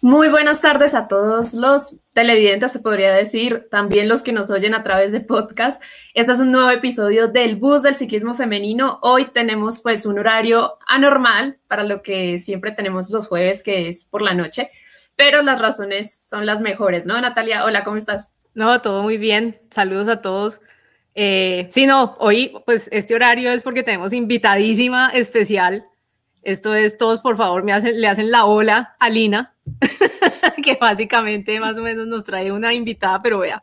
Muy 0.00 0.28
buenas 0.28 0.60
tardes 0.60 0.94
a 0.94 1.08
todos 1.08 1.54
los 1.54 1.96
televidentes, 2.12 2.70
se 2.70 2.78
podría 2.78 3.12
decir, 3.12 3.66
también 3.68 4.08
los 4.08 4.22
que 4.22 4.32
nos 4.32 4.48
oyen 4.48 4.72
a 4.74 4.84
través 4.84 5.10
de 5.10 5.18
podcast. 5.18 5.82
Este 6.14 6.30
es 6.30 6.38
un 6.38 6.52
nuevo 6.52 6.70
episodio 6.70 7.26
del 7.26 7.56
Bus 7.56 7.82
del 7.82 7.96
Ciclismo 7.96 8.34
Femenino. 8.34 9.00
Hoy 9.02 9.32
tenemos 9.32 9.80
pues 9.80 10.06
un 10.06 10.20
horario 10.20 10.78
anormal 10.86 11.58
para 11.66 11.82
lo 11.82 12.02
que 12.02 12.38
siempre 12.38 12.70
tenemos 12.70 13.10
los 13.10 13.26
jueves, 13.26 13.64
que 13.64 13.88
es 13.88 14.04
por 14.04 14.22
la 14.22 14.34
noche, 14.34 14.70
pero 15.16 15.42
las 15.42 15.60
razones 15.60 16.16
son 16.28 16.46
las 16.46 16.60
mejores, 16.60 17.04
¿no? 17.04 17.20
Natalia, 17.20 17.64
hola, 17.64 17.82
¿cómo 17.82 17.96
estás? 17.96 18.32
No, 18.54 18.80
todo 18.80 19.02
muy 19.02 19.18
bien. 19.18 19.60
Saludos 19.72 20.06
a 20.06 20.22
todos. 20.22 20.60
Eh, 21.16 21.66
sí, 21.72 21.86
no, 21.86 22.14
hoy 22.20 22.56
pues 22.66 22.88
este 22.92 23.16
horario 23.16 23.50
es 23.50 23.64
porque 23.64 23.82
tenemos 23.82 24.12
invitadísima 24.12 25.08
especial. 25.08 25.86
Esto 26.44 26.72
es, 26.76 26.96
todos 26.96 27.18
por 27.18 27.36
favor 27.36 27.64
me 27.64 27.72
hacen, 27.72 28.00
le 28.00 28.06
hacen 28.06 28.30
la 28.30 28.44
ola 28.44 28.94
a 29.00 29.10
Lina 29.10 29.56
que 30.62 30.76
básicamente 30.80 31.58
más 31.60 31.78
o 31.78 31.82
menos 31.82 32.06
nos 32.06 32.24
trae 32.24 32.52
una 32.52 32.72
invitada, 32.72 33.20
pero 33.22 33.38
vea. 33.38 33.62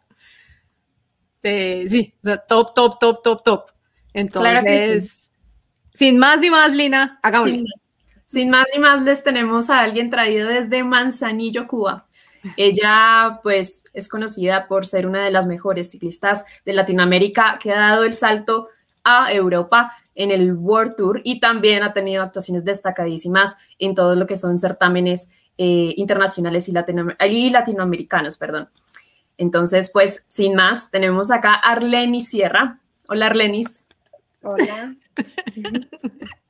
Eh, 1.44 1.86
sí, 1.88 2.14
top, 2.48 2.74
top, 2.74 3.00
top, 3.00 3.22
top, 3.22 3.44
top. 3.44 3.66
Entonces, 4.14 5.32
sin 5.94 6.18
más 6.18 6.40
ni 6.40 6.50
más, 6.50 6.74
Lina, 6.74 7.20
hagámoslo. 7.22 7.64
Sin 8.26 8.50
más. 8.50 8.66
ni 8.74 8.80
más, 8.80 9.02
les 9.04 9.24
tenemos 9.24 9.70
a 9.70 9.82
alguien 9.82 10.10
traído 10.10 10.50
desde 10.50 10.84
Manzanillo, 10.84 11.68
Cuba. 11.68 12.08
Ella, 12.58 13.40
pues, 13.44 13.84
es 13.94 14.10
conocida 14.10 14.68
por 14.68 14.86
ser 14.86 15.08
una 15.08 15.24
de 15.24 15.32
las 15.32 15.48
mejores 15.48 15.92
ciclistas 15.92 16.46
de 16.66 16.74
Latinoamérica 16.74 17.60
que 17.62 17.72
ha 17.72 17.80
dado 17.80 18.04
el 18.04 18.14
salto 18.14 18.70
a 19.04 19.32
Europa 19.32 19.94
en 20.16 20.32
el 20.32 20.54
World 20.54 20.96
Tour 20.96 21.22
y 21.24 21.40
también 21.40 21.84
ha 21.84 21.94
tenido 21.94 22.24
actuaciones 22.24 22.64
destacadísimas 22.66 23.56
en 23.78 23.94
todo 23.94 24.16
lo 24.16 24.26
que 24.26 24.38
son 24.38 24.58
certámenes 24.58 25.30
eh, 25.58 25.94
internacionales 25.98 26.68
y, 26.68 27.50
latinoamericanos, 27.50 28.38
perdón. 28.38 28.70
Entonces, 29.38 29.90
pues, 29.92 30.26
sin 30.28 30.56
más, 30.56 30.92
tenemos 30.92 31.32
acá 31.32 31.56
a 31.56 31.74
Arlenis 31.74 32.30
Sierra. 32.30 32.80
Hola, 33.08 33.28
Arlenis. 33.28 33.86
Hola. 34.42 34.96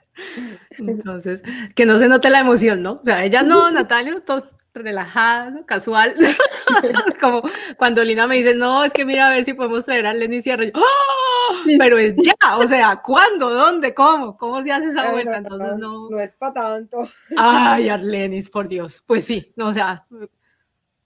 Entonces, 0.77 1.43
que 1.75 1.85
no 1.85 1.99
se 1.99 2.07
note 2.07 2.29
la 2.29 2.39
emoción, 2.39 2.81
¿no? 2.81 2.93
O 2.93 3.03
sea, 3.03 3.23
ella 3.23 3.43
no, 3.43 3.69
Natalia, 3.71 4.21
todo, 4.25 4.49
relajada, 4.81 5.65
casual, 5.65 6.15
como 7.21 7.41
cuando 7.77 8.03
Lina 8.03 8.27
me 8.27 8.35
dice, 8.35 8.55
no, 8.55 8.83
es 8.83 8.93
que 8.93 9.05
mira 9.05 9.27
a 9.27 9.31
ver 9.31 9.45
si 9.45 9.53
podemos 9.53 9.85
traer 9.85 10.05
a 10.05 10.13
Lenny 10.13 10.41
Sierra, 10.41 10.65
¡Oh! 10.73 11.55
pero 11.77 11.97
es 11.97 12.15
ya, 12.17 12.57
o 12.57 12.67
sea, 12.67 13.01
¿cuándo? 13.01 13.49
¿Dónde? 13.49 13.93
¿Cómo? 13.93 14.37
¿Cómo 14.37 14.61
se 14.61 14.71
hace 14.71 14.87
esa 14.87 15.11
vuelta? 15.11 15.37
Entonces 15.37 15.77
no. 15.77 16.09
No 16.09 16.19
es 16.19 16.33
para 16.33 16.53
tanto. 16.53 17.07
Ay, 17.37 17.89
Arlenis, 17.89 18.49
por 18.49 18.67
Dios. 18.67 19.03
Pues 19.05 19.25
sí, 19.25 19.53
no, 19.55 19.67
o 19.67 19.73
sea. 19.73 20.05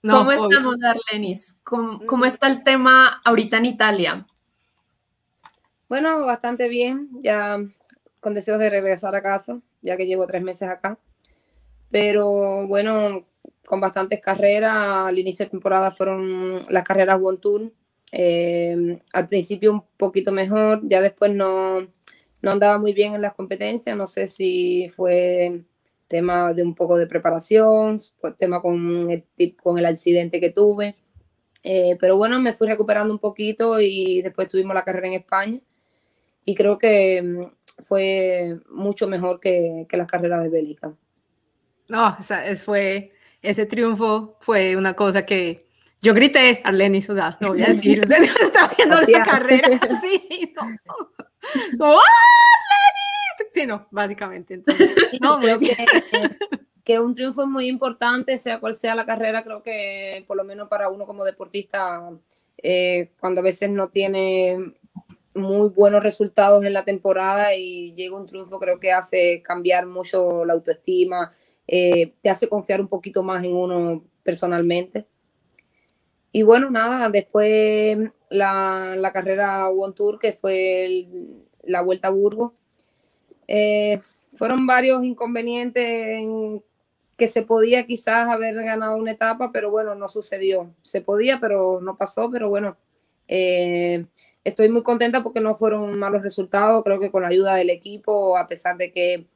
¿Cómo 0.02 0.32
estamos, 0.32 0.78
Arlenis? 0.82 1.58
¿Cómo, 1.62 2.04
¿Cómo, 2.06 2.24
está 2.24 2.46
el 2.46 2.64
tema 2.64 3.20
ahorita 3.24 3.58
en 3.58 3.66
Italia? 3.66 4.26
Bueno, 5.88 6.24
bastante 6.24 6.68
bien, 6.68 7.08
ya 7.22 7.58
con 8.20 8.34
deseos 8.34 8.58
de 8.58 8.70
regresar 8.70 9.14
a 9.14 9.22
casa, 9.22 9.60
ya 9.82 9.96
que 9.96 10.06
llevo 10.06 10.26
tres 10.26 10.42
meses 10.42 10.68
acá. 10.68 10.98
Pero 11.90 12.66
bueno, 12.68 13.26
con 13.70 13.80
bastantes 13.80 14.20
carreras. 14.20 14.74
Al 15.08 15.18
inicio 15.18 15.46
de 15.46 15.50
temporada 15.50 15.92
fueron 15.92 16.64
las 16.68 16.84
carreras 16.84 17.20
One 17.22 17.38
Tour. 17.38 17.72
Eh, 18.12 18.98
al 19.12 19.26
principio 19.28 19.72
un 19.72 19.84
poquito 19.96 20.32
mejor, 20.32 20.80
ya 20.82 21.00
después 21.00 21.32
no, 21.32 21.88
no 22.42 22.50
andaba 22.50 22.78
muy 22.78 22.92
bien 22.92 23.14
en 23.14 23.22
las 23.22 23.34
competencias. 23.34 23.96
No 23.96 24.08
sé 24.08 24.26
si 24.26 24.88
fue 24.88 25.62
tema 26.08 26.52
de 26.52 26.64
un 26.64 26.74
poco 26.74 26.98
de 26.98 27.06
preparación, 27.06 27.98
fue 28.20 28.34
tema 28.34 28.60
con 28.60 29.08
el, 29.08 29.24
con 29.62 29.78
el 29.78 29.86
accidente 29.86 30.40
que 30.40 30.50
tuve. 30.50 30.92
Eh, 31.62 31.96
pero 32.00 32.16
bueno, 32.16 32.40
me 32.40 32.52
fui 32.52 32.66
recuperando 32.66 33.14
un 33.14 33.20
poquito 33.20 33.80
y 33.80 34.20
después 34.22 34.48
tuvimos 34.48 34.74
la 34.74 34.82
carrera 34.84 35.06
en 35.06 35.14
España. 35.14 35.60
Y 36.44 36.56
creo 36.56 36.76
que 36.76 37.22
mm, 37.22 37.84
fue 37.84 38.58
mucho 38.68 39.06
mejor 39.06 39.38
que, 39.38 39.86
que 39.88 39.96
las 39.96 40.08
carreras 40.08 40.42
de 40.42 40.48
Bélgica. 40.48 40.92
No, 41.88 42.16
o 42.18 42.22
sea, 42.22 42.48
es, 42.48 42.64
fue, 42.64 43.12
ese 43.42 43.66
triunfo 43.66 44.36
fue 44.40 44.76
una 44.76 44.94
cosa 44.94 45.24
que 45.24 45.66
yo 46.02 46.14
grité, 46.14 46.60
Arlenis, 46.64 47.10
o 47.10 47.14
sea, 47.14 47.36
no 47.40 47.48
voy 47.48 47.62
a 47.62 47.66
decir, 47.66 48.00
usted 48.00 48.18
no 48.20 48.44
está 48.46 48.70
viendo 48.76 49.00
la 49.00 49.24
carrera, 49.24 49.80
sí, 50.00 50.54
no. 50.56 50.62
no 51.78 51.86
Arlenis! 51.86 53.10
Sí, 53.50 53.66
no, 53.66 53.86
básicamente. 53.90 54.54
Entonces, 54.54 54.90
no, 55.20 55.38
creo 55.38 55.58
que, 55.58 55.76
que, 56.84 57.00
un 57.00 57.14
triunfo 57.14 57.42
es 57.42 57.48
muy 57.48 57.66
importante, 57.66 58.38
sea 58.38 58.60
cual 58.60 58.74
sea 58.74 58.94
la 58.94 59.04
carrera, 59.04 59.42
creo 59.42 59.62
que 59.62 60.24
por 60.26 60.36
lo 60.36 60.44
menos 60.44 60.68
para 60.68 60.88
uno 60.88 61.04
como 61.04 61.24
deportista, 61.24 62.00
eh, 62.58 63.10
cuando 63.18 63.40
a 63.40 63.44
veces 63.44 63.68
no 63.70 63.88
tiene 63.88 64.74
muy 65.34 65.68
buenos 65.70 66.02
resultados 66.02 66.64
en 66.64 66.72
la 66.72 66.84
temporada 66.84 67.54
y 67.54 67.94
llega 67.94 68.16
un 68.16 68.26
triunfo, 68.26 68.58
creo 68.58 68.78
que 68.78 68.92
hace 68.92 69.42
cambiar 69.42 69.86
mucho 69.86 70.44
la 70.44 70.54
autoestima, 70.54 71.32
eh, 71.72 72.14
te 72.20 72.28
hace 72.28 72.48
confiar 72.48 72.80
un 72.80 72.88
poquito 72.88 73.22
más 73.22 73.44
en 73.44 73.54
uno 73.54 74.02
personalmente. 74.24 75.06
Y 76.32 76.42
bueno, 76.42 76.68
nada, 76.68 77.08
después 77.08 78.10
la, 78.28 78.96
la 78.96 79.12
carrera 79.12 79.68
One 79.68 79.94
Tour, 79.94 80.18
que 80.18 80.32
fue 80.32 81.06
la 81.62 81.80
Vuelta 81.82 82.08
a 82.08 82.10
Burgos, 82.10 82.52
eh, 83.46 84.00
fueron 84.34 84.66
varios 84.66 85.04
inconvenientes 85.04 85.84
en 85.84 86.60
que 87.16 87.28
se 87.28 87.42
podía 87.42 87.86
quizás 87.86 88.28
haber 88.28 88.56
ganado 88.56 88.96
una 88.96 89.12
etapa, 89.12 89.52
pero 89.52 89.70
bueno, 89.70 89.94
no 89.94 90.08
sucedió. 90.08 90.74
Se 90.82 91.02
podía, 91.02 91.38
pero 91.38 91.80
no 91.80 91.96
pasó, 91.96 92.32
pero 92.32 92.48
bueno, 92.48 92.76
eh, 93.28 94.06
estoy 94.42 94.68
muy 94.70 94.82
contenta 94.82 95.22
porque 95.22 95.38
no 95.38 95.54
fueron 95.54 95.96
malos 95.96 96.22
resultados, 96.22 96.82
creo 96.82 96.98
que 96.98 97.12
con 97.12 97.22
la 97.22 97.28
ayuda 97.28 97.54
del 97.54 97.70
equipo, 97.70 98.36
a 98.36 98.48
pesar 98.48 98.76
de 98.76 98.92
que 98.92 99.26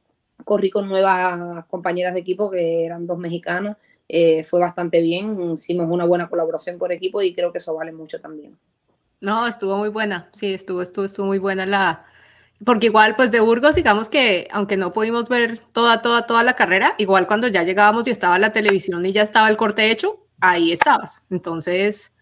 corrí 0.45 0.71
con 0.71 0.89
nuevas 0.89 1.65
compañeras 1.67 2.15
de 2.15 2.21
equipo 2.21 2.51
que 2.51 2.85
eran 2.85 3.07
dos 3.07 3.19
mexicanas. 3.19 3.77
Eh, 4.09 4.45
fue 4.45 4.61
bastante 4.61 5.01
bien, 5.01 5.53
hicimos 5.53 5.89
una 5.91 6.05
buena 6.05 6.29
colaboración 6.29 6.79
por 6.79 6.93
equipo 6.93 7.23
y 7.23 7.35
creo 7.35 7.51
que 7.51 7.59
eso 7.59 7.75
vale 7.75 7.93
mucho 7.93 8.21
también. 8.21 8.57
No, 9.21 9.47
estuvo 9.47 9.77
muy 9.79 9.89
buena, 9.89 10.29
sí, 10.33 10.53
estuvo, 10.53 10.83
estuvo, 10.83 11.07
estuvo 11.07 11.27
muy 11.27 11.39
buena 11.39 11.65
la, 11.65 12.05
porque 12.65 12.87
igual 12.87 13.17
pues 13.17 13.31
de 13.31 13.41
Burgos, 13.41 13.75
digamos 13.75 14.09
que 14.09 14.49
aunque 14.53 14.77
no 14.77 14.93
pudimos 14.93 15.29
ver 15.29 15.61
toda, 15.73 16.03
toda, 16.03 16.27
toda 16.27 16.43
la 16.45 16.55
carrera, 16.55 16.95
igual 16.99 17.27
cuando 17.27 17.49
ya 17.49 17.63
llegábamos 17.63 18.07
y 18.07 18.11
estaba 18.11 18.39
la 18.39 18.53
televisión 18.53 19.05
y 19.07 19.13
ya 19.13 19.23
estaba 19.23 19.49
el 19.49 19.57
corte 19.57 19.91
hecho, 19.91 20.27
ahí 20.41 20.73
estabas. 20.73 21.23
Entonces, 21.31 22.14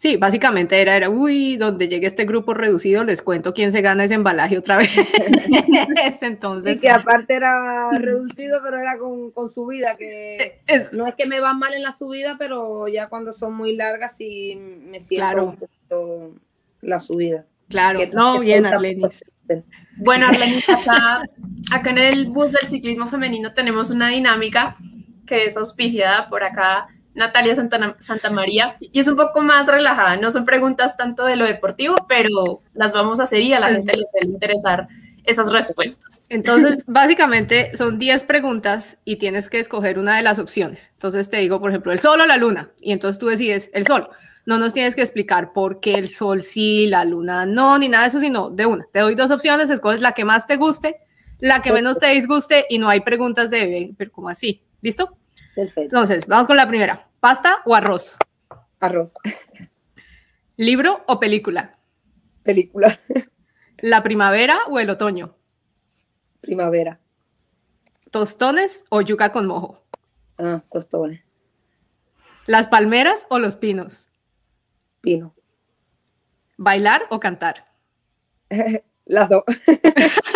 Sí, 0.00 0.16
básicamente 0.16 0.80
era, 0.80 0.96
era, 0.96 1.10
uy, 1.10 1.58
donde 1.58 1.86
llegue 1.86 2.06
este 2.06 2.24
grupo 2.24 2.54
reducido, 2.54 3.04
les 3.04 3.20
cuento 3.20 3.52
quién 3.52 3.70
se 3.70 3.82
gana 3.82 4.04
ese 4.04 4.14
embalaje 4.14 4.56
otra 4.56 4.78
vez. 4.78 4.96
Entonces. 6.22 6.76
Sí, 6.76 6.80
que 6.80 6.88
aparte 6.88 7.34
era 7.34 7.90
reducido, 7.92 8.60
pero 8.64 8.78
era 8.78 8.96
con, 8.96 9.30
con 9.30 9.50
subida, 9.50 9.98
que 9.98 10.62
no 10.92 11.06
es 11.06 11.14
que 11.16 11.26
me 11.26 11.38
va 11.38 11.52
mal 11.52 11.74
en 11.74 11.82
la 11.82 11.92
subida, 11.92 12.36
pero 12.38 12.88
ya 12.88 13.10
cuando 13.10 13.34
son 13.34 13.52
muy 13.52 13.76
largas 13.76 14.16
sí 14.16 14.56
me 14.56 15.00
siento 15.00 15.44
un 15.44 15.56
poquito 15.56 16.34
la 16.80 16.98
subida. 16.98 17.44
Claro, 17.68 18.00
no, 18.14 18.40
bien, 18.40 18.64
Arlenis. 18.64 19.22
Bueno, 19.98 20.28
Arlenis, 20.28 20.66
acá, 20.70 21.24
acá 21.70 21.90
en 21.90 21.98
el 21.98 22.30
bus 22.30 22.52
del 22.52 22.66
ciclismo 22.66 23.06
femenino 23.06 23.52
tenemos 23.52 23.90
una 23.90 24.08
dinámica 24.08 24.76
que 25.26 25.44
es 25.44 25.58
auspiciada 25.58 26.30
por 26.30 26.42
acá 26.42 26.88
Natalia 27.14 27.54
Santa, 27.54 28.30
María, 28.30 28.76
y 28.80 29.00
es 29.00 29.08
un 29.08 29.16
poco 29.16 29.40
más 29.40 29.66
relajada, 29.66 30.16
no 30.16 30.30
son 30.30 30.44
preguntas 30.44 30.96
tanto 30.96 31.24
de 31.24 31.36
lo 31.36 31.44
deportivo, 31.44 31.96
pero 32.08 32.62
las 32.72 32.92
vamos 32.92 33.20
a 33.20 33.24
hacer 33.24 33.40
y 33.42 33.52
a 33.52 33.60
la 33.60 33.68
gente 33.68 33.96
le 33.96 34.04
puede 34.12 34.32
interesar 34.32 34.88
esas 35.24 35.52
respuestas. 35.52 36.26
Entonces, 36.28 36.84
básicamente 36.88 37.76
son 37.76 37.98
10 37.98 38.24
preguntas 38.24 38.98
y 39.04 39.16
tienes 39.16 39.50
que 39.50 39.58
escoger 39.58 39.98
una 39.98 40.16
de 40.16 40.22
las 40.22 40.38
opciones. 40.38 40.90
Entonces 40.94 41.28
te 41.28 41.38
digo, 41.38 41.60
por 41.60 41.70
ejemplo, 41.70 41.92
el 41.92 42.00
sol 42.00 42.20
o 42.20 42.26
la 42.26 42.36
luna, 42.36 42.70
y 42.80 42.92
entonces 42.92 43.18
tú 43.18 43.26
decides 43.26 43.70
el 43.74 43.86
sol. 43.86 44.08
No 44.46 44.58
nos 44.58 44.72
tienes 44.72 44.96
que 44.96 45.02
explicar 45.02 45.52
por 45.52 45.80
qué 45.80 45.94
el 45.94 46.08
sol 46.08 46.42
sí, 46.42 46.86
la 46.86 47.04
luna 47.04 47.44
no, 47.44 47.78
ni 47.78 47.88
nada 47.88 48.04
de 48.04 48.08
eso, 48.08 48.20
sino 48.20 48.50
de 48.50 48.66
una. 48.66 48.86
Te 48.90 49.00
doy 49.00 49.14
dos 49.14 49.30
opciones, 49.30 49.70
escoges 49.70 50.00
la 50.00 50.12
que 50.12 50.24
más 50.24 50.46
te 50.46 50.56
guste, 50.56 50.96
la 51.38 51.60
que 51.60 51.72
menos 51.72 51.98
te 51.98 52.08
disguste 52.08 52.66
y 52.68 52.78
no 52.78 52.88
hay 52.88 53.00
preguntas 53.00 53.50
de, 53.50 53.94
pero 53.96 54.10
¿cómo 54.10 54.28
así? 54.28 54.62
¿Listo? 54.80 55.16
Perfecto. 55.54 55.82
Entonces, 55.82 56.26
vamos 56.26 56.46
con 56.46 56.56
la 56.56 56.66
primera. 56.66 57.09
¿Pasta 57.20 57.62
o 57.66 57.74
arroz? 57.74 58.16
Arroz. 58.80 59.14
¿Libro 60.56 61.04
o 61.06 61.20
película? 61.20 61.78
Película. 62.42 62.98
¿La 63.78 64.02
primavera 64.02 64.58
o 64.68 64.78
el 64.78 64.90
otoño? 64.90 65.36
Primavera. 66.40 66.98
¿Tostones 68.10 68.84
o 68.88 69.02
yuca 69.02 69.32
con 69.32 69.46
mojo? 69.46 69.84
Ah, 70.38 70.62
tostones. 70.70 71.22
¿Las 72.46 72.66
palmeras 72.66 73.26
o 73.28 73.38
los 73.38 73.56
pinos? 73.56 74.08
Pino. 75.00 75.34
¿Bailar 76.56 77.02
o 77.10 77.20
cantar? 77.20 77.66
Las 79.04 79.28
dos. 79.28 79.44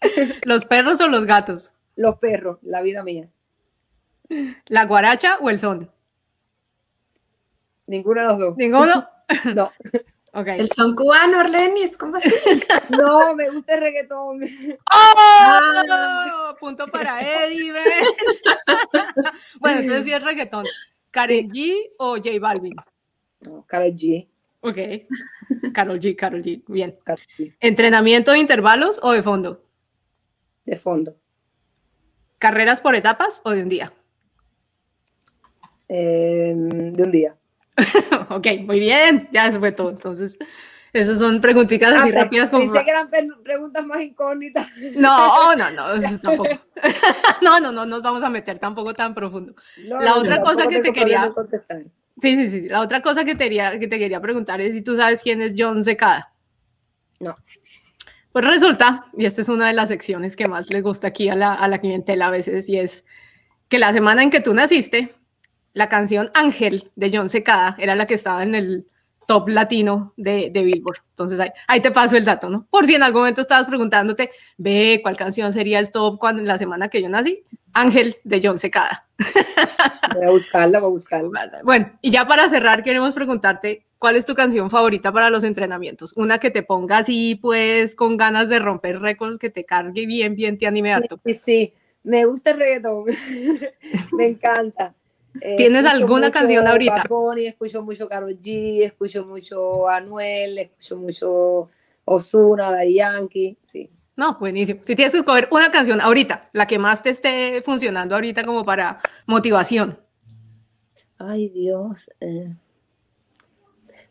¿Los 0.44 0.64
perros 0.64 1.00
o 1.00 1.08
los 1.08 1.24
gatos? 1.26 1.72
Los 1.96 2.18
perros, 2.18 2.58
la 2.62 2.82
vida 2.82 3.02
mía. 3.02 3.28
¿La 4.66 4.84
guaracha 4.84 5.38
o 5.40 5.50
el 5.50 5.58
son? 5.58 5.90
Ninguno 7.86 8.20
de 8.20 8.26
los 8.28 8.38
dos. 8.38 8.56
¿Ninguno? 8.56 9.08
no. 9.54 9.72
Okay. 10.30 10.60
El 10.60 10.68
son 10.68 10.94
cubano, 10.94 11.40
Arlenis, 11.40 11.96
¿cómo 11.96 12.16
así? 12.16 12.30
no, 12.90 13.34
me 13.34 13.48
gusta 13.48 13.74
el 13.74 13.80
reggaetón. 13.80 14.40
¡Oh! 14.92 16.54
Punto 16.60 16.86
para 16.88 17.20
Eddie, 17.22 17.72
bueno, 19.58 19.80
entonces 19.80 20.04
sí 20.04 20.12
es 20.12 20.22
reggaetón. 20.22 20.66
¿Karol 21.10 21.36
G 21.48 21.92
o 21.96 22.16
J 22.16 22.38
Balvin? 22.40 22.76
No, 23.40 23.64
Karol 23.66 23.96
G. 23.96 24.28
Ok. 24.60 24.76
Karol 25.72 25.98
G, 25.98 26.14
Karol 26.14 26.42
G. 26.42 26.62
Bien. 26.68 26.96
¿Entrenamiento 27.58 28.32
de 28.32 28.38
intervalos 28.38 29.00
o 29.02 29.12
de 29.12 29.22
fondo? 29.22 29.64
De 30.66 30.76
fondo. 30.76 31.16
¿Carreras 32.38 32.80
por 32.80 32.94
etapas 32.94 33.40
o 33.44 33.50
de 33.50 33.62
un 33.62 33.70
día? 33.70 33.92
Em, 35.88 36.92
de 36.92 37.02
un 37.02 37.10
día. 37.10 37.36
ok, 38.30 38.46
muy 38.64 38.78
bien. 38.78 39.28
Ya 39.32 39.48
eso 39.48 39.58
fue 39.58 39.72
todo. 39.72 39.90
Entonces, 39.90 40.38
esas 40.92 41.18
son 41.18 41.40
preguntitas 41.40 41.92
así 41.94 42.10
ah, 42.10 42.22
rápidas. 42.22 42.50
Como... 42.50 42.64
Pensé 42.64 42.84
que 42.84 42.90
eran 42.90 43.08
preguntas 43.42 43.86
más 43.86 44.00
incógnitas. 44.00 44.68
No, 44.96 45.54
no, 45.56 45.70
no, 45.70 45.84
tampoco. 46.22 46.48
no, 47.42 47.60
no, 47.60 47.72
no 47.72 47.86
nos 47.86 48.02
vamos 48.02 48.22
a 48.22 48.30
meter 48.30 48.58
tampoco 48.58 48.94
tan 48.94 49.14
profundo. 49.14 49.54
la 49.76 50.16
otra 50.16 50.40
cosa 50.40 50.66
que 50.68 50.80
te 50.80 50.92
quería... 50.92 51.32
Sí, 52.20 52.36
sí, 52.36 52.50
sí, 52.50 52.68
La 52.68 52.80
otra 52.80 53.00
cosa 53.00 53.24
que 53.24 53.36
te, 53.36 53.44
quería, 53.44 53.78
que 53.78 53.86
te 53.86 53.96
quería 53.96 54.20
preguntar 54.20 54.60
es 54.60 54.74
si 54.74 54.82
tú 54.82 54.96
sabes 54.96 55.22
quién 55.22 55.40
es 55.40 55.54
John 55.56 55.84
Secada. 55.84 56.32
No. 57.20 57.34
Pues 58.32 58.44
resulta, 58.44 59.06
y 59.16 59.24
esta 59.24 59.42
es 59.42 59.48
una 59.48 59.68
de 59.68 59.72
las 59.72 59.88
secciones 59.88 60.34
que 60.34 60.48
más 60.48 60.72
les 60.72 60.82
gusta 60.82 61.08
aquí 61.08 61.28
a 61.28 61.36
la, 61.36 61.54
a 61.54 61.68
la 61.68 61.78
clientela 61.78 62.26
a 62.26 62.30
veces, 62.30 62.68
y 62.68 62.78
es 62.78 63.04
que 63.68 63.78
la 63.78 63.92
semana 63.92 64.22
en 64.22 64.30
que 64.30 64.40
tú 64.40 64.52
naciste, 64.52 65.14
la 65.78 65.88
canción 65.88 66.28
Ángel 66.34 66.90
de 66.96 67.12
John 67.14 67.28
Secada 67.28 67.76
era 67.78 67.94
la 67.94 68.08
que 68.08 68.14
estaba 68.14 68.42
en 68.42 68.56
el 68.56 68.88
top 69.28 69.48
latino 69.48 70.12
de, 70.16 70.50
de 70.50 70.64
Billboard. 70.64 70.98
Entonces 71.10 71.38
ahí, 71.38 71.50
ahí, 71.68 71.80
te 71.80 71.92
paso 71.92 72.16
el 72.16 72.24
dato, 72.24 72.50
¿no? 72.50 72.66
Por 72.68 72.88
si 72.88 72.96
en 72.96 73.04
algún 73.04 73.20
momento 73.20 73.42
estabas 73.42 73.68
preguntándote, 73.68 74.32
ve 74.56 74.98
cuál 75.04 75.16
canción 75.16 75.52
sería 75.52 75.78
el 75.78 75.92
top 75.92 76.18
cuando 76.18 76.42
la 76.42 76.58
semana 76.58 76.88
que 76.88 77.00
yo 77.00 77.08
nací. 77.08 77.44
Ángel 77.74 78.16
de 78.24 78.40
John 78.42 78.58
Secada. 78.58 79.06
Voy 80.14 80.24
a 80.24 80.30
buscarla, 80.30 80.80
voy 80.80 80.88
a 80.88 80.90
buscarla. 80.90 81.60
Bueno, 81.62 81.92
y 82.00 82.10
ya 82.10 82.26
para 82.26 82.48
cerrar, 82.48 82.82
queremos 82.82 83.12
preguntarte, 83.12 83.86
¿cuál 83.98 84.16
es 84.16 84.26
tu 84.26 84.34
canción 84.34 84.70
favorita 84.70 85.12
para 85.12 85.30
los 85.30 85.44
entrenamientos? 85.44 86.12
Una 86.16 86.38
que 86.38 86.50
te 86.50 86.62
ponga 86.62 86.98
así, 86.98 87.36
pues, 87.36 87.94
con 87.94 88.16
ganas 88.16 88.48
de 88.48 88.58
romper 88.58 89.00
récords, 89.00 89.38
que 89.38 89.50
te 89.50 89.64
cargue 89.64 90.06
bien, 90.06 90.34
bien, 90.34 90.58
te 90.58 90.66
anime 90.66 90.92
harto. 90.92 91.20
Sí, 91.26 91.34
sí, 91.34 91.74
me 92.02 92.24
gusta 92.24 92.50
el 92.50 92.58
reggaetón, 92.58 93.04
me 94.12 94.28
encanta. 94.28 94.94
Eh, 95.40 95.56
¿Tienes 95.56 95.84
alguna 95.84 96.30
canción 96.30 96.66
ahorita? 96.66 97.04
escucho 97.38 97.82
mucho 97.82 98.08
Karol 98.08 98.38
G, 98.40 98.84
escucho 98.84 99.24
mucho 99.24 99.88
Anuel, 99.88 100.58
escucho 100.58 100.96
mucho 100.96 101.70
Ozuna, 102.04 102.70
Daddy 102.70 102.94
Yankee, 102.94 103.58
sí. 103.62 103.90
No, 104.16 104.36
buenísimo. 104.38 104.80
Si 104.82 104.96
tienes 104.96 105.12
que 105.12 105.20
escoger 105.20 105.48
una 105.52 105.70
canción 105.70 106.00
ahorita, 106.00 106.50
la 106.52 106.66
que 106.66 106.78
más 106.78 107.02
te 107.02 107.10
esté 107.10 107.62
funcionando 107.62 108.16
ahorita 108.16 108.42
como 108.44 108.64
para 108.64 108.98
motivación. 109.26 110.00
Ay, 111.18 111.48
Dios. 111.50 112.10
Eh. 112.20 112.52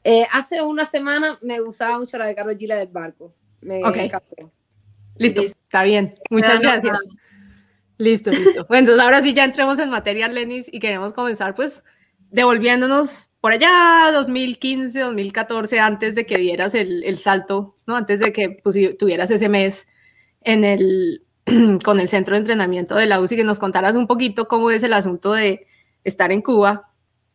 Eh, 0.04 0.26
hace 0.32 0.62
una 0.62 0.86
semana 0.86 1.38
me 1.42 1.60
gustaba 1.60 2.00
mucho 2.00 2.18
la 2.18 2.28
de 2.28 2.36
Carlos 2.36 2.56
Gila 2.58 2.76
del 2.78 2.88
barco. 2.88 3.34
Me 3.60 3.80
encantó. 3.80 4.50
Listo, 5.18 5.42
está 5.42 5.84
bien. 5.84 6.16
Muchas 6.30 6.62
gracias. 6.62 6.98
Listo, 7.98 8.32
listo. 8.32 8.66
Bueno, 8.68 8.80
entonces 8.82 9.04
ahora 9.04 9.22
sí 9.22 9.34
ya 9.34 9.44
entremos 9.44 9.80
en 9.80 9.90
materia, 9.90 10.28
Lenis, 10.28 10.70
y 10.72 10.80
queremos 10.80 11.14
comenzar 11.14 11.56
pues 11.56 11.84
devolviéndonos 12.30 13.30
por 13.42 13.54
allá 13.54 14.12
2015, 14.14 15.00
2014, 15.00 15.80
antes 15.80 16.16
de 16.16 16.26
que 16.26 16.38
dieras 16.38 16.76
el, 16.76 17.04
el 17.04 17.18
salto, 17.18 17.76
¿no? 17.86 17.96
Antes 17.96 18.20
de 18.20 18.32
que 18.34 18.60
pues, 18.64 18.76
tuvieras 18.98 19.32
ese 19.32 19.50
mes 19.50 19.88
en 20.42 20.64
el, 20.64 21.26
con 21.84 22.00
el 22.00 22.08
centro 22.08 22.36
de 22.36 22.40
entrenamiento 22.40 22.96
de 22.96 23.08
la 23.08 23.20
UCI, 23.20 23.38
que 23.38 23.44
nos 23.44 23.60
contaras 23.60 23.96
un 23.96 24.08
poquito 24.08 24.48
cómo 24.48 24.70
es 24.70 24.84
el 24.84 24.94
asunto 24.94 25.34
de 25.34 25.66
estar 26.04 26.32
en 26.32 26.42
Cuba 26.42 26.92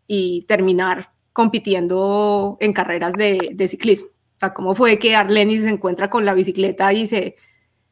y 0.07 0.43
terminar 0.43 1.13
compitiendo 1.33 2.57
en 2.61 2.73
carreras 2.73 3.15
de, 3.15 3.51
de 3.55 3.69
ciclismo. 3.69 4.09
O 4.09 4.39
sea, 4.39 4.53
cómo 4.53 4.75
fue 4.75 4.99
que 4.99 5.17
Arlenis 5.17 5.63
se 5.63 5.71
encuentra 5.71 6.11
con 6.11 6.25
la 6.25 6.35
bicicleta 6.35 6.93
y 6.93 7.07
se 7.07 7.37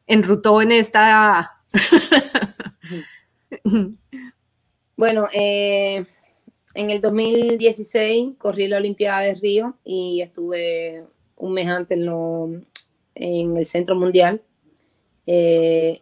enrutó 0.07 0.61
en 0.61 0.71
esta... 0.71 1.57
bueno, 4.95 5.27
eh, 5.33 6.05
en 6.73 6.89
el 6.89 7.01
2016 7.01 8.35
corrí 8.37 8.67
la 8.67 8.77
Olimpiada 8.77 9.21
de 9.21 9.35
Río 9.35 9.77
y 9.83 10.21
estuve 10.21 11.05
un 11.37 11.53
mes 11.53 11.67
antes 11.67 11.99
en, 13.15 13.57
el 13.57 13.65
Centro 13.65 13.95
Mundial 13.95 14.41
eh, 15.25 16.01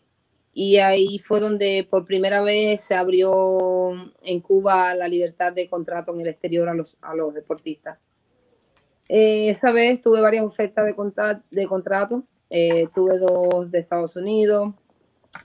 y 0.54 0.78
ahí 0.78 1.20
fue 1.20 1.40
donde 1.40 1.88
por 1.90 2.06
primera 2.06 2.42
vez 2.42 2.82
se 2.82 2.96
abrió 2.96 3.92
en 4.24 4.42
Cuba 4.42 4.94
la 4.96 5.08
libertad 5.08 5.54
de 5.54 5.70
contrato 5.70 6.14
en 6.14 6.22
el 6.22 6.28
exterior 6.28 6.68
a 6.68 6.74
los, 6.74 6.98
a 7.02 7.16
los 7.16 7.34
deportistas. 7.34 7.98
Eh, 9.08 9.50
esa 9.50 9.72
vez 9.72 10.02
tuve 10.02 10.22
varias 10.22 10.44
ofertas 10.44 10.86
de, 10.86 10.96
de 11.52 11.68
contrato. 11.68 12.24
Tuve 12.96 13.20
dos 13.20 13.70
de 13.70 13.80
Estados 13.80 14.16
Unidos, 14.16 14.74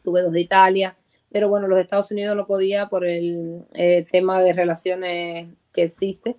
tuve 0.03 0.23
dos 0.23 0.33
de 0.33 0.41
Italia, 0.41 0.97
pero 1.31 1.49
bueno, 1.49 1.67
los 1.67 1.77
de 1.77 1.83
Estados 1.83 2.11
Unidos 2.13 2.37
no 2.37 2.47
podía 2.47 2.89
por 2.89 3.05
el, 3.05 3.67
tema 4.11 4.41
de 4.41 4.53
relaciones 4.53 5.49
que 5.73 5.83
existe. 5.83 6.37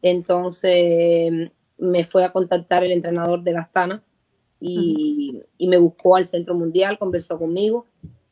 Entonces 0.00 1.50
me 1.76 2.04
fue 2.04 2.24
a 2.24 2.32
contactar 2.32 2.82
el 2.84 2.92
entrenador 2.92 3.42
de 3.42 3.52
la 3.52 3.60
Astana 3.60 4.02
y, 4.60 5.42
me 5.58 5.76
buscó 5.76 6.16
al 6.16 6.24
Centro 6.24 6.54
Mundial, 6.54 6.98
conversó 6.98 7.38
conmigo, 7.38 7.86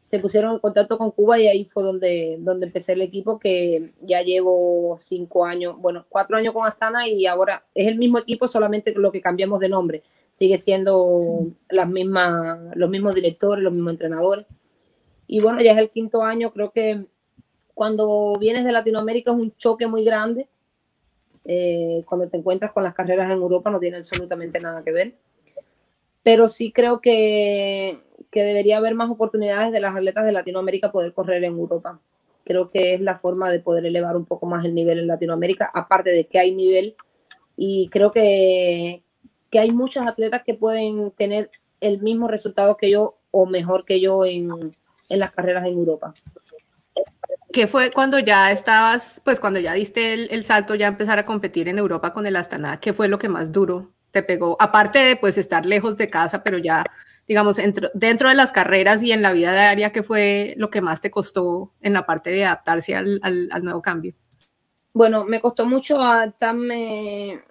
se 0.06 0.20
pusieron 0.20 0.53
en 0.53 0.58
contacto 0.61 0.99
con 0.99 1.11
Cuba 1.11 1.37
y 1.41 1.49
ahí 1.49 1.64
fue 1.64 1.82
donde, 1.82 2.37
donde 2.38 2.67
empecé 2.67 2.93
el 2.93 3.03
equipo 3.03 3.41
que 3.41 3.91
ya 4.03 4.23
llevo 4.23 4.97
cinco 5.00 5.44
años, 5.44 5.76
bueno, 5.79 6.06
cuatro 6.08 6.37
años 6.37 6.55
con 6.55 6.64
Astana 6.64 7.08
y 7.08 7.26
ahora 7.26 7.64
es 7.75 7.88
el 7.88 7.99
mismo 7.99 8.17
equipo, 8.19 8.47
solamente 8.47 8.93
lo 8.94 9.11
que 9.11 9.20
cambiamos 9.20 9.58
de 9.58 9.69
nombre. 9.69 10.05
Sigue 10.31 10.58
siendo 10.58 11.19
las 11.69 11.88
mismas, 11.88 12.56
los 12.76 12.88
mismos 12.88 13.17
directores, 13.17 13.64
los 13.64 13.73
mismos 13.73 13.94
entrenadores. 13.94 14.47
Y 15.26 15.41
bueno, 15.41 15.61
ya 15.61 15.73
es 15.73 15.79
el 15.79 15.91
quinto 15.91 16.23
año, 16.23 16.52
creo 16.52 16.70
que 16.70 17.05
cuando 17.75 18.38
vienes 18.38 18.64
de 18.64 18.70
Latinoamérica 18.70 19.32
es 19.32 19.38
un 19.38 19.56
choque 19.56 19.88
muy 19.88 20.05
grande. 20.05 20.47
Eh, 21.45 22.04
cuando 22.07 22.28
te 22.28 22.37
encuentras 22.37 22.71
con 22.71 22.85
las 22.85 22.95
carreras 22.95 23.26
en 23.26 23.38
Europa 23.38 23.73
no 23.73 23.80
tiene 23.80 23.97
absolutamente 23.97 24.61
nada 24.61 24.85
que 24.85 24.92
ver 24.92 25.14
pero 26.26 26.49
sí 26.49 26.73
creo 26.73 27.00
que, 27.00 28.00
que 28.37 28.43
debería 28.43 28.76
haber 28.76 28.95
más 28.95 29.09
oportunidades 29.09 29.73
de 29.73 29.81
las 29.81 29.97
atletas 29.97 30.26
de 30.26 30.33
Latinoamérica 30.33 30.93
poder 30.93 31.14
correr 31.14 31.43
en 31.43 31.55
Europa. 31.55 31.99
Creo 32.45 32.71
que 32.71 32.93
es 32.93 33.00
la 33.00 33.16
forma 33.16 33.50
de 33.50 33.61
poder 33.61 33.87
elevar 33.87 34.14
un 34.14 34.26
poco 34.26 34.45
más 34.45 34.62
el 34.66 34.75
nivel 34.75 34.99
en 34.99 35.07
Latinoamérica, 35.07 35.71
aparte 35.73 36.11
de 36.11 36.26
que 36.26 36.38
hay 36.38 36.55
nivel 36.55 36.97
y 37.57 37.88
creo 37.88 38.11
que, 38.11 39.02
que 39.50 39.59
hay 39.59 39.71
muchas 39.71 40.07
atletas 40.07 40.43
que 40.45 40.52
pueden 40.52 41.12
tener 41.12 41.50
el 41.81 42.02
mismo 42.02 42.28
resultado 42.28 42.76
que 42.76 42.90
yo 42.90 43.16
o 43.31 43.47
mejor 43.47 43.87
que 43.87 44.02
yo 44.02 44.26
en, 44.26 44.76
en 45.09 45.19
las 45.19 45.31
carreras 45.31 45.64
en 45.66 45.78
Europa. 45.78 46.12
¿Qué 47.55 47.66
fue 47.66 47.90
cuando 47.90 48.19
ya 48.19 48.52
estabas, 48.52 49.23
pues 49.25 49.40
cuando 49.40 49.61
ya 49.61 49.73
diste 49.73 50.12
el, 50.12 50.45
salto, 50.45 50.75
ya 50.75 50.88
empezar 50.88 51.19
a 51.19 51.25
competir 51.25 51.71
en 51.71 51.78
Europa 51.78 52.12
con 52.12 52.26
el 52.26 52.37
Astana? 52.37 52.81
¿Qué 52.81 52.93
fue 52.93 53.09
lo 53.09 53.19
que 53.19 53.31
más 53.31 53.50
duro 53.50 53.93
te 54.11 54.23
pegó? 54.23 54.59
Aparte 54.61 54.99
de 54.99 55.16
pues 55.16 55.38
estar 55.38 55.64
lejos 55.64 55.97
de 55.97 56.09
casa, 56.09 56.43
pero 56.43 56.59
ya, 56.59 56.85
digamos, 57.28 57.56
dentro, 57.56 58.28
de 58.28 58.35
las 58.35 58.52
carreras 58.52 59.02
y 59.02 59.12
en 59.12 59.23
la 59.23 59.33
vida 59.33 59.52
diaria, 59.52 59.92
¿qué 59.92 60.02
fue 60.02 60.54
lo 60.56 60.71
que 60.71 60.80
más 60.80 61.00
te 61.00 61.11
costó 61.11 61.73
en 61.80 61.92
la 61.92 62.06
parte 62.06 62.30
de 62.30 62.45
adaptarse 62.45 62.95
al, 62.95 63.21
nuevo 63.62 63.83
cambio? 63.83 64.14
Bueno, 64.92 65.25
me 65.25 65.40
costó 65.40 65.66
mucho 65.66 66.00
adaptarme 66.00 67.42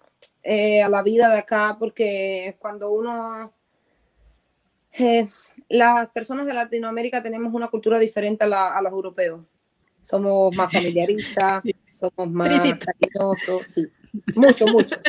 eh, 0.43 0.81
a 0.81 0.89
la 0.89 1.03
vida 1.03 1.29
de 1.29 1.39
acá 1.39 1.75
porque 1.79 2.57
cuando 2.59 2.91
uno... 2.91 3.53
Eh, 4.97 5.27
las 5.67 6.07
personas 6.09 6.45
de 6.45 6.53
Latinoamérica 6.53 7.21
tenemos 7.21 7.53
una 7.53 7.67
cultura 7.67 7.99
diferente 7.99 8.45
a, 8.45 8.81
los 8.81 8.91
europeos. 8.91 9.41
Somos 9.99 10.55
más 10.55 10.71
familiaristas, 10.73 11.63
somos 11.87 12.31
más 12.31 12.49
cariñosos, 12.49 13.67
sí, 13.67 13.87
mucho, 14.35 14.67
mucho. 14.67 14.95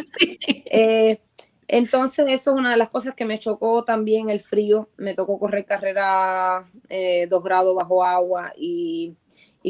Eh, 0.68 1.20
entonces, 1.68 2.26
eso 2.28 2.52
es 2.52 2.56
una 2.56 2.70
de 2.70 2.76
las 2.76 2.90
cosas 2.90 3.14
que 3.14 3.24
me 3.24 3.38
chocó 3.38 3.84
también 3.84 4.30
el 4.30 4.40
frío. 4.40 4.88
Me 4.96 5.14
tocó 5.14 5.38
correr 5.38 5.64
carrera 5.64 6.70
eh, 6.88 7.26
dos 7.28 7.42
grados 7.42 7.74
bajo 7.74 8.04
agua 8.04 8.52
y, 8.56 9.16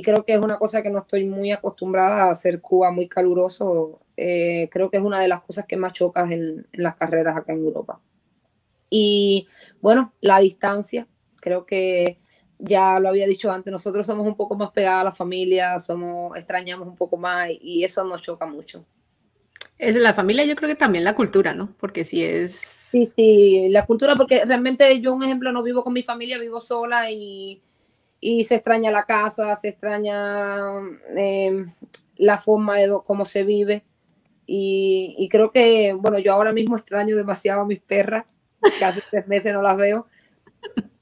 creo 0.04 0.24
que 0.26 0.34
es 0.34 0.40
una 0.40 0.58
cosa 0.58 0.82
que 0.82 0.90
no 0.90 0.98
estoy 0.98 1.24
muy 1.24 1.52
acostumbrada 1.52 2.24
a 2.24 2.30
hacer 2.32 2.60
Cuba 2.60 2.90
muy 2.90 3.08
caluroso. 3.08 4.00
Eh, 4.16 4.68
creo 4.70 4.90
que 4.90 4.98
es 4.98 5.02
una 5.02 5.20
de 5.20 5.28
las 5.28 5.42
cosas 5.42 5.64
que 5.66 5.76
más 5.78 5.94
chocas 5.94 6.30
en, 6.30 6.66
las 6.72 6.96
carreras 6.96 7.36
acá 7.36 7.52
en 7.52 7.60
Europa. 7.60 8.00
Y 8.90 9.48
bueno, 9.80 10.12
la 10.20 10.38
distancia. 10.38 11.08
Creo 11.40 11.64
que 11.64 12.18
ya 12.58 12.98
lo 13.00 13.08
había 13.08 13.26
dicho 13.26 13.50
antes, 13.52 13.72
nosotros 13.72 14.06
somos 14.06 14.26
un 14.26 14.36
poco 14.36 14.56
más 14.56 14.70
pegados 14.72 15.00
a 15.02 15.04
la 15.04 15.12
familia, 15.12 15.78
somos, 15.78 16.36
extrañamos 16.36 16.88
un 16.88 16.96
poco 16.96 17.16
más 17.16 17.50
y 17.60 17.84
eso 17.84 18.04
nos 18.04 18.22
choca 18.22 18.46
mucho. 18.46 18.84
Es 19.78 19.96
la 19.96 20.14
familia, 20.14 20.44
yo 20.44 20.56
creo 20.56 20.68
que 20.68 20.74
también 20.74 21.04
la 21.04 21.14
cultura, 21.14 21.52
¿no? 21.52 21.74
Porque 21.78 22.04
si 22.04 22.24
es... 22.24 22.52
Sí, 22.56 23.06
sí, 23.06 23.68
la 23.68 23.84
cultura, 23.84 24.16
porque 24.16 24.44
realmente 24.44 25.00
yo, 25.00 25.14
un 25.14 25.22
ejemplo, 25.22 25.52
no 25.52 25.62
vivo 25.62 25.84
con 25.84 25.92
mi 25.92 26.02
familia, 26.02 26.38
vivo 26.38 26.60
sola 26.60 27.10
y, 27.10 27.60
y 28.20 28.44
se 28.44 28.54
extraña 28.56 28.90
la 28.90 29.04
casa, 29.04 29.54
se 29.54 29.68
extraña 29.68 30.80
eh, 31.16 31.66
la 32.16 32.38
forma 32.38 32.78
de 32.78 32.90
cómo 33.04 33.26
se 33.26 33.44
vive. 33.44 33.84
Y, 34.46 35.14
y, 35.18 35.28
creo 35.28 35.50
que, 35.50 35.92
bueno, 35.92 36.18
yo 36.18 36.32
ahora 36.32 36.52
mismo 36.52 36.76
extraño 36.76 37.16
demasiado 37.16 37.62
a 37.62 37.66
mis 37.66 37.80
perras, 37.80 38.24
casi 38.80 39.00
tres 39.10 39.26
meses 39.26 39.52
no 39.52 39.60
las 39.60 39.76
veo, 39.76 40.06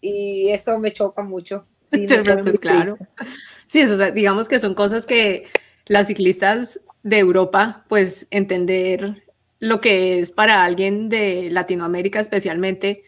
y 0.00 0.50
eso 0.50 0.78
me 0.78 0.92
choca 0.92 1.22
mucho. 1.22 1.64
Sí, 1.84 2.06
pues 2.42 2.58
claro. 2.58 2.96
Sí, 3.66 3.80
eso, 3.80 3.98
digamos 4.10 4.48
que 4.48 4.58
son 4.58 4.74
cosas 4.74 5.06
que 5.06 5.46
las 5.86 6.06
ciclistas 6.06 6.80
de 7.04 7.18
Europa, 7.18 7.84
pues 7.88 8.26
entender 8.30 9.22
lo 9.60 9.80
que 9.80 10.18
es 10.18 10.32
para 10.32 10.64
alguien 10.64 11.08
de 11.08 11.50
Latinoamérica 11.50 12.18
especialmente, 12.18 13.04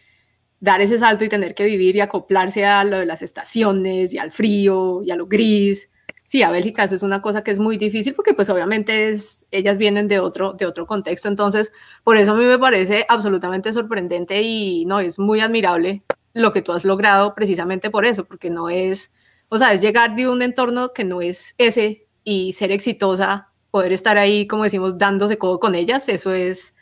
dar 0.59 0.81
ese 0.81 0.99
salto 0.99 1.25
y 1.25 1.29
tener 1.29 1.55
que 1.55 1.65
vivir 1.65 1.95
y 1.95 2.01
acoplarse 2.01 2.63
a 2.63 2.83
lo 2.83 2.99
de 2.99 3.05
las 3.05 3.21
estaciones 3.21 4.13
y 4.13 4.19
al 4.19 4.31
frío 4.31 5.01
y 5.03 5.11
a 5.11 5.15
lo 5.15 5.27
gris. 5.27 5.89
Sí, 6.25 6.43
a 6.43 6.51
Bélgica 6.51 6.83
eso 6.83 6.95
es 6.95 7.03
una 7.03 7.21
cosa 7.21 7.43
que 7.43 7.51
es 7.51 7.59
muy 7.59 7.77
difícil 7.77 8.13
porque 8.13 8.33
pues 8.33 8.49
obviamente 8.49 9.09
es, 9.09 9.47
ellas 9.49 9.77
vienen 9.77 10.07
de 10.07 10.19
otro, 10.19 10.53
de 10.53 10.65
otro 10.65 10.85
contexto, 10.85 11.27
entonces 11.27 11.71
por 12.03 12.17
eso 12.17 12.33
a 12.33 12.35
mí 12.35 12.45
me 12.45 12.59
parece 12.59 13.05
absolutamente 13.09 13.73
sorprendente 13.73 14.41
y 14.43 14.85
no, 14.85 14.99
es 14.99 15.19
muy 15.19 15.39
admirable 15.39 16.03
lo 16.33 16.53
que 16.53 16.61
tú 16.61 16.71
has 16.71 16.85
logrado 16.85 17.33
precisamente 17.33 17.89
por 17.89 18.05
eso, 18.05 18.25
porque 18.25 18.49
no 18.49 18.69
es, 18.69 19.11
o 19.49 19.57
sea, 19.57 19.73
es 19.73 19.81
llegar 19.81 20.15
de 20.15 20.27
un 20.27 20.41
entorno 20.41 20.91
que 20.93 21.03
no 21.03 21.21
es 21.21 21.55
ese 21.57 22.07
y 22.23 22.53
ser 22.53 22.71
exitosa 22.71 23.46
poder 23.71 23.91
estar 23.91 24.17
ahí, 24.17 24.47
como 24.47 24.63
decimos, 24.63 24.97
dándose 24.97 25.37
codo 25.37 25.59
con 25.59 25.75
ellas, 25.75 26.09
eso 26.09 26.33
es, 26.33 26.75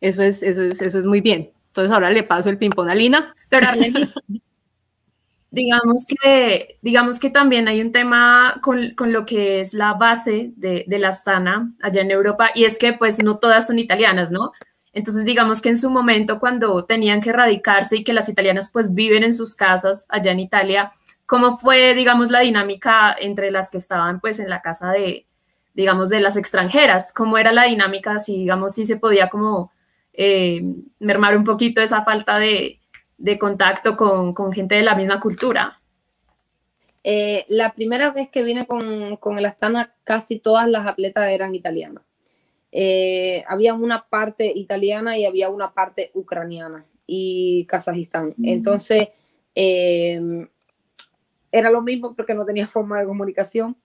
eso 0.00 0.22
es, 0.22 0.42
eso 0.42 0.62
es, 0.62 0.80
eso 0.80 0.98
es 0.98 1.04
muy 1.06 1.20
bien. 1.20 1.52
Entonces 1.68 1.92
ahora 1.92 2.10
le 2.10 2.22
paso 2.22 2.50
el 2.50 2.58
ping-pong 2.58 2.88
a 2.88 2.94
Lina. 2.94 3.34
Pero 3.48 3.66
digamos 5.50 6.06
que, 6.06 6.78
digamos 6.82 7.18
que 7.20 7.30
también 7.30 7.68
hay 7.68 7.80
un 7.80 7.92
tema 7.92 8.60
con, 8.62 8.94
con 8.94 9.12
lo 9.12 9.24
que 9.24 9.60
es 9.60 9.74
la 9.74 9.94
base 9.94 10.52
de, 10.56 10.84
de, 10.86 10.98
la 10.98 11.08
Astana 11.08 11.72
allá 11.80 12.02
en 12.02 12.10
Europa, 12.10 12.50
y 12.54 12.64
es 12.64 12.78
que 12.78 12.92
pues 12.92 13.22
no 13.22 13.38
todas 13.38 13.66
son 13.66 13.78
italianas, 13.78 14.30
¿no? 14.30 14.52
Entonces 14.92 15.24
digamos 15.24 15.60
que 15.62 15.68
en 15.68 15.76
su 15.76 15.90
momento 15.90 16.40
cuando 16.40 16.84
tenían 16.84 17.20
que 17.20 17.32
radicarse 17.32 17.98
y 17.98 18.04
que 18.04 18.12
las 18.12 18.28
italianas 18.28 18.70
pues 18.72 18.94
viven 18.94 19.22
en 19.22 19.32
sus 19.32 19.54
casas 19.54 20.06
allá 20.08 20.32
en 20.32 20.40
Italia, 20.40 20.92
¿cómo 21.24 21.56
fue, 21.56 21.94
digamos, 21.94 22.30
la 22.30 22.40
dinámica 22.40 23.14
entre 23.18 23.50
las 23.50 23.70
que 23.70 23.78
estaban 23.78 24.18
pues 24.18 24.40
en 24.40 24.50
la 24.50 24.60
casa 24.60 24.90
de, 24.90 25.27
digamos, 25.78 26.10
de 26.10 26.18
las 26.18 26.36
extranjeras, 26.36 27.12
cómo 27.12 27.38
era 27.38 27.52
la 27.52 27.62
dinámica, 27.62 28.18
si, 28.18 28.36
digamos, 28.38 28.74
si 28.74 28.84
se 28.84 28.96
podía 28.96 29.28
como 29.28 29.70
eh, 30.12 30.60
mermar 30.98 31.36
un 31.36 31.44
poquito 31.44 31.80
esa 31.80 32.02
falta 32.02 32.36
de, 32.40 32.80
contacto 33.38 33.96
con, 33.96 34.52
gente 34.52 34.74
de 34.74 34.82
la 34.82 34.96
misma 34.96 35.20
cultura. 35.20 35.80
Eh, 37.04 37.44
la 37.46 37.74
primera 37.74 38.10
vez 38.10 38.28
que 38.28 38.42
vine 38.42 38.66
con, 38.66 39.38
el 39.38 39.46
Astana, 39.46 39.94
casi 40.02 40.40
todas 40.40 40.68
las 40.68 40.84
atletas 40.84 41.30
eran 41.30 41.54
italianas. 41.54 42.02
Eh, 42.72 43.44
había 43.46 43.72
una 43.74 44.08
parte 44.08 44.52
italiana 44.52 45.16
y 45.16 45.26
había 45.26 45.48
una 45.48 45.74
parte 45.74 46.10
ucraniana 46.12 46.86
y 47.06 47.66
Kazajistán. 47.66 48.34
Mm. 48.36 48.48
Entonces, 48.48 49.10
era 49.54 50.10
lo 51.70 51.82
mismo 51.82 52.16
porque 52.16 52.34
no 52.34 52.44
tenía 52.44 52.66
forma 52.66 52.98
de 52.98 53.06
comunicación 53.06 53.76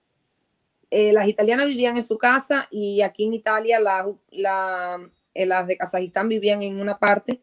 eh, 0.90 1.12
las 1.12 1.28
italianas 1.28 1.66
vivían 1.66 1.96
en 1.96 2.02
su 2.02 2.18
casa 2.18 2.68
y 2.70 3.02
aquí 3.02 3.24
en 3.24 3.34
Italia 3.34 3.78
eh, 3.78 5.46
las 5.46 5.66
de 5.66 5.76
Kazajistán 5.76 6.28
vivían 6.28 6.62
en 6.62 6.80
una 6.80 6.98
parte 6.98 7.42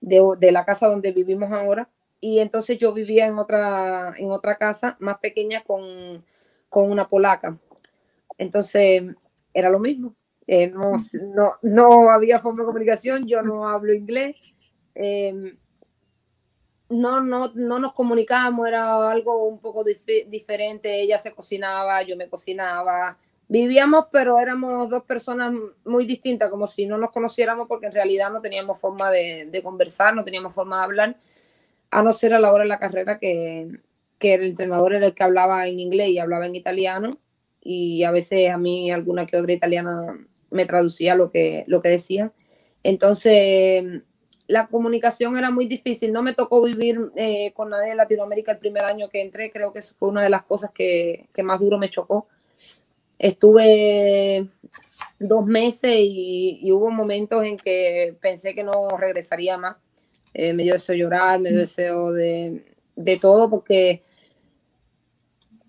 de, 0.00 0.52
la 0.52 0.64
casa 0.64 0.88
donde 0.88 1.12
vivimos 1.12 1.50
ahora. 1.52 1.88
Y 2.20 2.40
entonces 2.40 2.78
yo 2.78 2.92
vivía 2.92 3.26
en 3.26 3.38
otra, 3.38 4.14
en 4.16 4.30
otra 4.30 4.56
casa 4.56 4.96
más 4.98 5.18
pequeña 5.18 5.62
con, 5.62 6.24
una 6.70 7.08
polaca. 7.08 7.58
Entonces 8.36 9.02
era 9.54 9.70
lo 9.70 9.78
mismo. 9.78 10.14
Eh, 10.46 10.72
no, 11.62 12.10
había 12.10 12.40
forma 12.40 12.62
de 12.62 12.66
comunicación, 12.66 13.26
yo 13.26 13.42
no 13.42 13.68
hablo 13.68 13.92
inglés 13.92 14.36
no, 16.88 17.20
no, 17.20 17.52
no 17.54 17.78
nos 17.78 17.92
comunicábamos, 17.92 18.66
era 18.66 19.10
algo 19.10 19.46
un 19.46 19.58
poco 19.60 19.84
diferente. 19.84 21.00
Ella 21.00 21.18
se 21.18 21.34
cocinaba, 21.34 22.02
yo 22.02 22.16
me 22.16 22.28
cocinaba. 22.28 23.18
Vivíamos, 23.48 24.06
pero 24.10 24.38
éramos 24.38 24.90
dos 24.90 25.04
personas 25.04 25.54
muy 25.84 26.06
distintas, 26.06 26.50
como 26.50 26.66
si 26.66 26.86
no 26.86 26.98
nos 26.98 27.10
conociéramos, 27.10 27.66
porque 27.68 27.86
en 27.86 27.92
realidad 27.92 28.30
no 28.30 28.40
teníamos 28.40 28.78
forma 28.78 29.10
de, 29.10 29.60
conversar, 29.62 30.14
no 30.14 30.24
teníamos 30.24 30.54
forma 30.54 30.78
de 30.78 30.84
hablar, 30.84 31.16
a 31.90 32.02
no 32.02 32.12
ser 32.12 32.34
a 32.34 32.40
la 32.40 32.52
hora 32.52 32.64
de 32.64 32.68
la 32.68 32.78
carrera 32.78 33.18
que, 33.18 33.80
que 34.18 34.34
el 34.34 34.42
entrenador 34.44 34.94
era 34.94 35.06
el 35.06 35.14
que 35.14 35.22
hablaba 35.24 35.66
en 35.66 35.80
inglés 35.80 36.10
y 36.10 36.18
hablaba 36.18 36.46
en 36.46 36.56
italiano, 36.56 37.18
y 37.62 38.04
a 38.04 38.10
veces 38.10 38.50
a 38.50 38.58
mí 38.58 38.90
alguna 38.90 39.26
que 39.26 39.36
otra 39.38 39.52
italiana 39.52 40.18
me 40.50 40.66
traducía 40.66 41.14
lo 41.14 41.30
que, 41.30 41.64
lo 41.66 41.80
que 41.80 41.90
decía. 41.90 42.32
Entonces, 42.82 44.02
la 44.48 44.66
comunicación 44.66 45.36
era 45.36 45.50
muy 45.50 45.68
difícil. 45.68 46.12
No 46.12 46.22
me 46.22 46.34
tocó 46.34 46.62
vivir 46.62 46.98
eh, 47.14 47.52
con 47.52 47.68
nadie 47.68 47.90
de 47.90 47.96
Latinoamérica 47.96 48.50
el 48.50 48.58
primer 48.58 48.82
año 48.82 49.10
que 49.10 49.20
entré. 49.20 49.52
Creo 49.52 49.72
que 49.72 49.80
eso 49.80 49.94
fue 49.98 50.08
una 50.08 50.22
de 50.22 50.30
las 50.30 50.42
cosas 50.42 50.70
que, 50.74 51.28
más 51.44 51.60
duro 51.60 51.78
me 51.78 51.90
chocó. 51.90 52.26
Estuve 53.18 54.46
dos 55.18 55.44
meses 55.44 55.98
y, 56.00 56.72
hubo 56.72 56.90
momentos 56.90 57.44
en 57.44 57.58
que 57.58 58.16
pensé 58.20 58.54
que 58.54 58.64
no 58.64 58.96
regresaría 58.96 59.58
más. 59.58 59.76
Eh, 60.32 60.54
me 60.54 60.62
dio 60.62 60.72
deseo 60.72 60.96
llorar, 60.96 61.40
me 61.40 61.50
dio 61.50 61.58
deseo 61.58 62.12
de, 62.12 62.64
todo, 63.20 63.50
porque 63.50 64.02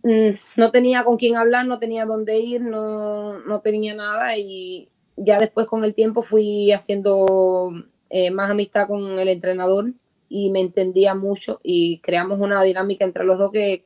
mm, 0.04 0.30
no 0.56 0.72
tenía 0.72 1.04
con 1.04 1.18
quién 1.18 1.36
hablar, 1.36 1.66
no 1.66 1.80
tenía 1.80 2.06
dónde 2.06 2.40
ir, 2.40 2.62
no, 2.62 3.40
no 3.40 3.60
tenía 3.60 3.94
nada. 3.94 4.38
Y 4.38 4.88
ya 5.18 5.38
después 5.38 5.68
con 5.68 5.84
el 5.84 5.94
tiempo 5.94 6.24
fui 6.24 6.72
haciendo 6.72 7.74
eh, 8.10 8.32
más 8.32 8.50
amistad 8.50 8.88
con 8.88 9.20
el 9.20 9.28
entrenador 9.28 9.94
y 10.30 10.52
me 10.52 10.62
entendía 10.62 11.16
mucho 11.16 11.60
y 11.64 12.00
creamos 12.00 12.40
una 12.40 12.62
dinámica 12.64 13.04
entre 13.04 13.24
los 13.24 13.38
dos 13.38 13.52
que, 13.52 13.86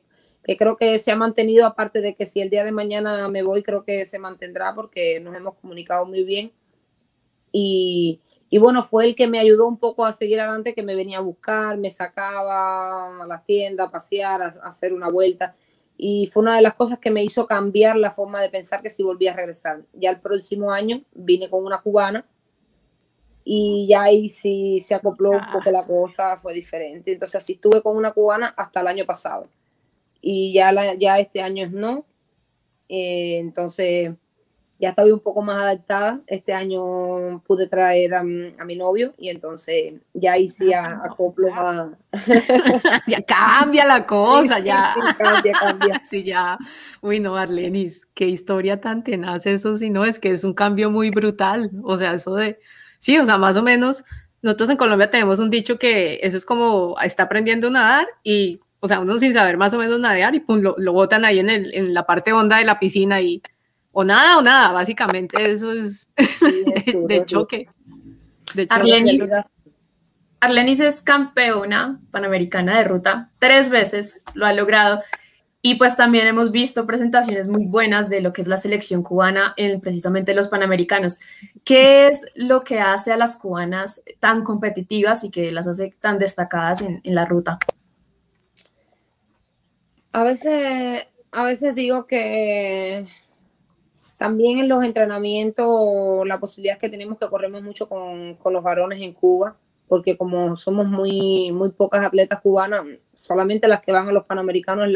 creo 0.58 0.76
que 0.76 0.98
se 0.98 1.10
ha 1.10 1.16
mantenido, 1.16 1.66
aparte 1.66 2.00
de 2.00 2.14
que 2.14 2.26
si 2.26 2.40
el 2.40 2.50
día 2.50 2.64
de 2.64 2.72
mañana 2.72 3.28
me 3.28 3.42
voy, 3.42 3.62
creo 3.62 3.84
que 3.84 4.04
se 4.04 4.18
mantendrá 4.18 4.74
porque 4.74 5.20
nos 5.20 5.34
hemos 5.36 5.54
comunicado 5.56 6.04
muy 6.06 6.22
bien. 6.22 6.52
Y, 7.50 8.20
bueno, 8.60 8.82
fue 8.82 9.06
el 9.06 9.14
que 9.14 9.26
me 9.26 9.38
ayudó 9.38 9.66
un 9.66 9.78
poco 9.78 10.04
a 10.04 10.12
seguir 10.12 10.40
adelante, 10.40 10.74
que 10.74 10.82
me 10.82 10.94
venía 10.94 11.18
a 11.18 11.22
buscar, 11.22 11.78
me 11.78 11.90
sacaba 11.90 13.22
a 13.22 13.26
las 13.26 13.44
tiendas, 13.44 13.88
a 13.88 13.90
pasear, 13.90 14.42
a 14.42 14.46
hacer 14.46 14.92
una 14.92 15.08
vuelta. 15.08 15.56
Y 15.96 16.28
fue 16.32 16.42
una 16.42 16.56
de 16.56 16.62
las 16.62 16.74
cosas 16.74 16.98
que 16.98 17.10
me 17.10 17.22
hizo 17.24 17.46
cambiar 17.46 17.96
la 17.96 18.12
forma 18.12 18.40
de 18.40 18.50
pensar 18.50 18.82
que 18.82 18.90
si 18.90 19.02
volvía 19.02 19.32
a 19.32 19.36
regresar. 19.36 19.82
Ya 19.92 20.10
el 20.10 20.20
próximo 20.20 20.72
año 20.72 21.02
vine 21.14 21.48
con 21.48 21.64
una 21.64 21.80
cubana 21.80 22.26
y 23.44 23.86
ya 23.88 24.04
ahí 24.04 24.28
sí 24.28 24.80
se 24.80 24.94
acopló 24.94 25.30
un 25.30 25.52
poco 25.52 25.70
la 25.70 25.84
cosa, 25.84 26.36
fue 26.38 26.54
diferente. 26.54 27.12
Entonces 27.12 27.36
así 27.36 27.54
estuve 27.54 27.82
con 27.82 27.96
una 27.96 28.12
cubana 28.12 28.54
hasta 28.56 28.80
el 28.80 28.86
año 28.86 29.04
pasado 29.04 29.48
y 30.24 30.54
ya, 30.54 30.72
la, 30.72 30.94
ya 30.94 31.18
este 31.18 31.42
año 31.42 31.64
es 31.64 31.70
no. 31.70 32.06
Eh, 32.88 33.38
entonces 33.38 34.12
ya 34.78 34.90
estaba 34.90 35.12
un 35.12 35.20
poco 35.20 35.42
más 35.42 35.62
adaptada. 35.62 36.20
Este 36.26 36.54
año 36.54 37.42
pude 37.46 37.68
traer 37.68 38.14
a, 38.14 38.22
mi 38.22 38.76
novio 38.76 39.12
y 39.18 39.28
entonces 39.28 39.94
ya 40.14 40.32
ahí 40.32 40.48
sí 40.48 40.72
ah, 40.72 41.02
acoplo 41.04 41.50
más. 41.50 41.90
ya 43.06 43.20
cambia 43.22 43.84
la 43.84 44.06
cosa, 44.06 44.60
ya. 44.60 44.94
Sí, 44.94 45.00
cambia, 45.18 45.52
cambia. 45.60 46.02
sí, 46.08 46.24
ya. 46.24 46.58
Uy, 47.02 47.20
no, 47.20 47.36
Arlenis, 47.36 48.06
qué 48.14 48.26
historia 48.26 48.80
tan 48.80 49.04
tenaz 49.04 49.44
eso, 49.44 49.76
si 49.76 49.90
no, 49.90 50.06
es 50.06 50.18
que 50.18 50.30
es 50.30 50.42
un 50.42 50.54
cambio 50.54 50.90
muy 50.90 51.10
brutal. 51.10 51.70
O 51.82 51.98
sea, 51.98 52.14
eso 52.14 52.34
de 52.34 52.58
Sí, 53.04 53.18
o 53.18 53.26
sea, 53.26 53.36
más 53.36 53.54
o 53.58 53.62
menos, 53.62 54.02
nosotros 54.40 54.70
en 54.70 54.78
Colombia 54.78 55.10
tenemos 55.10 55.38
un 55.38 55.50
dicho 55.50 55.78
que 55.78 56.20
eso 56.22 56.38
es 56.38 56.46
como 56.46 56.96
está 57.02 57.24
aprendiendo 57.24 57.66
a 57.66 57.70
nadar 57.70 58.06
y, 58.22 58.60
o 58.80 58.88
sea, 58.88 59.00
uno 59.00 59.18
sin 59.18 59.34
saber 59.34 59.58
más 59.58 59.74
o 59.74 59.78
menos 59.78 60.00
nadar 60.00 60.34
y 60.34 60.40
pum, 60.40 60.60
lo, 60.60 60.74
lo 60.78 60.94
botan 60.94 61.22
ahí 61.26 61.38
en, 61.38 61.50
el, 61.50 61.74
en 61.74 61.92
la 61.92 62.06
parte 62.06 62.32
honda 62.32 62.56
de 62.56 62.64
la 62.64 62.80
piscina 62.80 63.20
y 63.20 63.42
o 63.92 64.04
nada 64.04 64.38
o 64.38 64.42
nada, 64.42 64.72
básicamente 64.72 65.52
eso 65.52 65.70
es 65.70 66.08
de, 67.06 67.26
choque. 67.26 67.68
De 68.54 68.66
Arlenis, 68.70 69.22
Arlenis 70.40 70.80
es 70.80 71.02
campeona 71.02 72.00
panamericana 72.10 72.78
de 72.78 72.84
ruta, 72.84 73.30
tres 73.38 73.68
veces 73.68 74.24
lo 74.32 74.46
ha 74.46 74.54
logrado. 74.54 75.02
Y 75.66 75.76
pues 75.76 75.96
también 75.96 76.26
hemos 76.26 76.50
visto 76.50 76.84
presentaciones 76.84 77.48
muy 77.48 77.64
buenas 77.64 78.10
de 78.10 78.20
lo 78.20 78.34
que 78.34 78.42
es 78.42 78.48
la 78.48 78.58
selección 78.58 79.02
cubana 79.02 79.54
en 79.56 79.80
precisamente 79.80 80.34
los 80.34 80.48
Panamericanos. 80.48 81.20
¿Qué 81.64 82.06
es 82.06 82.26
lo 82.34 82.64
que 82.64 82.80
hace 82.80 83.12
a 83.12 83.16
las 83.16 83.38
cubanas 83.38 84.02
tan 84.20 84.44
competitivas 84.44 85.24
y 85.24 85.30
que 85.30 85.50
las 85.52 85.66
hace 85.66 85.94
tan 85.98 86.18
destacadas 86.18 86.82
en, 86.82 87.00
la 87.04 87.24
ruta? 87.24 87.58
A 90.12 90.22
veces, 90.22 91.06
a 91.32 91.44
veces 91.44 91.74
digo 91.74 92.06
que 92.06 93.06
también 94.18 94.58
en 94.58 94.68
los 94.68 94.84
entrenamientos, 94.84 96.26
la 96.26 96.38
posibilidad 96.38 96.76
que 96.76 96.90
tenemos 96.90 97.18
que 97.18 97.28
corremos 97.28 97.62
mucho 97.62 97.88
con, 97.88 98.34
con, 98.34 98.52
los 98.52 98.62
varones 98.62 99.00
en 99.00 99.14
Cuba, 99.14 99.56
porque 99.88 100.18
como 100.18 100.56
somos 100.56 100.86
muy, 100.86 101.52
muy 101.52 101.70
pocas 101.70 102.04
atletas 102.04 102.42
cubanas, 102.42 102.84
solamente 103.14 103.66
las 103.66 103.80
que 103.80 103.92
van 103.92 104.08
a 104.08 104.12
los 104.12 104.26
panamericanos 104.26 104.90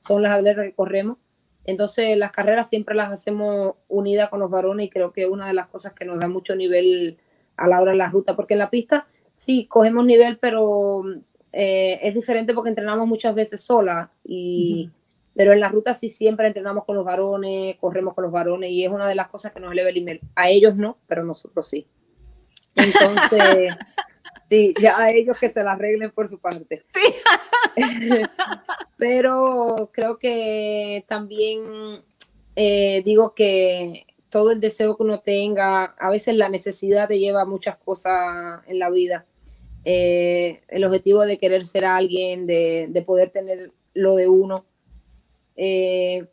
son 0.00 0.22
las 0.22 0.32
atletas 0.32 0.64
que 0.64 0.74
corremos. 0.74 1.18
Entonces 1.64 2.16
las 2.16 2.32
carreras 2.32 2.68
siempre 2.68 2.94
las 2.94 3.10
hacemos 3.10 3.74
unidas 3.88 4.28
con 4.28 4.40
los 4.40 4.50
varones 4.50 4.86
y 4.86 4.90
creo 4.90 5.12
que 5.12 5.22
es 5.22 5.28
una 5.28 5.46
de 5.46 5.54
las 5.54 5.68
cosas 5.68 5.92
que 5.92 6.04
nos 6.04 6.18
da 6.18 6.28
mucho 6.28 6.56
nivel 6.56 7.18
a 7.56 7.68
la 7.68 7.80
hora 7.80 7.92
de 7.92 7.98
la 7.98 8.08
ruta, 8.08 8.34
porque 8.34 8.54
en 8.54 8.60
la 8.60 8.70
pista 8.70 9.06
sí 9.32 9.66
cogemos 9.66 10.04
nivel, 10.04 10.38
pero 10.38 11.04
eh, 11.52 12.00
es 12.02 12.14
diferente 12.14 12.54
porque 12.54 12.70
entrenamos 12.70 13.06
muchas 13.06 13.34
veces 13.34 13.60
sola, 13.60 14.10
y, 14.24 14.90
pero 15.34 15.52
en 15.52 15.60
la 15.60 15.68
ruta 15.68 15.94
sí 15.94 16.08
siempre 16.08 16.46
entrenamos 16.46 16.84
con 16.84 16.96
los 16.96 17.04
varones, 17.04 17.76
corremos 17.76 18.14
con 18.14 18.24
los 18.24 18.32
varones 18.32 18.70
y 18.70 18.84
es 18.84 18.90
una 18.90 19.06
de 19.06 19.14
las 19.14 19.28
cosas 19.28 19.52
que 19.52 19.60
nos 19.60 19.72
eleva 19.72 19.90
el 19.90 19.98
email. 19.98 20.20
A 20.34 20.48
ellos 20.48 20.74
no, 20.76 20.98
pero 21.06 21.22
nosotros 21.22 21.68
sí. 21.68 21.86
Entonces, 22.74 23.74
sí, 24.50 24.74
ya 24.80 24.98
a 24.98 25.10
ellos 25.12 25.38
que 25.38 25.48
se 25.48 25.62
la 25.62 25.72
arreglen 25.72 26.10
por 26.10 26.28
su 26.28 26.38
parte. 26.38 26.84
pero 28.98 29.90
creo 29.92 30.18
que 30.18 31.04
también 31.08 32.02
eh, 32.56 33.02
digo 33.04 33.34
que 33.34 34.06
todo 34.28 34.50
el 34.50 34.60
deseo 34.60 34.96
que 34.96 35.02
uno 35.02 35.20
tenga, 35.20 35.84
a 35.98 36.10
veces 36.10 36.36
la 36.36 36.48
necesidad 36.48 37.08
te 37.08 37.18
lleva 37.18 37.42
a 37.42 37.46
muchas 37.46 37.76
cosas 37.78 38.60
en 38.66 38.78
la 38.78 38.90
vida 38.90 39.26
eh, 39.84 40.60
el 40.68 40.84
objetivo 40.84 41.24
de 41.24 41.38
querer 41.38 41.64
ser 41.64 41.84
alguien, 41.84 42.46
de, 42.46 43.02
poder 43.06 43.30
tener 43.30 43.72
lo 43.94 44.14
de 44.14 44.28
uno. 44.28 44.66
Eh, 45.56 46.26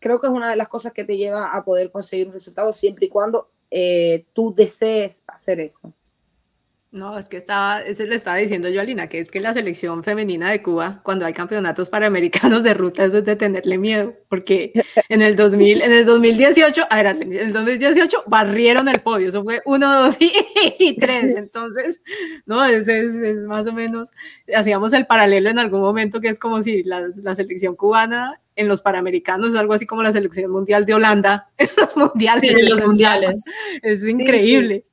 creo 0.00 0.20
que 0.20 0.26
es 0.26 0.32
una 0.32 0.50
de 0.50 0.56
las 0.56 0.68
cosas 0.68 0.92
que 0.92 1.04
te 1.04 1.16
lleva 1.16 1.56
a 1.56 1.64
poder 1.64 1.90
conseguir 1.90 2.26
un 2.26 2.34
resultado 2.34 2.72
siempre 2.72 3.06
y 3.06 3.10
cuando 3.10 3.50
tú 4.32 4.54
desees 4.54 5.24
hacer 5.26 5.58
eso. 5.60 5.92
No, 6.94 7.18
es 7.18 7.28
que 7.28 7.36
estaba, 7.36 7.80
eso 7.80 8.04
le 8.04 8.14
estaba 8.14 8.36
diciendo 8.36 8.68
yo 8.68 8.80
a 8.80 8.84
Lina, 8.84 9.08
que 9.08 9.18
es 9.18 9.28
que 9.28 9.40
la 9.40 9.52
selección 9.52 10.04
femenina 10.04 10.52
de 10.52 10.62
Cuba, 10.62 11.00
cuando 11.02 11.26
hay 11.26 11.32
campeonatos 11.32 11.90
panamericanos 11.90 12.62
de 12.62 12.72
ruta, 12.72 13.04
eso 13.04 13.18
es 13.18 13.24
de 13.24 13.34
tenerle 13.34 13.78
miedo, 13.78 14.14
porque 14.28 14.70
en 15.08 15.20
el 15.20 15.34
2000, 15.34 15.82
en 15.82 15.90
el 15.90 16.04
2018, 16.04 16.86
a 16.88 17.02
ver, 17.02 17.06
en 17.20 17.32
el 17.32 17.52
2018 17.52 18.22
barrieron 18.28 18.86
el 18.86 19.00
podio, 19.00 19.30
eso 19.30 19.42
fue 19.42 19.60
1, 19.64 20.02
2 20.04 20.16
y 20.78 20.96
3, 21.00 21.34
entonces, 21.36 22.00
no, 22.46 22.64
es, 22.64 22.86
es, 22.86 23.14
es, 23.16 23.44
más 23.46 23.66
o 23.66 23.72
menos, 23.72 24.12
hacíamos 24.54 24.92
el 24.92 25.08
paralelo 25.08 25.50
en 25.50 25.58
algún 25.58 25.80
momento, 25.80 26.20
que 26.20 26.28
es 26.28 26.38
como 26.38 26.62
si 26.62 26.84
la, 26.84 27.08
la 27.24 27.34
selección 27.34 27.74
cubana 27.74 28.40
en 28.54 28.68
los 28.68 28.82
Panamericanos 28.82 29.48
es 29.48 29.56
algo 29.56 29.72
así 29.72 29.84
como 29.84 30.04
la 30.04 30.12
selección 30.12 30.48
mundial 30.48 30.86
de 30.86 30.94
Holanda 30.94 31.48
en 31.58 31.70
los 31.76 31.96
mundiales. 31.96 32.52
Sí, 32.52 32.60
en 32.60 32.68
los 32.68 32.86
mundiales. 32.86 33.44
Es 33.82 34.04
increíble. 34.04 34.84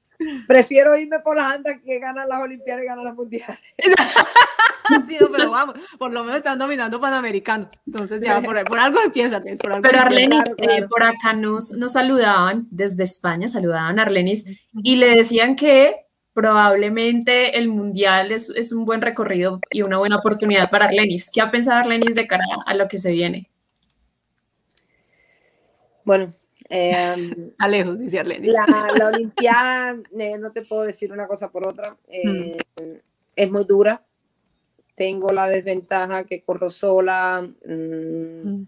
Prefiero 0.47 0.95
irme 0.97 1.19
por 1.19 1.35
las 1.35 1.55
andas 1.55 1.79
que 1.83 1.99
ganar 1.99 2.27
las 2.27 2.39
Olimpiadas 2.39 2.83
y 2.83 2.87
ganar 2.87 3.03
las 3.03 3.15
Mundiales. 3.15 3.59
sí, 5.07 5.17
pero 5.31 5.51
vamos, 5.51 5.75
por 5.97 6.11
lo 6.11 6.23
menos 6.23 6.37
están 6.37 6.59
dominando 6.59 6.99
Panamericanos. 6.99 7.69
Entonces 7.85 8.21
ya 8.21 8.41
por, 8.41 8.63
por 8.65 8.79
algo 8.79 9.01
empiezan. 9.01 9.43
Por 9.59 9.73
algo 9.73 9.81
pero 9.81 9.99
Arlenis, 9.99 10.43
eh, 10.57 10.85
por 10.87 11.03
acá 11.03 11.33
nos, 11.33 11.71
nos 11.71 11.93
saludaban 11.93 12.67
desde 12.71 13.03
España, 13.03 13.47
saludaban 13.47 13.99
a 13.99 14.03
Arlenis 14.03 14.45
y 14.83 14.95
le 14.95 15.15
decían 15.15 15.55
que 15.55 15.95
probablemente 16.33 17.57
el 17.57 17.67
Mundial 17.67 18.31
es, 18.31 18.49
es, 18.49 18.71
un 18.71 18.85
buen 18.85 19.01
recorrido 19.01 19.59
y 19.69 19.81
una 19.81 19.97
buena 19.97 20.17
oportunidad 20.17 20.69
para 20.69 20.85
Arlenis. 20.85 21.29
¿Qué 21.31 21.41
ha 21.41 21.51
pensado 21.51 21.79
Arlenis 21.79 22.15
de 22.15 22.27
cara 22.27 22.45
a 22.65 22.73
lo 22.73 22.87
que 22.87 22.97
se 22.97 23.11
viene? 23.11 23.49
Bueno, 26.03 26.33
eh, 26.71 27.53
a 27.57 27.67
lejos, 27.67 27.99
dice 27.99 28.19
Arlene. 28.19 28.47
La, 28.47 28.65
la 28.97 29.07
Olimpiada, 29.07 29.97
eh, 30.17 30.38
no 30.38 30.51
te 30.51 30.63
puedo 30.63 30.84
decir 30.84 31.12
una 31.12 31.27
cosa 31.27 31.51
por 31.51 31.67
otra, 31.67 31.97
eh, 32.07 32.57
mm. 32.81 32.95
es 33.36 33.51
muy 33.51 33.65
dura. 33.65 34.03
Tengo 34.95 35.31
la 35.31 35.47
desventaja 35.47 36.23
que 36.23 36.43
corro 36.43 36.69
sola, 36.69 37.41
mm, 37.41 38.49
mm. 38.49 38.67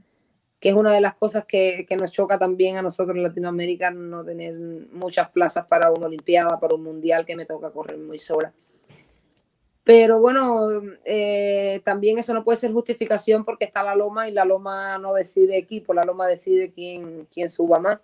que 0.60 0.70
es 0.70 0.76
una 0.76 0.92
de 0.92 1.02
las 1.02 1.16
cosas 1.16 1.46
que, 1.46 1.86
que, 1.88 1.96
nos 1.96 2.12
choca 2.12 2.38
también 2.38 2.78
a 2.78 2.82
nosotros 2.82 3.16
en 3.16 3.24
Latinoamérica, 3.24 3.92
no 3.92 4.24
tener 4.26 4.54
muchas 4.92 5.30
plazas 5.30 5.66
para 5.68 5.92
una 5.92 6.08
Olimpiada, 6.08 6.60
para 6.60 6.76
un 6.76 6.84
Mundial, 6.84 7.26
que 7.26 7.36
me 7.36 7.46
toca 7.46 7.72
correr 7.72 7.98
muy 7.98 8.20
sola. 8.20 8.54
Pero 9.84 10.20
bueno, 10.20 10.82
eh, 11.06 11.82
también 11.84 12.18
eso 12.18 12.34
no 12.34 12.44
puede 12.44 12.58
ser 12.58 12.72
justificación 12.72 13.44
porque 13.44 13.66
está 13.66 13.84
la 13.84 13.96
loma 13.96 14.30
y 14.30 14.32
la 14.32 14.46
loma 14.46 14.98
no 14.98 15.14
decide 15.14 15.58
equipo, 15.58 15.94
la 15.94 16.06
loma 16.06 16.26
decide 16.26 16.72
quién, 16.72 17.28
quién 17.32 17.50
suba 17.50 17.80
más. 17.80 18.00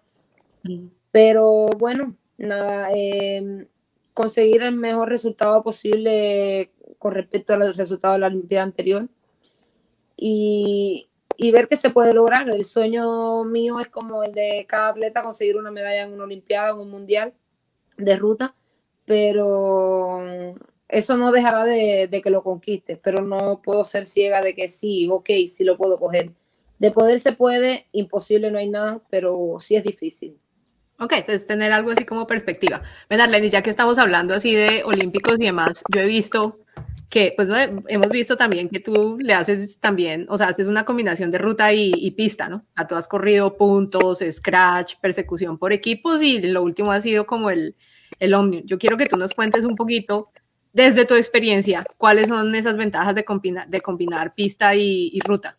Pero 1.11 1.69
bueno, 1.77 2.15
nada, 2.37 2.89
em, 2.93 3.65
conseguir 4.13 4.61
el 4.63 4.73
mejor 4.75 5.09
resultado 5.09 5.63
posible 5.63 6.71
con 6.97 7.13
respecto 7.13 7.53
al 7.53 7.73
resultado 7.73 8.15
de 8.15 8.19
la 8.19 8.27
Olimpiada 8.27 8.63
anterior 8.65 9.07
y, 10.17 11.09
y, 11.37 11.51
ver 11.51 11.69
qué 11.69 11.77
se 11.77 11.91
puede 11.91 12.13
lograr. 12.13 12.49
El 12.49 12.65
sueño 12.65 13.45
mío 13.45 13.79
es 13.79 13.87
como 13.87 14.23
el 14.23 14.33
de 14.33 14.65
cada 14.67 14.89
atleta 14.89 15.23
conseguir 15.23 15.55
una 15.55 15.71
medalla 15.71 16.03
en 16.03 16.13
una 16.13 16.25
Olimpiada, 16.25 16.71
en 16.71 16.79
un 16.79 16.91
Mundial 16.91 17.33
de 17.97 18.17
ruta, 18.17 18.55
pero 19.05 20.55
eso 20.89 21.17
no 21.17 21.31
dejará 21.31 21.65
de, 21.65 22.09
que 22.23 22.29
lo 22.31 22.41
conquistes, 22.41 22.99
pero 23.01 23.21
no 23.21 23.61
puedo 23.63 23.85
ser 23.85 24.07
ciega 24.07 24.41
de 24.41 24.55
que 24.55 24.67
sí, 24.67 25.07
ok, 25.09 25.29
sí 25.47 25.63
lo 25.63 25.77
puedo 25.77 25.99
coger. 25.99 26.31
De 26.79 26.91
poder 26.91 27.19
se 27.19 27.31
puede, 27.31 27.85
imposible 27.91 28.49
no 28.49 28.57
hay 28.57 28.69
nada, 28.69 28.99
pero 29.09 29.57
sí 29.59 29.75
es 29.75 29.83
difícil. 29.83 30.35
Ok, 30.99 31.13
pues 31.25 31.45
tener 31.45 31.71
algo 31.71 31.91
así 31.91 32.05
como 32.05 32.25
perspectiva. 32.25 32.81
Ven, 33.09 33.21
Arlene, 33.21 33.49
ya 33.49 33.61
que 33.61 33.69
estamos 33.69 33.99
hablando 33.99 34.33
así 34.33 34.53
de 34.55 34.83
olímpicos 34.83 35.39
y 35.39 35.45
demás, 35.45 35.83
yo 35.93 36.01
he 36.01 36.07
visto 36.07 36.59
que, 37.09 37.33
pues 37.35 37.49
hemos 37.87 38.09
visto 38.09 38.35
también 38.35 38.67
que 38.67 38.79
tú 38.79 39.17
le 39.19 39.33
haces 39.33 39.79
también, 39.79 40.25
o 40.29 40.37
sea, 40.37 40.47
haces 40.47 40.67
una 40.67 40.85
combinación 40.85 41.31
de 41.31 41.37
ruta 41.37 41.71
y, 41.71 42.11
pista, 42.11 42.49
¿no? 42.49 42.65
A 42.75 42.87
tú 42.87 42.95
has 42.95 43.07
corrido 43.07 43.57
puntos, 43.57 44.23
scratch, 44.31 44.95
persecución 44.99 45.57
por 45.57 45.71
equipos 45.71 46.21
y 46.21 46.39
lo 46.41 46.63
último 46.63 46.91
ha 46.91 46.99
sido 46.99 47.25
como 47.25 47.49
el, 47.51 47.75
el 48.19 48.33
Omnium. 48.33 48.65
Yo 48.65 48.79
quiero 48.79 48.97
que 48.97 49.05
tú 49.05 49.17
nos 49.17 49.33
cuentes 49.33 49.65
un 49.65 49.75
poquito 49.75 50.31
desde 50.73 51.05
tu 51.05 51.15
experiencia, 51.15 51.85
¿cuáles 51.97 52.27
son 52.27 52.53
esas 52.53 52.77
ventajas 52.77 53.15
de 53.15 53.23
combinar, 53.23 53.67
de 53.67 53.81
combinar 53.81 54.33
pista 54.33 54.75
y, 54.75 55.19
ruta? 55.25 55.57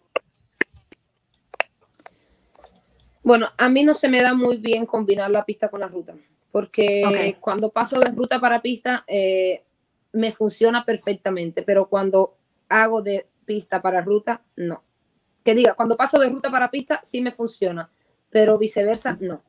Bueno, 3.22 3.48
a 3.58 3.68
mí 3.68 3.84
no 3.84 3.92
se 3.92 4.08
me 4.08 4.22
da 4.22 4.34
muy 4.34 4.56
bien 4.56 4.86
combinar 4.86 5.30
la 5.30 5.44
pista 5.44 5.68
con 5.68 5.80
la 5.80 5.88
ruta, 5.88 6.14
porque 6.50 7.36
cuando 7.40 7.70
paso 7.70 7.98
de 7.98 8.10
ruta 8.10 8.40
para 8.40 8.62
pista 8.62 9.04
eh, 9.06 9.62
me 10.12 10.32
funciona 10.32 10.84
perfectamente, 10.84 11.62
pero 11.62 11.88
cuando 11.88 12.36
hago 12.68 13.02
de 13.02 13.26
pista 13.44 13.82
para 13.82 14.00
ruta, 14.00 14.42
no. 14.56 14.82
Que 15.44 15.54
diga, 15.54 15.74
cuando 15.74 15.96
paso 15.96 16.18
de 16.18 16.28
ruta 16.28 16.50
para 16.50 16.70
pista 16.70 17.00
sí 17.02 17.20
me 17.20 17.32
funciona, 17.32 17.90
pero 18.30 18.58
viceversa, 18.58 19.16
no. 19.20 19.42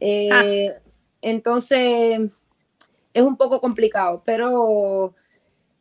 Eh, 0.00 0.68
ah. 0.70 0.80
Entonces, 1.22 2.42
es 3.14 3.22
un 3.22 3.36
poco 3.36 3.60
complicado, 3.60 4.22
pero 4.24 5.14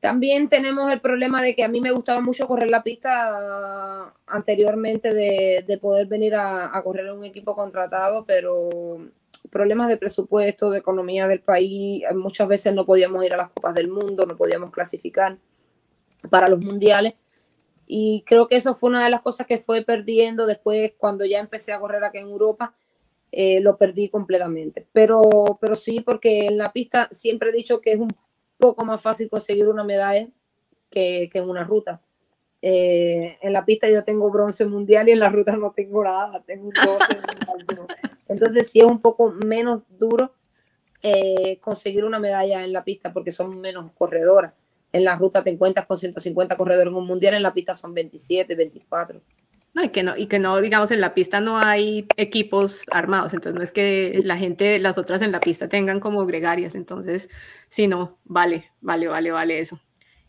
también 0.02 0.50
tenemos 0.50 0.91
el 0.91 1.00
problema 1.00 1.41
de 1.41 1.56
que 1.56 1.63
a 1.63 1.67
mí 1.67 1.80
me 1.80 1.91
gustaba 1.91 2.22
mucho 2.22 2.48
correr 2.48 2.70
la 2.70 2.84
pista 2.84 4.13
anteriormente 4.26 5.13
de, 5.13 5.78
poder 5.80 6.08
venir 6.08 6.36
a, 6.36 6.82
correr 6.84 7.06
en 7.06 7.17
un 7.20 7.24
equipo 7.24 7.56
contratado, 7.56 8.26
pero 8.26 8.70
problemas 9.52 9.89
de 9.89 9.98
presupuesto, 9.98 10.72
de 10.72 10.80
economía 10.80 11.28
del 11.28 11.41
país, 11.41 12.04
muchas 12.15 12.48
veces 12.48 12.74
no 12.74 12.86
podíamos 12.86 13.24
ir 13.26 13.34
a 13.34 13.38
las 13.38 13.52
Copas 13.52 13.76
del 13.76 13.89
Mundo, 13.89 14.26
no 14.26 14.36
podíamos 14.36 14.72
clasificar 14.72 15.38
para 16.30 16.48
los 16.48 16.60
mundiales. 16.60 17.13
Y 17.86 18.24
creo 18.26 18.48
que 18.48 18.56
eso 18.56 18.76
fue 18.76 18.89
una 18.89 19.04
de 19.04 19.10
las 19.10 19.22
cosas 19.22 19.46
que 19.46 19.58
fue 19.58 19.84
perdiendo 19.84 20.46
después 20.48 20.94
cuando 20.98 21.26
ya 21.26 21.39
empecé 21.39 21.74
a 21.74 21.80
correr 21.80 22.04
aquí 22.04 22.20
en 22.20 22.30
Europa 22.30 22.74
eh, 23.32 23.60
lo 23.62 23.78
perdí 23.78 24.10
completamente. 24.10 24.88
Pero, 24.91 25.58
pero 25.60 25.76
sí, 25.76 26.02
porque 26.02 26.48
en 26.48 26.58
la 26.58 26.72
pista 26.72 27.08
siempre 27.12 27.50
he 27.50 27.54
dicho 27.54 27.82
que 27.82 27.94
es 27.94 28.00
un 28.00 28.15
poco 28.58 28.86
más 28.86 29.02
fácil 29.02 29.30
conseguir 29.30 29.67
una 29.67 29.84
medalla 29.84 30.28
que, 30.89 31.30
que 31.32 31.39
en 31.39 31.50
una 31.50 31.63
ruta. 31.63 32.02
Eh, 32.63 33.38
en 33.41 33.54
la 33.54 33.65
pista 33.65 33.89
yo 33.89 34.04
tengo 34.04 34.30
bronce 34.30 34.65
mundial 34.65 35.10
y 35.10 35.13
en 35.13 35.20
la 35.20 35.30
ruta 35.30 35.56
no 35.56 35.72
tengo 35.72 36.04
nada, 36.04 36.44
tengo 36.46 36.67
un 36.67 36.74
12 36.74 37.17
Entonces 38.28 38.70
sí 38.70 38.80
es 38.80 38.86
un 38.86 39.02
poco 39.02 39.32
menos 39.32 39.82
duro 39.89 40.32
eh, 41.02 41.58
conseguir 41.60 42.06
una 42.06 42.20
medalla 42.20 42.63
en 42.63 42.72
la 42.72 42.84
pista 42.84 43.12
porque 43.12 43.32
son 43.32 43.60
menos 43.60 43.91
corredoras. 43.94 44.54
En 44.94 45.04
la 45.06 45.15
ruta 45.15 45.44
te 45.44 45.50
encuentras 45.50 45.88
con 45.88 45.98
150 45.98 46.56
corredores 46.56 46.91
en 46.91 46.98
un 46.98 47.08
mundial, 47.08 47.34
en 47.34 47.44
la 47.44 47.54
pista 47.54 47.74
son 47.74 47.94
27, 47.94 48.54
24. 48.54 49.22
No, 49.74 49.84
y 49.84 49.90
que 49.90 50.04
no, 50.04 50.18
y 50.18 50.28
que 50.28 50.38
no, 50.38 50.60
digamos, 50.60 50.92
en 50.92 51.00
la 51.00 51.14
pista 51.14 51.40
no 51.40 51.58
hay 51.58 52.06
equipos 52.18 52.84
armados, 52.92 53.34
entonces 53.34 53.58
no 53.58 53.64
es 53.64 53.72
que 53.72 54.20
la 54.26 54.36
gente, 54.36 54.80
las 54.80 54.98
otras 54.98 55.22
en 55.22 55.32
la 55.32 55.40
pista 55.40 55.70
tengan 55.70 56.02
como 56.02 56.26
gregarias, 56.26 56.76
entonces, 56.76 57.30
sí, 57.70 57.88
no, 57.88 58.18
vale, 58.26 58.70
vale, 58.82 59.08
vale, 59.08 59.32
vale 59.32 59.60
eso. 59.60 59.80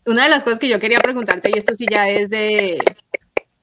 Una 0.05 0.23
de 0.23 0.29
las 0.29 0.45
cosas 0.45 0.59
que 0.59 0.69
yo 0.69 0.79
quería 0.79 0.99
preguntarte, 0.99 1.49
y 1.53 1.57
esto 1.57 1.75
sí 1.75 1.85
ya 1.91 2.07
es 2.07 2.29
de, 2.29 2.79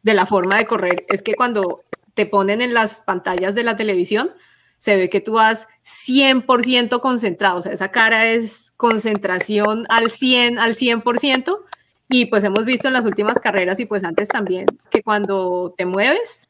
de 0.02 0.14
la 0.14 0.26
forma 0.26 0.58
de 0.58 0.66
correr 0.66 1.06
es 1.08 1.22
que 1.22 1.34
cuando 1.34 1.84
te 2.12 2.26
ponen 2.26 2.60
en 2.60 2.74
las 2.74 3.00
pantallas 3.00 3.54
de 3.54 3.64
la 3.64 3.78
televisión, 3.78 4.32
se 4.76 4.96
ve 4.96 5.10
que 5.10 5.20
tú 5.20 5.32
vas 5.32 5.68
100% 5.84 7.00
concentrado, 7.00 7.58
o 7.58 7.62
sea, 7.62 7.72
esa 7.72 7.90
cara 7.90 8.26
es 8.26 8.72
concentración 8.76 9.86
al 9.88 10.10
100, 10.10 10.58
al 10.58 10.74
100%, 10.74 11.58
y 12.10 12.26
pues 12.26 12.42
hemos 12.44 12.64
visto 12.64 12.88
en 12.88 12.94
las 12.94 13.06
últimas 13.06 13.38
carreras 13.38 13.78
y 13.78 13.86
pues 13.86 14.02
antes 14.04 14.28
también 14.28 14.66
que 14.90 15.02
cuando 15.02 15.74
te 15.78 15.86
mueves, 15.86 16.42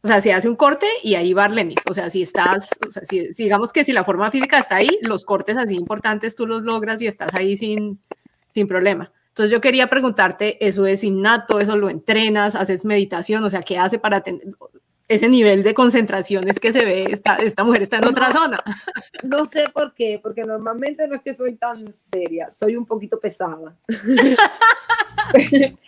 o 0.00 0.06
sea, 0.06 0.20
se 0.20 0.32
hace 0.32 0.48
un 0.48 0.54
corte 0.54 0.86
y 1.02 1.16
ahí 1.16 1.34
va 1.34 1.46
Arlenis, 1.46 1.80
o 1.90 1.92
sea, 1.92 2.08
si 2.08 2.22
estás, 2.22 2.70
o 2.86 2.90
sea, 2.90 3.04
si, 3.04 3.28
digamos 3.36 3.72
que 3.72 3.82
si 3.84 3.92
la 3.92 4.04
forma 4.04 4.30
física 4.30 4.58
está 4.58 4.76
ahí, 4.76 4.98
los 5.02 5.24
cortes 5.24 5.56
así 5.56 5.74
importantes 5.74 6.36
tú 6.36 6.46
los 6.46 6.62
logras 6.62 7.02
y 7.02 7.08
estás 7.08 7.34
ahí 7.34 7.56
sin, 7.56 8.00
sin 8.54 8.68
problema. 8.68 9.12
Entonces 9.30 9.50
yo 9.50 9.60
quería 9.60 9.88
preguntarte, 9.88 10.64
¿eso 10.66 10.86
es 10.86 11.02
innato? 11.04 11.60
¿Eso 11.60 11.76
lo 11.76 11.88
entrenas? 11.88 12.54
¿Haces 12.54 12.84
meditación? 12.84 13.44
O 13.44 13.50
sea, 13.50 13.62
¿qué 13.62 13.78
hace 13.78 13.98
para 13.98 14.20
tener 14.20 14.42
ese 15.08 15.28
nivel 15.28 15.62
de 15.62 15.74
concentración? 15.74 16.48
Es 16.48 16.58
que 16.58 16.72
se 16.72 16.84
ve, 16.84 17.04
esta, 17.10 17.36
esta 17.36 17.64
mujer 17.64 17.82
está 17.82 17.98
en 17.98 18.06
otra 18.06 18.32
zona. 18.32 18.62
No 19.22 19.46
sé 19.46 19.68
por 19.72 19.94
qué, 19.94 20.20
porque 20.22 20.42
normalmente 20.42 21.06
no 21.06 21.14
es 21.16 21.22
que 21.22 21.34
soy 21.34 21.56
tan 21.56 21.90
seria, 21.92 22.50
soy 22.50 22.76
un 22.76 22.86
poquito 22.86 23.20
pesada. 23.20 23.76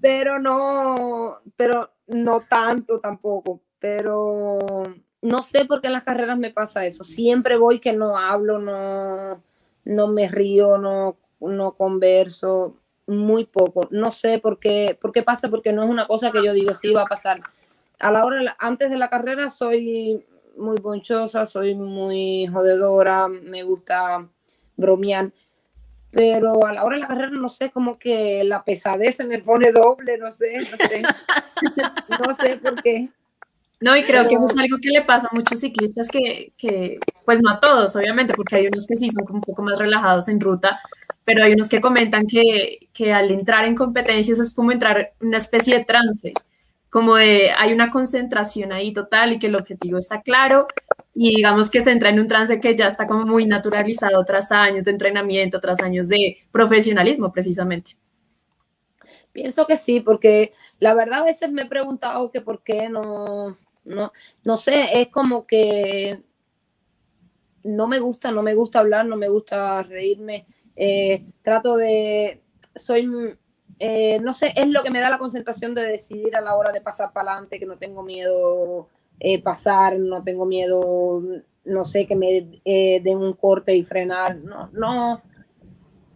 pero 0.00 0.38
no, 0.38 1.38
pero 1.56 1.90
no 2.06 2.40
tanto 2.40 3.00
tampoco, 3.00 3.60
pero 3.78 4.82
no 5.22 5.42
sé 5.42 5.64
por 5.64 5.80
qué 5.80 5.86
en 5.88 5.94
las 5.94 6.04
carreras 6.04 6.38
me 6.38 6.50
pasa 6.50 6.84
eso. 6.86 7.04
Siempre 7.04 7.56
voy 7.56 7.78
que 7.80 7.92
no 7.92 8.18
hablo, 8.18 8.58
no, 8.58 9.42
no 9.84 10.08
me 10.08 10.28
río, 10.28 10.78
no 10.78 11.16
no 11.48 11.72
converso, 11.72 12.76
muy 13.06 13.44
poco. 13.44 13.88
No 13.90 14.10
sé 14.10 14.38
por 14.38 14.58
qué, 14.58 14.96
por 15.00 15.12
qué 15.12 15.22
pasa, 15.22 15.48
porque 15.48 15.72
no 15.72 15.84
es 15.84 15.90
una 15.90 16.06
cosa 16.06 16.30
que 16.30 16.44
yo 16.44 16.52
digo, 16.52 16.74
sí 16.74 16.92
va 16.92 17.02
a 17.02 17.06
pasar. 17.06 17.40
A 17.98 18.10
la 18.10 18.24
hora, 18.24 18.56
antes 18.58 18.90
de 18.90 18.96
la 18.96 19.08
carrera 19.08 19.48
soy 19.50 20.24
muy 20.56 20.78
bonchosa, 20.78 21.46
soy 21.46 21.74
muy 21.74 22.46
jodedora, 22.46 23.28
me 23.28 23.62
gusta 23.62 24.28
bromear, 24.76 25.32
pero 26.14 26.64
a 26.64 26.72
la 26.72 26.84
hora 26.84 26.96
de 26.96 27.02
la 27.02 27.08
carrera 27.08 27.30
no 27.30 27.48
sé, 27.48 27.70
como 27.70 27.98
que 27.98 28.44
la 28.44 28.64
pesadez 28.64 29.16
se 29.16 29.24
me 29.24 29.40
pone 29.40 29.72
doble, 29.72 30.16
no 30.16 30.30
sé, 30.30 30.56
no 30.58 30.76
sé, 30.76 31.02
no 32.26 32.32
sé 32.32 32.56
por 32.58 32.82
qué. 32.82 33.08
No, 33.80 33.96
y 33.96 34.04
creo 34.04 34.26
que 34.28 34.36
eso 34.36 34.46
es 34.46 34.56
algo 34.56 34.78
que 34.80 34.90
le 34.90 35.02
pasa 35.02 35.28
a 35.30 35.34
muchos 35.34 35.60
ciclistas 35.60 36.08
que, 36.08 36.52
que, 36.56 36.98
pues 37.24 37.42
no 37.42 37.50
a 37.50 37.60
todos, 37.60 37.94
obviamente, 37.96 38.32
porque 38.32 38.56
hay 38.56 38.66
unos 38.68 38.86
que 38.86 38.94
sí 38.94 39.10
son 39.10 39.24
un 39.28 39.40
poco 39.40 39.62
más 39.62 39.78
relajados 39.78 40.28
en 40.28 40.40
ruta, 40.40 40.80
pero 41.24 41.42
hay 41.42 41.52
unos 41.52 41.68
que 41.68 41.80
comentan 41.80 42.26
que, 42.26 42.88
que 42.92 43.12
al 43.12 43.30
entrar 43.30 43.64
en 43.64 43.74
competencia 43.74 44.32
eso 44.32 44.42
es 44.42 44.54
como 44.54 44.72
entrar 44.72 45.12
en 45.20 45.28
una 45.28 45.38
especie 45.38 45.78
de 45.78 45.84
trance, 45.84 46.32
como 46.88 47.16
de 47.16 47.50
hay 47.50 47.72
una 47.72 47.90
concentración 47.90 48.72
ahí 48.72 48.92
total 48.92 49.32
y 49.32 49.38
que 49.38 49.48
el 49.48 49.56
objetivo 49.56 49.98
está 49.98 50.22
claro 50.22 50.68
y 51.14 51.36
digamos 51.36 51.70
que 51.70 51.80
se 51.80 51.92
entra 51.92 52.08
en 52.08 52.18
un 52.18 52.26
trance 52.26 52.60
que 52.60 52.76
ya 52.76 52.88
está 52.88 53.06
como 53.06 53.24
muy 53.24 53.46
naturalizado 53.46 54.24
tras 54.24 54.50
años 54.50 54.84
de 54.84 54.90
entrenamiento, 54.90 55.60
tras 55.60 55.80
años 55.80 56.08
de 56.08 56.38
profesionalismo 56.50 57.32
precisamente. 57.32 57.92
Pienso 59.32 59.66
que 59.66 59.76
sí, 59.76 60.00
porque 60.00 60.52
la 60.80 60.94
verdad 60.94 61.20
a 61.20 61.24
veces 61.24 61.50
me 61.50 61.62
he 61.62 61.66
preguntado 61.66 62.30
que 62.30 62.40
por 62.40 62.62
qué 62.62 62.88
no, 62.88 63.56
no, 63.84 64.12
no 64.44 64.56
sé, 64.56 65.00
es 65.00 65.08
como 65.08 65.46
que 65.46 66.20
no 67.62 67.86
me 67.86 67.98
gusta, 68.00 68.30
no 68.30 68.42
me 68.42 68.54
gusta 68.54 68.80
hablar, 68.80 69.06
no 69.06 69.16
me 69.16 69.28
gusta 69.28 69.82
reírme. 69.82 70.46
Eh, 70.76 71.24
trato 71.42 71.76
de, 71.76 72.42
soy, 72.74 73.36
eh, 73.78 74.18
no 74.20 74.34
sé, 74.34 74.52
es 74.56 74.68
lo 74.68 74.82
que 74.82 74.90
me 74.90 75.00
da 75.00 75.10
la 75.10 75.18
concentración 75.18 75.74
de 75.74 75.82
decidir 75.82 76.34
a 76.36 76.40
la 76.40 76.56
hora 76.56 76.72
de 76.72 76.80
pasar 76.80 77.12
para 77.12 77.32
adelante, 77.32 77.58
que 77.58 77.66
no 77.66 77.78
tengo 77.78 78.02
miedo 78.02 78.88
eh, 79.20 79.42
pasar, 79.42 79.98
no 79.98 80.22
tengo 80.22 80.46
miedo, 80.46 81.22
no 81.64 81.84
sé, 81.84 82.06
que 82.06 82.16
me 82.16 82.60
den 82.64 83.18
un 83.18 83.32
corte 83.34 83.74
y 83.74 83.82
frenar. 83.82 84.36
No, 84.36 84.70
no. 84.72 85.22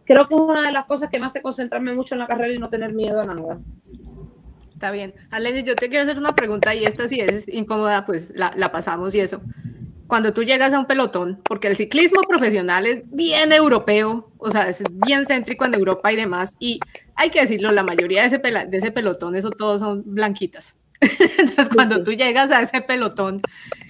Creo 0.04 0.26
que 0.26 0.34
es 0.34 0.40
una 0.40 0.62
de 0.62 0.72
las 0.72 0.87
cosas 0.87 1.11
que 1.11 1.18
me 1.18 1.26
hace 1.26 1.42
concentrarme 1.42 1.94
mucho 1.94 2.14
en 2.14 2.20
la 2.20 2.26
carrera 2.26 2.54
y 2.54 2.58
no 2.58 2.70
tener 2.70 2.94
miedo 2.94 3.20
a 3.20 3.26
nada. 3.26 3.58
Está 4.78 4.92
bien. 4.92 5.12
Alenis, 5.30 5.64
yo 5.64 5.74
te 5.74 5.88
quiero 5.88 6.04
hacer 6.04 6.18
una 6.18 6.37
pregunta 6.37 6.72
y 6.72 6.84
esta 6.84 7.08
si 7.08 7.20
es 7.20 7.48
incómoda, 7.48 8.06
pues 8.06 8.32
la, 8.37 8.54
la, 8.56 8.68
pasamos 8.68 9.12
y 9.12 9.18
eso. 9.18 9.42
Cuando 10.06 10.32
tú 10.32 10.44
llegas 10.44 10.72
a 10.72 10.78
un 10.78 10.87
pelotón, 10.87 11.42
porque 11.42 11.66
el 11.66 11.76
ciclismo 11.76 12.22
profesional 12.22 12.87
es 12.87 13.02
bien 13.11 13.50
europeo, 13.50 14.30
o 14.38 14.50
sea, 14.52 14.68
es 14.68 14.84
bien 15.04 15.26
céntrico 15.26 15.66
en 15.66 15.74
Europa 15.74 16.12
y 16.12 16.16
demás, 16.16 16.56
y 16.61 16.78
hay 17.16 17.30
que 17.30 17.40
decirlo, 17.40 17.72
la 17.72 17.82
mayoría 17.82 18.20
de 18.20 18.28
ese, 18.28 18.38
de 18.38 18.76
ese 18.76 18.92
pelotón, 18.92 19.34
eso 19.34 19.50
todos 19.50 19.80
son 19.80 20.04
blanquitas. 20.06 20.77
Entonces, 21.00 21.68
cuando 21.72 22.02
tú 22.02 22.12
llegas 22.12 22.50
a 22.50 22.62
ese 22.62 22.80
pelotón, 22.80 23.40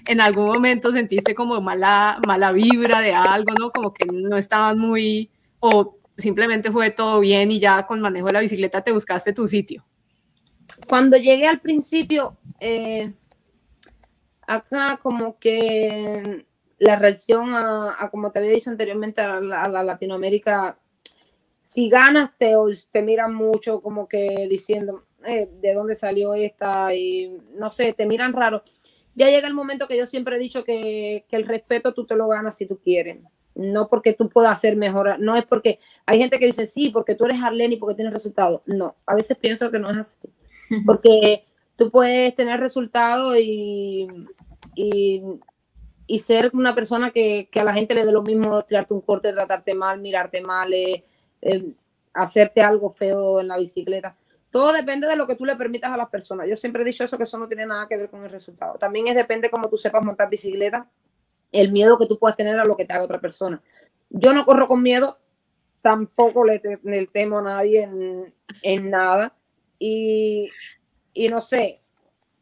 en 0.07 0.21
algún 0.21 0.47
momento 0.47 0.93
sentiste 0.93 1.35
como 1.35 1.61
mala, 1.61 2.21
mala 2.27 2.53
vibra 2.53 3.01
de 3.01 3.15
algo, 3.15 3.53
¿no? 3.59 3.71
Como 3.71 3.95
que 3.95 4.07
no 4.07 4.37
estaban 4.37 4.79
muy, 4.79 5.31
o 5.61 5.99
simplemente 6.17 6.71
fue 6.71 6.91
todo 6.91 7.21
bien 7.21 7.51
y 7.51 7.61
ya 7.61 7.87
con 7.87 8.01
manejo 8.01 8.27
de 8.27 8.33
la 8.33 8.41
bicicleta 8.41 8.83
te 8.83 8.93
buscaste 8.93 9.33
tu 9.33 9.49
sitio 9.49 9.85
cuando 10.87 11.17
llegué 11.17 11.47
al 11.47 11.61
principio, 11.61 12.37
eh, 12.61 13.13
acá 14.47 14.99
como 15.03 15.35
que 15.35 16.47
la 16.79 16.97
reacción 16.97 17.55
a, 17.55 18.09
como 18.11 18.31
te 18.31 18.39
había 18.39 18.53
dicho 18.53 18.71
anteriormente, 18.71 19.21
a 19.21 19.41
la, 19.41 19.83
Latinoamérica, 19.83 20.79
si 21.61 21.89
ganas 21.89 22.31
te, 22.39 22.55
te 22.93 23.03
miran 23.03 23.35
mucho 23.35 23.81
como 23.81 24.09
que 24.09 24.47
diciendo 24.49 25.05
eh, 25.27 25.49
de 25.61 25.75
dónde 25.75 25.95
salió 25.95 26.35
esta 26.35 26.95
y 26.95 27.39
no 27.55 27.71
sé, 27.71 27.93
te 27.93 28.07
miran 28.07 28.33
raro. 28.33 28.63
Ya 29.15 29.31
llega 29.31 29.49
el 29.49 29.55
momento 29.55 29.89
que 29.89 29.97
yo 29.97 30.07
siempre 30.07 30.37
he 30.37 30.39
dicho 30.39 30.65
que, 30.65 31.25
que 31.29 31.37
el 31.37 31.47
respeto 31.47 31.93
tú 31.93 32.07
te 32.07 32.17
lo 32.17 32.29
ganas 32.29 32.57
si 32.57 32.67
tú 32.67 32.79
quieres 32.79 33.19
no 33.59 33.89
porque 33.89 34.13
tú 34.13 34.29
puedas 34.29 34.53
hacer 34.53 34.77
mejor, 34.77 35.19
no 35.19 35.37
es 35.37 35.45
porque 35.45 35.81
hay 36.07 36.19
gente 36.19 36.39
que 36.39 36.47
dice 36.47 36.65
sí, 36.65 36.91
porque 36.91 37.17
tú 37.17 37.25
eres 37.25 37.43
Arlene 37.43 37.75
y 37.75 37.77
porque 37.77 37.97
tienes 37.97 38.13
resultados. 38.13 38.63
No, 38.67 38.95
a 39.05 39.17
veces 39.17 39.37
pienso 39.37 39.71
que 39.71 39.81
no 39.81 39.91
es 39.91 39.99
así, 39.99 40.29
porque 40.87 41.45
tú 41.77 41.91
puedes 41.91 42.35
tener 42.37 42.61
resultados 42.61 43.37
y, 43.37 44.07
y, 44.77 46.19
ser 46.21 46.51
una 46.55 46.75
persona 46.75 47.11
que, 47.11 47.49
a 47.55 47.65
la 47.65 47.75
gente 47.75 47.95
le 47.95 48.05
dé 48.05 48.13
lo 48.13 48.23
mismo 48.23 48.63
tirarte 48.63 48.95
un 48.95 49.01
corte, 49.01 49.33
tratarte 49.33 49.75
mal, 49.75 50.01
mirarte 50.01 50.41
mal, 50.41 50.73
eh, 50.73 51.05
eh, 51.43 51.73
hacerte 52.15 52.61
algo 52.61 52.91
feo 52.91 53.41
en 53.41 53.49
la 53.49 53.59
bicicleta. 53.59 54.17
Todo 54.51 54.73
depende 54.73 55.07
de 55.07 55.17
lo 55.17 55.27
que 55.27 55.37
tú 55.37 55.45
le 55.45 55.57
permitas 55.57 55.93
a 55.93 55.97
las 55.97 56.09
personas. 56.09 56.47
Yo 56.49 56.57
siempre 56.57 56.83
he 56.83 56.87
dicho 56.87 57.05
eso, 57.05 57.19
que 57.19 57.25
eso 57.25 57.39
no 57.39 57.49
tiene 57.49 57.67
nada 57.67 57.87
que 57.87 57.97
ver 57.97 58.09
con 58.09 58.25
el 58.25 58.31
resultado. 58.31 58.79
También 58.79 59.09
es 59.09 59.15
depende 59.15 59.51
cómo 59.51 59.69
tú 59.69 59.77
sepas 59.77 60.03
montar 60.03 60.31
bicicleta 60.31 60.89
el 61.53 61.73
miedo 61.73 61.99
que 61.99 62.07
tú 62.07 62.19
puedas 62.19 62.37
tener 62.37 62.59
a 62.59 62.65
lo 62.65 62.77
que 62.77 62.85
te 62.85 62.93
haga 62.93 63.05
otra 63.05 63.21
persona. 63.21 63.63
Yo 64.11 64.33
no 64.33 64.45
corro 64.45 64.67
con 64.67 64.83
miedo, 64.83 65.19
tampoco 65.83 66.45
le, 66.45 66.61
temo 67.13 67.39
a 67.39 67.43
nadie 67.43 67.89
en, 68.63 68.91
nada. 68.91 69.35
Y, 69.79 70.51
no 71.31 71.41
sé, 71.41 71.81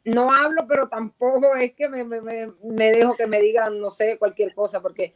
no 0.05 0.33
hablo, 0.33 0.67
pero 0.69 0.89
tampoco 0.89 1.55
es 1.57 1.73
que 1.75 1.89
me, 1.89 2.91
dejo 2.91 3.17
que 3.17 3.27
me 3.27 3.41
digan, 3.41 3.81
no 3.81 3.91
sé, 3.91 4.19
cualquier 4.19 4.55
cosa, 4.55 4.81
porque 4.81 5.15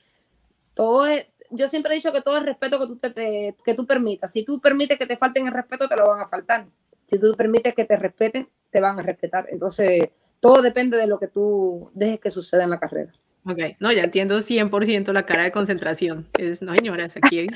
todo 0.74 1.07
yo 1.50 1.68
siempre 1.68 1.92
he 1.92 1.96
dicho 1.96 2.12
que 2.12 2.22
todo 2.22 2.38
es 2.38 2.44
respeto 2.44 2.78
que 2.78 2.86
tú, 2.86 2.96
te, 2.96 3.56
que 3.64 3.74
tú 3.74 3.86
permitas. 3.86 4.32
Si 4.32 4.44
tú 4.44 4.60
permites 4.60 4.98
que 4.98 5.06
te 5.06 5.16
falten 5.16 5.46
el 5.46 5.52
respeto, 5.52 5.88
te 5.88 5.96
lo 5.96 6.08
van 6.08 6.20
a 6.20 6.28
faltar. 6.28 6.66
Si 7.06 7.18
tú 7.18 7.34
permites 7.36 7.74
que 7.74 7.84
te 7.84 7.96
respeten, 7.96 8.48
te 8.70 8.80
van 8.80 8.98
a 8.98 9.02
respetar. 9.02 9.46
Entonces, 9.50 10.10
todo 10.38 10.62
depende 10.62 10.96
de 10.96 11.06
lo 11.06 11.18
que 11.18 11.28
tú 11.28 11.90
dejes 11.94 12.20
que 12.20 12.30
suceda 12.30 12.64
en 12.64 12.70
la 12.70 12.80
carrera. 12.80 13.12
Ok, 13.46 13.59
no, 13.79 13.90
ya 13.90 14.05
entiendo 14.05 14.38
100% 14.38 15.12
la 15.12 15.24
cara 15.24 15.44
de 15.44 15.53
concentración. 15.53 16.26
Es, 16.38 16.61
no, 16.61 16.74
señoras, 16.74 17.16
aquí. 17.16 17.46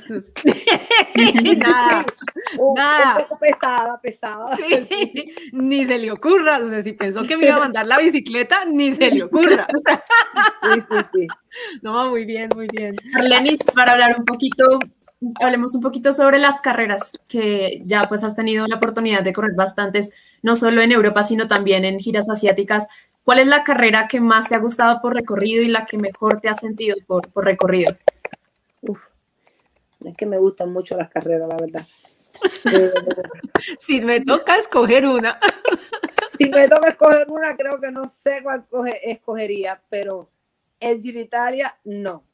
nada, 1.58 2.06
nada. 2.74 3.16
Un 3.18 3.22
poco 3.24 3.38
pesada, 3.38 4.00
pesada. 4.00 4.56
Ni 5.52 5.84
se 5.84 5.98
le 5.98 6.10
ocurra, 6.10 6.58
o 6.58 6.68
sea, 6.70 6.82
si 6.82 6.92
pensó 6.94 7.26
que 7.26 7.36
me 7.36 7.46
iba 7.46 7.56
a 7.56 7.60
mandar 7.60 7.86
la 7.86 7.98
bicicleta, 7.98 8.64
ni 8.64 8.92
se 8.92 9.10
le 9.10 9.24
ocurra. 9.24 9.66
sí, 10.62 10.80
sí, 10.80 10.96
sí. 11.12 11.26
No, 11.82 12.08
muy 12.08 12.24
bien, 12.24 12.48
muy 12.54 12.66
bien. 12.68 12.96
Arlenis, 13.14 13.58
para 13.74 13.92
hablar 13.92 14.16
un 14.18 14.24
poquito, 14.24 14.78
hablemos 15.40 15.74
un 15.74 15.82
poquito 15.82 16.12
sobre 16.12 16.38
las 16.38 16.62
carreras, 16.62 17.12
que 17.28 17.82
ya 17.84 18.02
pues 18.04 18.24
has 18.24 18.34
tenido 18.34 18.66
la 18.66 18.76
oportunidad 18.76 19.22
de 19.22 19.32
correr 19.32 19.54
bastantes, 19.54 20.12
no 20.42 20.54
solo 20.54 20.80
en 20.80 20.92
Europa, 20.92 21.22
sino 21.22 21.46
también 21.46 21.84
en 21.84 21.98
giras 21.98 22.30
asiáticas. 22.30 22.86
¿Cuál 23.24 23.38
es 23.38 23.46
la 23.46 23.64
carrera 23.64 24.06
que 24.06 24.20
más 24.20 24.48
te 24.48 24.54
ha 24.54 24.58
gustado 24.58 25.00
por 25.00 25.14
recorrido 25.14 25.62
y 25.62 25.68
la 25.68 25.86
que 25.86 25.96
mejor 25.96 26.40
te 26.40 26.48
ha 26.48 26.54
sentido 26.54 26.96
por, 27.06 27.26
recorrido? 27.34 27.96
Uf, 28.82 29.08
es 30.04 30.14
que 30.14 30.26
me 30.26 30.36
gustan 30.36 30.70
mucho 30.70 30.94
las 30.96 31.08
carreras, 31.10 31.48
la 31.48 31.56
verdad. 31.56 31.86
si 33.78 34.02
me 34.02 34.20
toca 34.20 34.56
escoger 34.56 35.06
una. 35.06 35.40
si 36.28 36.50
me 36.50 36.68
toca 36.68 36.88
escoger 36.88 37.30
una, 37.30 37.56
creo 37.56 37.80
que 37.80 37.90
no 37.90 38.06
sé 38.06 38.42
cuál 38.42 38.66
escogería, 39.02 39.82
pero 39.88 40.28
el 40.78 41.00
Giro 41.00 41.20
Italia, 41.20 41.78
no. 41.84 42.24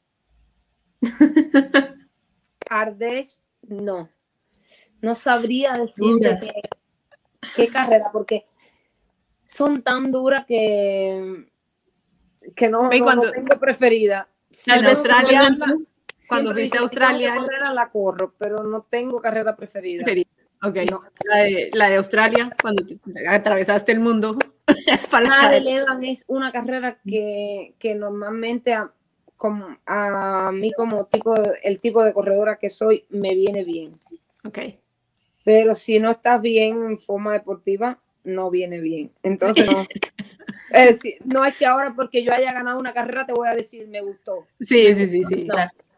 Ardèche, 2.69 3.39
no. 3.61 4.09
No 5.01 5.15
sabría 5.15 5.73
decirte 5.73 6.37
qué, 6.41 6.61
qué 7.55 7.67
carrera, 7.69 8.11
porque 8.11 8.45
son 9.51 9.81
tan 9.81 10.11
duras 10.11 10.45
que, 10.47 11.45
que 12.55 12.69
no, 12.69 12.83
no, 12.83 12.89
tengo 12.89 13.59
preferida. 13.59 14.29
en 14.65 14.85
Australia, 14.85 15.49
cuando 16.27 16.53
fuiste 16.53 16.77
a 16.77 16.81
Australia. 16.81 17.35
carrera 17.35 17.73
la 17.73 17.89
corro, 17.89 18.33
pero 18.37 18.63
no 18.63 18.83
tengo 18.83 19.21
carrera 19.21 19.55
preferida. 19.57 20.05
Ok. 20.63 20.77
La, 21.73 21.89
de, 21.89 21.95
Australia, 21.97 22.55
cuando 22.61 22.85
atravesaste 23.27 23.91
el 23.91 23.99
mundo. 23.99 24.37
la 25.11 25.49
de 25.49 25.59
Levan 25.59 26.03
es 26.05 26.23
una 26.27 26.51
carrera 26.51 26.99
que, 27.05 27.73
que 27.77 27.95
normalmente 27.95 28.73
a, 28.73 28.93
como, 29.35 29.77
a 29.85 30.51
mí 30.53 30.71
como 30.71 31.07
tipo, 31.07 31.35
el 31.61 31.81
tipo 31.81 32.03
de 32.03 32.13
corredora 32.13 32.57
que 32.57 32.69
soy, 32.69 33.05
me 33.09 33.35
viene 33.35 33.65
bien. 33.65 33.99
Ok. 34.45 34.59
Pero 35.43 35.75
si 35.75 35.99
no 35.99 36.11
estás 36.11 36.39
bien 36.39 36.85
en 36.85 36.99
forma 36.99 37.33
deportiva, 37.33 37.99
no 38.23 38.49
viene 38.49 38.79
bien. 38.79 39.11
Entonces, 39.23 39.69
no. 39.69 39.85
es 40.73 40.99
no 41.25 41.45
es 41.45 41.55
que 41.57 41.65
ahora 41.65 41.93
porque 41.95 42.23
yo 42.23 42.33
haya 42.33 42.51
ganado 42.53 42.79
una 42.79 42.93
carrera 42.93 43.25
te 43.25 43.33
voy 43.33 43.47
a 43.47 43.55
decir 43.55 43.87
me 43.87 44.01
gustó. 44.01 44.47
Sí, 44.59 44.93
sí, 44.95 45.05
sí, 45.05 45.23
sí. 45.25 45.47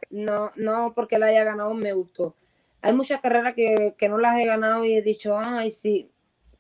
No, 0.10 0.52
no 0.56 0.94
porque 0.94 1.18
la 1.18 1.28
haya 1.28 1.44
ganado 1.44 1.74
me 1.74 1.94
gustó. 1.94 2.36
Hay 2.82 2.94
muchas 2.94 3.22
carreras 3.22 3.54
que, 3.54 3.96
que 3.98 4.10
no 4.10 4.18
las 4.18 4.38
he 4.38 4.46
ganado 4.46 4.84
y 4.84 4.94
he 4.94 5.02
dicho, 5.02 5.38
ay, 5.38 5.72
sí, 5.72 6.10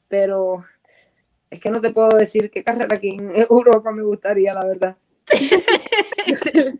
pero 0.07 0.63
es 1.49 1.59
que 1.59 1.69
no 1.69 1.81
te 1.81 1.91
puedo 1.91 2.17
decir 2.17 2.49
qué 2.49 2.63
carrera 2.63 2.95
aquí 2.95 3.09
en 3.09 3.31
Europa 3.49 3.91
me 3.91 4.03
gustaría, 4.03 4.53
la 4.53 4.65
verdad. 4.65 4.97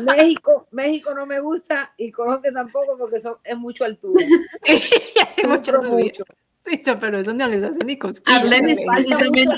México, 0.00 0.68
México 0.70 1.12
no 1.14 1.26
me 1.26 1.40
gusta 1.40 1.92
y 1.96 2.10
Colombia 2.10 2.52
tampoco 2.52 2.96
porque 2.96 3.20
son, 3.20 3.36
es 3.44 3.56
mucho 3.58 3.84
altura. 3.84 4.24
mucho, 5.48 5.82
mucho. 5.82 6.24
Sí, 6.68 6.82
pero 7.00 7.18
eso 7.18 7.32
no 7.32 7.48
les 7.48 7.62
hace 7.62 7.84
ni 7.84 7.96
cosquillas. 7.96 8.42
precisamente 8.42 9.56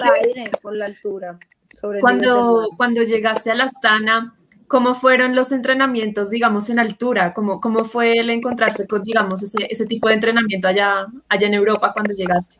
por 0.62 0.76
la 0.76 0.86
altura. 0.86 1.38
cuando, 2.00 2.68
cuando 2.76 3.02
llegaste 3.02 3.50
a 3.50 3.54
la 3.54 3.64
Astana, 3.64 4.36
¿cómo 4.68 4.94
fueron 4.94 5.34
los 5.34 5.50
entrenamientos, 5.52 6.30
digamos, 6.30 6.70
en 6.70 6.78
altura? 6.78 7.34
¿Cómo, 7.34 7.60
cómo 7.60 7.84
fue 7.84 8.12
el 8.12 8.30
encontrarse 8.30 8.86
con, 8.86 9.02
digamos, 9.02 9.42
ese, 9.42 9.66
ese 9.68 9.86
tipo 9.86 10.08
de 10.08 10.14
entrenamiento 10.14 10.68
allá, 10.68 11.06
allá 11.28 11.46
en 11.46 11.54
Europa 11.54 11.92
cuando 11.92 12.14
llegaste? 12.14 12.58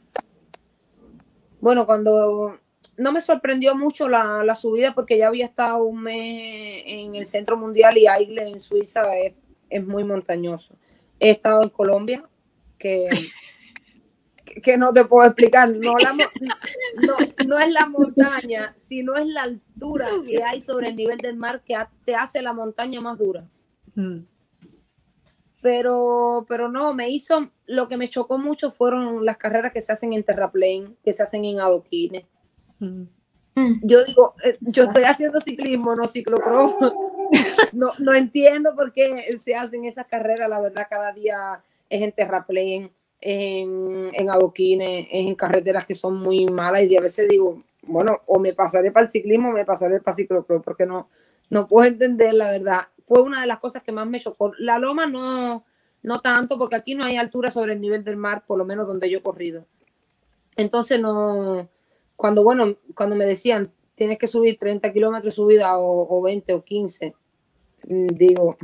Bueno, 1.61 1.87
cuando 1.87 2.59
no 2.97 3.13
me 3.13 3.21
sorprendió 3.21 3.77
mucho 3.77 4.09
la, 4.09 4.43
la, 4.45 4.55
subida 4.55 4.95
porque 4.95 5.19
ya 5.19 5.29
había 5.29 5.45
estado 5.45 5.85
un 5.85 6.03
mes 6.03 6.83
en 6.87 7.15
el 7.15 7.27
Centro 7.27 7.57
Mundial 7.57 7.97
y 7.99 8.07
Aigle 8.07 8.49
en 8.49 8.61
Suiza 8.61 9.17
es, 9.17 9.35
es 9.69 9.87
muy 9.87 10.05
montañoso. 10.05 10.75
He 11.21 11.31
estado 11.31 11.63
en 11.63 11.69
Colombia, 11.69 12.25
que, 14.61 14.73
que 14.73 14.79
no 14.79 14.93
te 14.93 15.05
puedo 15.05 15.27
explicar. 15.27 15.71
No, 15.77 15.97
la, 15.97 16.13
no, 16.13 17.17
no, 17.47 17.59
es 17.59 17.73
la 17.73 17.87
montaña, 17.87 18.75
sino 18.77 19.17
es 19.17 19.27
la 19.27 19.43
altura 19.43 20.09
que 20.27 20.43
hay 20.43 20.61
sobre 20.61 20.89
el 20.89 20.97
nivel 20.97 21.19
del 21.19 21.37
mar 21.37 21.63
que 21.65 21.77
te 22.05 22.15
hace 22.15 22.43
la 22.43 22.53
montaña 22.53 23.01
más 23.01 23.19
dura. 23.19 23.49
Mm. 23.95 24.21
Pero, 25.63 26.47
pero 26.49 26.69
no, 26.71 26.95
me 26.95 27.11
hizo, 27.11 27.51
lo 27.67 27.87
que 27.87 27.99
me 27.99 28.09
chocó 28.09 28.39
mucho 28.39 28.71
fueron 28.71 29.25
las 29.27 29.37
carreras 29.37 29.73
que 29.73 29.83
se 29.83 29.93
hacen 29.93 30.13
en 30.15 30.25
terraplén, 30.25 30.97
que 31.05 31.13
se 31.13 31.23
hacen 31.23 31.45
en 31.45 31.61
adoquines 31.61 32.25
Mm. 32.81 33.81
Yo 33.83 34.05
digo, 34.05 34.35
eh, 34.45 34.57
yo 34.61 34.85
estoy 34.85 35.05
haciendo 35.05 35.41
ciclismo, 35.41 35.95
no 35.95 36.07
ciclocross. 36.07 36.75
No, 37.73 37.93
no 38.01 38.15
entiendo 38.15 38.75
por 38.75 38.93
qué 38.93 39.39
se 39.39 39.55
hacen 39.55 39.85
esas 39.85 40.07
carreras, 40.09 40.51
la 40.51 40.61
verdad, 40.61 40.89
cada 40.91 41.13
día 41.13 41.63
es 41.89 42.03
en 42.03 42.11
terraplén, 42.11 42.91
en, 43.21 44.11
en 44.13 44.31
adoquines, 44.31 45.07
en 45.11 45.35
carreteras 45.35 45.85
que 45.85 45.95
son 45.95 46.17
muy 46.17 46.47
malas 46.47 46.85
y 46.85 46.97
a 46.97 47.01
veces 47.01 47.29
digo, 47.29 47.63
bueno, 47.83 48.21
o 48.27 48.39
me 48.39 48.55
pasaré 48.55 48.91
para 48.91 49.07
el 49.07 49.13
ciclismo 49.13 49.51
o 49.51 49.53
me 49.53 49.65
pasaré 49.65 50.01
para 50.01 50.13
el 50.13 50.17
ciclocross, 50.17 50.63
porque 50.63 50.87
no, 50.87 51.09
no 51.49 51.67
puedo 51.67 51.89
entender 51.89 52.35
la 52.35 52.51
verdad. 52.51 52.89
Fue 53.07 53.23
una 53.23 53.41
de 53.41 53.47
las 53.47 53.59
cosas 53.59 53.83
que 53.83 53.93
más 53.93 54.07
me 54.07 54.21
chocó. 54.21 54.53
La 54.59 54.79
loma 54.79 55.07
no, 55.07 55.65
no 56.03 56.21
tanto, 56.21 56.59
porque 56.59 56.77
aquí 56.77 56.95
no 56.95 57.05
hay 57.05 57.17
altura 57.17 57.51
sobre 57.51 57.75
el 57.75 57.81
nivel 57.81 58.05
del 58.05 58.17
mar, 58.17 58.45
por 58.47 58.59
lo 58.59 58.65
menos 58.65 58.87
donde 58.87 59.11
yo 59.11 59.19
he 59.19 59.23
corrido. 59.23 59.67
Entonces 60.57 61.01
no, 61.01 61.69
cuando, 62.17 62.45
bueno, 62.45 62.77
cuando 62.95 63.17
me 63.17 63.27
decían, 63.27 63.73
tienes 63.95 64.19
que 64.19 64.27
subir 64.27 64.59
30 64.59 64.93
kilómetros 64.93 65.35
subida 65.35 65.79
o, 65.79 66.19
o 66.19 66.23
20 66.23 66.55
o 66.55 66.65
15, 66.65 67.15
mm, 67.89 68.07
digo, 68.09 68.57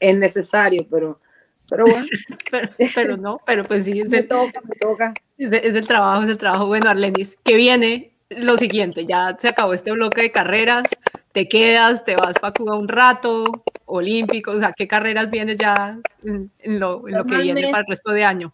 es 0.00 0.16
necesario, 0.16 0.86
pero, 0.90 1.20
pero 1.68 1.84
bueno. 1.84 2.06
pero, 2.94 3.16
no, 3.16 3.40
pero 3.46 3.64
pues 3.64 3.84
sí, 3.84 4.00
es 4.00 4.12
el, 4.12 4.26
toca, 4.26 4.60
me 4.62 4.74
toca. 4.76 5.14
Es, 5.36 5.52
el 5.52 5.86
trabajo, 5.86 6.22
es 6.22 6.30
el 6.30 6.38
trabajo. 6.38 6.66
Bueno, 6.66 6.88
Arlenis, 6.90 7.36
que 7.44 7.56
viene 7.56 8.12
lo 8.30 8.56
siguiente, 8.56 9.06
ya 9.06 9.36
se 9.38 9.48
acabó 9.48 9.72
este 9.72 9.92
bloque 9.92 10.22
de 10.22 10.30
carreras, 10.30 10.84
te 11.32 11.48
quedas, 11.48 12.04
te 12.04 12.16
vas 12.16 12.38
para 12.38 12.52
Cuba 12.52 12.76
un 12.76 12.88
rato, 12.88 13.46
olímpicos, 13.86 14.56
o 14.56 14.58
sea, 14.58 14.72
¿qué 14.72 14.86
carreras 14.86 15.30
vienes 15.30 15.56
ya 15.56 15.98
en, 16.22 16.50
lo, 16.78 17.08
en 17.08 17.16
lo 17.16 17.24
que 17.24 17.38
viene 17.38 17.68
para 17.70 17.80
el 17.80 17.86
resto 17.86 18.12
de 18.12 18.24
año? 18.24 18.52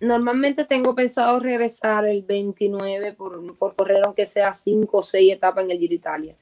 Normalmente 0.00 0.64
tengo 0.64 0.94
pensado 0.94 1.38
regresar 1.40 2.06
el 2.06 2.22
29 2.22 3.12
por, 3.12 3.58
por 3.58 3.74
correr 3.74 4.02
aunque 4.02 4.24
sea 4.24 4.50
5 4.54 4.96
o 4.96 5.02
6 5.02 5.34
etapas 5.34 5.64
en 5.64 5.70
el 5.70 5.78
Giro 5.78 5.94
Italia. 5.94 6.34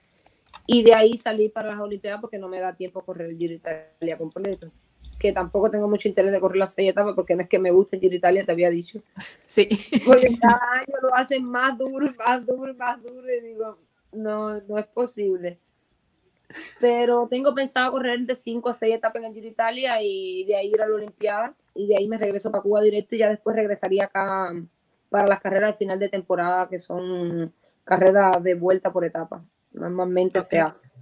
Y 0.64 0.85
de 0.85 0.94
ahí 0.94 1.16
salir 1.16 1.52
para 1.52 1.70
las 1.70 1.81
Olimpiadas 1.81 2.20
porque 2.20 2.38
no 2.38 2.46
me 2.46 2.61
da 2.61 2.76
tiempo 2.76 3.00
correr 3.00 3.31
el 3.31 3.38
Giro 3.38 3.54
Italia 3.54 4.16
completo. 4.16 4.70
Que 5.18 5.33
tampoco 5.33 5.70
tengo 5.70 5.88
mucho 5.88 6.09
interés 6.09 6.31
de 6.31 6.40
correr 6.40 6.59
las 6.59 6.74
6 6.74 6.90
etapas 6.90 7.14
porque 7.14 7.35
no 7.35 7.42
es 7.42 7.48
que 7.48 7.59
me 7.59 7.70
guste 7.70 7.96
el 7.96 8.02
Giro 8.02 8.14
Italia, 8.14 8.44
te 8.44 8.52
había 8.52 8.70
dicho. 8.70 9.00
Sí. 9.46 9.68
Porque 10.07 10.37
cada 10.40 10.61
año 10.74 10.94
lo 11.02 11.14
hacen 11.14 11.44
más 11.44 11.76
duro, 11.76 12.14
más 12.16 12.46
duro, 12.46 12.74
más 12.74 13.02
duro 13.02 13.26
y 13.28 13.40
digo, 13.40 13.78
no, 14.12 14.61
no 14.61 14.78
es 14.78 14.87
posible. 14.87 15.59
Pero 16.81 17.26
tengo 17.28 17.54
pensado 17.54 17.92
correr 17.92 18.20
de 18.20 18.35
5 18.35 18.68
a 18.68 18.74
6 18.74 18.94
etapas 18.94 19.20
en 19.20 19.26
el 19.26 19.35
Giro 19.35 19.48
Italia 19.48 20.00
y 20.00 20.44
de 20.44 20.57
ahí 20.57 20.68
ir 20.68 20.81
a 20.81 20.88
la 20.88 20.94
Olimpiada 20.94 21.54
y 21.74 21.88
de 21.88 21.96
ahí 21.96 22.09
me 22.09 22.16
regreso 22.16 22.50
para 22.50 22.62
Cuba 22.62 22.81
directo 22.81 23.14
y 23.14 23.18
ya 23.18 23.28
después 23.28 23.54
regresaría 23.54 24.04
acá 24.04 24.54
para 25.11 25.26
las 25.26 25.40
carreras 25.40 25.72
al 25.72 25.78
final 25.78 25.98
de 25.98 26.09
temporada, 26.09 26.68
que 26.68 26.78
son 26.78 27.52
carreras 27.85 28.42
de 28.42 28.54
vuelta 28.54 28.92
por 28.92 29.04
etapa. 29.04 29.42
Normalmente 29.72 30.40
se 30.42 30.59
hace. 30.59 30.92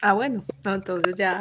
Ah, 0.00 0.14
bueno, 0.14 0.44
entonces 0.64 1.16
ya 1.16 1.38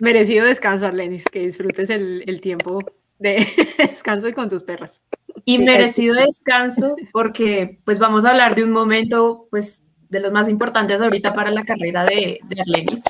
merecido 0.00 0.44
descanso, 0.44 0.86
Arlenis, 0.86 1.24
que 1.24 1.40
disfrutes 1.40 1.90
el, 1.90 2.24
el 2.26 2.40
tiempo 2.40 2.80
de 3.18 3.46
descanso 3.78 4.28
y 4.28 4.32
con 4.32 4.48
tus 4.48 4.62
perras. 4.62 5.02
Y 5.44 5.58
merecido 5.58 6.14
descanso 6.14 6.96
porque 7.12 7.80
pues 7.84 7.98
vamos 7.98 8.24
a 8.24 8.30
hablar 8.30 8.54
de 8.54 8.64
un 8.64 8.72
momento 8.72 9.46
pues 9.50 9.82
de 10.08 10.20
los 10.20 10.32
más 10.32 10.48
importantes 10.48 11.00
ahorita 11.00 11.32
para 11.32 11.50
la 11.50 11.64
carrera 11.64 12.04
de, 12.04 12.38
de 12.42 12.60
Arlenis. 12.60 13.04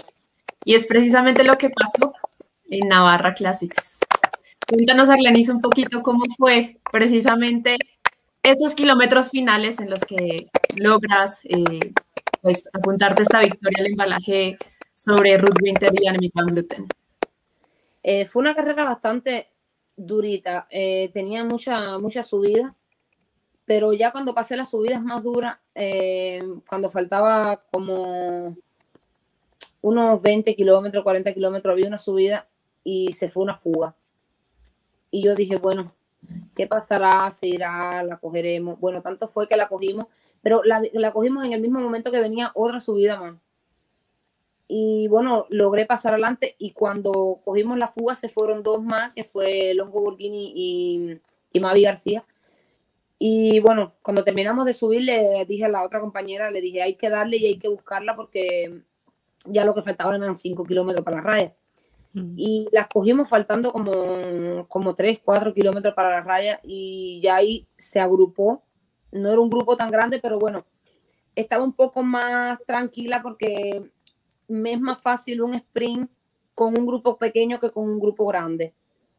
Y 0.65 0.75
es 0.75 0.87
precisamente 0.87 1.45
lo 1.45 1.57
que 1.57 1.71
pasó 1.71 2.13
en 2.69 2.89
Navarra 2.89 3.35
Classics. 3.35 4.01
Cuéntanos, 4.69 5.09
Arlenis, 5.09 5.49
un 5.49 5.63
poquito 5.63 6.03
cómo 6.03 6.25
fue 6.37 6.77
precisamente 6.93 7.77
esos 8.43 8.75
kilómetros 8.75 9.31
finales 9.31 9.81
en 9.81 9.91
los 9.91 10.05
que 10.05 10.49
logras 10.77 11.45
eh, 11.45 11.93
pues, 12.43 12.69
apuntarte 12.73 13.23
esta 13.23 13.41
victoria 13.41 13.79
al 13.81 13.87
embalaje 13.87 14.57
sobre 14.99 15.37
Ruth 15.37 15.63
Winter 15.63 15.93
y 15.95 16.09
Annemiek 16.09 16.35
van 16.35 16.47
Gluten. 16.47 16.87
Eh, 18.03 18.27
fue 18.27 18.41
una 18.41 18.55
carrera 18.55 18.85
bastante 18.85 19.49
durita, 19.97 20.67
eh, 20.71 21.09
tenía 21.13 21.45
mucha, 21.45 21.99
mucha 21.99 22.25
subida, 22.25 22.75
pero 23.65 23.93
ya 23.93 24.11
cuando 24.11 24.35
pasé 24.35 24.57
las 24.57 24.71
subidas 24.71 25.01
más 25.01 25.23
duras, 25.23 25.59
cuando 26.69 26.91
faltaba 26.91 27.63
como 27.71 28.57
unos 29.83 30.23
20 30.23 30.57
kilómetros, 30.57 31.05
40 31.05 31.33
kilómetros, 31.33 31.73
había 31.73 31.87
una 31.87 31.99
subida 31.99 32.49
y 32.83 33.13
se 33.13 33.29
fue 33.29 33.45
una 33.45 33.57
fuga. 33.57 33.95
Y 35.13 35.23
yo 35.23 35.37
dije, 35.37 35.57
bueno, 35.57 35.93
¿qué 36.57 36.67
pasará? 36.67 37.31
¿Se 37.31 37.47
irá? 37.47 38.03
¿La 38.03 38.17
cogeremos? 38.17 38.81
Bueno, 38.81 39.03
tanto 39.03 39.29
fue 39.29 39.47
que 39.47 39.57
la 39.57 39.69
cogimos, 39.69 40.07
pero 40.43 40.65
la, 40.65 40.83
la 40.93 41.13
cogimos 41.13 41.45
en 41.45 41.53
el 41.53 41.61
mismo 41.61 41.79
momento 41.79 42.11
que 42.11 42.19
venía 42.19 42.51
otra 42.55 42.81
subida 42.81 43.21
más. 43.21 43.37
Y 44.69 45.09
bueno, 45.09 45.47
logré 45.49 45.87
pasar 45.87 46.13
adelante 46.13 46.55
y 46.59 46.73
cuando 46.73 47.41
cogimos 47.45 47.79
la 47.79 47.89
fuga 47.89 48.15
se 48.15 48.29
fueron 48.29 48.63
dos 48.63 48.83
más, 48.83 49.15
que 49.15 49.25
fue 49.25 49.73
Longo 49.75 50.01
Burgini 50.01 50.53
y, 50.55 51.21
y 51.53 51.61
Mavi 51.61 51.83
García. 51.83 52.25
Y 53.19 53.61
bueno, 53.61 53.95
cuando 54.03 54.23
terminamos 54.23 54.65
de 54.67 54.75
subir, 54.75 55.03
le 55.03 55.45
dije 55.47 55.65
a 55.65 55.69
la 55.69 55.85
otra 55.85 56.01
compañera, 56.01 56.51
le 56.51 56.61
dije, 56.61 56.83
hay 56.83 56.95
que 56.95 57.11
darle 57.11 57.39
y 57.39 57.47
hay 57.47 57.59
que 57.59 57.69
buscarla 57.69 58.15
porque 58.15 58.83
ya 59.47 59.65
lo 59.65 59.75
que 59.75 59.83
faltaba 59.83 60.15
eran 60.15 60.37
cinco 60.37 60.65
kilómetros 60.65 61.05
para 61.05 61.17
la 61.17 61.23
raya 61.23 61.55
y 62.37 62.69
las 62.73 62.89
cogimos 62.89 63.29
faltando 63.29 63.73
como, 63.73 64.67
como 64.69 64.95
3, 64.95 65.21
4 65.25 65.55
kilómetros 65.55 65.95
para 65.95 66.11
la 66.11 66.21
raya 66.23 66.61
y 66.63 67.21
ya 67.23 67.37
ahí 67.37 67.67
se 67.77 68.01
agrupó. 68.01 68.63
No 69.13 69.31
era 69.31 69.41
un 69.41 69.51
grupo 69.51 69.77
tan 69.77 69.91
grande, 69.91 70.19
pero 70.21 70.39
bueno, 70.39 70.65
estaba 71.35 71.65
un 71.65 71.73
poco 71.73 72.03
más 72.03 72.59
tranquila 72.67 73.23
porque 73.23 73.91
me 74.49 74.73
es 74.73 74.81
más 74.81 75.01
fácil 75.01 75.43
un 75.43 75.55
sprint 75.55 76.11
con 76.55 76.77
un 76.77 76.87
grupo 76.87 77.17
pequeño 77.17 77.61
que 77.61 77.71
con 77.71 77.85
un 77.85 78.01
grupo 78.01 78.27
grande. 78.27 78.75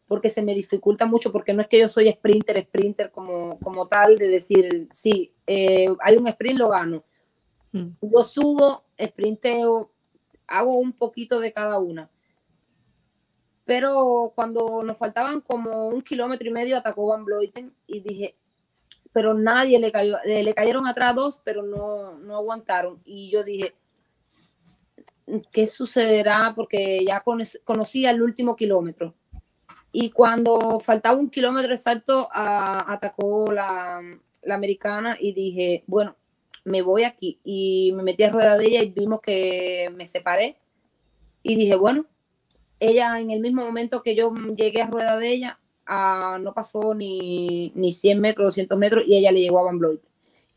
porque 0.07 0.29
se 0.29 0.41
me 0.41 0.55
dificulta 0.55 1.05
mucho, 1.05 1.31
porque 1.31 1.53
no 1.53 1.61
es 1.61 1.67
que 1.67 1.79
yo 1.79 1.87
soy 1.87 2.11
sprinter, 2.11 2.63
sprinter 2.63 3.11
como, 3.11 3.59
como 3.59 3.87
tal, 3.87 4.17
de 4.17 4.27
decir, 4.27 4.87
sí, 4.89 5.31
eh, 5.45 5.87
hay 6.01 6.17
un 6.17 6.27
sprint, 6.27 6.57
lo 6.57 6.69
gano. 6.69 7.03
Mm. 7.71 7.89
Yo 8.01 8.23
subo, 8.23 8.85
sprinteo, 8.99 9.91
hago 10.47 10.77
un 10.77 10.93
poquito 10.93 11.39
de 11.39 11.53
cada 11.53 11.77
una. 11.77 12.09
Pero 13.65 14.33
cuando 14.33 14.83
nos 14.83 14.97
faltaban 14.97 15.41
como 15.41 15.89
un 15.89 16.01
kilómetro 16.01 16.47
y 16.47 16.51
medio, 16.51 16.75
atacó 16.75 17.07
Van 17.07 17.23
Bloiten 17.23 17.71
y 17.85 17.99
dije, 17.99 18.35
pero 19.11 19.35
nadie 19.35 19.79
le 19.79 19.91
cayó, 19.91 20.17
le, 20.25 20.53
cayeron 20.53 20.87
atrás 20.87 21.13
dos, 21.13 21.41
pero 21.43 21.61
no, 21.61 22.17
no 22.17 22.35
aguantaron. 22.35 22.99
Y 23.05 23.29
yo 23.29 23.43
dije, 23.43 23.75
¿qué 25.51 25.67
sucederá? 25.67 26.53
Porque 26.55 27.03
ya 27.05 27.23
conocía 27.63 28.11
el 28.11 28.21
último 28.21 28.55
kilómetro. 28.55 29.15
Y 29.91 30.11
cuando 30.11 30.79
faltaba 30.79 31.17
un 31.17 31.29
kilómetro 31.29 31.73
exacto, 31.73 32.29
atacó 32.31 33.51
la, 33.51 34.01
la, 34.43 34.55
americana 34.55 35.17
y 35.19 35.33
dije, 35.33 35.83
bueno, 35.87 36.15
me 36.63 36.81
voy 36.81 37.03
aquí. 37.03 37.39
Y 37.43 37.91
me 37.95 38.03
metí 38.03 38.23
a 38.23 38.31
rueda 38.31 38.57
de 38.57 38.65
ella 38.67 38.83
y 38.83 38.89
vimos 38.89 39.21
que 39.21 39.91
me 39.95 40.05
separé. 40.05 40.57
Y 41.41 41.55
dije, 41.55 41.75
bueno, 41.75 42.05
ella 42.79 43.19
en 43.19 43.31
el 43.31 43.39
mismo 43.39 43.63
momento 43.63 44.03
que 44.03 44.15
yo 44.15 44.33
llegué 44.55 44.81
a 44.81 44.87
rueda 44.87 45.17
de 45.17 45.31
ella, 45.31 45.59
no 46.39 46.53
pasó 46.53 46.93
ni, 46.93 47.71
ni 47.75 47.91
100 47.91 48.19
metros, 48.19 48.47
200 48.47 48.77
metros 48.77 49.03
y 49.07 49.17
ella 49.17 49.31
le 49.31 49.41
llegó 49.41 49.59
a 49.59 49.63
Van 49.63 49.79
Bloyd. 49.79 49.99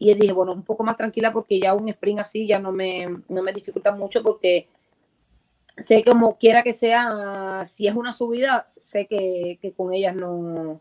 Y 0.04 0.12
dije, 0.14 0.32
bueno, 0.32 0.52
un 0.52 0.64
poco 0.64 0.82
más 0.82 0.96
tranquila 0.96 1.32
porque 1.32 1.60
ya 1.60 1.74
un 1.74 1.88
sprint 1.88 2.18
así 2.18 2.44
ya 2.44 2.58
no 2.58 2.72
me, 2.72 3.06
no 3.28 3.40
me 3.40 3.52
dificulta 3.52 3.92
mucho 3.92 4.20
porque 4.20 4.66
sé 5.76 6.02
como 6.02 6.38
quiera 6.38 6.64
que 6.64 6.72
sea, 6.72 7.62
si 7.64 7.86
es 7.86 7.94
una 7.94 8.12
subida, 8.12 8.68
sé 8.76 9.06
que, 9.06 9.60
que 9.62 9.72
con 9.72 9.92
ellas 9.92 10.16
no, 10.16 10.80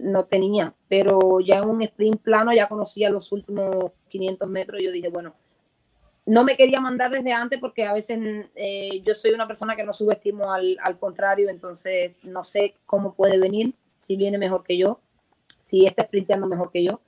no 0.00 0.24
tenía, 0.24 0.74
pero 0.88 1.38
ya 1.38 1.62
un 1.62 1.82
sprint 1.82 2.20
plano 2.20 2.52
ya 2.52 2.68
conocía 2.68 3.10
los 3.10 3.30
últimos 3.30 3.92
500 4.08 4.48
metros 4.48 4.80
y 4.80 4.86
yo 4.86 4.90
dije, 4.90 5.08
bueno, 5.08 5.34
no 6.26 6.42
me 6.42 6.56
quería 6.56 6.80
mandar 6.80 7.12
desde 7.12 7.32
antes 7.32 7.60
porque 7.60 7.84
a 7.84 7.92
veces 7.92 8.18
eh, 8.56 9.02
yo 9.04 9.14
soy 9.14 9.30
una 9.30 9.46
persona 9.46 9.76
que 9.76 9.84
no 9.84 9.92
subestimo 9.92 10.52
al, 10.52 10.76
al, 10.82 10.98
contrario, 10.98 11.48
entonces 11.48 12.16
no 12.24 12.42
sé 12.42 12.74
cómo 12.86 13.14
puede 13.14 13.38
venir, 13.38 13.72
si 13.96 14.16
viene 14.16 14.36
mejor 14.36 14.64
que 14.64 14.76
yo, 14.76 14.98
si 15.56 15.86
está 15.86 16.02
sprinteando 16.02 16.48
mejor 16.48 16.72
que 16.72 16.82
yo. 16.82 17.00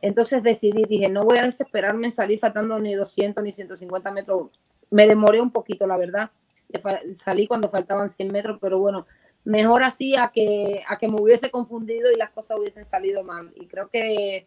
Entonces 0.00 0.42
decidí, 0.42 0.84
dije, 0.84 1.08
no 1.08 1.24
voy 1.24 1.38
a 1.38 1.44
desesperarme 1.44 2.06
en 2.06 2.12
salir 2.12 2.38
faltando 2.38 2.78
ni 2.78 2.94
200 2.94 3.42
ni 3.42 3.52
150 3.52 4.10
metros. 4.10 4.50
Me 4.90 5.06
demoré 5.06 5.40
un 5.40 5.50
poquito, 5.50 5.86
la 5.86 5.96
verdad, 5.96 6.30
salí 7.14 7.46
cuando 7.46 7.68
faltaban 7.68 8.08
100 8.08 8.32
metros, 8.32 8.58
pero 8.60 8.78
bueno, 8.78 9.06
mejor 9.44 9.82
así 9.82 10.16
a 10.16 10.28
que, 10.28 10.82
a 10.86 10.98
que 10.98 11.08
me 11.08 11.20
hubiese 11.20 11.50
confundido 11.50 12.12
y 12.12 12.16
las 12.16 12.30
cosas 12.30 12.58
hubiesen 12.58 12.84
salido 12.84 13.24
mal. 13.24 13.52
Y 13.56 13.66
creo 13.66 13.88
que, 13.88 14.46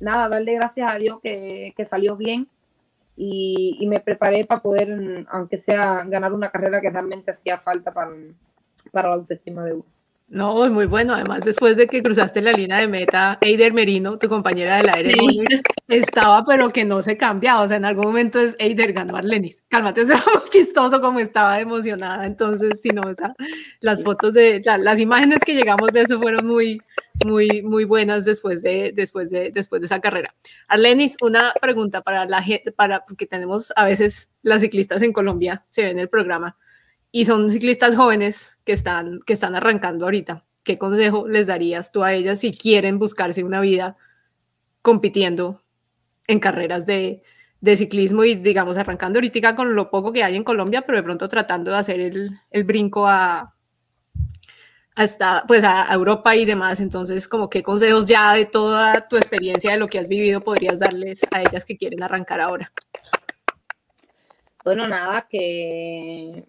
nada, 0.00 0.28
darle 0.28 0.54
gracias 0.54 0.90
a 0.90 0.96
Dios 0.96 1.20
que, 1.22 1.72
que 1.76 1.84
salió 1.84 2.16
bien 2.16 2.48
y, 3.16 3.76
y, 3.80 3.86
me 3.86 4.00
preparé 4.00 4.44
para 4.44 4.62
poder, 4.62 5.26
aunque 5.30 5.56
sea, 5.56 6.04
ganar 6.04 6.32
una 6.32 6.50
carrera 6.50 6.80
que 6.80 6.90
realmente 6.90 7.30
hacía 7.30 7.58
falta 7.58 7.92
para, 7.92 8.10
para 8.92 9.08
la 9.08 9.14
autoestima 9.14 9.64
de 9.64 9.74
uno. 9.74 9.84
No, 10.34 10.68
muy 10.68 10.86
bueno. 10.86 11.14
Además, 11.14 11.44
después 11.44 11.76
de 11.76 11.86
que 11.86 12.02
cruzaste 12.02 12.42
la 12.42 12.50
línea 12.50 12.80
de 12.80 12.88
meta, 12.88 13.38
Eider 13.40 13.72
Merino, 13.72 14.18
tu 14.18 14.28
compañera 14.28 14.78
del 14.78 14.88
aire, 14.88 15.14
estaba, 15.86 16.44
pero 16.44 16.70
que 16.70 16.84
no 16.84 17.02
se 17.02 17.16
cambiaba. 17.16 17.62
O 17.62 17.68
sea, 17.68 17.76
en 17.76 17.84
algún 17.84 18.06
momento 18.06 18.40
es 18.40 18.56
Eider 18.58 18.92
ganó 18.92 19.14
a 19.14 19.20
Arlenis. 19.20 19.62
Cálmate, 19.68 20.00
o 20.02 20.06
sea, 20.06 20.16
muy 20.34 20.42
chistoso 20.50 21.00
como 21.00 21.20
estaba 21.20 21.60
emocionada. 21.60 22.26
Entonces, 22.26 22.80
si 22.82 22.88
no, 22.88 23.02
o 23.02 23.14
sea, 23.14 23.32
las 23.78 24.02
fotos 24.02 24.34
de, 24.34 24.60
las 24.64 24.98
imágenes 24.98 25.38
que 25.46 25.54
llegamos 25.54 25.92
de 25.92 26.00
eso 26.00 26.20
fueron 26.20 26.44
muy, 26.44 26.82
muy, 27.24 27.62
muy 27.62 27.84
buenas 27.84 28.24
después 28.24 28.60
de, 28.62 28.90
después 28.92 29.30
de, 29.30 29.52
después 29.52 29.82
de 29.82 29.86
esa 29.86 30.00
carrera. 30.00 30.34
Arlenis, 30.66 31.16
una 31.22 31.52
pregunta 31.62 32.02
para 32.02 32.26
la 32.26 32.42
gente, 32.42 32.72
para, 32.72 33.04
porque 33.04 33.26
tenemos 33.26 33.72
a 33.76 33.84
veces 33.84 34.30
las 34.42 34.62
ciclistas 34.62 35.00
en 35.02 35.12
Colombia, 35.12 35.64
se 35.68 35.82
ve 35.82 35.90
en 35.90 36.00
el 36.00 36.08
programa 36.08 36.56
y 37.16 37.26
son 37.26 37.48
ciclistas 37.48 37.94
jóvenes 37.94 38.58
que 38.64 38.72
están, 38.72 39.20
que 39.24 39.34
están 39.34 39.54
arrancando 39.54 40.04
ahorita. 40.04 40.44
¿Qué 40.64 40.78
consejo 40.78 41.28
les 41.28 41.46
darías 41.46 41.92
tú 41.92 42.02
a 42.02 42.12
ellas 42.12 42.40
si 42.40 42.52
quieren 42.52 42.98
buscarse 42.98 43.44
una 43.44 43.60
vida 43.60 43.96
compitiendo 44.82 45.62
en 46.26 46.40
carreras 46.40 46.86
de, 46.86 47.22
de 47.60 47.76
ciclismo 47.76 48.24
y, 48.24 48.34
digamos, 48.34 48.76
arrancando 48.76 49.18
ahorita 49.18 49.54
con 49.54 49.76
lo 49.76 49.92
poco 49.92 50.12
que 50.12 50.24
hay 50.24 50.34
en 50.34 50.42
Colombia, 50.42 50.82
pero 50.82 50.98
de 50.98 51.04
pronto 51.04 51.28
tratando 51.28 51.70
de 51.70 51.76
hacer 51.76 52.00
el, 52.00 52.30
el 52.50 52.64
brinco 52.64 53.06
a, 53.06 53.54
hasta 54.96 55.44
pues 55.46 55.62
a 55.62 55.86
Europa 55.94 56.34
y 56.34 56.44
demás. 56.44 56.80
Entonces, 56.80 57.28
como 57.28 57.48
qué 57.48 57.62
consejos 57.62 58.06
ya 58.06 58.34
de 58.34 58.46
toda 58.46 59.06
tu 59.06 59.16
experiencia 59.16 59.70
de 59.70 59.78
lo 59.78 59.86
que 59.86 60.00
has 60.00 60.08
vivido 60.08 60.40
podrías 60.40 60.80
darles 60.80 61.20
a 61.30 61.42
ellas 61.42 61.64
que 61.64 61.76
quieren 61.76 62.02
arrancar 62.02 62.40
ahora? 62.40 62.72
Bueno, 64.64 64.88
nada, 64.88 65.28
que 65.30 66.48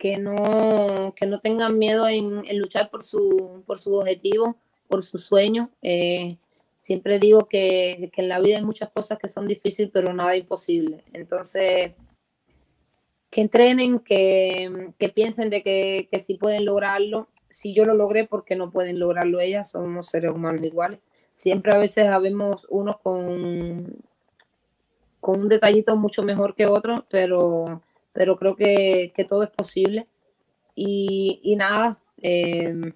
que 0.00 0.16
no, 0.16 1.12
que 1.14 1.26
no 1.26 1.40
tengan 1.40 1.78
miedo 1.78 2.08
en, 2.08 2.42
luchar 2.58 2.88
por 2.88 3.02
su, 3.02 3.62
por 3.66 3.78
su 3.78 3.94
objetivo, 3.94 4.56
por 4.88 5.04
su 5.04 5.18
sueño. 5.18 5.68
Eh, 5.82 6.38
siempre 6.78 7.18
digo 7.18 7.46
que, 7.46 8.10
en 8.16 8.28
la 8.30 8.40
vida 8.40 8.56
hay 8.56 8.64
muchas 8.64 8.88
cosas 8.88 9.18
que 9.18 9.28
son 9.28 9.46
difíciles, 9.46 9.90
pero 9.92 10.14
nada 10.14 10.34
imposible. 10.38 11.04
Entonces, 11.12 11.92
que 13.28 13.42
entrenen, 13.42 13.98
que, 13.98 14.94
piensen 15.14 15.50
de 15.50 15.62
que, 15.62 16.08
que 16.10 16.18
sí 16.18 16.32
pueden 16.32 16.64
lograrlo. 16.64 17.28
Si 17.50 17.74
yo 17.74 17.84
lo 17.84 17.92
logré, 17.92 18.24
porque 18.24 18.56
no 18.56 18.70
pueden 18.70 18.98
lograrlo 18.98 19.38
ellas? 19.38 19.70
Somos 19.70 20.06
seres 20.06 20.32
humanos 20.32 20.64
iguales. 20.64 21.00
Siempre 21.30 21.74
a 21.74 21.78
veces 21.78 22.06
habemos 22.06 22.66
unos 22.70 22.98
con, 23.00 23.98
con 25.20 25.40
un 25.40 25.48
detallito 25.50 25.94
mucho 25.94 26.22
mejor 26.22 26.54
que 26.54 26.64
otros, 26.64 27.04
pero 27.10 27.82
pero 28.12 28.36
creo 28.36 28.56
que, 28.56 29.12
todo 29.28 29.42
es 29.42 29.50
posible. 29.50 30.06
Y, 30.74 31.54
nada, 31.56 31.98
em, 32.18 32.92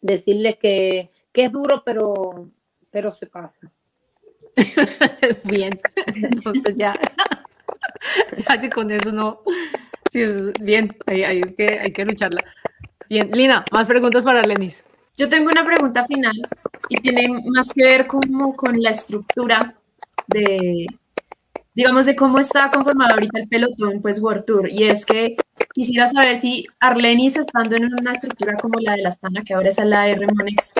decirles 0.00 0.56
que, 0.56 1.10
es 1.32 1.52
duro, 1.52 1.82
pero, 1.84 2.50
pero 2.90 3.12
se 3.12 3.26
pasa. 3.26 3.70
bien, 5.44 5.80
entonces 6.06 6.74
ya, 6.76 6.98
así 8.46 8.68
con 8.68 8.90
eso 8.90 9.12
no, 9.12 9.42
sí, 10.10 10.22
es 10.22 10.52
bien, 10.60 10.94
ahí, 11.06 11.40
es 11.40 11.54
que 11.54 11.78
hay 11.78 11.92
que 11.92 12.04
lucharla. 12.04 12.42
Bien, 13.08 13.30
Lina, 13.32 13.64
más 13.72 13.86
preguntas 13.86 14.24
para 14.24 14.42
Lenis. 14.42 14.84
Yo 15.16 15.28
tengo 15.28 15.50
una 15.50 15.64
pregunta 15.64 16.06
final 16.06 16.36
y 16.88 16.96
tiene 17.00 17.28
más 17.46 17.72
que 17.72 17.84
ver 17.84 18.06
como 18.06 18.54
con 18.54 18.80
la 18.80 18.90
estructura 18.90 19.74
de, 20.26 20.86
digamos, 21.74 22.06
de 22.06 22.16
cómo 22.16 22.38
está 22.38 22.70
conformado 22.70 23.14
ahorita 23.14 23.40
el 23.40 23.48
pelotón, 23.48 24.00
pues 24.02 24.20
World 24.20 24.44
Tour, 24.44 24.68
y 24.68 24.84
es 24.84 25.04
que 25.04 25.36
quisiera 25.74 26.06
saber 26.06 26.36
si 26.36 26.66
Arlenis, 26.80 27.36
estando 27.36 27.76
en 27.76 27.92
una 27.92 28.12
estructura 28.12 28.56
como 28.56 28.78
la 28.80 28.96
de 28.96 29.02
la 29.02 29.08
Astana, 29.10 29.42
que 29.44 29.54
ahora 29.54 29.68
es 29.68 29.78
la 29.78 30.04
de 30.04 30.14
Remonex, 30.16 30.72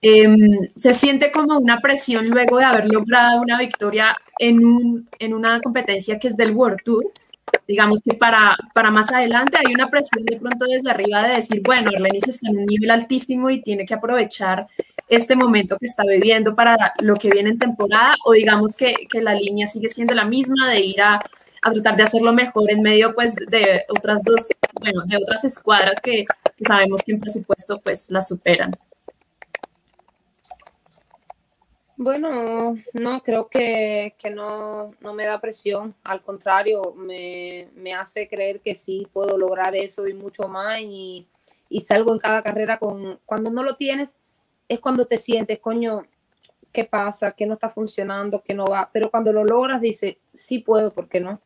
em, 0.00 0.50
se 0.74 0.92
siente 0.92 1.30
como 1.30 1.58
una 1.58 1.80
presión 1.80 2.28
luego 2.28 2.58
de 2.58 2.64
haber 2.64 2.86
logrado 2.86 3.40
una 3.40 3.58
victoria 3.58 4.16
en, 4.38 4.64
un, 4.64 5.08
en 5.18 5.34
una 5.34 5.60
competencia 5.60 6.18
que 6.18 6.28
es 6.28 6.36
del 6.36 6.52
World 6.52 6.78
Tour, 6.84 7.04
digamos 7.66 8.00
que 8.00 8.16
para, 8.16 8.56
para 8.74 8.90
más 8.90 9.12
adelante 9.12 9.58
hay 9.58 9.72
una 9.74 9.88
presión 9.88 10.24
de 10.24 10.36
pronto 10.36 10.66
desde 10.66 10.90
arriba 10.90 11.22
de 11.22 11.36
decir, 11.36 11.62
bueno, 11.64 11.90
Arlenis 11.94 12.28
está 12.28 12.50
en 12.50 12.58
un 12.58 12.66
nivel 12.66 12.90
altísimo 12.90 13.50
y 13.50 13.62
tiene 13.62 13.86
que 13.86 13.94
aprovechar 13.94 14.66
este 15.08 15.36
momento 15.36 15.76
que 15.78 15.86
está 15.86 16.04
viviendo 16.04 16.54
para 16.54 16.94
lo 17.00 17.14
que 17.14 17.30
viene 17.30 17.50
en 17.50 17.58
temporada, 17.58 18.14
o 18.24 18.32
digamos 18.32 18.76
que, 18.76 18.94
que 19.08 19.20
la 19.20 19.34
línea 19.34 19.66
sigue 19.66 19.88
siendo 19.88 20.14
la 20.14 20.24
misma 20.24 20.68
de 20.68 20.80
ir 20.80 21.00
a, 21.00 21.16
a, 21.62 21.70
tratar 21.70 21.96
de 21.96 22.04
hacerlo 22.04 22.32
mejor 22.32 22.70
en 22.70 22.82
medio 22.82 23.14
pues 23.14 23.34
de 23.34 23.82
otras 23.88 24.22
dos, 24.22 24.48
bueno, 24.80 25.02
de 25.06 25.16
otras 25.16 25.44
escuadras 25.44 26.00
que, 26.00 26.24
que 26.56 26.64
sabemos 26.64 27.02
que 27.04 27.12
en 27.12 27.20
presupuesto 27.20 27.80
pues 27.80 28.10
las 28.10 28.28
superan. 28.28 28.74
Bueno, 31.96 32.76
no, 32.94 33.22
creo 33.22 33.48
que, 33.48 34.14
no, 34.34 34.92
me 35.14 35.26
da 35.26 35.40
presión, 35.40 35.94
al 36.02 36.22
contrario, 36.22 36.94
me, 36.94 37.68
hace 37.94 38.28
creer 38.28 38.60
que 38.60 38.74
sí 38.74 39.06
puedo 39.12 39.36
lograr 39.36 39.74
eso 39.76 40.06
y 40.08 40.14
mucho 40.14 40.48
más 40.48 40.80
y, 40.80 41.28
salgo 41.86 42.12
en 42.12 42.18
cada 42.18 42.42
carrera 42.42 42.78
con, 42.78 43.20
cuando 43.26 43.50
no 43.50 43.62
lo 43.62 43.76
tienes, 43.76 44.18
es 44.68 44.80
cuando 44.80 45.06
te 45.06 45.18
sientes, 45.18 45.58
coño, 45.58 46.02
¿qué 46.72 46.84
pasa? 46.84 47.32
¿Qué 47.32 47.46
no 47.46 47.54
está 47.54 47.68
funcionando? 47.68 48.42
¿Qué 48.42 48.54
no 48.54 48.66
va? 48.66 48.88
Pero 48.92 49.10
cuando 49.10 49.32
lo 49.32 49.44
logras, 49.44 49.80
dices, 49.80 50.16
sí 50.32 50.58
puedo, 50.58 50.92
¿por 50.92 51.08
qué 51.08 51.20
no? 51.20 51.40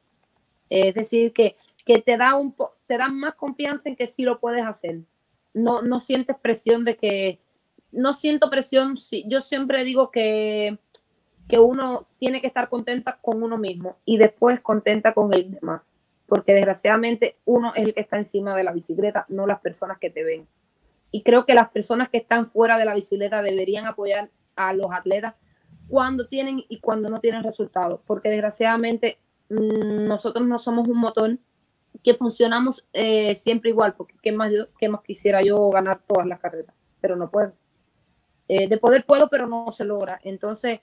Es 0.71 0.95
decir, 0.95 1.33
que, 1.33 1.57
que 1.85 1.99
te, 1.99 2.17
da 2.17 2.37
un 2.37 2.55
te 2.87 2.99
da 2.99 3.09
más 3.09 3.35
confianza 3.35 3.89
en 3.89 3.97
que 3.97 4.07
sí 4.07 4.23
lo 4.23 4.41
puedes 4.41 4.65
hacer. 4.65 5.01
No, 5.55 5.83
no 5.83 6.01
sientes 6.01 6.37
presión 6.41 6.85
de 6.85 6.97
que 6.97 7.41
no 7.93 8.13
siento 8.13 8.51
presión, 8.51 8.95
yo 9.27 9.41
siempre 9.41 9.85
digo 9.85 10.11
que, 10.11 10.79
que 11.49 11.59
uno 11.59 12.07
tiene 12.19 12.41
que 12.41 12.47
estar 12.47 12.69
contenta 12.69 13.19
con 13.23 13.43
uno 13.43 13.59
mismo 13.59 13.97
y 14.05 14.19
después 14.19 14.61
contenta 14.61 15.15
con 15.15 15.33
el 15.33 15.53
demás, 15.53 15.99
porque 16.27 16.55
desgraciadamente 16.55 17.37
uno 17.45 17.73
es 17.75 17.85
el 17.85 17.95
que 17.95 18.01
está 18.01 18.17
encima 18.17 18.55
de 18.57 18.65
la 18.65 18.73
bicicleta, 18.73 19.27
no 19.29 19.47
las 19.47 19.61
personas 19.61 19.99
que 19.99 20.11
te 20.11 20.25
ven. 20.25 20.47
y 21.13 21.23
creo 21.23 21.47
que 21.47 21.55
las 21.55 21.71
personas 21.71 22.09
que 22.09 22.19
están 22.19 22.51
fuera 22.51 22.77
de 22.79 22.85
la 22.85 22.95
bicicleta 22.95 23.41
deberían 23.41 23.87
apoyar 23.87 24.31
a 24.57 24.73
los 24.75 24.93
atletas 24.93 25.35
cuando 25.89 26.27
tienen 26.27 26.65
y 26.69 26.81
cuando 26.81 27.09
no 27.09 27.21
tienen 27.21 27.45
resultados, 27.45 28.01
porque 28.07 28.29
desgraciadamente 28.29 29.19
mm, 29.49 30.07
nosotros 30.07 30.47
no 30.47 30.59
somos 30.59 30.89
un 30.89 30.99
motor 30.99 31.39
que 32.03 32.15
funcionamos 32.15 32.89
eh, 32.93 33.35
siempre 33.35 33.71
igual, 33.71 33.95
porque 33.95 34.15
¿qué 34.23 34.33
más, 34.33 34.51
qué 34.79 34.89
más 34.89 35.03
quisiera 35.03 35.43
yo 35.43 35.71
ganar 35.71 36.03
todas 36.07 36.27
las 36.27 36.41
carreras? 36.41 36.75
Pero 37.01 37.17
no 37.17 37.31
puedo. 37.31 37.53
Eh, 38.49 38.69
de 38.69 38.79
poder 38.79 39.05
puedo, 39.05 39.29
pero 39.29 39.47
no 39.47 39.71
se 39.73 39.85
logra. 39.85 40.21
Entonces, 40.23 40.81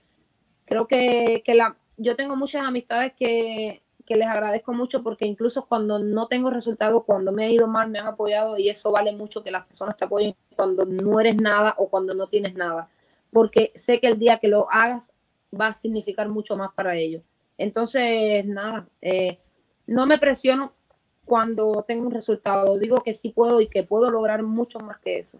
creo 0.65 0.87
que, 0.87 1.41
que 1.45 1.53
la, 1.53 1.77
yo 1.97 2.15
tengo 2.15 2.35
muchas 2.35 2.65
amistades 2.65 3.13
que, 3.13 3.83
que 4.05 4.15
les 4.15 4.27
agradezco 4.27 4.73
mucho 4.73 5.01
porque 5.01 5.25
incluso 5.25 5.65
cuando 5.65 5.99
no 5.99 6.27
tengo 6.27 6.49
resultados, 6.49 7.03
cuando 7.05 7.31
me 7.31 7.45
ha 7.45 7.49
ido 7.49 7.67
mal, 7.67 7.89
me 7.89 7.99
han 7.99 8.07
apoyado 8.07 8.57
y 8.57 8.69
eso 8.69 8.91
vale 8.91 9.13
mucho 9.13 9.43
que 9.43 9.51
las 9.51 9.65
personas 9.65 9.95
te 9.95 10.05
apoyen 10.05 10.35
cuando 10.55 10.85
no 10.85 11.19
eres 11.19 11.35
nada 11.37 11.75
o 11.77 11.87
cuando 11.89 12.13
no 12.13 12.27
tienes 12.27 12.55
nada, 12.55 12.89
porque 13.31 13.71
sé 13.75 13.99
que 13.99 14.07
el 14.07 14.19
día 14.19 14.39
que 14.39 14.47
lo 14.47 14.67
hagas 14.71 15.13
va 15.59 15.67
a 15.67 15.73
significar 15.73 16.27
mucho 16.29 16.57
más 16.57 16.73
para 16.73 16.95
ellos. 16.95 17.23
Entonces, 17.57 18.45
nada, 18.45 18.87
eh, 19.01 19.39
no 19.87 20.05
me 20.05 20.17
presiono 20.17 20.73
cuando 21.25 21.85
tengo 21.87 22.05
un 22.05 22.11
resultado, 22.11 22.77
digo 22.77 23.01
que 23.01 23.13
sí 23.13 23.29
puedo 23.29 23.61
y 23.61 23.67
que 23.67 23.83
puedo 23.83 24.09
lograr 24.09 24.43
mucho 24.43 24.79
más 24.79 24.99
que 24.99 25.19
eso. 25.19 25.39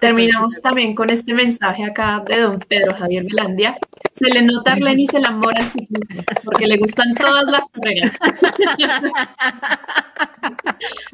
Terminamos 0.00 0.60
también 0.62 0.94
con 0.94 1.10
este 1.10 1.34
mensaje 1.34 1.84
acá 1.84 2.24
de 2.26 2.40
don 2.40 2.58
Pedro 2.58 2.96
Javier 2.96 3.24
Velandia. 3.24 3.76
Se 4.12 4.26
le 4.26 4.42
nota 4.42 4.70
a 4.70 4.74
Arlenis 4.74 5.12
el 5.14 5.26
amor 5.26 5.52
al 5.56 5.66
ciclismo, 5.66 6.22
porque 6.42 6.66
le 6.66 6.76
gustan 6.76 7.14
todas 7.14 7.50
las 7.50 7.70
carreras. 7.70 8.16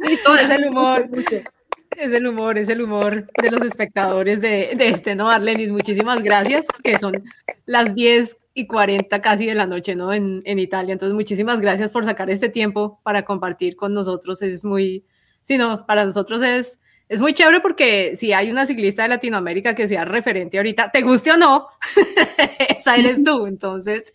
Sí, 0.05 0.19
todo 0.25 0.37
es 0.37 0.51
el 0.51 0.69
humor. 0.69 1.09
Es 1.91 2.13
el 2.13 2.27
humor, 2.27 2.59
es 2.59 2.69
el 2.69 2.83
humor 2.83 3.27
de 3.43 3.51
los 3.51 3.63
espectadores 3.63 4.41
de, 4.41 4.75
de 4.77 4.89
este, 4.89 5.15
¿no? 5.15 5.29
Arlenis, 5.29 5.71
muchísimas 5.71 6.23
gracias, 6.23 6.67
que 6.85 6.99
son 6.99 7.25
las 7.65 7.95
10 7.95 8.37
y 8.55 8.67
40 8.67 9.21
casi 9.23 9.47
de 9.47 9.55
la 9.55 9.67
noche, 9.67 9.97
¿no? 9.97 10.13
En, 10.13 10.43
en 10.45 10.59
Italia. 10.59 10.93
Entonces, 10.93 11.15
muchísimas 11.15 11.61
gracias 11.61 11.91
por 11.93 12.05
sacar 12.05 12.31
este 12.31 12.49
tiempo 12.49 13.01
para 13.03 13.25
compartir 13.25 13.77
con 13.77 13.93
nosotros. 13.93 14.41
Es 14.43 14.65
muy, 14.65 15.05
sí, 15.43 15.59
no, 15.59 15.87
para 15.87 16.05
nosotros 16.05 16.43
es 16.43 16.81
es 17.09 17.21
muy 17.21 17.33
chévere 17.35 17.61
porque 17.61 18.17
si 18.17 18.33
hay 18.33 18.51
una 18.51 18.67
ciclista 18.67 19.03
de 19.03 19.11
Latinoamérica 19.11 19.75
que 19.75 19.87
sea 19.87 20.05
referente 20.05 20.57
ahorita, 20.57 20.91
te 20.91 21.03
guste 21.03 21.33
o 21.33 21.37
no, 21.37 21.69
esa 22.79 22.97
eres 22.97 23.23
tú. 23.23 23.47
Entonces, 23.47 24.15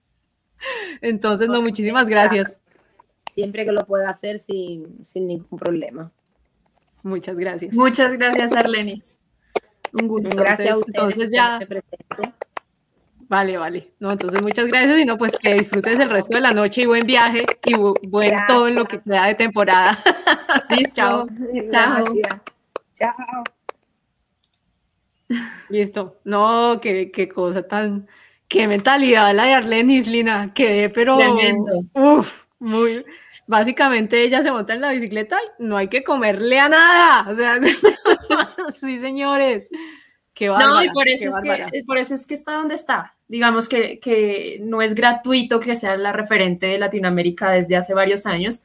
entonces 1.02 1.48
no, 1.48 1.60
muchísimas 1.60 2.06
gracias. 2.06 2.58
Siempre 3.30 3.64
que 3.64 3.72
lo 3.72 3.86
pueda 3.86 4.08
hacer 4.08 4.38
sin, 4.38 5.04
sin 5.04 5.26
ningún 5.26 5.58
problema. 5.58 6.10
Muchas 7.02 7.38
gracias. 7.38 7.74
Muchas 7.74 8.12
gracias, 8.12 8.52
Arlenis. 8.52 9.18
Un 9.92 10.08
gusto. 10.08 10.36
Gracias 10.36 10.78
entonces, 10.86 11.32
a 11.32 11.58
ustedes. 11.58 11.60
Entonces 11.60 12.28
ya. 12.28 12.40
Vale, 13.30 13.56
vale. 13.56 13.92
No, 14.00 14.10
entonces 14.10 14.42
muchas 14.42 14.66
gracias 14.66 14.98
y 14.98 15.04
no, 15.04 15.16
pues 15.16 15.38
que 15.38 15.54
disfrutes 15.54 15.96
el 16.00 16.10
resto 16.10 16.34
de 16.34 16.40
la 16.40 16.52
noche 16.52 16.82
y 16.82 16.86
buen 16.86 17.06
viaje 17.06 17.46
y 17.64 17.74
buen 18.08 18.36
todo 18.48 18.66
en 18.66 18.74
lo 18.74 18.84
que 18.86 19.00
queda 19.00 19.26
de 19.28 19.36
temporada. 19.36 19.96
Listo. 20.70 20.96
Chao. 20.96 21.28
Chao. 21.70 22.04
Chao. 22.92 23.44
Listo. 25.68 26.18
No, 26.24 26.80
qué, 26.82 27.12
qué 27.12 27.28
cosa 27.28 27.62
tan, 27.62 28.08
qué 28.48 28.66
mentalidad 28.66 29.32
la 29.32 29.44
de 29.44 29.54
Arlene 29.54 29.94
Islina, 29.94 30.52
quedé, 30.52 30.90
pero 30.90 31.16
Tremendo. 31.16 31.84
uf, 31.92 32.46
muy, 32.58 33.04
básicamente 33.46 34.24
ella 34.24 34.42
se 34.42 34.50
monta 34.50 34.74
en 34.74 34.80
la 34.80 34.90
bicicleta 34.90 35.38
y 35.60 35.62
no 35.62 35.76
hay 35.76 35.86
que 35.86 36.02
comerle 36.02 36.58
a 36.58 36.68
nada. 36.68 37.30
O 37.30 37.36
sea, 37.36 37.60
sí, 38.74 38.98
señores 38.98 39.70
no, 40.48 40.82
y 40.82 40.90
por 40.90 41.08
eso, 41.08 41.28
es 41.28 41.34
que, 41.42 41.82
por 41.84 41.98
eso 41.98 42.14
es 42.14 42.26
que 42.26 42.34
está 42.34 42.54
donde 42.54 42.74
está. 42.74 43.12
Digamos 43.28 43.68
que, 43.68 44.00
que, 44.00 44.58
no 44.62 44.82
es 44.82 44.94
gratuito 44.94 45.60
que 45.60 45.76
sea 45.76 45.96
la 45.96 46.12
referente 46.12 46.66
de 46.66 46.78
Latinoamérica 46.78 47.50
desde 47.50 47.76
hace 47.76 47.94
varios 47.94 48.26
años. 48.26 48.62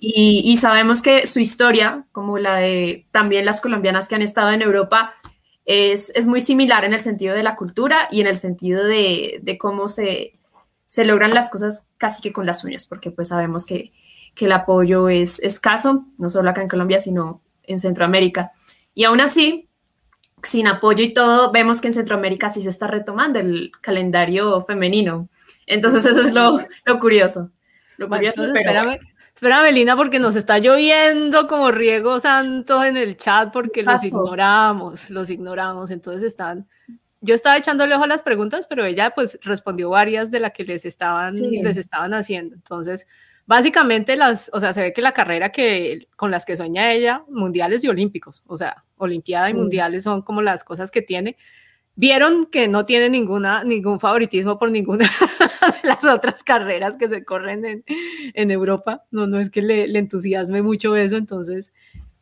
y, 0.00 0.42
y, 0.44 0.56
sabemos 0.56 1.00
que 1.02 1.26
su 1.26 1.38
historia, 1.38 2.04
como 2.12 2.38
la 2.38 2.56
de 2.56 3.06
también 3.12 3.44
las 3.44 3.60
colombianas 3.60 4.08
que 4.08 4.16
han 4.16 4.22
estado 4.22 4.50
en 4.50 4.62
Europa, 4.62 5.14
es, 5.64 6.10
es 6.16 6.26
muy 6.26 6.40
similar 6.40 6.84
en 6.84 6.92
el 6.92 7.00
sentido 7.00 7.34
de 7.34 7.44
la 7.44 7.54
cultura 7.54 8.08
y 8.10 8.20
en 8.20 8.26
el 8.26 8.36
sentido 8.36 8.84
de, 8.84 9.38
de 9.42 9.58
cómo 9.58 9.86
se, 9.86 10.34
se, 10.86 11.04
logran 11.04 11.32
las 11.32 11.50
cosas 11.50 11.86
casi 11.96 12.20
que 12.20 12.32
con 12.32 12.46
las 12.46 12.64
uñas, 12.64 12.86
porque 12.86 13.12
pues 13.12 13.28
sabemos 13.28 13.66
que, 13.66 13.92
que 14.34 14.46
el 14.46 14.52
apoyo 14.52 15.08
es 15.08 15.38
escaso, 15.40 16.06
no 16.18 16.28
solo 16.28 16.50
acá 16.50 16.62
en 16.62 16.68
Colombia, 16.68 16.98
sino 16.98 17.40
en 17.62 17.78
Centroamérica. 17.78 18.50
Y 18.94 19.04
aún 19.04 19.20
así, 19.20 19.68
sin 20.42 20.66
apoyo 20.66 21.02
y 21.04 21.12
todo, 21.12 21.52
vemos 21.52 21.80
que 21.80 21.88
en 21.88 21.94
Centroamérica 21.94 22.50
sí 22.50 22.60
se 22.60 22.68
está 22.68 22.86
retomando 22.86 23.38
el 23.38 23.72
calendario 23.80 24.60
femenino. 24.62 25.28
Entonces 25.66 26.04
eso 26.04 26.22
es 26.22 26.34
lo, 26.34 26.60
curioso. 27.00 27.50
Lo 27.96 28.08
curioso 28.08 28.44
espérame, 28.44 28.98
espérame, 29.34 29.72
Lina, 29.72 29.96
porque 29.96 30.18
nos 30.18 30.36
está 30.36 30.58
lloviendo 30.58 31.46
como 31.46 31.70
riego 31.70 32.20
santo 32.20 32.84
en 32.84 32.96
el 32.96 33.16
chat 33.16 33.52
porque 33.52 33.82
los 33.82 34.02
ignoramos, 34.04 35.10
los 35.10 35.30
ignoramos. 35.30 35.90
Entonces 35.90 36.22
están... 36.22 36.66
Yo 37.22 37.34
estaba 37.34 37.58
echándole 37.58 37.94
ojo 37.94 38.04
a 38.04 38.06
las 38.06 38.22
preguntas, 38.22 38.66
pero 38.66 38.84
ella 38.84 39.10
pues 39.10 39.38
respondió 39.42 39.90
varias 39.90 40.30
de 40.30 40.40
las 40.40 40.52
que 40.52 40.64
les 40.64 40.86
estaban, 40.86 41.34
les 41.34 41.76
estaban 41.76 42.14
haciendo. 42.14 42.54
Entonces, 42.54 43.06
básicamente 43.50 44.16
las, 44.16 44.48
o 44.54 44.60
sea, 44.60 44.72
se 44.72 44.80
ve 44.80 44.92
que 44.92 45.02
la 45.02 45.10
carrera 45.10 45.50
que 45.50 46.06
con 46.14 46.30
las 46.30 46.44
que 46.44 46.56
sueña 46.56 46.92
ella, 46.92 47.24
mundiales 47.28 47.82
y 47.82 47.88
olímpicos, 47.88 48.44
o 48.46 48.56
sea, 48.56 48.84
olimpiada 48.96 49.50
y 49.50 49.54
mundiales 49.54 50.04
son 50.04 50.22
como 50.22 50.40
las 50.40 50.62
cosas 50.62 50.92
que 50.92 51.02
tiene. 51.02 51.36
Vieron 51.96 52.46
que 52.46 52.68
no 52.68 52.86
tiene 52.86 53.10
ninguna, 53.10 53.64
ningún 53.64 53.98
favoritismo 53.98 54.56
por 54.56 54.70
ninguna 54.70 55.10
de 55.82 55.88
las 55.88 56.04
otras 56.04 56.44
carreras 56.44 56.96
que 56.96 57.08
se 57.08 57.24
corren 57.24 57.64
en, 57.64 57.84
en 58.34 58.52
Europa. 58.52 59.04
No, 59.10 59.26
no 59.26 59.40
es 59.40 59.50
que 59.50 59.62
le, 59.62 59.88
le, 59.88 59.98
entusiasme 59.98 60.62
mucho 60.62 60.94
eso, 60.94 61.16
entonces 61.16 61.72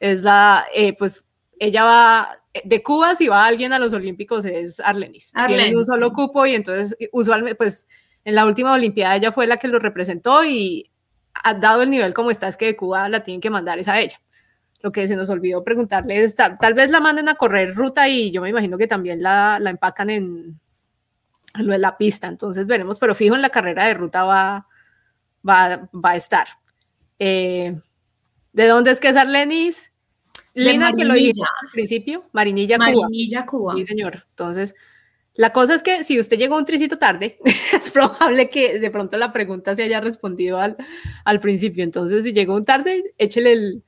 es 0.00 0.22
la, 0.22 0.64
eh, 0.74 0.94
pues 0.96 1.26
ella 1.58 1.84
va, 1.84 2.40
de 2.64 2.82
Cuba 2.82 3.16
si 3.16 3.28
va 3.28 3.44
alguien 3.44 3.74
a 3.74 3.78
los 3.78 3.92
Olímpicos 3.92 4.46
es 4.46 4.80
Arlenis. 4.80 5.32
Arlenis. 5.34 5.56
Tienen 5.58 5.76
un 5.76 5.84
solo 5.84 6.10
cupo 6.14 6.46
y 6.46 6.54
entonces 6.54 6.96
usualmente, 7.12 7.54
pues 7.54 7.86
en 8.24 8.34
la 8.34 8.46
última 8.46 8.72
Olimpiada 8.72 9.16
ella 9.16 9.30
fue 9.30 9.46
la 9.46 9.58
que 9.58 9.68
lo 9.68 9.78
representó 9.78 10.42
y 10.42 10.90
dado 11.60 11.82
el 11.82 11.90
nivel 11.90 12.14
como 12.14 12.30
está, 12.30 12.48
es 12.48 12.56
que 12.56 12.66
de 12.66 12.76
Cuba 12.76 13.08
la 13.08 13.20
tienen 13.20 13.40
que 13.40 13.50
mandar 13.50 13.78
es 13.78 13.88
a 13.88 14.00
ella. 14.00 14.20
Lo 14.80 14.92
que 14.92 15.08
se 15.08 15.16
nos 15.16 15.28
olvidó 15.30 15.64
preguntarle 15.64 16.22
es, 16.22 16.36
tal, 16.36 16.74
vez 16.74 16.90
la 16.90 17.00
manden 17.00 17.28
a 17.28 17.34
correr 17.34 17.74
ruta 17.74 18.08
y 18.08 18.30
yo 18.30 18.40
me 18.40 18.50
imagino 18.50 18.78
que 18.78 18.86
también 18.86 19.22
la, 19.22 19.58
la 19.60 19.70
empacan 19.70 20.10
en, 20.10 20.60
lo 21.54 21.72
de 21.72 21.78
la 21.78 21.96
pista, 21.96 22.28
entonces 22.28 22.66
veremos, 22.66 22.98
pero 22.98 23.14
fijo 23.14 23.34
en 23.34 23.42
la 23.42 23.50
carrera 23.50 23.86
de 23.86 23.94
ruta 23.94 24.24
va, 24.24 24.66
va, 25.48 25.88
va 25.92 26.10
a 26.10 26.16
estar. 26.16 26.46
Eh, 27.18 27.76
¿De 28.52 28.66
dónde 28.66 28.90
es 28.90 29.00
que 29.00 29.08
es 29.08 29.16
Arlenis? 29.16 29.92
Lina, 30.54 30.92
que 30.92 31.04
lo 31.04 31.14
dije 31.14 31.40
al 31.40 31.70
principio, 31.70 32.24
Marinilla, 32.32 32.78
Marinilla 32.78 33.46
Cuba. 33.46 33.74
Sí, 33.76 33.86
señor. 33.86 34.26
Entonces, 34.30 34.74
la 35.38 35.52
cosa 35.52 35.76
es 35.76 35.84
que 35.84 36.02
si 36.02 36.18
usted 36.18 36.36
llegó 36.36 36.56
un 36.56 36.64
tricito 36.64 36.98
tarde, 36.98 37.38
es 37.72 37.90
probable 37.90 38.50
que 38.50 38.80
de 38.80 38.90
pronto 38.90 39.16
la 39.16 39.32
pregunta 39.32 39.76
se 39.76 39.84
haya 39.84 40.00
respondido 40.00 40.58
al, 40.58 40.76
al 41.24 41.38
principio. 41.38 41.84
Entonces, 41.84 42.24
si 42.24 42.32
llegó 42.32 42.56
un 42.56 42.64
tarde, 42.64 43.14
échele 43.18 43.52
el, 43.52 43.84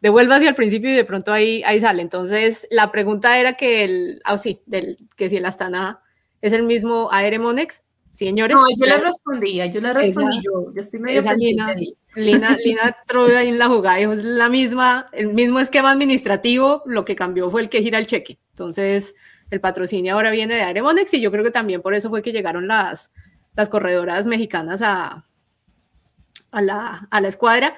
devuelva 0.00 0.36
hacia 0.36 0.48
el 0.48 0.54
principio 0.54 0.88
y 0.90 0.94
de 0.94 1.04
pronto 1.04 1.30
ahí, 1.30 1.62
ahí 1.64 1.78
sale. 1.78 2.00
Entonces, 2.00 2.66
la 2.70 2.90
pregunta 2.90 3.38
era 3.38 3.52
que 3.52 3.84
el, 3.84 4.22
ah, 4.24 4.38
sí, 4.38 4.62
del, 4.64 4.96
que 5.14 5.28
si 5.28 5.36
el 5.36 5.44
Astana 5.44 6.00
es 6.40 6.54
el 6.54 6.62
mismo 6.62 7.10
Aeremonex. 7.12 7.84
Señores. 8.10 8.56
No, 8.56 8.64
yo 8.70 8.86
le 8.86 8.96
respondía, 8.96 9.66
yo 9.66 9.82
le 9.82 9.92
respondí, 9.92 10.40
yo, 10.42 10.72
yo 10.72 10.80
estoy 10.80 11.00
medio 11.00 11.20
esa 11.20 11.34
Lina, 11.34 11.74
Lina, 12.14 12.56
Lina 12.64 12.96
ahí 13.36 13.48
en 13.48 13.58
la 13.58 13.66
jugada, 13.66 13.98
dijo, 13.98 14.12
es 14.12 14.22
la 14.22 14.48
misma, 14.48 15.08
el 15.12 15.34
mismo 15.34 15.58
esquema 15.58 15.90
administrativo, 15.90 16.82
lo 16.86 17.04
que 17.04 17.16
cambió 17.16 17.50
fue 17.50 17.60
el 17.60 17.68
que 17.68 17.82
gira 17.82 17.98
el 17.98 18.06
cheque. 18.06 18.38
Entonces, 18.52 19.16
el 19.54 19.60
patrocinio 19.60 20.14
ahora 20.14 20.30
viene 20.30 20.54
de 20.54 20.62
Aeremonex 20.62 21.14
y 21.14 21.20
yo 21.20 21.30
creo 21.30 21.44
que 21.44 21.50
también 21.50 21.80
por 21.80 21.94
eso 21.94 22.10
fue 22.10 22.22
que 22.22 22.32
llegaron 22.32 22.68
las, 22.68 23.12
las 23.56 23.68
corredoras 23.68 24.26
mexicanas 24.26 24.82
a, 24.82 25.26
a, 26.50 26.62
la, 26.62 27.08
a 27.10 27.20
la 27.20 27.28
escuadra. 27.28 27.74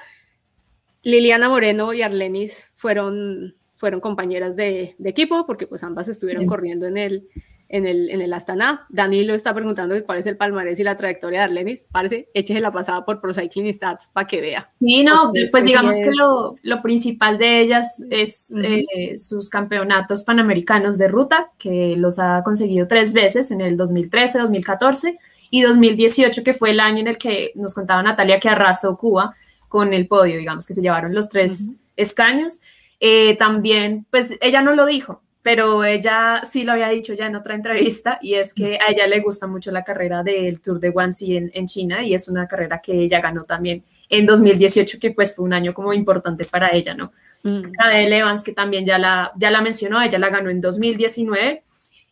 Liliana 1.02 1.48
Moreno 1.48 1.92
y 1.92 2.02
Arlenis 2.02 2.68
fueron, 2.74 3.54
fueron 3.76 4.00
compañeras 4.00 4.56
de, 4.56 4.96
de 4.98 5.10
equipo 5.10 5.46
porque 5.46 5.66
pues 5.66 5.84
ambas 5.84 6.08
estuvieron 6.08 6.46
corriendo 6.46 6.86
en 6.86 6.96
el, 6.96 7.28
en 7.68 7.86
el, 7.86 8.10
en 8.10 8.20
el 8.20 8.32
Astana. 8.32 8.86
Danilo 8.88 9.34
está 9.34 9.54
preguntando 9.54 9.94
cuál 10.04 10.18
es 10.18 10.26
el 10.26 10.36
palmarés 10.36 10.78
y 10.78 10.84
la 10.84 10.96
trayectoria 10.96 11.40
de 11.40 11.44
Arlenis. 11.46 11.84
Parece, 11.90 12.28
échese 12.34 12.60
la 12.60 12.72
pasada 12.72 13.04
por 13.04 13.20
Pro 13.20 13.34
Cycling 13.34 13.72
Stats 13.72 14.10
para 14.12 14.26
que 14.26 14.40
vea. 14.40 14.70
Sí, 14.78 15.02
no, 15.02 15.32
pues 15.50 15.64
digamos 15.64 15.96
que 15.96 16.12
lo, 16.12 16.56
lo, 16.62 16.82
principal 16.82 17.38
de 17.38 17.60
ellas 17.60 18.06
es 18.10 18.54
eh, 18.62 19.18
sus 19.18 19.48
campeonatos 19.48 20.22
panamericanos 20.22 20.98
de 20.98 21.08
ruta, 21.08 21.48
que 21.58 21.94
los 21.96 22.18
ha 22.18 22.42
conseguido 22.44 22.86
tres 22.86 23.12
veces 23.12 23.50
en 23.50 23.60
el 23.60 23.76
2013, 23.76 24.38
2014 24.38 25.18
y 25.50 25.62
2018, 25.62 26.42
que 26.42 26.54
fue 26.54 26.70
el 26.70 26.80
año 26.80 27.00
en 27.00 27.08
el 27.08 27.18
que 27.18 27.52
nos 27.54 27.74
contaba 27.74 28.02
Natalia 28.02 28.40
que 28.40 28.48
arrasó 28.48 28.96
Cuba 28.96 29.34
con 29.68 29.92
el 29.92 30.06
podio, 30.06 30.36
digamos 30.36 30.66
que 30.66 30.74
se 30.74 30.82
llevaron 30.82 31.14
los 31.14 31.28
tres 31.28 31.70
escaños. 31.96 32.60
Eh, 33.00 33.36
también, 33.36 34.06
pues 34.10 34.38
ella 34.40 34.62
no 34.62 34.74
lo 34.74 34.86
dijo, 34.86 35.22
pero 35.46 35.84
ella 35.84 36.42
sí 36.42 36.64
lo 36.64 36.72
había 36.72 36.88
dicho 36.88 37.14
ya 37.14 37.26
en 37.26 37.36
otra 37.36 37.54
entrevista 37.54 38.18
y 38.20 38.34
es 38.34 38.52
que 38.52 38.80
a 38.84 38.90
ella 38.90 39.06
le 39.06 39.20
gusta 39.20 39.46
mucho 39.46 39.70
la 39.70 39.84
carrera 39.84 40.24
del 40.24 40.60
Tour 40.60 40.80
de 40.80 40.90
Guangxi 40.90 41.36
en, 41.36 41.52
en 41.54 41.68
China 41.68 42.02
y 42.02 42.14
es 42.14 42.26
una 42.26 42.48
carrera 42.48 42.80
que 42.80 42.92
ella 42.92 43.20
ganó 43.20 43.44
también 43.44 43.84
en 44.08 44.26
2018, 44.26 44.98
que 44.98 45.12
pues 45.12 45.36
fue 45.36 45.44
un 45.44 45.52
año 45.52 45.72
como 45.72 45.92
importante 45.92 46.46
para 46.46 46.74
ella, 46.74 46.94
¿no? 46.94 47.12
Mm. 47.44 47.62
Evans, 47.92 48.42
que 48.42 48.54
también 48.54 48.84
ya 48.84 48.98
la, 48.98 49.30
ya 49.36 49.52
la 49.52 49.60
mencionó, 49.60 50.02
ella 50.02 50.18
la 50.18 50.30
ganó 50.30 50.50
en 50.50 50.60
2019 50.60 51.62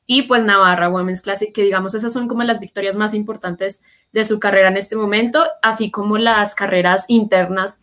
y 0.06 0.22
pues 0.22 0.44
Navarra 0.44 0.88
Women's 0.88 1.20
Classic, 1.20 1.52
que 1.52 1.62
digamos 1.62 1.92
esas 1.96 2.12
son 2.12 2.28
como 2.28 2.44
las 2.44 2.60
victorias 2.60 2.94
más 2.94 3.14
importantes 3.14 3.82
de 4.12 4.22
su 4.22 4.38
carrera 4.38 4.68
en 4.68 4.76
este 4.76 4.94
momento, 4.94 5.44
así 5.60 5.90
como 5.90 6.18
las 6.18 6.54
carreras 6.54 7.04
internas, 7.08 7.80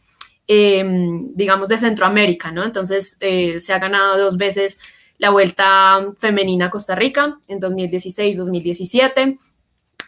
em, 0.47 1.35
digamos, 1.35 1.67
de 1.67 1.77
Centroamérica, 1.77 2.53
¿no? 2.53 2.63
Entonces 2.63 3.17
eh, 3.19 3.59
se 3.59 3.73
ha 3.73 3.79
ganado 3.79 4.17
dos 4.17 4.37
veces 4.37 4.77
la 5.21 5.29
Vuelta 5.29 6.03
Femenina 6.17 6.65
a 6.65 6.69
Costa 6.71 6.95
Rica 6.95 7.37
en 7.47 7.61
2016-2017 7.61 9.37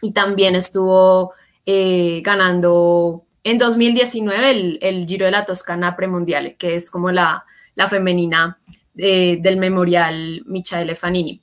y 0.02 0.12
también 0.12 0.56
estuvo 0.56 1.34
eh, 1.64 2.20
ganando 2.24 3.22
en 3.44 3.56
2019 3.58 4.50
el, 4.50 4.78
el, 4.82 5.06
Giro 5.06 5.24
de 5.24 5.30
la 5.30 5.44
Toscana 5.44 5.94
Premondiale, 5.94 6.56
que 6.56 6.74
es 6.74 6.90
como 6.90 7.12
la, 7.12 7.44
la 7.76 7.86
femenina 7.86 8.58
eh, 8.96 9.38
del 9.40 9.56
Memorial 9.56 10.42
Michaele 10.46 10.96
Fanini. 10.96 11.40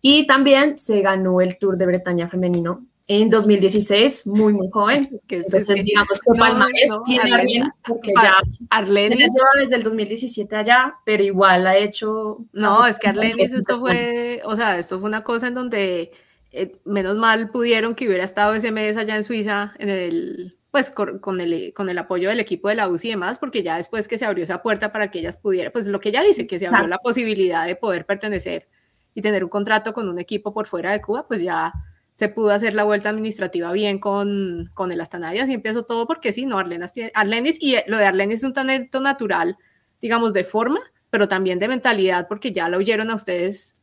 Y 0.00 0.24
también 0.28 0.78
se 0.78 1.00
ganó 1.00 1.40
el 1.40 1.58
Tour 1.58 1.76
de 1.76 1.86
Bretaña 1.86 2.28
femenino 2.28 2.86
en 3.10 3.30
2016, 3.30 4.26
muy, 4.26 4.52
muy 4.52 4.68
joven. 4.70 5.20
Entonces, 5.30 5.82
digamos 5.82 6.20
que 6.22 6.38
Palmarés 6.38 6.90
tiene 7.06 7.32
Arlene, 7.34 7.70
porque 7.86 8.12
ya 8.14 8.34
Arlene 8.68 9.16
lleva 9.16 9.48
desde 9.58 9.76
el 9.76 9.82
2017 9.82 10.54
allá, 10.54 10.94
pero 11.04 11.22
igual 11.22 11.66
ha 11.66 11.76
hecho... 11.78 12.44
No, 12.52 12.86
es 12.86 12.98
que 12.98 13.08
Arlene, 13.08 13.42
esto 13.42 13.76
fue, 13.76 14.42
o 14.44 14.54
sea, 14.56 14.78
esto 14.78 15.00
fue 15.00 15.08
una 15.08 15.24
cosa 15.24 15.48
en 15.48 15.54
donde 15.54 16.12
eh, 16.52 16.76
menos 16.84 17.16
mal 17.16 17.50
pudieron 17.50 17.94
que 17.94 18.06
hubiera 18.06 18.24
estado 18.24 18.52
ese 18.52 18.72
mes 18.72 18.98
allá 18.98 19.16
en 19.16 19.24
Suiza, 19.24 19.72
en 19.78 19.88
el, 19.88 20.58
pues 20.70 20.90
con, 20.90 21.40
el, 21.40 21.72
con 21.72 21.88
el 21.88 21.96
apoyo 21.96 22.28
del 22.28 22.40
equipo 22.40 22.68
de 22.68 22.74
la 22.74 22.88
UCI 22.88 23.08
y 23.08 23.10
demás, 23.12 23.38
porque 23.38 23.62
ya 23.62 23.78
después 23.78 24.06
que 24.06 24.18
se 24.18 24.26
abrió 24.26 24.44
esa 24.44 24.60
puerta 24.60 24.92
para 24.92 25.10
que 25.10 25.20
ellas 25.20 25.38
pudieran, 25.38 25.72
pues 25.72 25.86
lo 25.86 25.98
que 25.98 26.10
ella 26.10 26.22
dice, 26.22 26.46
que 26.46 26.58
se 26.58 26.66
abrió 26.66 26.86
la 26.86 26.98
posibilidad 26.98 27.66
de 27.66 27.74
poder 27.74 28.04
pertenecer 28.04 28.68
y 29.14 29.22
tener 29.22 29.44
un 29.44 29.50
contrato 29.50 29.94
con 29.94 30.10
un 30.10 30.18
equipo 30.18 30.52
por 30.52 30.66
fuera 30.66 30.92
de 30.92 31.00
Cuba, 31.00 31.26
pues 31.26 31.40
ya 31.40 31.72
se 32.18 32.28
pudo 32.28 32.50
hacer 32.50 32.74
la 32.74 32.82
vuelta 32.82 33.10
administrativa 33.10 33.70
bien 33.70 34.00
con, 34.00 34.72
con 34.74 34.90
el 34.90 35.00
Astana 35.00 35.32
y 35.36 35.38
empezó 35.38 35.84
todo 35.84 36.08
porque 36.08 36.32
sí, 36.32 36.46
no, 36.46 36.58
Arlenis, 36.58 36.90
Arlenis 37.14 37.58
y 37.60 37.76
lo 37.86 37.96
de 37.96 38.06
Arlenis 38.06 38.40
es 38.40 38.44
un 38.44 38.52
talento 38.52 38.98
natural, 38.98 39.56
digamos, 40.02 40.32
de 40.32 40.42
forma, 40.42 40.80
pero 41.10 41.28
también 41.28 41.60
de 41.60 41.68
mentalidad 41.68 42.26
porque 42.26 42.50
ya 42.50 42.68
lo 42.68 42.78
oyeron 42.78 43.10
a 43.10 43.14
ustedes 43.14 43.76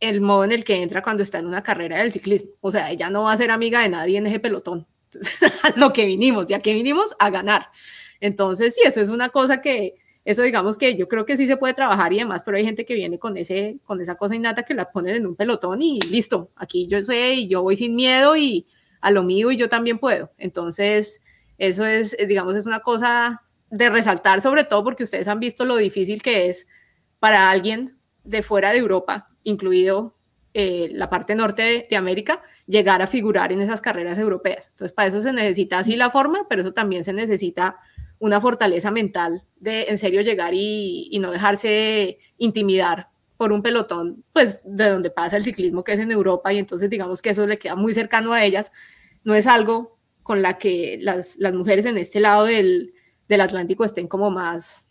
el 0.00 0.22
modo 0.22 0.44
en 0.44 0.52
el 0.52 0.64
que 0.64 0.82
entra 0.82 1.02
cuando 1.02 1.22
está 1.22 1.38
en 1.38 1.46
una 1.46 1.62
carrera 1.62 1.98
del 1.98 2.12
ciclismo. 2.12 2.52
O 2.62 2.72
sea, 2.72 2.90
ella 2.90 3.10
no 3.10 3.24
va 3.24 3.32
a 3.32 3.36
ser 3.36 3.50
amiga 3.50 3.82
de 3.82 3.90
nadie 3.90 4.16
en 4.16 4.26
ese 4.26 4.40
pelotón. 4.40 4.86
lo 5.76 5.92
que 5.92 6.06
vinimos, 6.06 6.46
ya 6.46 6.60
que 6.60 6.72
vinimos 6.72 7.14
a 7.18 7.28
ganar. 7.28 7.66
Entonces, 8.20 8.74
sí, 8.74 8.80
eso 8.86 9.02
es 9.02 9.10
una 9.10 9.28
cosa 9.28 9.60
que, 9.60 9.96
eso 10.24 10.42
digamos 10.42 10.78
que 10.78 10.96
yo 10.96 11.08
creo 11.08 11.26
que 11.26 11.36
sí 11.36 11.46
se 11.46 11.56
puede 11.56 11.74
trabajar 11.74 12.12
y 12.12 12.18
demás, 12.18 12.42
pero 12.44 12.56
hay 12.56 12.64
gente 12.64 12.84
que 12.84 12.94
viene 12.94 13.18
con, 13.18 13.36
ese, 13.36 13.78
con 13.84 14.00
esa 14.00 14.14
cosa 14.14 14.36
innata 14.36 14.62
que 14.62 14.74
la 14.74 14.90
ponen 14.90 15.16
en 15.16 15.26
un 15.26 15.36
pelotón 15.36 15.82
y 15.82 16.00
listo, 16.00 16.50
aquí 16.56 16.86
yo 16.86 17.02
sé 17.02 17.34
y 17.34 17.48
yo 17.48 17.62
voy 17.62 17.76
sin 17.76 17.94
miedo 17.94 18.36
y 18.36 18.66
a 19.00 19.10
lo 19.10 19.24
mío 19.24 19.50
y 19.50 19.56
yo 19.56 19.68
también 19.68 19.98
puedo. 19.98 20.30
Entonces, 20.38 21.20
eso 21.58 21.84
es, 21.84 22.16
digamos, 22.28 22.54
es 22.54 22.66
una 22.66 22.80
cosa 22.80 23.42
de 23.70 23.90
resaltar 23.90 24.40
sobre 24.40 24.64
todo 24.64 24.84
porque 24.84 25.02
ustedes 25.02 25.28
han 25.28 25.40
visto 25.40 25.64
lo 25.64 25.76
difícil 25.76 26.22
que 26.22 26.48
es 26.48 26.66
para 27.18 27.50
alguien 27.50 27.98
de 28.24 28.42
fuera 28.42 28.70
de 28.70 28.78
Europa, 28.78 29.26
incluido 29.42 30.16
eh, 30.54 30.90
la 30.92 31.08
parte 31.08 31.34
norte 31.34 31.86
de, 31.88 31.96
América, 31.96 32.42
llegar 32.66 33.00
a 33.00 33.06
figurar 33.06 33.52
en 33.52 33.60
esas 33.60 33.80
carreras 33.80 34.18
europeas. 34.18 34.68
Entonces, 34.70 34.92
para 34.92 35.08
eso 35.08 35.20
se 35.20 35.32
necesita 35.32 35.78
así 35.78 35.96
la 35.96 36.10
forma, 36.10 36.46
pero 36.48 36.60
eso 36.60 36.72
también 36.72 37.04
se 37.04 37.12
necesita 37.12 37.78
una 38.22 38.40
fortaleza 38.40 38.92
mental 38.92 39.42
de 39.56 39.86
en 39.88 39.98
serio 39.98 40.20
llegar 40.20 40.54
y, 40.54 41.10
no 41.20 41.32
dejarse 41.32 42.20
intimidar 42.38 43.08
por 43.36 43.50
un 43.50 43.62
pelotón, 43.62 44.24
pues 44.32 44.62
de 44.64 44.90
donde 44.90 45.10
pasa 45.10 45.36
el 45.36 45.42
ciclismo, 45.42 45.82
que 45.82 45.94
es 45.94 45.98
en 45.98 46.12
Europa, 46.12 46.52
y 46.52 46.58
entonces 46.58 46.88
digamos 46.88 47.20
que 47.20 47.30
eso 47.30 47.44
le 47.48 47.58
queda 47.58 47.74
muy 47.74 47.92
cercano 47.92 48.32
a 48.32 48.44
ellas. 48.44 48.70
No 49.24 49.34
es 49.34 49.48
algo 49.48 49.98
con 50.22 50.40
la 50.40 50.56
que 50.56 51.00
las, 51.02 51.36
mujeres 51.52 51.84
en 51.84 51.98
este 51.98 52.20
lado 52.20 52.46
del, 52.46 52.94
Atlántico 53.28 53.84
estén 53.84 54.06
como 54.06 54.30
más 54.30 54.86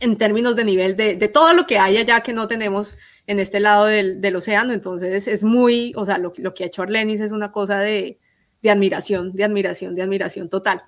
en 0.00 0.16
términos 0.16 0.56
de 0.56 0.64
nivel 0.64 0.96
de, 0.96 1.16
todo 1.28 1.52
lo 1.52 1.66
que 1.66 1.78
hay 1.78 1.98
allá 1.98 2.22
que 2.22 2.32
no 2.32 2.48
tenemos 2.48 2.96
en 3.26 3.38
este 3.38 3.60
lado 3.60 3.84
del, 3.84 4.34
océano. 4.34 4.72
Entonces 4.72 5.28
es 5.28 5.44
muy, 5.44 5.92
o 5.94 6.06
sea, 6.06 6.16
lo, 6.16 6.32
que 6.32 6.64
ha 6.64 6.66
hecho 6.68 6.80
Arlenis 6.80 7.20
es 7.20 7.32
una 7.32 7.52
cosa 7.52 7.80
de, 7.80 8.18
de 8.62 8.70
admiración, 8.70 9.32
de 9.34 9.44
admiración, 9.44 9.94
de 9.94 10.02
admiración 10.02 10.48
total. 10.48 10.84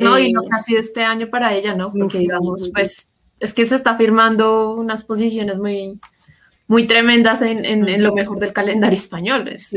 No, 0.00 0.18
y 0.18 0.32
lo 0.32 0.42
que 0.42 0.48
ha 0.52 0.58
sido 0.58 0.80
este 0.80 1.02
año 1.04 1.28
para 1.28 1.54
ella, 1.54 1.74
¿no? 1.74 1.92
Porque 1.92 2.18
digamos, 2.18 2.70
pues 2.72 3.14
es 3.38 3.54
que 3.54 3.64
se 3.64 3.74
está 3.74 3.94
firmando 3.94 4.74
unas 4.74 5.04
posiciones 5.04 5.58
muy, 5.58 5.98
muy 6.70 6.86
tremendas 6.86 7.42
en, 7.42 7.64
en, 7.64 8.02
lo 8.02 8.14
mejor 8.14 8.38
del 8.38 8.52
calendario 8.52 8.96
español. 8.96 9.48
Es, 9.48 9.72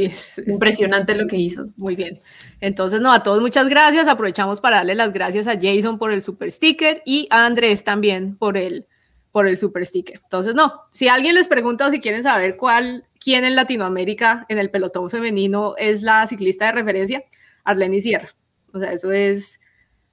impresionante 0.45 1.15
lo 1.15 1.26
que 1.28 1.38
hizo. 1.38 1.67
Muy 1.78 1.95
bien. 1.95 2.21
Entonces, 2.61 3.01
no, 3.01 3.11
a 3.11 3.24
todos 3.24 3.41
muchas 3.41 3.67
gracias. 3.67 4.07
Aprovechamos 4.07 4.61
para 4.61 4.78
darle 4.78 4.93
las 4.93 5.11
gracias 5.11 5.47
a 5.47 5.59
Jason 5.59 5.97
por 5.97 6.11
el 6.11 6.21
super 6.21 6.51
sticker 6.51 7.01
y 7.05 7.28
a 7.32 7.45
Andrés 7.45 7.84
también 7.84 8.36
por 8.38 8.57
el, 8.57 8.86
por 9.32 9.47
el 9.47 9.57
super 9.57 9.86
sticker. 9.86 10.19
Entonces, 10.24 10.53
no, 10.53 10.82
si 10.91 11.07
alguien 11.07 11.34
les 11.34 11.47
pregunta 11.47 11.88
o 11.88 11.91
si 11.91 11.99
quieren 11.99 12.21
saber 12.21 12.57
cuál, 12.57 13.05
quién 13.19 13.43
en 13.43 13.55
Latinoamérica 13.55 14.45
en 14.47 14.59
el 14.59 14.69
pelotón 14.69 15.09
femenino 15.09 15.74
es 15.78 16.03
la 16.03 16.28
ciclista 16.28 16.67
de 16.67 16.74
referencia, 16.74 17.24
Arlene 17.63 18.01
Sierra. 18.01 18.36
O 18.71 18.80
sea, 18.80 18.91
eso 18.91 19.11
es 19.11 19.59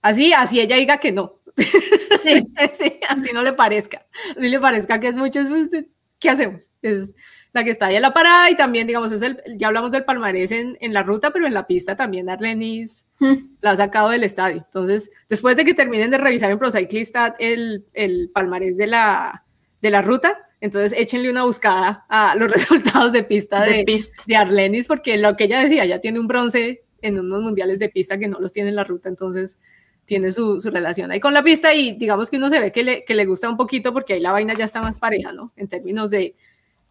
Así, 0.03 0.33
así 0.33 0.61
ella 0.61 0.77
diga 0.77 0.99
que 0.99 1.13
no. 1.13 1.41
Sí. 2.23 3.01
así 3.09 3.31
no 3.33 3.43
le 3.43 3.55
parezca. 3.55 4.07
Así 4.37 4.49
le 4.49 4.61
parezca 4.61 5.01
que 5.01 5.09
es 5.09 5.17
mucho, 5.17 5.41
¿qué 6.19 6.29
hacemos? 6.29 6.71
Es 6.83 7.15
la 7.53 7.65
que 7.65 7.71
está 7.71 7.87
ahí 7.87 7.97
en 7.97 8.03
la 8.03 8.13
parada 8.13 8.51
y 8.51 8.57
también, 8.57 8.87
digamos, 8.87 9.11
es 9.11 9.23
el, 9.23 9.43
ya 9.57 9.69
hablamos 9.69 9.91
del 9.91 10.05
palmarés 10.05 10.53
en, 10.53 10.79
en 10.81 10.93
la 10.93 11.03
ruta, 11.03 11.33
pero 11.33 11.47
en 11.47 11.55
la 11.55 11.67
pista 11.67 11.97
también 11.97 12.31
Arlenis 12.31 13.07
hmm. 13.19 13.35
la 13.61 13.73
ha 13.73 13.77
sacado 13.77 14.11
del 14.11 14.23
estadio. 14.23 14.59
Entonces, 14.59 15.11
después 15.29 15.57
de 15.57 15.65
que 15.65 15.75
terminen 15.75 16.11
de 16.11 16.19
revisar 16.19 16.51
en 16.51 16.59
ProCyclista 16.59 17.35
el, 17.39 17.87
el 17.95 18.31
palmarés 18.33 18.77
de 18.77 18.87
la, 18.87 19.45
de 19.81 19.91
la 19.91 20.03
ruta, 20.03 20.39
entonces 20.61 20.93
échenle 20.97 21.31
una 21.31 21.45
buscada 21.45 22.05
a 22.09 22.35
los 22.37 22.51
resultados 22.53 23.13
de 23.13 23.25
pista 23.25 23.63
de, 23.63 23.85
de, 23.85 24.05
de 24.27 24.37
Arlenis, 24.37 24.87
porque 24.87 25.17
lo 25.19 25.37
que 25.37 25.45
ella 25.45 25.61
decía, 25.61 25.85
ya 25.87 26.01
tiene 26.01 26.21
un 26.21 26.29
bronce 26.29 26.85
en 27.03 27.19
unos 27.19 27.43
mundiales 27.43 27.79
de 27.79 27.89
pista 27.89 28.19
que 28.19 28.29
no 28.29 28.39
los 28.39 28.53
tiene 28.53 28.69
en 28.69 28.77
la 28.77 28.85
ruta, 28.85 29.09
entonces 29.09 29.59
tiene 30.11 30.33
su, 30.33 30.61
su, 30.61 30.71
relación 30.73 31.13
ahí 31.13 31.21
con 31.21 31.33
la 31.33 31.45
pista 31.45 31.73
y 31.73 31.93
digamos 31.93 32.31
que 32.31 32.37
uno 32.37 32.49
se 32.51 32.59
ve 32.59 32.73
que 32.73 32.83
le, 32.83 33.05
que 33.05 33.15
le 33.15 33.27
gusta 33.27 33.49
un 33.49 33.57
poquito 33.57 33.93
porque 33.93 34.15
ahí 34.15 34.21
la 34.21 34.33
vaina 34.33 34.55
ya 34.55 34.65
está 34.65 34.83
más 34.83 34.99
pareja, 34.99 35.33
¿no? 35.33 35.53
En 35.55 35.69
términos 35.69 36.11
de 36.11 36.35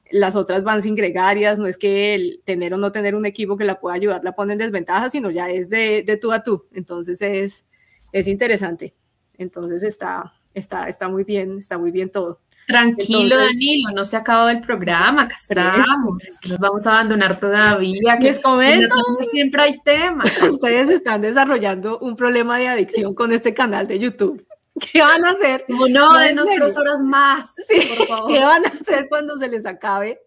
las 0.10 0.38
otras 0.38 0.64
van 0.64 0.82
sin 0.82 0.96
gregarias, 0.96 1.60
no 1.60 1.68
es 1.68 1.78
que 1.78 2.16
el 2.16 2.42
tener 2.46 2.74
o 2.74 2.78
no 2.78 2.94
tener 2.94 3.16
un 3.16 3.26
equipo 3.26 3.58
que 3.58 3.66
la 3.66 3.82
pueda 3.82 3.98
ayudar 3.98 4.24
la 4.24 4.38
pone 4.38 4.54
en 4.54 4.60
desventaja, 4.60 5.10
sino 5.10 5.32
ya 5.32 5.50
es 5.50 5.70
de, 5.70 6.02
de 6.04 6.16
tú 6.16 6.32
a 6.32 6.44
tú. 6.44 6.66
Entonces 6.72 7.22
es, 7.22 7.66
es 8.14 8.30
interesante. 8.30 8.96
Entonces 9.38 9.84
está, 9.84 10.34
está, 10.54 10.88
está 10.88 11.10
muy 11.10 11.26
bien, 11.26 11.58
está 11.58 11.78
muy 11.78 11.92
bien 11.92 12.10
todo. 12.10 12.40
Tranquilo, 12.70 13.36
Danilo, 13.36 13.90
no 13.96 14.04
se 14.04 14.16
ha 14.16 14.20
acabado 14.20 14.50
el 14.50 14.62
programa, 14.62 15.24
acá 15.24 15.36
estamos. 15.36 16.24
Nos 16.48 16.60
vamos 16.60 16.86
a 16.86 16.92
abandonar 16.92 17.40
todavía. 17.40 18.16
Les 18.22 18.40
comento. 18.40 18.96
Siempre 19.32 19.62
hay 19.64 19.80
temas. 19.80 20.32
Ustedes 20.44 20.88
están 20.90 21.22
desarrollando 21.22 21.98
un 21.98 22.16
problema 22.16 22.60
de 22.60 22.68
adicción 22.68 23.16
con 23.16 23.34
este 23.34 23.56
canal 23.56 23.88
de 23.88 23.98
YouTube. 23.98 24.46
¿Qué 24.80 25.02
van 25.02 25.26
a 25.26 25.32
hacer? 25.32 25.66
Uno 25.68 26.14
de 26.20 26.34
nuestras 26.36 26.78
horas 26.78 27.02
más. 27.02 27.56
¿Qué 27.68 28.40
van 28.40 28.66
a 28.66 28.70
hacer 28.70 29.08
cuando 29.10 29.36
se 29.40 29.50
les 29.50 29.66
acabe 29.66 30.22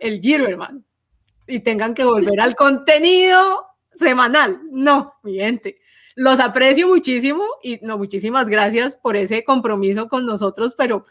el 0.00 0.20
Giro, 0.20 0.48
hermano? 0.48 0.82
Y 1.46 1.60
tengan 1.60 1.94
que 1.94 2.04
volver 2.04 2.40
al 2.40 2.56
contenido 2.56 3.64
semanal. 3.94 4.60
No, 4.72 5.14
mi 5.22 5.36
gente. 5.36 5.78
Los 6.16 6.40
aprecio 6.40 6.88
muchísimo 6.88 7.44
y 7.62 7.78
no, 7.82 7.96
muchísimas 7.96 8.48
gracias 8.48 8.96
por 8.96 9.16
ese 9.16 9.44
compromiso 9.44 10.08
con 10.08 10.26
nosotros, 10.26 10.74
pero 10.76 11.04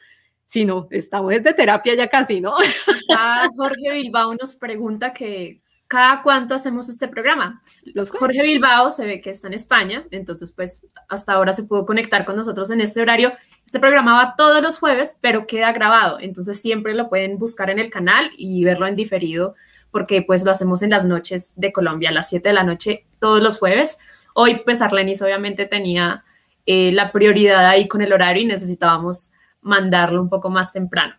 si 0.45 0.65
no, 0.65 0.87
estamos 0.91 1.31
de 1.31 1.53
terapia 1.53 1.95
ya 1.95 2.07
casi, 2.07 2.39
¿no? 2.39 2.53
Jorge 3.57 3.91
Bilbao 3.91 4.35
nos 4.35 4.55
pregunta 4.55 5.13
que 5.13 5.61
cada 5.87 6.23
cuánto 6.23 6.55
hacemos 6.55 6.89
este 6.89 7.07
programa. 7.07 7.61
Los 7.83 8.09
Jorge 8.09 8.41
Bilbao 8.41 8.89
se 8.89 9.05
ve 9.05 9.21
que 9.21 9.29
está 9.29 9.47
en 9.47 9.53
España, 9.53 10.05
entonces 10.11 10.51
pues 10.51 10.87
hasta 11.07 11.33
ahora 11.33 11.53
se 11.53 11.63
pudo 11.63 11.85
conectar 11.85 12.25
con 12.25 12.35
nosotros 12.35 12.71
en 12.71 12.81
este 12.81 13.01
horario. 13.01 13.33
Este 13.65 13.79
programa 13.79 14.15
va 14.15 14.35
todos 14.35 14.61
los 14.61 14.79
jueves, 14.79 15.15
pero 15.21 15.45
queda 15.45 15.71
grabado, 15.73 16.19
entonces 16.19 16.61
siempre 16.61 16.93
lo 16.93 17.09
pueden 17.09 17.37
buscar 17.37 17.69
en 17.69 17.79
el 17.79 17.89
canal 17.89 18.31
y 18.37 18.63
verlo 18.63 18.87
en 18.87 18.95
diferido, 18.95 19.55
porque 19.91 20.21
pues 20.21 20.43
lo 20.43 20.51
hacemos 20.51 20.81
en 20.81 20.89
las 20.89 21.05
noches 21.05 21.53
de 21.57 21.71
Colombia, 21.71 22.09
a 22.09 22.13
las 22.13 22.29
7 22.29 22.49
de 22.49 22.53
la 22.53 22.63
noche 22.63 23.05
todos 23.19 23.41
los 23.41 23.57
jueves. 23.59 23.99
Hoy 24.33 24.61
pues 24.65 24.81
Arlenis 24.81 25.21
obviamente 25.21 25.65
tenía 25.65 26.23
eh, 26.65 26.91
la 26.91 27.11
prioridad 27.11 27.67
ahí 27.67 27.87
con 27.87 28.01
el 28.01 28.11
horario 28.11 28.43
y 28.43 28.47
necesitábamos 28.47 29.31
mandarlo 29.65 30.21
un 30.21 30.29
poco 30.29 30.49
más 30.49 30.71
temprano. 30.71 31.15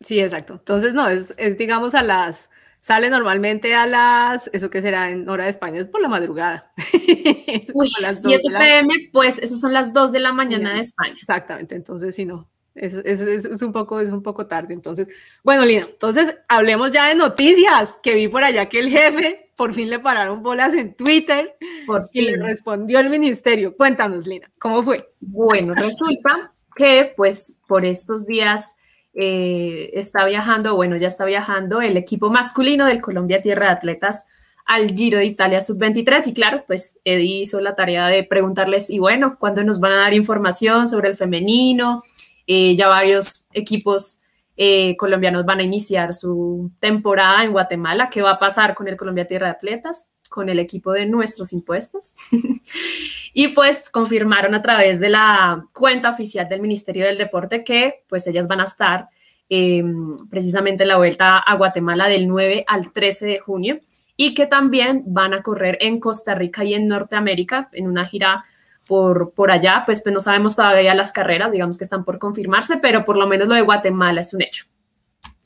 Sí, 0.00 0.18
exacto. 0.20 0.54
Entonces, 0.54 0.94
no, 0.94 1.08
es, 1.08 1.34
es 1.36 1.58
digamos 1.58 1.94
a 1.94 2.02
las, 2.02 2.50
sale 2.80 3.10
normalmente 3.10 3.74
a 3.74 3.86
las, 3.86 4.48
eso 4.52 4.70
que 4.70 4.80
será 4.80 5.10
en 5.10 5.28
hora 5.28 5.44
de 5.44 5.50
España, 5.50 5.80
es 5.80 5.86
por 5.86 6.00
la 6.00 6.08
madrugada. 6.08 6.72
Uy, 7.74 7.90
las 8.00 8.22
7 8.22 8.42
pm, 8.58 9.10
pues 9.12 9.38
esas 9.38 9.60
son 9.60 9.72
las 9.72 9.92
2 9.92 10.12
de 10.12 10.20
la 10.20 10.32
mañana 10.32 10.74
de 10.74 10.80
España. 10.80 11.16
Exactamente, 11.20 11.74
entonces 11.74 12.14
si 12.14 12.24
no, 12.24 12.48
es, 12.74 12.94
es, 12.94 13.20
es, 13.44 13.62
un 13.62 13.72
poco, 13.72 14.00
es 14.00 14.10
un 14.10 14.22
poco 14.22 14.46
tarde. 14.46 14.72
Entonces, 14.72 15.08
bueno, 15.44 15.64
Lina, 15.66 15.88
entonces 15.90 16.36
hablemos 16.48 16.92
ya 16.92 17.08
de 17.08 17.16
noticias, 17.16 17.98
que 18.02 18.14
vi 18.14 18.28
por 18.28 18.44
allá 18.44 18.66
que 18.66 18.80
el 18.80 18.88
jefe 18.88 19.50
por 19.56 19.74
fin 19.74 19.90
le 19.90 19.98
pararon 19.98 20.42
bolas 20.42 20.72
en 20.74 20.94
Twitter 20.94 21.56
por 21.84 22.08
fin. 22.08 22.22
y 22.22 22.30
le 22.30 22.36
respondió 22.38 23.00
el 23.00 23.10
ministerio. 23.10 23.76
Cuéntanos, 23.76 24.26
Lina, 24.26 24.50
¿cómo 24.58 24.82
fue? 24.84 24.96
Bueno, 25.20 25.74
resulta 25.74 26.52
que 26.78 27.12
pues 27.16 27.58
por 27.66 27.84
estos 27.84 28.26
días 28.26 28.76
eh, 29.12 29.90
está 29.94 30.24
viajando, 30.24 30.76
bueno, 30.76 30.96
ya 30.96 31.08
está 31.08 31.24
viajando 31.24 31.82
el 31.82 31.96
equipo 31.96 32.30
masculino 32.30 32.86
del 32.86 33.02
Colombia 33.02 33.42
Tierra 33.42 33.66
de 33.66 33.72
Atletas 33.72 34.26
al 34.64 34.94
Giro 34.94 35.18
de 35.18 35.24
Italia 35.24 35.60
Sub-23 35.60 36.28
y 36.28 36.34
claro, 36.34 36.64
pues 36.66 37.00
Eddie 37.04 37.40
hizo 37.40 37.60
la 37.60 37.74
tarea 37.74 38.06
de 38.06 38.22
preguntarles, 38.22 38.90
y 38.90 38.98
bueno, 38.98 39.36
¿cuándo 39.40 39.64
nos 39.64 39.80
van 39.80 39.92
a 39.92 39.96
dar 39.96 40.14
información 40.14 40.86
sobre 40.86 41.08
el 41.08 41.16
femenino? 41.16 42.02
Eh, 42.46 42.76
ya 42.76 42.86
varios 42.86 43.46
equipos 43.52 44.17
eh, 44.60 44.96
colombianos 44.96 45.44
van 45.44 45.60
a 45.60 45.62
iniciar 45.62 46.12
su 46.12 46.72
temporada 46.80 47.44
en 47.44 47.52
Guatemala. 47.52 48.10
¿Qué 48.10 48.22
va 48.22 48.32
a 48.32 48.38
pasar 48.40 48.74
con 48.74 48.88
el 48.88 48.96
Colombia 48.96 49.24
Tierra 49.24 49.46
de 49.46 49.52
Atletas? 49.52 50.10
Con 50.28 50.48
el 50.48 50.58
equipo 50.58 50.90
de 50.90 51.06
nuestros 51.06 51.52
impuestos. 51.52 52.12
y 53.32 53.48
pues 53.48 53.88
confirmaron 53.88 54.56
a 54.56 54.60
través 54.60 54.98
de 54.98 55.10
la 55.10 55.64
cuenta 55.72 56.10
oficial 56.10 56.48
del 56.48 56.60
Ministerio 56.60 57.06
del 57.06 57.16
Deporte 57.16 57.62
que 57.62 58.02
pues 58.08 58.26
ellas 58.26 58.48
van 58.48 58.60
a 58.60 58.64
estar 58.64 59.08
eh, 59.48 59.84
precisamente 60.28 60.82
en 60.82 60.88
la 60.88 60.96
vuelta 60.96 61.38
a 61.38 61.54
Guatemala 61.54 62.08
del 62.08 62.26
9 62.26 62.64
al 62.66 62.92
13 62.92 63.26
de 63.26 63.38
junio 63.38 63.78
y 64.16 64.34
que 64.34 64.46
también 64.46 65.04
van 65.06 65.34
a 65.34 65.42
correr 65.44 65.78
en 65.80 66.00
Costa 66.00 66.34
Rica 66.34 66.64
y 66.64 66.74
en 66.74 66.88
Norteamérica 66.88 67.68
en 67.72 67.86
una 67.86 68.06
gira 68.06 68.42
por, 68.88 69.32
por 69.34 69.50
allá, 69.50 69.82
pues, 69.84 70.00
pues 70.00 70.14
no 70.14 70.18
sabemos 70.18 70.56
todavía 70.56 70.94
las 70.94 71.12
carreras, 71.12 71.52
digamos 71.52 71.76
que 71.76 71.84
están 71.84 72.06
por 72.06 72.18
confirmarse, 72.18 72.78
pero 72.78 73.04
por 73.04 73.18
lo 73.18 73.26
menos 73.26 73.46
lo 73.46 73.54
de 73.54 73.60
Guatemala 73.60 74.22
es 74.22 74.32
un 74.32 74.40
hecho. 74.40 74.64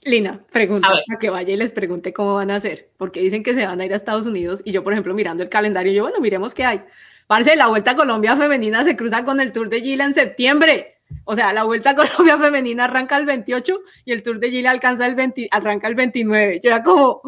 Lina, 0.05 0.41
pregunta 0.53 0.89
a, 0.89 1.19
que 1.19 1.29
vaya 1.29 1.53
y 1.53 1.57
les 1.57 1.73
pregunte 1.73 2.13
cómo 2.13 2.35
van 2.37 2.53
a 2.53 2.57
hacer, 2.57 2.91
porque 2.97 3.21
dicen 3.21 3.43
que 3.43 3.55
se 3.55 3.67
van 3.67 3.81
a 3.81 3.85
ir 3.85 3.93
a 3.93 3.97
Estados 3.97 4.27
Unidos 4.27 4.63
y 4.65 4.71
yo, 4.71 4.85
por 4.85 4.93
ejemplo, 4.93 5.13
mirando 5.13 5.43
el 5.43 5.49
calendario, 5.49 5.93
yo, 5.93 6.03
bueno, 6.05 6.21
miremos 6.21 6.55
qué 6.55 6.65
hay. 6.65 6.83
Parce, 7.27 7.57
la 7.57 7.67
Vuelta 7.67 7.91
a 7.91 7.97
Colombia 7.97 8.37
Femenina 8.37 8.85
se 8.85 8.97
cruza 8.97 9.25
con 9.25 9.41
el 9.41 9.51
Tour 9.51 9.69
de 9.69 9.81
Gila 9.81 10.05
en 10.05 10.15
septiembre. 10.15 11.01
O 11.25 11.35
sea, 11.35 11.53
la 11.53 11.65
Vuelta 11.65 11.91
a 11.91 11.97
Colombia 11.97 12.39
Femenina 12.39 12.85
arranca 12.85 13.17
el 13.17 13.27
28 13.27 13.81
y 14.05 14.13
el 14.13 14.23
Tour 14.23 14.39
de 14.39 14.51
Gila 14.51 14.71
alcanza 14.71 15.05
el 15.07 15.17
20, 15.17 15.49
arranca 15.51 15.89
el 15.89 15.97
29. 15.97 16.61
Yo 16.63 16.71
era 16.71 16.85
como, 16.85 17.23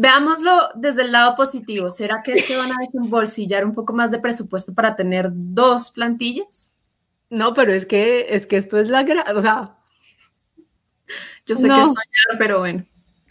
Veámoslo 0.00 0.68
desde 0.76 1.02
el 1.02 1.10
lado 1.10 1.34
positivo. 1.34 1.90
¿Será 1.90 2.22
que 2.22 2.30
es 2.30 2.46
que 2.46 2.56
van 2.56 2.70
a 2.70 2.76
desembolsillar 2.80 3.64
un 3.64 3.74
poco 3.74 3.92
más 3.92 4.12
de 4.12 4.20
presupuesto 4.20 4.72
para 4.72 4.94
tener 4.94 5.28
dos 5.32 5.90
plantillas? 5.90 6.72
No, 7.30 7.52
pero 7.52 7.72
es 7.72 7.84
que, 7.84 8.26
es 8.30 8.46
que 8.46 8.58
esto 8.58 8.78
es 8.78 8.88
la... 8.88 9.04
O 9.34 9.42
sea... 9.42 9.76
Yo 11.46 11.56
sé 11.56 11.68
que 11.68 11.80
es 11.80 11.86
soñar, 11.86 12.38
pero 12.38 12.60
bueno. 12.60 12.84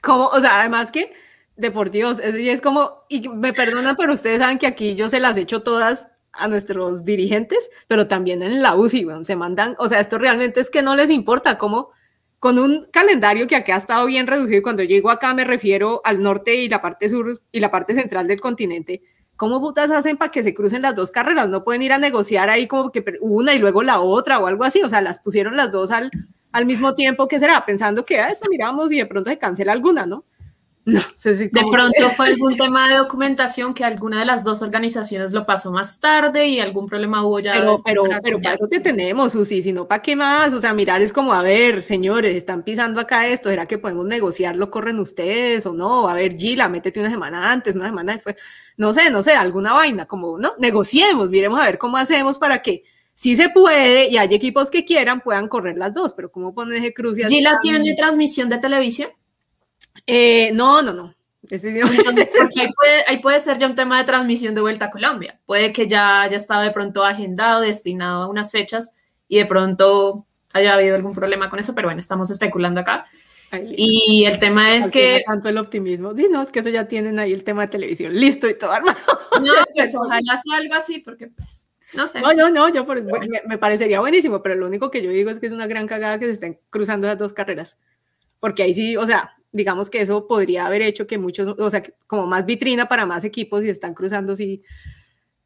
Como, 0.03 0.28
o 0.28 0.39
sea, 0.41 0.59
además 0.59 0.91
que, 0.91 1.13
deportivos, 1.55 2.20
es, 2.20 2.36
es 2.36 2.59
como, 2.59 3.05
y 3.07 3.30
me 3.30 3.53
perdonan, 3.53 3.95
pero 3.95 4.11
ustedes 4.11 4.39
saben 4.39 4.57
que 4.57 4.68
aquí 4.68 4.93
yo 4.95 5.07
se 5.07 5.22
las 5.22 5.38
echo 5.38 5.63
todas 5.63 6.09
a 6.34 6.49
nuestros 6.49 7.05
dirigentes, 7.05 7.70
pero 7.88 8.07
también 8.07 8.43
en 8.43 8.61
la 8.61 8.76
UCI, 8.76 9.05
bueno, 9.05 9.24
se 9.24 9.38
mandan, 9.38 9.78
o 9.80 9.88
sea, 9.88 10.01
esto 10.01 10.18
realmente 10.18 10.59
es 10.59 10.70
que 10.70 10.82
no 10.82 10.97
les 10.97 11.11
importa 11.11 11.57
cómo 11.57 11.91
con 12.39 12.59
un 12.59 12.85
calendario 12.91 13.47
que 13.47 13.55
acá 13.55 13.75
ha 13.75 13.79
estado 13.79 14.05
bien 14.05 14.27
reducido, 14.27 14.59
y 14.59 14.61
cuando 14.61 14.83
llego 14.83 15.09
acá 15.09 15.33
me 15.33 15.43
refiero 15.43 16.01
al 16.03 16.21
norte 16.21 16.55
y 16.55 16.69
la 16.69 16.81
parte 16.81 17.09
sur 17.09 17.41
y 17.51 17.59
la 17.59 17.71
parte 17.71 17.93
central 17.93 18.27
del 18.27 18.39
continente, 18.39 19.01
¿cómo 19.35 19.59
putas 19.59 19.91
hacen 19.91 20.17
para 20.17 20.31
que 20.31 20.43
se 20.43 20.53
crucen 20.53 20.81
las 20.81 20.95
dos 20.95 21.11
carreras? 21.11 21.49
No 21.49 21.63
pueden 21.63 21.81
ir 21.81 21.93
a 21.93 21.97
negociar 21.97 22.49
ahí 22.49 22.67
como 22.67 22.91
que 22.91 23.03
una 23.21 23.53
y 23.53 23.59
luego 23.59 23.83
la 23.83 24.01
otra 24.01 24.39
o 24.39 24.47
algo 24.47 24.63
así, 24.63 24.81
o 24.83 24.89
sea, 24.89 25.01
las 25.01 25.19
pusieron 25.19 25.55
las 25.55 25.71
dos 25.71 25.91
al, 25.91 26.11
al 26.51 26.65
mismo 26.65 26.95
tiempo, 26.95 27.27
¿qué 27.27 27.39
será? 27.39 27.65
Pensando 27.65 28.05
que 28.05 28.19
a 28.19 28.25
ah, 28.25 28.29
eso 28.29 28.45
miramos 28.49 28.91
y 28.91 28.97
de 28.97 29.05
pronto 29.05 29.29
se 29.29 29.38
cancela 29.38 29.71
alguna, 29.71 30.05
¿no? 30.05 30.25
No 30.88 31.01
sé 31.15 31.33
si 31.33 31.49
de 31.49 31.65
pronto 31.69 32.09
fue 32.15 32.27
algún 32.27 32.55
tema 32.57 32.88
de 32.88 32.95
documentación 32.95 33.73
que 33.73 33.83
alguna 33.83 34.19
de 34.19 34.25
las 34.25 34.45
dos 34.45 34.61
organizaciones 34.61 35.33
lo 35.33 35.45
pasó 35.45 35.69
más 35.69 35.99
tarde 35.99 36.47
y 36.47 36.61
algún 36.61 36.88
problema 36.88 37.25
hubo 37.25 37.41
ya. 37.41 37.51
Pero, 37.51 37.75
pero, 37.83 38.03
pero 38.23 38.41
para 38.41 38.55
eso 38.55 38.69
te 38.69 38.79
tenemos, 38.79 39.33
Susi, 39.33 39.61
si 39.61 39.73
no, 39.73 39.85
¿para 39.85 40.01
qué 40.01 40.15
más? 40.15 40.53
O 40.53 40.61
sea, 40.61 40.73
mirar 40.73 41.01
es 41.01 41.11
como, 41.11 41.33
a 41.33 41.41
ver, 41.41 41.83
señores, 41.83 42.38
están 42.38 42.63
pisando 42.63 43.01
acá 43.01 43.27
esto, 43.27 43.49
¿será 43.49 43.65
que 43.65 43.77
podemos 43.77 44.05
negociarlo? 44.05 44.71
¿Corren 44.71 44.97
ustedes 44.99 45.65
o 45.65 45.73
no? 45.73 46.07
A 46.07 46.13
ver, 46.13 46.38
Gila, 46.38 46.69
métete 46.69 47.01
una 47.01 47.09
semana 47.09 47.51
antes, 47.51 47.75
una 47.75 47.88
semana 47.88 48.13
después. 48.13 48.38
No 48.77 48.93
sé, 48.93 49.11
no 49.11 49.21
sé, 49.23 49.33
alguna 49.33 49.73
vaina, 49.73 50.05
como, 50.05 50.39
no, 50.39 50.53
negociemos, 50.57 51.29
miremos 51.29 51.59
a 51.59 51.65
ver 51.65 51.77
cómo 51.77 51.97
hacemos 51.97 52.38
para 52.39 52.61
que 52.61 52.83
sí 53.13 53.35
se 53.35 53.49
puede 53.49 54.07
y 54.07 54.15
hay 54.15 54.33
equipos 54.33 54.69
que 54.69 54.85
quieran, 54.85 55.19
puedan 55.19 55.49
correr 55.49 55.77
las 55.77 55.93
dos, 55.93 56.13
pero 56.13 56.31
¿cómo 56.31 56.53
pones 56.53 56.79
ese 56.79 56.93
cruce? 56.93 57.27
¿Gila 57.27 57.57
tiene 57.61 57.93
transmisión 57.97 58.47
de 58.47 58.59
televisión? 58.59 59.09
Eh, 60.05 60.51
no, 60.53 60.81
no, 60.81 60.93
no. 60.93 61.13
Entonces, 61.49 61.81
ahí, 63.07 63.19
puede, 63.21 63.39
ser 63.39 63.57
ya 63.57 63.67
un 63.67 63.75
tema 63.75 63.99
de 63.99 64.05
transmisión 64.05 64.53
de 64.53 64.61
vuelta 64.61 64.85
a 64.85 64.89
Colombia. 64.89 65.39
Puede 65.45 65.71
que 65.71 65.87
ya 65.87 66.21
haya 66.21 66.37
estado 66.37 66.63
de 66.63 66.71
pronto 66.71 67.03
agendado, 67.03 67.61
destinado 67.61 68.23
a 68.23 68.27
unas 68.27 68.51
fechas 68.51 68.93
y 69.27 69.37
de 69.37 69.45
pronto 69.45 70.25
haya 70.53 70.73
habido 70.73 70.95
algún 70.95 71.13
problema 71.13 71.49
con 71.49 71.59
eso, 71.59 71.73
pero 71.73 71.87
bueno, 71.87 71.99
estamos 71.99 72.29
especulando 72.29 72.81
acá. 72.81 73.05
y 73.51 74.25
el 74.25 74.39
tema 74.39 74.75
es 74.75 74.91
que... 74.91 75.23
Tanto 75.25 75.47
el 75.47 75.57
optimismo. 75.57 76.13
no, 76.13 76.41
es 76.41 76.51
que 76.51 76.59
eso 76.59 76.69
ya 76.69 76.87
tienen 76.87 77.17
ahí 77.19 77.31
el 77.31 77.43
tema 77.43 77.63
de 77.63 77.67
televisión 77.69 78.13
listo 78.13 78.49
y 78.49 78.57
todo 78.57 78.71
armado. 78.71 78.97
No, 79.41 79.53
pues 79.75 79.95
ojalá 79.95 80.37
sea 80.37 80.57
algo 80.57 80.73
así, 80.73 80.99
porque 80.99 81.27
pues, 81.27 81.67
no 81.93 82.07
sé. 82.07 82.19
No, 82.19 82.33
no, 82.33 82.49
no, 82.49 82.67
yo 82.69 82.85
me, 82.85 83.01
me, 83.45 83.57
parecería 83.57 84.01
buenísimo, 84.01 84.41
pero 84.41 84.55
lo 84.55 84.67
único 84.67 84.91
que 84.91 85.01
yo 85.01 85.11
digo 85.11 85.29
es 85.29 85.39
que 85.39 85.47
es 85.47 85.53
una 85.53 85.67
gran 85.67 85.87
cagada 85.87 86.19
que 86.19 86.25
se 86.25 86.31
estén 86.31 86.59
cruzando 86.69 87.07
las 87.07 87.17
dos 87.17 87.31
carreras. 87.31 87.77
Porque 88.39 88.63
ahí 88.63 88.73
sí, 88.73 88.97
o 88.97 89.05
sea, 89.05 89.36
digamos 89.58 89.89
que 89.89 90.01
eso 90.01 90.28
podría 90.28 90.66
haber 90.66 90.82
hecho 90.82 91.08
que 91.08 91.18
muchos, 91.18 91.55
o 91.58 91.70
sea, 91.70 91.84
como 92.08 92.26
más 92.26 92.45
vitrina 92.45 92.88
para 92.88 93.05
más 93.05 93.26
equipos 93.26 93.64
y 93.64 93.70
están 93.70 93.93
cruzando 93.93 94.34
así. 94.34 94.64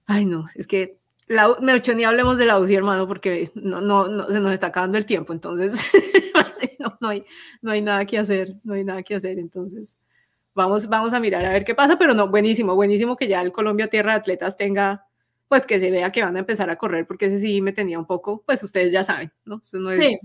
Ay, 0.05 0.25
no, 0.25 0.45
es 0.55 0.67
que 0.67 0.99
la, 1.27 1.55
hecho 1.75 1.95
ni 1.95 2.03
hablemos 2.03 2.37
de 2.37 2.45
la 2.45 2.59
UCI, 2.59 2.75
hermano, 2.75 3.07
porque 3.07 3.51
no, 3.55 3.81
no, 3.81 4.07
no, 4.07 4.27
se 4.27 4.39
nos 4.39 4.53
está 4.53 4.67
acabando 4.67 4.97
el 4.97 5.05
tiempo, 5.05 5.33
entonces 5.33 5.79
no, 6.79 6.97
no, 6.99 7.07
hay, 7.07 7.25
no 7.61 7.71
hay 7.71 7.81
nada 7.81 8.05
que 8.05 8.17
hacer, 8.17 8.55
no 8.63 8.73
hay 8.73 8.83
nada 8.83 9.01
que 9.01 9.15
hacer, 9.15 9.39
entonces 9.39 9.97
vamos, 10.53 10.87
vamos 10.89 11.13
a 11.13 11.19
mirar 11.19 11.45
a 11.45 11.53
ver 11.53 11.63
qué 11.63 11.73
pasa, 11.73 11.97
pero 11.97 12.13
no, 12.13 12.27
buenísimo, 12.27 12.75
buenísimo 12.75 13.15
que 13.15 13.27
ya 13.27 13.41
el 13.41 13.51
Colombia 13.51 13.87
Tierra 13.87 14.13
de 14.13 14.19
Atletas 14.19 14.57
tenga, 14.57 15.05
pues 15.47 15.65
que 15.65 15.79
se 15.79 15.89
vea 15.89 16.11
que 16.11 16.23
van 16.23 16.35
a 16.35 16.39
empezar 16.39 16.69
a 16.69 16.77
correr, 16.77 17.07
porque 17.07 17.27
ese 17.27 17.39
sí 17.39 17.61
me 17.61 17.71
tenía 17.71 17.97
un 17.97 18.05
poco, 18.05 18.43
pues 18.45 18.61
ustedes 18.63 18.91
ya 18.91 19.03
saben, 19.03 19.31
¿no? 19.45 19.61
Eso 19.63 19.79
no 19.79 19.91
es, 19.91 19.99
sí. 19.99 20.19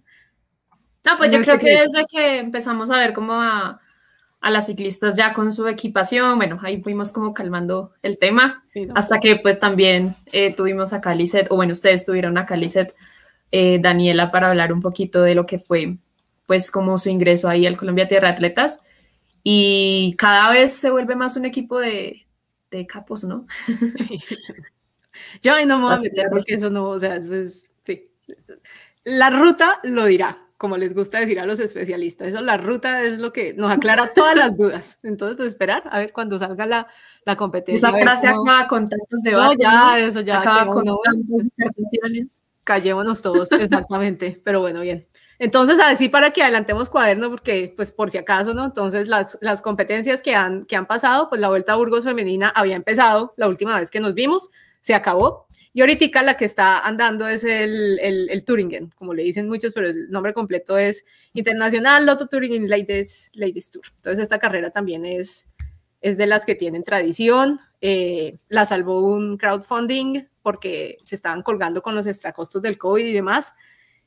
No, 1.06 1.16
pues 1.16 1.30
yo 1.30 1.40
creo 1.40 1.58
que 1.58 1.82
desde 1.82 2.04
que 2.10 2.38
empezamos 2.40 2.90
a 2.90 2.96
ver 2.96 3.12
como 3.12 3.34
a, 3.34 3.80
las 4.42 4.66
ciclistas 4.66 5.16
ya 5.16 5.32
con 5.32 5.52
su 5.52 5.66
equipación, 5.68 6.36
bueno, 6.36 6.58
ahí 6.62 6.82
fuimos 6.82 7.12
como 7.12 7.32
calmando 7.32 7.92
el 8.02 8.18
tema, 8.18 8.64
hasta 8.94 9.18
que 9.18 9.36
pues 9.36 9.58
también 9.58 10.14
eh, 10.32 10.54
tuvimos 10.54 10.92
a 10.92 11.00
Calicet, 11.00 11.46
o 11.50 11.56
bueno, 11.56 11.72
ustedes 11.72 12.04
tuvieron 12.04 12.38
a 12.38 12.46
Calicet, 12.46 12.94
eh, 13.50 13.78
Daniela, 13.80 14.30
para 14.30 14.48
hablar 14.48 14.72
un 14.72 14.80
poquito 14.80 15.22
de 15.22 15.34
lo 15.34 15.46
que 15.46 15.58
fue 15.58 15.96
pues 16.46 16.70
como 16.70 16.96
su 16.96 17.08
ingreso 17.08 17.48
ahí 17.48 17.66
al 17.66 17.76
Colombia 17.76 18.06
Tierra 18.06 18.30
Atletas, 18.30 18.82
y 19.42 20.14
cada 20.16 20.50
vez 20.50 20.72
se 20.72 20.90
vuelve 20.90 21.14
más 21.14 21.36
un 21.36 21.44
equipo 21.44 21.78
de, 21.78 22.26
capos, 22.88 23.24
¿no? 23.24 23.46
Sí. 23.96 24.18
Yo 25.42 25.54
ahí 25.54 25.66
no 25.66 25.78
me 25.78 25.84
voy 25.84 25.94
a 25.94 25.96
meter 26.02 26.26
porque 26.30 26.54
eso 26.54 26.68
no, 26.68 26.88
o 26.90 26.98
sea, 26.98 27.20
pues, 27.26 27.68
sí. 27.82 28.10
La 29.04 29.30
ruta 29.30 29.80
lo 29.82 30.04
dirá, 30.06 30.45
como 30.56 30.76
les 30.76 30.94
gusta 30.94 31.20
decir 31.20 31.38
a 31.38 31.46
los 31.46 31.60
especialistas. 31.60 32.28
Eso, 32.28 32.40
la 32.40 32.56
ruta 32.56 33.02
es 33.02 33.18
lo 33.18 33.32
que 33.32 33.52
nos 33.54 33.70
aclara 33.70 34.10
todas 34.14 34.36
las 34.36 34.56
dudas. 34.56 34.98
Entonces, 35.02 35.36
pues 35.36 35.48
esperar 35.48 35.84
a 35.90 35.98
ver 35.98 36.12
cuando 36.12 36.38
salga 36.38 36.66
la, 36.66 36.86
la 37.24 37.36
competencia. 37.36 37.88
Esa 37.88 37.98
frase 37.98 38.28
acaba 38.28 38.66
con 38.66 38.88
tantos 38.88 39.22
debates. 39.22 39.58
No, 39.58 39.62
ya, 39.62 39.98
eso 39.98 40.20
ya. 40.20 40.40
Acaba 40.40 40.66
con 40.70 40.84
tantas 40.84 41.26
disertaciones. 41.28 42.42
Callémonos 42.64 43.22
todos, 43.22 43.52
exactamente. 43.52 44.40
Pero 44.44 44.60
bueno, 44.60 44.80
bien. 44.80 45.06
Entonces, 45.38 45.78
así 45.80 46.08
para 46.08 46.30
que 46.30 46.42
adelantemos 46.42 46.88
cuaderno, 46.88 47.28
porque 47.30 47.72
pues 47.76 47.92
por 47.92 48.10
si 48.10 48.18
acaso, 48.18 48.54
¿no? 48.54 48.64
Entonces, 48.64 49.08
las, 49.08 49.38
las 49.42 49.60
competencias 49.60 50.22
que 50.22 50.34
han, 50.34 50.64
que 50.64 50.76
han 50.76 50.86
pasado, 50.86 51.28
pues 51.28 51.40
la 51.40 51.48
Vuelta 51.48 51.72
a 51.72 51.76
Burgos 51.76 52.04
Femenina 52.04 52.48
había 52.48 52.76
empezado 52.76 53.34
la 53.36 53.46
última 53.46 53.78
vez 53.78 53.90
que 53.90 54.00
nos 54.00 54.14
vimos, 54.14 54.50
se 54.80 54.94
acabó, 54.94 55.45
y 55.76 55.82
ahorita 55.82 56.22
la 56.22 56.38
que 56.38 56.46
está 56.46 56.78
andando 56.78 57.28
es 57.28 57.44
el, 57.44 57.98
el, 58.00 58.30
el, 58.30 58.46
Turingen, 58.46 58.94
como 58.96 59.12
le 59.12 59.22
dicen 59.24 59.46
muchos, 59.46 59.74
pero 59.74 59.88
el 59.88 60.10
nombre 60.10 60.32
completo 60.32 60.78
es 60.78 61.04
Internacional 61.34 62.06
Lotto 62.06 62.28
Turingen 62.28 62.70
Ladies, 62.70 63.30
Ladies 63.34 63.70
Tour. 63.70 63.84
Entonces 63.96 64.22
esta 64.22 64.38
carrera 64.38 64.70
también 64.70 65.04
es, 65.04 65.46
es 66.00 66.16
de 66.16 66.26
las 66.26 66.46
que 66.46 66.54
tienen 66.54 66.82
tradición. 66.82 67.60
Eh, 67.82 68.38
la 68.48 68.64
salvó 68.64 69.02
un 69.02 69.36
crowdfunding 69.36 70.24
porque 70.40 70.96
se 71.02 71.14
estaban 71.14 71.42
colgando 71.42 71.82
con 71.82 71.94
los 71.94 72.06
extracostos 72.06 72.62
del 72.62 72.78
COVID 72.78 73.04
y 73.04 73.12
demás. 73.12 73.52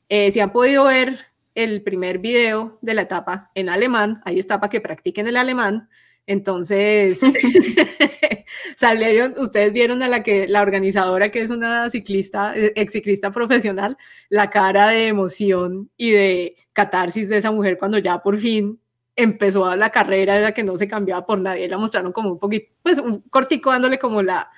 Eh, 0.08 0.32
si 0.32 0.40
han 0.40 0.50
podido 0.50 0.86
ver 0.86 1.20
el 1.54 1.82
primer 1.84 2.18
video 2.18 2.80
de 2.82 2.94
la 2.94 3.02
etapa 3.02 3.52
en 3.54 3.68
alemán, 3.68 4.22
ahí 4.24 4.40
está 4.40 4.58
para 4.58 4.70
que 4.70 4.80
practiquen 4.80 5.28
el 5.28 5.36
alemán. 5.36 5.88
Entonces, 6.26 7.20
salieron, 8.76 9.34
ustedes 9.38 9.72
vieron 9.72 10.02
a 10.02 10.08
la 10.08 10.22
que 10.22 10.48
la 10.48 10.62
organizadora, 10.62 11.30
que 11.30 11.42
es 11.42 11.50
una 11.50 11.90
ciclista, 11.90 12.56
eh, 12.56 12.72
ex 12.76 12.92
ciclista 12.92 13.32
profesional, 13.32 13.96
la 14.28 14.50
cara 14.50 14.88
de 14.88 15.08
emoción 15.08 15.90
y 15.96 16.10
de 16.10 16.56
catarsis 16.72 17.28
de 17.28 17.38
esa 17.38 17.50
mujer 17.50 17.78
cuando 17.78 17.98
ya 17.98 18.22
por 18.22 18.38
fin 18.38 18.80
empezó 19.16 19.66
a 19.66 19.76
la 19.76 19.90
carrera, 19.90 20.36
de 20.36 20.42
la 20.42 20.52
que 20.52 20.64
no 20.64 20.76
se 20.78 20.88
cambiaba 20.88 21.26
por 21.26 21.40
nadie, 21.40 21.68
la 21.68 21.78
mostraron 21.78 22.12
como 22.12 22.30
un 22.30 22.38
poquito, 22.38 22.72
pues 22.82 22.98
un 22.98 23.20
cortico 23.22 23.70
dándole 23.70 23.98
como 23.98 24.22
la, 24.22 24.50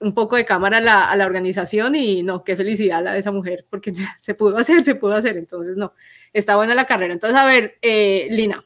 un 0.00 0.14
poco 0.14 0.36
de 0.36 0.44
cámara 0.44 0.78
a 0.78 0.80
la, 0.80 1.10
a 1.10 1.16
la, 1.16 1.26
organización 1.26 1.94
y 1.94 2.22
no, 2.22 2.44
qué 2.44 2.56
felicidad 2.56 3.02
la 3.02 3.12
de 3.12 3.20
esa 3.20 3.32
mujer, 3.32 3.66
porque 3.70 3.92
se 4.20 4.34
pudo 4.34 4.56
hacer, 4.56 4.84
se 4.84 4.94
pudo 4.94 5.14
hacer, 5.14 5.36
entonces 5.36 5.76
no, 5.76 5.94
está 6.32 6.56
buena 6.56 6.74
la 6.74 6.86
carrera. 6.86 7.14
Entonces, 7.14 7.38
a 7.38 7.46
ver, 7.46 7.78
eh, 7.82 8.26
Lina, 8.30 8.64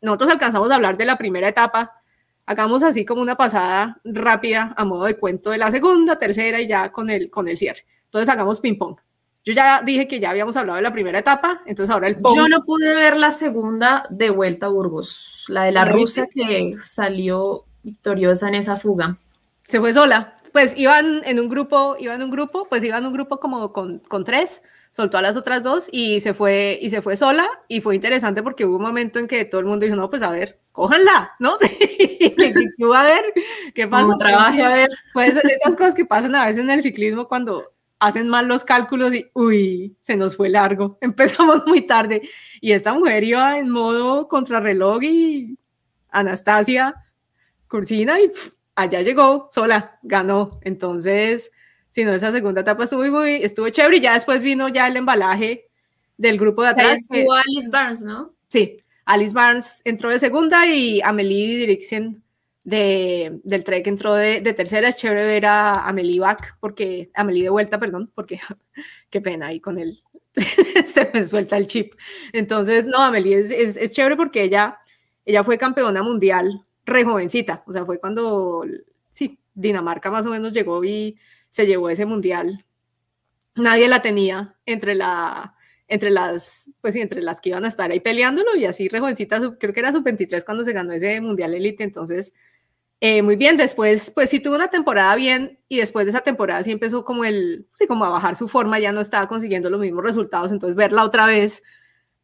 nosotros 0.00 0.30
alcanzamos 0.30 0.70
a 0.70 0.76
hablar 0.76 0.96
de 0.96 1.06
la 1.06 1.16
primera 1.16 1.48
etapa, 1.48 2.00
hagamos 2.46 2.82
así 2.82 3.04
como 3.04 3.20
una 3.20 3.36
pasada 3.36 4.00
rápida 4.04 4.74
a 4.76 4.84
modo 4.84 5.04
de 5.04 5.18
cuento 5.18 5.50
de 5.50 5.58
la 5.58 5.70
segunda, 5.70 6.18
tercera 6.18 6.60
y 6.60 6.66
ya 6.66 6.90
con 6.90 7.10
el, 7.10 7.30
con 7.30 7.48
el 7.48 7.56
cierre. 7.56 7.84
Entonces, 8.04 8.28
hagamos 8.28 8.60
ping 8.60 8.78
pong. 8.78 8.96
Yo 9.44 9.54
ya 9.54 9.82
dije 9.82 10.08
que 10.08 10.20
ya 10.20 10.30
habíamos 10.30 10.56
hablado 10.56 10.76
de 10.76 10.82
la 10.82 10.92
primera 10.92 11.18
etapa, 11.18 11.62
entonces 11.64 11.92
ahora 11.92 12.06
el 12.06 12.16
pong. 12.16 12.36
Yo 12.36 12.48
no 12.48 12.64
pude 12.64 12.94
ver 12.94 13.16
la 13.16 13.30
segunda 13.30 14.04
de 14.10 14.30
vuelta 14.30 14.66
a 14.66 14.68
Burgos, 14.68 15.46
la 15.48 15.64
de 15.64 15.72
la 15.72 15.84
rusa 15.84 16.26
que 16.26 16.74
salió 16.78 17.64
victoriosa 17.82 18.48
en 18.48 18.56
esa 18.56 18.76
fuga. 18.76 19.16
Se 19.64 19.80
fue 19.80 19.92
sola, 19.92 20.34
pues 20.52 20.76
iban 20.76 21.22
en 21.24 21.40
un 21.40 21.48
grupo, 21.48 21.96
iban 21.98 22.16
en 22.16 22.24
un 22.24 22.30
grupo, 22.30 22.66
pues 22.68 22.84
iban 22.84 23.00
en 23.00 23.06
un 23.06 23.12
grupo 23.14 23.38
como 23.40 23.72
con, 23.72 24.00
con 24.00 24.24
tres, 24.24 24.62
soltó 24.90 25.18
a 25.18 25.22
las 25.22 25.36
otras 25.36 25.62
dos 25.62 25.88
y 25.92 26.20
se 26.20 26.34
fue 26.34 26.78
y 26.80 26.90
se 26.90 27.02
fue 27.02 27.16
sola 27.16 27.48
y 27.68 27.80
fue 27.80 27.94
interesante 27.94 28.42
porque 28.42 28.64
hubo 28.64 28.76
un 28.76 28.82
momento 28.82 29.18
en 29.18 29.26
que 29.26 29.44
todo 29.44 29.60
el 29.60 29.66
mundo 29.66 29.84
dijo, 29.84 29.96
no, 29.96 30.10
pues 30.10 30.22
a 30.22 30.30
ver, 30.30 30.60
cójanla, 30.72 31.32
¿no? 31.38 31.56
¿Qué, 31.58 32.74
a 32.94 33.02
ver? 33.02 33.24
¿Qué 33.74 33.86
pasa? 33.86 34.16
trabaje 34.18 34.62
a 34.62 34.74
ver. 34.74 34.88
Pues 35.12 35.36
esas 35.36 35.76
cosas 35.76 35.94
que 35.94 36.04
pasan 36.04 36.34
a 36.34 36.46
veces 36.46 36.62
en 36.62 36.70
el 36.70 36.82
ciclismo 36.82 37.28
cuando 37.28 37.72
hacen 37.98 38.28
mal 38.28 38.46
los 38.46 38.64
cálculos 38.64 39.14
y, 39.14 39.30
uy, 39.34 39.96
se 40.00 40.16
nos 40.16 40.36
fue 40.36 40.48
largo, 40.48 40.98
empezamos 41.00 41.66
muy 41.66 41.82
tarde 41.82 42.22
y 42.60 42.72
esta 42.72 42.94
mujer 42.94 43.24
iba 43.24 43.58
en 43.58 43.70
modo 43.70 44.28
contrarreloj 44.28 45.02
y 45.02 45.58
Anastasia 46.10 46.94
Cursina 47.68 48.20
y 48.20 48.30
allá 48.74 49.02
llegó 49.02 49.48
sola, 49.50 49.98
ganó. 50.02 50.58
Entonces, 50.62 51.50
si 51.90 52.04
no, 52.04 52.12
esa 52.12 52.32
segunda 52.32 52.60
etapa 52.60 52.84
estuvo 52.84 53.04
muy, 53.04 53.36
estuvo 53.36 53.68
chévere 53.68 53.98
y 53.98 54.00
ya 54.00 54.14
después 54.14 54.42
vino 54.42 54.68
ya 54.68 54.88
el 54.88 54.96
embalaje 54.96 55.68
del 56.16 56.38
grupo 56.38 56.62
de 56.62 56.68
atrás. 56.68 57.00
Estuvo 57.10 57.32
Alice 57.32 57.70
Barnes, 57.70 58.02
¿no? 58.02 58.34
Sí, 58.48 58.82
Alice 59.04 59.32
Barnes 59.32 59.82
entró 59.84 60.10
de 60.10 60.18
segunda 60.18 60.66
y 60.66 61.00
Amelie 61.02 61.58
Dirixen 61.58 62.22
de, 62.64 63.40
del 63.44 63.64
Trek 63.64 63.86
entró 63.86 64.14
de, 64.14 64.40
de, 64.40 64.52
tercera. 64.52 64.88
Es 64.88 64.96
chévere 64.96 65.26
ver 65.26 65.46
a 65.46 65.88
Amelie 65.88 66.20
back, 66.20 66.58
porque, 66.60 67.10
Amelie 67.14 67.44
de 67.44 67.50
vuelta, 67.50 67.78
perdón, 67.78 68.10
porque 68.14 68.40
qué 69.10 69.20
pena 69.20 69.46
ahí 69.46 69.60
con 69.60 69.78
él. 69.78 70.02
se 70.84 71.10
me 71.14 71.26
suelta 71.26 71.56
el 71.56 71.66
chip. 71.66 71.94
Entonces, 72.32 72.86
no, 72.86 72.98
Amelie 72.98 73.38
es, 73.38 73.50
es, 73.50 73.76
es 73.76 73.90
chévere 73.92 74.16
porque 74.16 74.42
ella, 74.42 74.78
ella 75.24 75.42
fue 75.44 75.58
campeona 75.58 76.02
mundial 76.02 76.64
re 76.88 77.04
jovencita, 77.04 77.62
o 77.66 77.72
sea, 77.72 77.84
fue 77.84 78.00
cuando, 78.00 78.64
sí, 79.12 79.38
Dinamarca 79.54 80.10
más 80.10 80.24
o 80.26 80.30
menos 80.30 80.52
llegó 80.52 80.82
y 80.84 81.18
se 81.50 81.66
llevó 81.66 81.90
ese 81.90 82.06
mundial. 82.06 82.64
Nadie 83.54 83.88
la 83.88 84.02
tenía 84.02 84.56
entre 84.66 84.94
la, 84.94 85.54
entre 85.88 86.10
las, 86.10 86.70
pues 86.80 86.94
entre 86.96 87.22
las 87.22 87.40
que 87.40 87.48
iban 87.48 87.64
a 87.64 87.68
estar 87.68 87.90
ahí 87.90 88.00
peleándolo 88.00 88.54
y 88.56 88.66
así 88.66 88.88
re 88.88 89.00
jovencita, 89.00 89.40
creo 89.58 89.72
que 89.72 89.80
era 89.80 89.92
sub 89.92 90.04
23 90.04 90.44
cuando 90.44 90.64
se 90.64 90.72
ganó 90.72 90.92
ese 90.92 91.20
mundial 91.20 91.54
elite, 91.54 91.82
entonces, 91.82 92.34
eh, 93.00 93.22
muy 93.22 93.36
bien, 93.36 93.56
después, 93.56 94.10
pues 94.14 94.28
sí 94.30 94.40
tuvo 94.40 94.56
una 94.56 94.68
temporada 94.68 95.14
bien 95.16 95.58
y 95.68 95.78
después 95.78 96.04
de 96.04 96.10
esa 96.10 96.20
temporada 96.20 96.62
sí 96.62 96.72
empezó 96.72 97.04
como 97.04 97.24
el, 97.24 97.66
sí, 97.74 97.86
como 97.86 98.04
a 98.04 98.10
bajar 98.10 98.36
su 98.36 98.48
forma, 98.48 98.78
ya 98.78 98.92
no 98.92 99.00
estaba 99.00 99.28
consiguiendo 99.28 99.70
los 99.70 99.80
mismos 99.80 100.04
resultados, 100.04 100.52
entonces 100.52 100.76
verla 100.76 101.04
otra 101.04 101.26
vez 101.26 101.62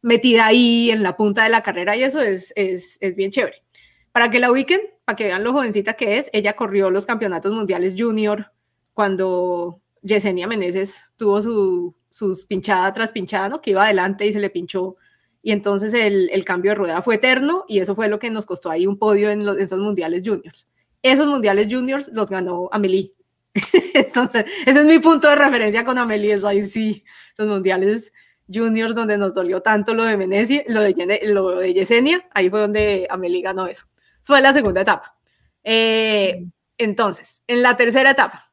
metida 0.01 0.45
ahí 0.45 0.91
en 0.91 1.01
la 1.01 1.17
punta 1.17 1.43
de 1.43 1.49
la 1.49 1.63
carrera 1.63 1.95
y 1.97 2.03
eso 2.03 2.21
es, 2.21 2.53
es, 2.55 2.97
es 3.01 3.15
bien 3.15 3.31
chévere. 3.31 3.63
Para 4.11 4.29
que 4.29 4.39
la 4.39 4.51
ubiquen, 4.51 4.81
para 5.03 5.15
que 5.15 5.25
vean 5.25 5.43
lo 5.43 5.51
jovencita 5.53 5.93
que 5.95 6.17
es, 6.17 6.29
ella 6.31 6.53
corrió 6.55 6.91
los 6.91 7.05
campeonatos 7.07 7.51
mundiales 7.53 7.95
junior 7.97 8.51
cuando 8.95 9.79
Yesenia 10.01 10.47
Meneses 10.47 11.03
tuvo 11.15 11.39
su, 11.43 11.95
sus 12.09 12.47
pinchada 12.47 12.91
tras 12.91 13.11
pinchada, 13.11 13.49
¿no? 13.49 13.61
Que 13.61 13.69
iba 13.69 13.83
adelante 13.83 14.25
y 14.25 14.33
se 14.33 14.39
le 14.39 14.49
pinchó. 14.49 14.95
Y 15.43 15.51
entonces 15.51 15.93
el, 15.93 16.31
el, 16.31 16.43
cambio 16.43 16.71
de 16.71 16.75
rueda 16.75 17.03
fue 17.03 17.15
eterno 17.15 17.65
y 17.67 17.77
eso 17.77 17.93
fue 17.93 18.09
lo 18.09 18.17
que 18.17 18.31
nos 18.31 18.47
costó 18.47 18.71
ahí 18.71 18.87
un 18.87 18.97
podio 18.97 19.29
en, 19.29 19.45
los, 19.45 19.57
en 19.57 19.65
esos 19.65 19.79
mundiales 19.79 20.23
juniors. 20.25 20.67
Esos 21.03 21.27
mundiales 21.27 21.67
juniors 21.69 22.09
los 22.11 22.27
ganó 22.27 22.67
Amelie. 22.71 23.13
entonces, 23.93 24.45
ese 24.65 24.79
es 24.79 24.85
mi 24.87 24.97
punto 24.97 25.29
de 25.29 25.35
referencia 25.35 25.85
con 25.85 25.99
Amelie. 25.99 26.33
Es 26.33 26.43
ahí 26.43 26.63
sí, 26.63 27.03
los 27.37 27.47
mundiales 27.47 28.11
juniors 28.51 28.95
donde 28.95 29.19
nos 29.19 29.35
dolió 29.35 29.61
tanto 29.61 29.93
lo 29.93 30.03
de 30.03 30.17
Meneses, 30.17 30.63
lo 30.67 30.81
de, 30.81 31.19
lo 31.25 31.59
de 31.59 31.75
Yesenia, 31.75 32.27
ahí 32.33 32.49
fue 32.49 32.61
donde 32.61 33.05
Amelie 33.11 33.41
ganó 33.41 33.67
eso 33.67 33.85
fue 34.25 34.41
la 34.41 34.53
segunda 34.53 34.81
etapa. 34.81 35.15
Eh, 35.63 36.45
entonces, 36.77 37.43
en 37.47 37.61
la 37.61 37.77
tercera 37.77 38.11
etapa. 38.11 38.44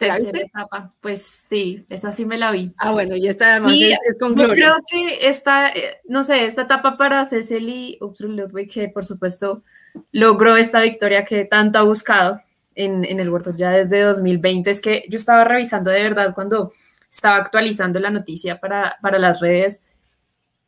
Tercera 0.00 0.40
etapa, 0.40 0.90
pues 1.00 1.22
sí, 1.22 1.84
esa 1.88 2.10
sí 2.10 2.24
me 2.24 2.38
la 2.38 2.50
vi. 2.50 2.72
Ah, 2.78 2.92
bueno, 2.92 3.14
y 3.14 3.28
esta 3.28 3.52
además 3.52 3.74
es, 3.74 4.18
con 4.18 4.34
Gloria. 4.34 4.48
Yo 4.48 4.54
creo 4.54 4.76
que 4.88 5.28
esta, 5.28 5.68
eh, 5.68 5.98
no 6.08 6.22
sé, 6.22 6.46
esta 6.46 6.62
etapa 6.62 6.96
para 6.96 7.24
Cecily 7.24 7.98
Ludwig, 8.00 8.72
que 8.72 8.88
por 8.88 9.04
supuesto 9.04 9.62
logró 10.10 10.56
esta 10.56 10.80
victoria 10.80 11.24
que 11.24 11.44
tanto 11.44 11.78
ha 11.78 11.82
buscado 11.82 12.40
en, 12.74 13.04
en 13.04 13.20
el 13.20 13.28
World 13.28 13.56
ya 13.56 13.70
desde 13.70 14.00
2020, 14.00 14.70
es 14.70 14.80
que 14.80 15.04
yo 15.08 15.18
estaba 15.18 15.44
revisando 15.44 15.90
de 15.90 16.02
verdad 16.02 16.34
cuando 16.34 16.72
estaba 17.10 17.36
actualizando 17.36 18.00
la 18.00 18.10
noticia 18.10 18.58
para, 18.58 18.96
para 19.02 19.18
las 19.18 19.40
redes 19.40 19.82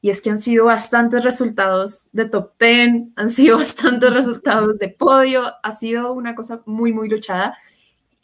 y 0.02 0.10
es 0.10 0.20
que 0.20 0.30
han 0.30 0.38
sido 0.38 0.66
bastantes 0.66 1.24
resultados 1.24 2.08
de 2.12 2.28
top 2.28 2.52
10, 2.58 3.12
han 3.16 3.30
sido 3.30 3.56
bastantes 3.58 4.12
resultados 4.12 4.78
de 4.78 4.88
podio, 4.88 5.44
ha 5.62 5.72
sido 5.72 6.12
una 6.12 6.34
cosa 6.34 6.60
muy, 6.66 6.92
muy 6.92 7.08
luchada. 7.08 7.56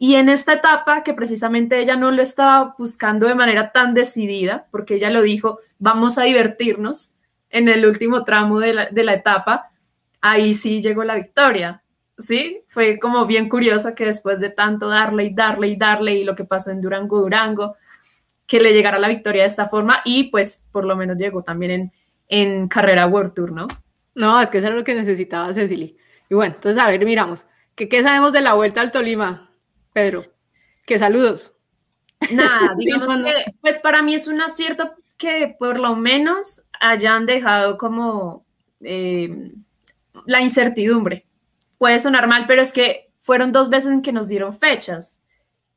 Y 0.01 0.15
en 0.15 0.29
esta 0.29 0.53
etapa, 0.53 1.03
que 1.03 1.13
precisamente 1.13 1.77
ella 1.77 1.97
no 1.97 2.09
lo 2.09 2.21
estaba 2.21 2.73
buscando 2.77 3.27
de 3.27 3.35
manera 3.35 3.73
tan 3.73 3.93
decidida, 3.93 4.65
porque 4.71 4.95
ella 4.95 5.09
lo 5.09 5.21
dijo, 5.21 5.59
vamos 5.77 6.17
a 6.17 6.23
divertirnos 6.23 7.15
en 7.49 7.67
el 7.67 7.85
último 7.85 8.23
tramo 8.23 8.61
de 8.61 8.73
la, 8.73 8.85
de 8.89 9.03
la 9.03 9.13
etapa, 9.13 9.71
ahí 10.21 10.53
sí 10.53 10.81
llegó 10.81 11.03
la 11.03 11.15
victoria. 11.15 11.83
Sí, 12.17 12.61
fue 12.69 12.97
como 12.97 13.25
bien 13.25 13.49
curiosa 13.49 13.93
que 13.93 14.05
después 14.05 14.39
de 14.39 14.49
tanto 14.49 14.87
darle 14.87 15.25
y 15.25 15.33
darle 15.33 15.67
y 15.67 15.75
darle 15.75 16.15
y 16.15 16.23
lo 16.23 16.33
que 16.33 16.45
pasó 16.45 16.71
en 16.71 16.79
Durango, 16.79 17.19
Durango, 17.19 17.75
que 18.47 18.61
le 18.61 18.73
llegara 18.73 18.99
la 18.99 19.09
victoria 19.09 19.43
de 19.43 19.49
esta 19.49 19.67
forma 19.67 20.01
y 20.05 20.29
pues 20.29 20.65
por 20.71 20.85
lo 20.85 20.95
menos 20.95 21.17
llegó 21.17 21.43
también 21.43 21.71
en, 21.71 21.91
en 22.29 22.67
carrera 22.69 23.05
World 23.07 23.33
Tour, 23.33 23.51
¿no? 23.51 23.67
No, 24.15 24.41
es 24.41 24.49
que 24.49 24.59
eso 24.59 24.67
es 24.67 24.73
lo 24.73 24.83
que 24.85 24.95
necesitaba 24.95 25.53
Cecily. 25.53 25.97
Y 26.29 26.35
bueno, 26.35 26.55
entonces 26.55 26.81
a 26.81 26.89
ver, 26.89 27.03
miramos. 27.05 27.45
¿Qué, 27.75 27.89
qué 27.89 28.01
sabemos 28.01 28.33
de 28.33 28.41
la 28.41 28.53
vuelta 28.53 28.81
al 28.81 28.91
Tolima, 28.91 29.48
Pedro? 29.99 30.23
¿Qué 30.85 30.97
saludos? 30.97 31.53
Nada, 32.31 32.73
digamos 32.77 33.09
que 33.09 33.53
pues 33.61 33.77
para 33.79 34.01
mí 34.01 34.15
es 34.15 34.27
un 34.27 34.41
acierto 34.41 34.93
que 35.17 35.55
por 35.59 35.79
lo 35.79 35.95
menos 35.95 36.63
hayan 36.79 37.25
dejado 37.25 37.77
como 37.77 38.45
eh, 38.81 39.51
la 40.25 40.41
incertidumbre. 40.41 41.25
Puede 41.77 41.99
sonar 41.99 42.27
mal, 42.27 42.45
pero 42.47 42.61
es 42.61 42.71
que 42.71 43.11
fueron 43.19 43.51
dos 43.51 43.69
veces 43.69 43.91
en 43.91 44.01
que 44.01 44.13
nos 44.13 44.27
dieron 44.29 44.53
fechas 44.53 45.21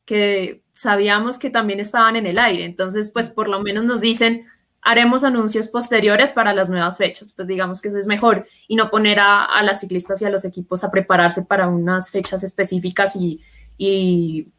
que 0.05 0.63
sabíamos 0.73 1.39
que 1.39 1.51
también 1.51 1.81
estaban 1.81 2.17
en 2.17 2.27
el 2.27 2.39
aire. 2.39 2.65
Entonces, 2.65 3.11
pues 3.13 3.29
por 3.29 3.49
lo 3.49 3.61
menos 3.61 3.85
nos 3.85 4.01
dicen, 4.01 4.47
haremos 4.81 5.23
anuncios 5.23 5.69
posteriores 5.69 6.33
para 6.33 6.55
las 6.55 6.71
nuevas 6.71 6.99
fechas. 6.99 7.33
Pues 7.35 7.47
digamos 7.49 7.81
que 7.81 7.89
eso 7.89 7.99
es 7.99 8.07
mejor 8.07 8.47
y 8.69 8.77
no 8.77 8.91
poner 8.91 9.19
a, 9.21 9.63
las 9.63 9.81
ciclistas 9.81 10.21
y 10.23 10.25
a 10.25 10.31
los 10.31 10.45
equipos 10.45 10.85
a 10.85 10.91
prepararse 10.91 11.43
para 11.43 11.69
unas 11.69 12.11
fechas 12.11 12.43
específicas 12.43 13.17
y, 13.17 13.41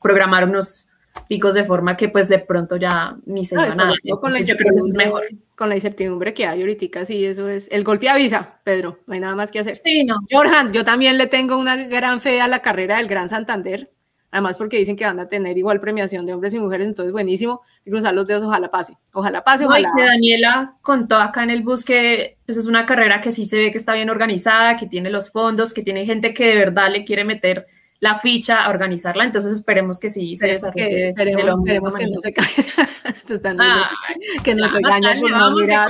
programar 0.02 0.48
unos 0.48 0.88
picos 1.28 1.54
de 1.54 1.64
forma 1.64 1.96
que 1.96 2.10
pues 2.10 2.28
de 2.28 2.40
pronto 2.40 2.76
ya 2.76 3.16
ni 3.26 3.46
se 3.46 3.56
van 3.56 3.80
a 3.80 3.94
con 4.20 4.34
la 4.34 4.40
yo 4.42 4.56
creo 4.58 4.72
que 4.72 4.78
eso 4.78 4.88
es 4.90 4.96
mejor. 4.96 5.24
Con 5.56 5.70
la 5.70 5.76
incertidumbre 5.76 6.34
que 6.34 6.46
hay 6.46 6.62
ahorita, 6.62 7.06
sí, 7.06 7.26
eso 7.26 7.48
es. 7.48 7.70
El 7.72 7.84
golpe 7.84 8.10
avisa, 8.10 8.60
Pedro, 8.64 9.00
no 9.06 9.14
hay 9.14 9.20
nada 9.20 9.36
más 9.36 9.52
que 9.52 9.60
hacer. 9.60 9.76
Sí, 9.76 10.04
no. 10.04 10.16
Jorjan, 10.32 10.74
yo 10.74 10.84
también 10.84 11.18
le 11.18 11.28
tengo 11.28 11.58
una 11.58 11.78
gran 11.78 12.22
fe 12.22 12.42
a 12.42 12.48
la 12.48 12.60
carrera 12.60 12.98
del 12.98 13.08
Gran 13.08 13.30
Santander 13.30 13.92
Además, 14.34 14.58
porque 14.58 14.78
dicen 14.78 14.96
que 14.96 15.06
van 15.06 15.20
a 15.20 15.28
tener 15.28 15.60
igual 15.60 15.80
premiación 15.80 16.26
de 16.26 16.34
hombres 16.34 16.56
y 16.56 16.60
mujeres, 16.60 16.88
entonces 16.88 17.12
buenísimo. 17.12 17.62
Y 17.86 17.92
cruzar 17.92 18.16
los 18.16 18.26
dedos, 18.26 18.44
ojalá 18.44 18.72
pase. 18.72 18.98
Ojalá 19.14 19.44
pase, 19.44 19.68
ojalá. 19.68 19.92
que 19.96 20.04
Daniela 20.04 20.74
contó 20.82 21.18
acá 21.18 21.44
en 21.44 21.52
el 21.52 21.62
bus 21.62 21.86
que 21.86 22.40
pues, 22.48 22.58
es 22.58 22.66
una 22.66 22.88
carrera 22.88 23.22
que 23.22 23.32
sí 23.32 23.46
se 23.46 23.60
ve 23.60 23.70
que 23.70 23.78
está 23.78 23.94
bien 23.94 24.10
organizada, 24.10 24.76
que 24.76 24.88
tiene 24.88 25.12
los 25.12 25.30
fondos, 25.30 25.72
que 25.72 25.84
tiene 25.84 26.08
gente 26.08 26.34
que 26.34 26.48
de 26.48 26.56
verdad 26.56 26.90
le 26.92 27.06
quiere 27.06 27.26
meter 27.26 27.68
la 28.04 28.16
ficha 28.16 28.66
a 28.66 28.70
organizarla, 28.70 29.24
entonces 29.24 29.54
esperemos 29.54 29.98
que 29.98 30.10
sí 30.10 30.36
se 30.36 30.48
desarrolle. 30.48 31.08
esperemos, 31.08 31.60
esperemos 31.60 31.96
que 31.96 32.08
no 32.08 32.20
se 32.20 32.34
caiga. 32.34 33.90
que 34.44 34.56
nos 34.56 34.74
regañen 34.74 35.22
por 35.22 35.32
no 35.32 35.56
mirar. 35.56 35.90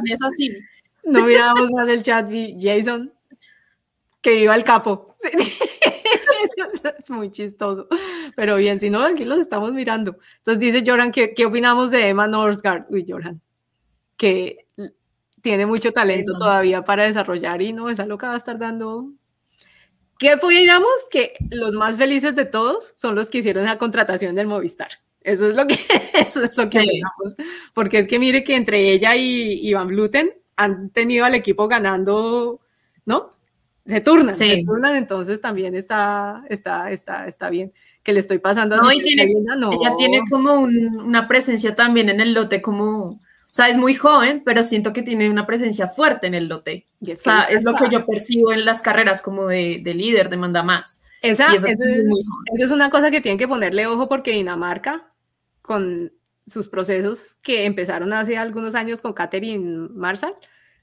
No 1.05 1.25
mirábamos 1.25 1.71
más 1.71 1.89
el 1.89 2.03
chat 2.03 2.31
y 2.31 2.55
Jason, 2.61 3.11
que 4.21 4.43
iba 4.43 4.53
el 4.53 4.63
capo. 4.63 5.15
es 6.99 7.09
muy 7.09 7.31
chistoso. 7.31 7.87
Pero 8.35 8.57
bien, 8.57 8.79
si 8.79 8.91
no, 8.91 9.01
aquí 9.01 9.25
los 9.25 9.39
estamos 9.39 9.73
mirando. 9.73 10.15
Entonces 10.37 10.59
dice 10.59 10.83
Joran, 10.85 11.11
¿qué, 11.11 11.33
qué 11.33 11.47
opinamos 11.47 11.89
de 11.89 12.09
Emma 12.09 12.27
Norsgaard? 12.27 12.85
Uy, 12.89 13.07
Joran, 13.09 13.41
que 14.17 14.67
tiene 15.41 15.65
mucho 15.65 15.91
talento 15.91 16.33
todavía 16.37 16.83
para 16.83 17.05
desarrollar 17.05 17.63
y 17.63 17.73
no, 17.73 17.89
esa 17.89 18.05
loca 18.05 18.27
va 18.27 18.35
a 18.35 18.37
estar 18.37 18.59
dando 18.59 19.09
¿Qué 20.23 20.35
opinamos? 20.35 21.05
Que 21.11 21.33
los 21.49 21.73
más 21.73 21.97
felices 21.97 22.33
de 22.33 22.45
todos 22.45 22.93
son 22.95 23.13
los 23.13 23.29
que 23.29 23.39
hicieron 23.39 23.65
la 23.65 23.77
contratación 23.77 24.35
del 24.35 24.47
Movistar. 24.47 24.87
Eso 25.19 25.49
es 25.49 25.53
lo 25.53 25.67
que, 25.67 25.73
eso 26.13 26.45
es 26.45 26.55
lo 26.55 26.69
que 26.69 26.81
Porque 27.73 27.99
es 27.99 28.07
que 28.07 28.19
mire 28.19 28.41
que 28.41 28.55
entre 28.55 28.93
ella 28.93 29.17
y, 29.17 29.59
Iván 29.67 29.89
Bluten 29.89 30.31
han 30.55 30.91
tenido 30.91 31.25
al 31.25 31.35
equipo 31.35 31.67
ganando, 31.67 32.61
¿no? 33.05 33.33
Se 33.85 33.99
turnan, 33.99 34.33
se 34.33 34.63
turnan, 34.65 34.95
entonces 34.95 35.41
también 35.41 35.75
está, 35.75 36.45
está, 36.49 36.89
está, 36.91 37.27
está 37.27 37.49
bien. 37.49 37.73
Que 38.01 38.13
le 38.13 38.21
estoy 38.21 38.39
pasando 38.39 38.77
no, 38.77 38.87
tiene, 38.91 39.23
Ella 39.23 39.93
tiene 39.97 40.21
como 40.31 40.53
una 40.53 41.27
presencia 41.27 41.75
también 41.75 42.07
en 42.07 42.21
el 42.21 42.33
lote, 42.33 42.61
como 42.61 43.19
o 43.53 43.55
sea, 43.55 43.69
es 43.69 43.77
muy 43.77 43.93
joven, 43.93 44.41
pero 44.43 44.63
siento 44.63 44.93
que 44.93 45.03
tiene 45.03 45.29
una 45.29 45.45
presencia 45.45 45.87
fuerte 45.87 46.25
en 46.25 46.33
el 46.33 46.47
lote. 46.47 46.87
Y 46.99 47.11
es 47.11 47.19
o 47.19 47.21
sea, 47.21 47.41
es 47.41 47.63
lo 47.63 47.75
que 47.75 47.87
yo 47.87 48.03
percibo 48.03 48.51
en 48.51 48.65
las 48.65 48.81
carreras 48.81 49.21
como 49.21 49.45
de, 49.45 49.79
de 49.83 49.93
líder, 49.93 50.27
de 50.29 50.37
manda 50.37 50.63
más. 50.63 51.03
Esa, 51.21 51.53
eso, 51.53 51.67
es, 51.67 52.71
una 52.71 52.89
cosa 52.89 53.11
que 53.11 53.21
tienen 53.21 53.37
que 53.37 53.47
ponerle 53.47 53.85
ojo 53.85 54.09
porque 54.09 54.31
Dinamarca, 54.31 55.07
con 55.61 56.11
sus 56.47 56.67
procesos 56.67 57.37
que 57.43 57.65
empezaron 57.65 58.11
hace 58.11 58.37
algunos 58.37 58.73
años 58.73 59.03
con 59.03 59.13
Catherine 59.13 59.87
Marsal, 59.93 60.33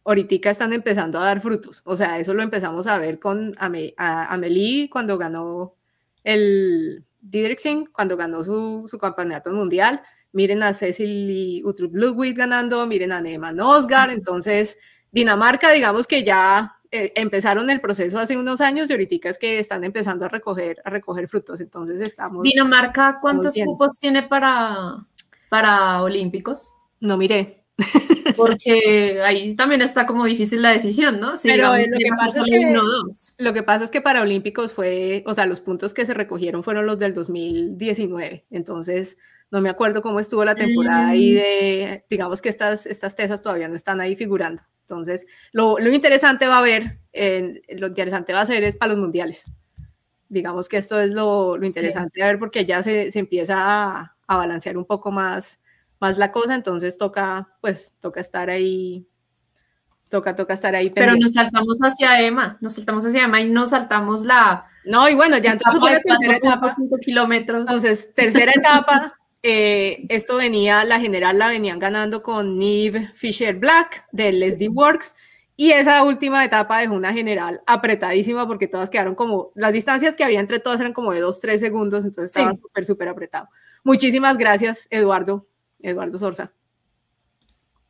ahorita 0.05 0.49
están 0.49 0.73
empezando 0.73 1.18
a 1.18 1.25
dar 1.25 1.41
frutos. 1.41 1.83
O 1.85 1.97
sea, 1.97 2.21
eso 2.21 2.35
lo 2.35 2.43
empezamos 2.45 2.87
a 2.87 3.01
ver 3.01 3.18
con 3.18 3.53
Amelie 3.59 4.89
cuando 4.89 5.18
ganó 5.18 5.75
el 6.23 7.05
Didriksen, 7.21 7.87
cuando 7.87 8.16
ganó 8.16 8.45
su, 8.45 8.85
su 8.87 8.97
campeonato 8.97 9.51
mundial 9.51 10.03
miren 10.33 10.62
a 10.62 10.74
Cecily 10.74 11.62
Uttrup 11.64 11.95
Ludwig 11.95 12.37
ganando, 12.37 12.87
miren 12.87 13.12
a 13.12 13.20
Neeman 13.20 13.61
Osgar, 13.61 14.11
entonces 14.11 14.78
Dinamarca, 15.12 15.72
digamos 15.72 16.07
que 16.07 16.22
ya 16.22 16.76
eh, 16.93 17.12
empezaron 17.16 17.70
el 17.70 17.81
proceso 17.81 18.18
hace 18.18 18.37
unos 18.37 18.61
años 18.61 18.91
y 18.91 18.93
ahorita 18.93 19.28
es 19.28 19.39
que 19.39 19.59
están 19.59 19.85
empezando 19.85 20.24
a 20.24 20.28
recoger, 20.28 20.81
a 20.85 20.91
recoger 20.91 21.28
frutos, 21.28 21.61
entonces 21.61 22.01
estamos... 22.01 22.43
Dinamarca, 22.43 23.18
¿cuántos 23.20 23.55
cupos 23.64 23.99
tiene 23.99 24.24
para, 24.24 25.07
para 25.49 26.03
Olímpicos? 26.03 26.76
No 27.01 27.16
miré. 27.16 27.64
Porque 28.37 29.22
ahí 29.24 29.55
también 29.55 29.83
está 29.83 30.07
como 30.07 30.24
difícil 30.24 30.62
la 30.62 30.70
decisión, 30.70 31.18
¿no? 31.18 31.35
Pero 31.43 31.76
lo, 31.76 31.78
que 31.78 32.11
pasa 32.11 32.41
es 32.41 32.45
que, 32.45 32.78
lo 33.39 33.53
que 33.53 33.62
pasa 33.62 33.85
es 33.85 33.91
que 33.91 34.01
para 34.01 34.22
Olímpicos 34.22 34.74
fue, 34.74 35.24
o 35.26 35.35
sea, 35.35 35.47
los 35.47 35.61
puntos 35.61 35.95
que 35.95 36.07
se 36.07 36.14
recogieron 36.14 36.62
fueron 36.62 36.87
los 36.87 36.99
del 36.99 37.14
2019, 37.14 38.47
entonces 38.51 39.16
no 39.51 39.61
me 39.61 39.68
acuerdo 39.68 40.03
cómo 40.03 40.20
estuvo 40.20 40.44
la 40.44 40.55
temporada 40.55 41.09
ahí 41.09 41.32
mm. 41.32 41.34
de, 41.34 42.05
digamos 42.09 42.40
que 42.40 42.48
estas, 42.48 42.86
estas 42.86 43.16
tesas 43.16 43.42
todavía 43.42 43.68
no 43.68 43.76
están 43.76 44.01
ahí 44.01 44.16
figurando. 44.16 44.62
Entonces, 44.82 45.26
lo, 45.53 45.78
lo 45.78 45.92
interesante 45.92 46.46
va 46.46 46.59
a 46.59 46.62
ver, 46.62 46.98
lo 47.68 47.86
interesante 47.86 48.32
va 48.32 48.40
a 48.40 48.46
ser 48.46 48.64
es 48.64 48.76
para 48.76 48.92
los 48.92 49.01
mundiales. 49.01 49.53
Digamos 50.28 50.68
que 50.68 50.76
esto 50.76 51.01
es 51.01 51.11
lo, 51.11 51.57
lo 51.57 51.66
interesante 51.66 52.22
a 52.22 52.26
ver 52.26 52.38
porque 52.38 52.64
ya 52.64 52.82
se, 52.82 53.11
se 53.11 53.18
empieza 53.18 53.57
a, 53.59 54.16
a, 54.26 54.36
balancear 54.36 54.76
un 54.76 54.84
poco 54.84 55.11
más, 55.11 55.61
más 56.01 56.18
la 56.18 56.30
cosa, 56.32 56.55
entonces 56.55 56.98
toca, 56.98 57.57
pues, 57.61 57.94
toca 58.01 58.20
estar 58.20 58.51
ahí 58.51 59.07
toca, 60.11 60.34
toca 60.34 60.53
estar 60.53 60.74
ahí. 60.74 60.90
Pero 60.90 61.16
nos 61.16 61.32
saltamos 61.32 61.78
hacia 61.78 62.20
Emma, 62.20 62.59
nos 62.61 62.74
saltamos 62.74 63.07
hacia 63.07 63.24
Emma 63.24 63.40
y 63.40 63.48
nos 63.48 63.70
saltamos 63.70 64.24
la. 64.24 64.66
No, 64.84 65.09
y 65.09 65.14
bueno, 65.14 65.38
ya 65.38 65.53
entonces 65.53 65.80
fue 65.80 65.92
la 65.92 66.01
tercera 66.01 66.36
etapa. 66.36 66.68
5 66.68 66.96
kilómetros. 66.98 67.61
Entonces, 67.61 68.12
tercera 68.14 68.53
etapa, 68.55 69.14
eh, 69.43 70.05
esto 70.09 70.36
venía, 70.36 70.84
la 70.84 71.01
general 71.01 71.38
la 71.38 71.49
venían 71.49 71.78
ganando 71.78 72.22
con 72.22 72.59
Neve 72.59 73.11
Fisher 73.14 73.57
Black 73.57 74.07
de 74.12 74.32
Leslie 74.32 74.68
Works. 74.68 75.14
Y 75.57 75.72
esa 75.72 76.05
última 76.05 76.43
etapa 76.45 76.78
dejó 76.78 76.95
una 76.95 77.12
general 77.12 77.61
apretadísima 77.66 78.47
porque 78.47 78.66
todas 78.66 78.88
quedaron 78.88 79.14
como, 79.14 79.53
las 79.55 79.74
distancias 79.74 80.16
que 80.16 80.24
había 80.24 80.41
entre 80.41 80.59
todas 80.59 80.80
eran 80.80 80.95
como 80.95 81.12
de 81.12 81.20
2, 81.20 81.38
3 81.38 81.61
segundos, 81.61 82.05
entonces 82.07 82.34
estaba 82.34 82.57
súper, 82.57 82.86
súper 82.86 83.09
apretado. 83.09 83.49
Muchísimas 83.84 84.38
gracias, 84.38 84.86
Eduardo, 84.91 85.47
Eduardo 85.80 86.18
Sorza. 86.18 86.53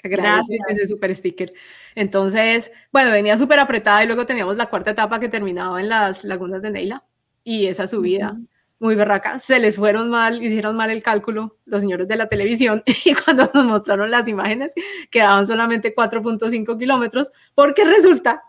Gracias. 0.02 0.58
Ese 0.68 0.86
super 0.86 1.14
sticker. 1.14 1.52
Entonces, 1.94 2.72
bueno, 2.92 3.12
venía 3.12 3.36
súper 3.36 3.60
apretada 3.60 4.02
y 4.02 4.06
luego 4.06 4.26
teníamos 4.26 4.56
la 4.56 4.66
cuarta 4.66 4.92
etapa 4.92 5.20
que 5.20 5.28
terminaba 5.28 5.80
en 5.80 5.88
las 5.88 6.24
lagunas 6.24 6.62
de 6.62 6.70
Neila 6.70 7.04
y 7.44 7.66
esa 7.66 7.86
subida 7.86 8.36
muy 8.80 8.94
berraca, 8.94 9.38
se 9.38 9.60
les 9.60 9.76
fueron 9.76 10.08
mal, 10.08 10.42
hicieron 10.42 10.74
mal 10.74 10.90
el 10.90 11.02
cálculo 11.02 11.58
los 11.66 11.80
señores 11.80 12.08
de 12.08 12.16
la 12.16 12.28
televisión 12.28 12.82
y 13.04 13.14
cuando 13.14 13.48
nos 13.54 13.66
mostraron 13.66 14.10
las 14.10 14.26
imágenes 14.26 14.72
quedaban 15.10 15.46
solamente 15.46 15.94
4.5 15.94 16.78
kilómetros 16.78 17.30
porque 17.54 17.84
resulta 17.84 18.42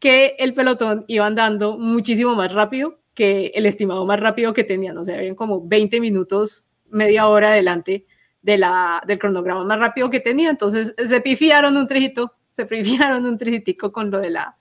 que 0.00 0.34
el 0.38 0.52
pelotón 0.52 1.04
iba 1.06 1.24
andando 1.24 1.78
muchísimo 1.78 2.34
más 2.34 2.52
rápido 2.52 2.98
que 3.14 3.52
el 3.54 3.64
estimado 3.64 4.04
más 4.04 4.20
rápido 4.20 4.52
que 4.52 4.64
tenían, 4.64 4.98
o 4.98 5.04
sea, 5.04 5.16
habían 5.16 5.36
como 5.36 5.66
20 5.66 6.00
minutos, 6.00 6.68
media 6.90 7.28
hora 7.28 7.48
adelante 7.48 8.06
de 8.42 8.58
la, 8.58 9.02
del 9.06 9.18
cronograma 9.18 9.64
más 9.64 9.78
rápido 9.78 10.10
que 10.10 10.20
tenía, 10.20 10.50
entonces 10.50 10.94
se 10.98 11.20
pifiaron 11.20 11.76
un 11.76 11.86
trejito, 11.86 12.34
se 12.50 12.66
pifiaron 12.66 13.24
un 13.24 13.38
trejitico 13.38 13.90
con 13.90 14.10
lo 14.10 14.18
de 14.18 14.30
la, 14.30 14.58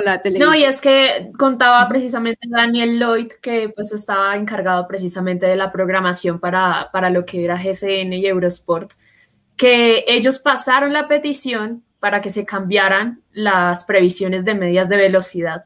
la 0.00 0.20
televisión. 0.20 0.50
No, 0.50 0.56
y 0.56 0.64
es 0.64 0.80
que 0.80 1.30
contaba 1.38 1.86
precisamente 1.88 2.46
Daniel 2.48 2.98
Lloyd, 2.98 3.32
que 3.40 3.68
pues 3.68 3.92
estaba 3.92 4.36
encargado 4.36 4.86
precisamente 4.88 5.46
de 5.46 5.56
la 5.56 5.70
programación 5.70 6.40
para, 6.40 6.88
para 6.92 7.10
lo 7.10 7.24
que 7.24 7.44
era 7.44 7.56
GCN 7.56 8.12
y 8.12 8.26
Eurosport, 8.26 8.92
que 9.56 10.04
ellos 10.08 10.38
pasaron 10.38 10.92
la 10.92 11.06
petición 11.06 11.84
para 12.00 12.20
que 12.20 12.30
se 12.30 12.44
cambiaran 12.44 13.22
las 13.32 13.84
previsiones 13.84 14.44
de 14.44 14.54
medias 14.54 14.88
de 14.88 14.96
velocidad 14.96 15.64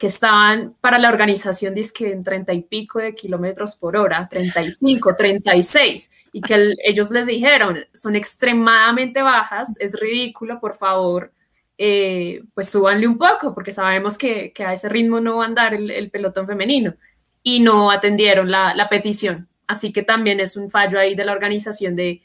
que 0.00 0.06
estaban 0.06 0.74
para 0.80 0.98
la 0.98 1.10
organización 1.10 1.74
que 1.94 2.10
en 2.10 2.24
30 2.24 2.54
y 2.54 2.62
pico 2.62 3.00
de 3.00 3.14
kilómetros 3.14 3.76
por 3.76 3.98
hora, 3.98 4.26
35, 4.30 5.14
36, 5.14 6.10
y 6.32 6.40
que 6.40 6.72
ellos 6.82 7.10
les 7.10 7.26
dijeron, 7.26 7.84
son 7.92 8.16
extremadamente 8.16 9.20
bajas, 9.20 9.76
es 9.78 10.00
ridículo, 10.00 10.58
por 10.58 10.74
favor, 10.74 11.34
eh, 11.82 12.42
pues 12.52 12.68
súbanle 12.68 13.08
un 13.08 13.16
poco, 13.16 13.54
porque 13.54 13.72
sabemos 13.72 14.18
que, 14.18 14.52
a 14.58 14.74
ese 14.74 14.90
ritmo 14.90 15.18
no 15.18 15.38
va 15.38 15.44
a 15.44 15.46
andar 15.46 15.72
el, 15.72 16.10
pelotón 16.10 16.46
femenino. 16.46 16.94
Y 17.42 17.60
no 17.60 17.90
atendieron 17.90 18.50
la, 18.50 18.86
petición. 18.90 19.48
Así 19.66 19.90
que 19.90 20.02
también 20.02 20.40
es 20.40 20.58
un 20.58 20.68
fallo 20.68 20.98
ahí 20.98 21.14
de 21.14 21.24
la 21.24 21.32
organización 21.32 21.96
de, 21.96 22.20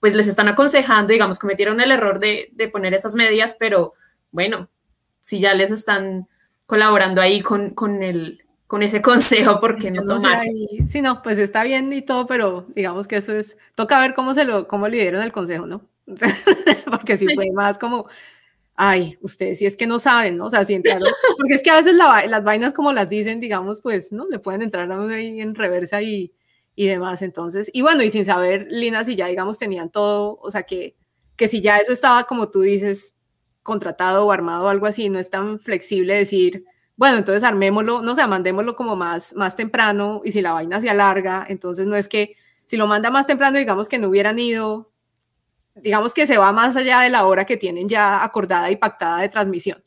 pues 0.00 0.14
les 0.14 0.26
están 0.26 0.48
aconsejando, 0.48 1.14
digamos, 1.14 1.38
cometieron 1.38 1.80
el 1.80 1.92
error 1.92 2.20
de, 2.20 2.52
poner 2.70 2.92
esas 2.92 3.14
medias, 3.14 3.56
pero 3.58 3.94
bueno, 4.32 4.68
si 5.22 5.40
ya 5.40 5.54
les 5.54 5.70
están 5.70 6.28
colaborando 6.66 7.22
ahí 7.22 7.40
con, 7.40 7.70
con, 7.70 8.02
el, 8.02 8.44
con 8.66 8.82
ese 8.82 9.00
consejo, 9.02 9.60
¿por 9.60 9.78
qué 9.78 9.90
no, 9.90 10.04
tomar? 10.04 10.44
sí, 10.88 11.00
no, 11.00 11.22
pues 11.22 11.38
está 11.38 11.64
bien 11.64 11.90
y 11.94 12.02
todo, 12.02 12.26
pero 12.26 12.66
digamos 12.74 13.08
que 13.08 13.16
eso 13.16 13.34
es, 13.34 13.56
toca 13.74 13.98
ver 13.98 14.12
cómo 14.12 14.34
se 14.34 14.44
lo, 14.44 14.68
cómo 14.68 14.88
le 14.88 14.98
dieron 14.98 15.22
el 15.22 15.32
consejo, 15.32 15.66
¿no? 15.66 15.86
Porque 16.90 17.16
si 17.16 17.34
fue 17.34 17.50
más 17.54 17.78
como, 17.78 18.06
ay, 18.82 19.18
ustedes 19.20 19.58
si 19.58 19.66
es 19.66 19.76
que 19.76 19.86
no 19.86 19.98
saben, 19.98 20.38
¿no? 20.38 20.46
O 20.46 20.50
sea, 20.50 20.64
si 20.64 20.72
entraron, 20.72 21.12
porque 21.36 21.52
es 21.52 21.62
que 21.62 21.68
a 21.68 21.76
veces 21.76 21.94
las 21.94 22.42
vainas 22.42 22.72
como 22.72 22.94
las 22.94 23.10
dicen, 23.10 23.38
digamos, 23.38 23.82
pues, 23.82 24.10
¿no? 24.10 24.26
Le 24.26 24.38
pueden 24.38 24.62
entrar 24.62 24.90
ahí 24.90 25.38
en 25.42 25.54
reversa 25.54 26.00
y, 26.00 26.32
y 26.74 26.86
demás, 26.86 27.20
entonces, 27.20 27.70
y 27.74 27.82
bueno, 27.82 28.02
y 28.02 28.10
sin 28.10 28.24
saber, 28.24 28.68
Lina, 28.70 29.04
si 29.04 29.16
ya, 29.16 29.26
digamos, 29.26 29.58
tenían 29.58 29.90
todo, 29.90 30.38
o 30.40 30.50
sea, 30.50 30.62
que, 30.62 30.96
que 31.36 31.46
si 31.46 31.60
ya 31.60 31.76
eso 31.76 31.92
estaba, 31.92 32.24
como 32.24 32.50
tú 32.50 32.62
dices, 32.62 33.16
contratado 33.62 34.24
o 34.24 34.32
armado 34.32 34.64
o 34.64 34.68
algo 34.68 34.86
así, 34.86 35.10
no 35.10 35.18
es 35.18 35.28
tan 35.28 35.60
flexible 35.60 36.14
decir, 36.14 36.64
bueno, 36.96 37.18
entonces 37.18 37.44
armémoslo, 37.44 38.00
no 38.00 38.14
sé, 38.14 38.26
mandémoslo 38.26 38.76
como 38.76 38.96
más, 38.96 39.34
más 39.34 39.56
temprano 39.56 40.22
y 40.24 40.32
si 40.32 40.40
la 40.40 40.52
vaina 40.52 40.80
se 40.80 40.88
alarga, 40.88 41.44
entonces 41.50 41.86
no 41.86 41.96
es 41.96 42.08
que 42.08 42.34
si 42.64 42.78
lo 42.78 42.86
manda 42.86 43.10
más 43.10 43.26
temprano, 43.26 43.58
digamos 43.58 43.90
que 43.90 43.98
no 43.98 44.08
hubieran 44.08 44.38
ido 44.38 44.89
digamos 45.74 46.14
que 46.14 46.26
se 46.26 46.38
va 46.38 46.52
más 46.52 46.76
allá 46.76 47.00
de 47.00 47.10
la 47.10 47.26
hora 47.26 47.44
que 47.44 47.56
tienen 47.56 47.88
ya 47.88 48.22
acordada 48.22 48.70
y 48.70 48.76
pactada 48.76 49.20
de 49.20 49.28
transmisión. 49.28 49.82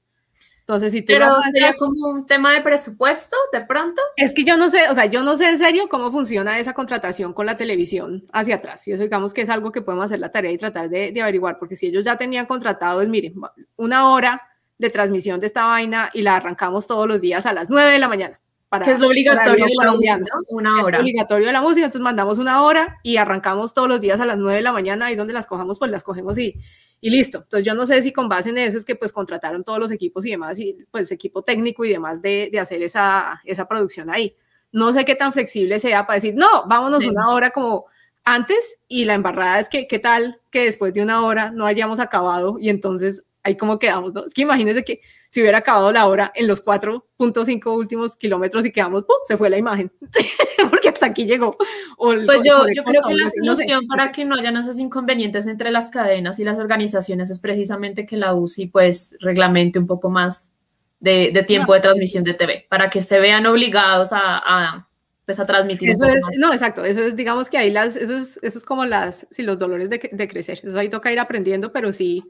Entonces, 0.64 0.94
si 0.94 1.02
tú 1.02 1.08
Pero 1.08 1.42
sería 1.42 1.74
como 1.74 2.08
un 2.08 2.26
tema 2.26 2.54
de 2.54 2.62
presupuesto, 2.62 3.36
de 3.52 3.62
pronto. 3.66 4.02
Es 4.16 4.34
que 4.34 4.46
yo 4.46 4.56
no 4.56 4.70
sé, 4.70 4.88
o 4.90 4.96
sea, 4.96 5.08
yo 5.08 5.22
no 5.22 5.36
sé 5.36 5.50
en 5.50 5.58
serio 5.58 5.90
cómo 5.90 6.10
funciona 6.10 6.58
esa 6.58 6.74
contratación 6.74 7.34
con 7.34 7.46
la 7.46 7.58
televisión 7.58 8.24
hacia 8.32 8.56
atrás. 8.56 8.88
Y 8.88 8.94
eso 8.94 9.04
digamos 9.04 9.34
que 9.34 9.42
es 9.42 9.50
algo 9.50 9.74
que 9.74 9.82
podemos 9.82 10.06
hacer 10.06 10.22
la 10.22 10.32
tarea 10.32 10.54
y 10.54 10.58
tratar 10.58 10.90
de, 10.90 11.12
de 11.12 11.22
averiguar, 11.22 11.60
porque 11.60 11.76
si 11.76 11.88
ellos 11.88 12.06
ya 12.06 12.16
tenían 12.16 12.46
contratado, 12.46 13.02
es, 13.02 13.10
miren, 13.10 13.34
una 13.76 14.10
hora 14.10 14.42
de 14.78 14.90
transmisión 14.90 15.42
de 15.42 15.48
esta 15.48 15.66
vaina 15.66 16.10
y 16.14 16.22
la 16.22 16.38
arrancamos 16.38 16.88
todos 16.88 17.10
los 17.10 17.20
días 17.20 17.46
a 17.46 17.52
las 17.52 17.70
9 17.70 17.92
de 17.92 18.00
la 18.00 18.08
mañana. 18.08 18.40
Para, 18.74 18.86
que 18.86 18.92
es 18.92 19.00
lo 19.00 19.06
obligatorio 19.06 19.66
de 19.68 19.86
la 19.86 19.92
música, 19.92 20.18
¿no? 20.18 20.26
Una 20.48 20.84
hora. 20.84 20.98
Es 20.98 21.04
obligatorio 21.04 21.46
de 21.46 21.54
la 21.54 21.62
música, 21.62 21.86
entonces 21.86 22.02
mandamos 22.02 22.40
una 22.40 22.64
hora 22.64 22.98
y 23.04 23.18
arrancamos 23.18 23.76
todos 23.76 23.88
los 23.88 24.02
días 24.02 24.20
a 24.20 24.26
las 24.26 24.40
9 24.40 24.56
de 24.56 24.64
la 24.64 24.74
mañana, 24.74 25.06
ahí 25.06 25.16
donde 25.16 25.32
las 25.32 25.46
cojamos, 25.46 25.78
pues 25.78 25.92
las 25.92 26.04
cogemos 26.04 26.40
y, 26.40 26.60
y 27.00 27.12
listo. 27.12 27.44
Entonces 27.44 27.68
yo 27.68 27.76
no 27.76 27.86
sé 27.86 28.02
si 28.02 28.12
con 28.12 28.30
base 28.30 28.50
en 28.50 28.58
eso 28.58 28.80
es 28.80 28.84
que 28.84 28.96
pues 28.96 29.14
contrataron 29.14 29.64
todos 29.64 29.78
los 29.78 29.92
equipos 29.92 30.26
y 30.26 30.32
demás, 30.32 30.58
y 30.58 30.76
pues 30.90 31.12
equipo 31.12 31.44
técnico 31.44 31.86
y 31.86 31.90
demás 31.90 32.24
de, 32.24 32.50
de 32.52 32.60
hacer 32.60 32.82
esa, 32.82 33.44
esa 33.46 33.68
producción 33.68 34.10
ahí. 34.10 34.36
No 34.72 34.92
sé 34.92 35.06
qué 35.06 35.14
tan 35.14 35.34
flexible 35.34 35.80
sea 35.80 36.08
para 36.08 36.16
decir, 36.16 36.34
no, 36.34 36.66
vámonos 36.68 37.06
una 37.06 37.30
hora 37.30 37.52
como 37.52 37.86
antes 38.24 38.80
y 38.88 39.06
la 39.06 39.14
embarrada 39.14 39.60
es 39.60 39.70
que 39.70 39.88
qué 39.88 40.00
tal 40.00 40.42
que 40.50 40.66
después 40.66 40.96
de 40.96 41.04
una 41.04 41.24
hora 41.24 41.52
no 41.52 41.68
hayamos 41.68 42.00
acabado 42.00 42.58
y 42.60 42.70
entonces 42.70 43.24
ahí 43.44 43.56
como 43.56 43.78
quedamos, 43.78 44.16
¿no? 44.16 44.26
Es 44.26 44.34
que 44.34 44.42
imagínense 44.42 44.84
que 44.84 45.02
si 45.34 45.42
hubiera 45.42 45.58
acabado 45.58 45.92
la 45.92 46.06
hora 46.06 46.32
en 46.36 46.46
los 46.46 46.64
4.5 46.64 47.76
últimos 47.76 48.16
kilómetros 48.16 48.68
y 48.68 48.72
quedamos, 48.72 49.04
¡pum! 49.04 49.16
se 49.24 49.36
fue 49.36 49.50
la 49.50 49.58
imagen, 49.58 49.92
porque 50.70 50.90
hasta 50.90 51.08
aquí 51.08 51.26
llegó. 51.26 51.58
pues 51.98 52.42
yo, 52.46 52.68
yo 52.72 52.84
creo 52.84 53.02
que 53.02 53.16
la 53.16 53.28
solución 53.32 53.88
para 53.88 54.12
que 54.12 54.26
no 54.26 54.36
hayan 54.36 54.58
esos 54.58 54.78
inconvenientes 54.78 55.48
entre 55.48 55.72
las 55.72 55.90
cadenas 55.90 56.38
y 56.38 56.44
las 56.44 56.60
organizaciones 56.60 57.32
es 57.32 57.40
precisamente 57.40 58.06
que 58.06 58.16
la 58.16 58.36
UCI 58.36 58.68
pues 58.68 59.18
reglamente 59.22 59.80
un 59.80 59.88
poco 59.88 60.12
más 60.12 60.54
de, 61.00 61.32
de 61.34 61.42
tiempo 61.42 61.74
de 61.74 61.80
transmisión 61.80 62.24
de 62.24 62.36
TV, 62.36 62.68
para 62.70 62.92
que 62.92 63.02
se 63.02 63.20
vean 63.20 63.48
obligados 63.48 64.14
a, 64.14 64.38
a 64.38 64.88
pues 65.26 65.40
a 65.40 65.48
transmitir. 65.48 65.90
Eso 65.90 66.06
es, 66.06 66.24
no, 66.38 66.54
exacto, 66.54 66.86
eso 66.86 67.00
es, 67.00 67.16
digamos 67.16 67.50
que 67.50 67.58
ahí 67.58 67.72
las, 67.72 67.96
eso 67.96 68.16
es, 68.16 68.40
eso 68.44 68.60
es 68.60 68.64
como 68.64 68.86
las, 68.86 69.26
si 69.32 69.42
los 69.42 69.58
dolores 69.58 69.90
de, 69.90 70.12
de 70.12 70.28
crecer, 70.28 70.60
eso 70.64 70.78
ahí 70.78 70.90
toca 70.90 71.12
ir 71.12 71.20
aprendiendo, 71.20 71.72
pero 71.72 71.92
sí, 71.92 72.24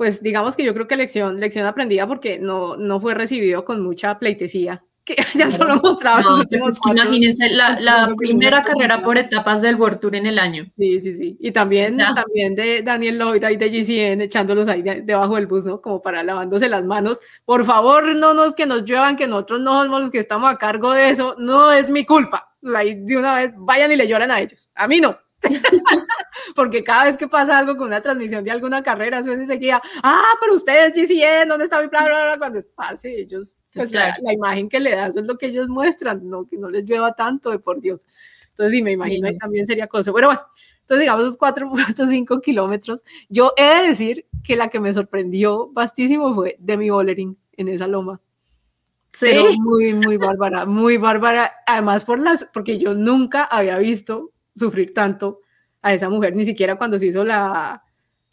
pues 0.00 0.22
digamos 0.22 0.56
que 0.56 0.64
yo 0.64 0.72
creo 0.72 0.88
que 0.88 0.96
lección, 0.96 1.40
lección 1.40 1.66
aprendida 1.66 2.06
porque 2.06 2.38
no, 2.38 2.74
no 2.78 3.02
fue 3.02 3.12
recibido 3.12 3.66
con 3.66 3.82
mucha 3.82 4.18
pleitesía, 4.18 4.82
que 5.04 5.14
ya 5.38 5.50
solo 5.50 5.76
mostraba. 5.76 6.22
No, 6.22 6.42
pues 6.48 6.66
es 6.66 6.80
que 6.80 6.92
imagínense 6.92 7.50
la, 7.50 7.78
la 7.78 8.14
primera 8.16 8.64
carrera 8.64 9.02
por 9.02 9.18
etapas 9.18 9.60
del 9.60 9.76
World 9.76 9.98
Tour 9.98 10.14
en 10.16 10.24
el 10.24 10.38
año. 10.38 10.64
Sí, 10.78 11.02
sí, 11.02 11.12
sí. 11.12 11.36
Y 11.38 11.50
también, 11.50 11.98
también 11.98 12.54
de 12.54 12.80
Daniel 12.80 13.18
Lloyd 13.18 13.44
y 13.46 13.56
de 13.56 13.68
GCN 13.68 14.22
echándolos 14.22 14.68
ahí 14.68 14.80
debajo 14.80 15.34
del 15.34 15.46
bus, 15.46 15.66
¿no? 15.66 15.82
Como 15.82 16.00
para 16.00 16.22
lavándose 16.22 16.70
las 16.70 16.82
manos. 16.82 17.20
Por 17.44 17.66
favor, 17.66 18.16
no 18.16 18.32
nos 18.32 18.54
que 18.54 18.64
nos 18.64 18.86
lluevan, 18.86 19.18
que 19.18 19.26
nosotros 19.26 19.60
no 19.60 19.82
somos 19.82 20.00
los 20.00 20.10
que 20.10 20.18
estamos 20.18 20.50
a 20.50 20.56
cargo 20.56 20.94
de 20.94 21.10
eso. 21.10 21.36
No 21.36 21.72
es 21.72 21.90
mi 21.90 22.06
culpa. 22.06 22.54
Ahí 22.74 22.94
de 22.94 23.18
una 23.18 23.34
vez 23.34 23.52
vayan 23.54 23.92
y 23.92 23.96
le 23.96 24.08
lloran 24.08 24.30
a 24.30 24.40
ellos. 24.40 24.70
A 24.74 24.88
mí 24.88 24.98
no. 24.98 25.18
Porque 26.54 26.84
cada 26.84 27.04
vez 27.04 27.16
que 27.16 27.28
pasa 27.28 27.58
algo 27.58 27.76
con 27.76 27.88
una 27.88 28.00
transmisión 28.00 28.44
de 28.44 28.50
alguna 28.50 28.82
carrera, 28.82 29.22
suena 29.22 29.42
enseguida, 29.42 29.80
ah, 30.02 30.34
pero 30.40 30.54
ustedes 30.54 30.94
GCN, 30.94 31.48
¿dónde 31.48 31.64
está 31.64 31.80
mi 31.80 31.88
plan? 31.88 32.06
Cuando 32.38 32.58
es 32.58 32.66
parce, 32.66 33.20
ellos, 33.20 33.58
pues 33.72 33.90
la, 33.92 34.16
imagen 34.32 34.68
que 34.68 34.80
le 34.80 34.90
das 34.90 35.16
es 35.16 35.24
lo 35.24 35.38
que 35.38 35.46
ellos 35.46 35.68
muestran, 35.68 36.28
no 36.28 36.46
que 36.46 36.56
no 36.56 36.68
les 36.68 36.84
llueva 36.84 37.14
tanto, 37.14 37.50
de 37.50 37.58
por 37.58 37.80
Dios. 37.80 38.00
Entonces, 38.50 38.74
sí, 38.74 38.82
me 38.82 38.92
imagino 38.92 39.28
que 39.28 39.36
también 39.36 39.64
sería 39.66 39.86
cosa. 39.86 40.12
Pero 40.12 40.28
bueno, 40.28 40.42
entonces 40.80 41.04
digamos 41.04 41.22
esos 41.24 41.38
4.5 41.38 42.42
kilómetros. 42.42 43.04
Yo 43.28 43.52
he 43.56 43.82
de 43.82 43.88
decir 43.88 44.26
que 44.42 44.56
la 44.56 44.68
que 44.68 44.80
me 44.80 44.92
sorprendió 44.92 45.68
bastísimo 45.72 46.34
fue 46.34 46.56
Demi 46.58 46.90
Bollering 46.90 47.38
en 47.56 47.68
esa 47.68 47.86
loma. 47.86 48.20
Sí. 49.12 49.26
Pero 49.30 49.52
muy, 49.52 49.94
muy 49.94 50.16
bárbara, 50.16 50.66
muy 50.66 50.96
bárbara. 50.96 51.52
Además, 51.66 52.04
por 52.04 52.18
las, 52.18 52.44
porque 52.52 52.78
yo 52.78 52.94
nunca 52.94 53.44
había 53.44 53.78
visto 53.78 54.32
sufrir 54.60 54.94
tanto 54.94 55.40
a 55.82 55.92
esa 55.92 56.08
mujer, 56.08 56.36
ni 56.36 56.44
siquiera 56.44 56.76
cuando 56.76 56.98
se 56.98 57.06
hizo 57.06 57.24
la, 57.24 57.82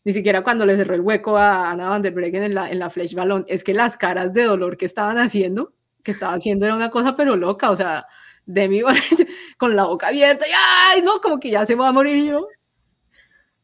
ni 0.04 0.14
siquiera 0.14 0.44
cuando 0.44 0.66
le 0.66 0.78
cerró 0.78 0.96
el 0.96 1.02
hueco 1.02 1.38
a 1.38 1.72
Ana 1.72 1.90
van 1.90 2.02
der 2.02 2.14
Breggen 2.14 2.44
en 2.44 2.54
la, 2.54 2.70
en 2.70 2.80
la 2.80 2.90
Flash 2.90 3.14
Ballon, 3.14 3.46
es 3.48 3.64
que 3.64 3.74
las 3.74 3.98
caras 3.98 4.34
de 4.34 4.44
dolor 4.44 4.78
que 4.78 4.86
estaban 4.86 5.18
haciendo, 5.18 5.74
que 6.04 6.12
estaba 6.12 6.34
haciendo 6.34 6.66
era 6.66 6.76
una 6.76 6.90
cosa 6.90 7.16
pero 7.16 7.36
loca, 7.36 7.72
o 7.72 7.76
sea, 7.76 8.06
Demi 8.46 8.82
con 9.58 9.76
la 9.76 9.86
boca 9.86 10.08
abierta 10.08 10.46
y 10.48 10.52
ay, 10.96 11.02
no, 11.02 11.20
como 11.20 11.40
que 11.40 11.50
ya 11.50 11.66
se 11.66 11.76
va 11.76 11.90
a 11.90 11.92
morir 11.92 12.24
yo. 12.24 12.48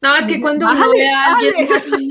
No, 0.02 0.14
es 0.16 0.26
que 0.26 0.40
cuando 0.40 0.66
uno 0.70 0.90
ve 0.90 1.10
a 1.10 1.34
alguien 1.34 1.54
en 1.56 1.64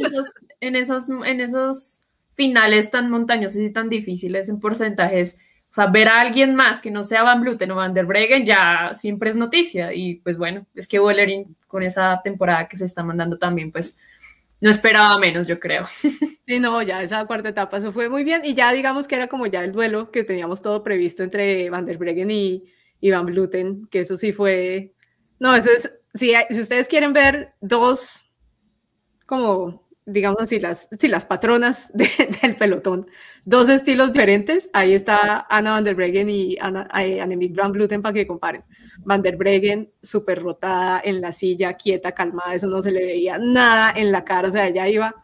esos, 0.05 0.33
en 0.61 0.75
esos, 0.75 1.09
en 1.09 1.41
esos 1.41 2.05
finales 2.33 2.89
tan 2.89 3.11
montañosos 3.11 3.61
y 3.61 3.71
tan 3.71 3.89
difíciles 3.89 4.49
en 4.49 4.59
porcentajes, 4.59 5.37
o 5.73 5.75
sea, 5.75 5.87
ver 5.87 6.07
a 6.07 6.21
alguien 6.21 6.53
más 6.53 6.83
que 6.83 6.91
no 6.91 7.01
sea 7.01 7.23
Van 7.23 7.41
Bluten 7.41 7.71
o 7.71 7.75
Van 7.75 7.95
der 7.95 8.05
Breggen 8.05 8.45
ya 8.45 8.91
siempre 8.93 9.31
es 9.31 9.35
noticia. 9.35 9.91
Y 9.91 10.17
pues 10.17 10.37
bueno, 10.37 10.67
es 10.75 10.87
que 10.87 10.99
Wollering 10.99 11.57
con 11.65 11.81
esa 11.81 12.21
temporada 12.23 12.67
que 12.67 12.77
se 12.77 12.85
está 12.85 13.03
mandando 13.03 13.39
también, 13.39 13.71
pues 13.71 13.97
no 14.61 14.69
esperaba 14.69 15.17
menos, 15.17 15.47
yo 15.47 15.59
creo. 15.59 15.85
Sí, 16.45 16.59
no, 16.59 16.81
ya 16.81 17.01
esa 17.01 17.25
cuarta 17.25 17.49
etapa, 17.49 17.77
eso 17.77 17.91
fue 17.91 18.09
muy 18.09 18.23
bien. 18.23 18.41
Y 18.43 18.53
ya 18.53 18.71
digamos 18.71 19.07
que 19.07 19.15
era 19.15 19.27
como 19.27 19.47
ya 19.47 19.63
el 19.63 19.71
duelo 19.71 20.11
que 20.11 20.23
teníamos 20.25 20.61
todo 20.61 20.83
previsto 20.83 21.23
entre 21.23 21.69
Van 21.69 21.85
der 21.85 21.97
Breggen 21.97 22.29
y, 22.29 22.65
y 22.99 23.09
Van 23.09 23.25
Bluten, 23.25 23.87
que 23.87 24.01
eso 24.01 24.15
sí 24.15 24.31
fue... 24.31 24.93
No, 25.39 25.55
eso 25.55 25.71
es... 25.71 25.89
Si, 26.13 26.33
si 26.51 26.59
ustedes 26.59 26.87
quieren 26.87 27.13
ver 27.13 27.55
dos 27.61 28.29
como 29.25 29.82
digamos 30.05 30.41
así, 30.41 30.59
las, 30.59 30.87
sí, 30.99 31.07
las 31.07 31.25
patronas 31.25 31.91
del 32.41 32.55
pelotón. 32.55 33.07
Dos 33.45 33.69
estilos 33.69 34.13
diferentes. 34.13 34.69
Ahí 34.73 34.93
está 34.93 35.45
Ana 35.49 35.71
van 35.71 35.83
der 35.83 35.95
Breggen 35.95 36.29
y 36.29 36.57
Ana, 36.59 36.87
eh, 36.99 37.21
Annemiek 37.21 37.55
van 37.55 37.71
Bluten 37.71 38.01
para 38.01 38.13
que 38.13 38.27
comparen. 38.27 38.63
Van 38.99 39.21
der 39.21 39.37
Breggen 39.37 39.91
súper 40.01 40.41
rotada 40.41 41.01
en 41.03 41.21
la 41.21 41.31
silla, 41.31 41.73
quieta, 41.73 42.11
calmada, 42.11 42.55
eso 42.55 42.67
no 42.67 42.81
se 42.81 42.91
le 42.91 43.05
veía 43.05 43.37
nada 43.37 43.93
en 43.95 44.11
la 44.11 44.23
cara, 44.23 44.47
o 44.47 44.51
sea, 44.51 44.67
ella 44.67 44.87
iba... 44.87 45.15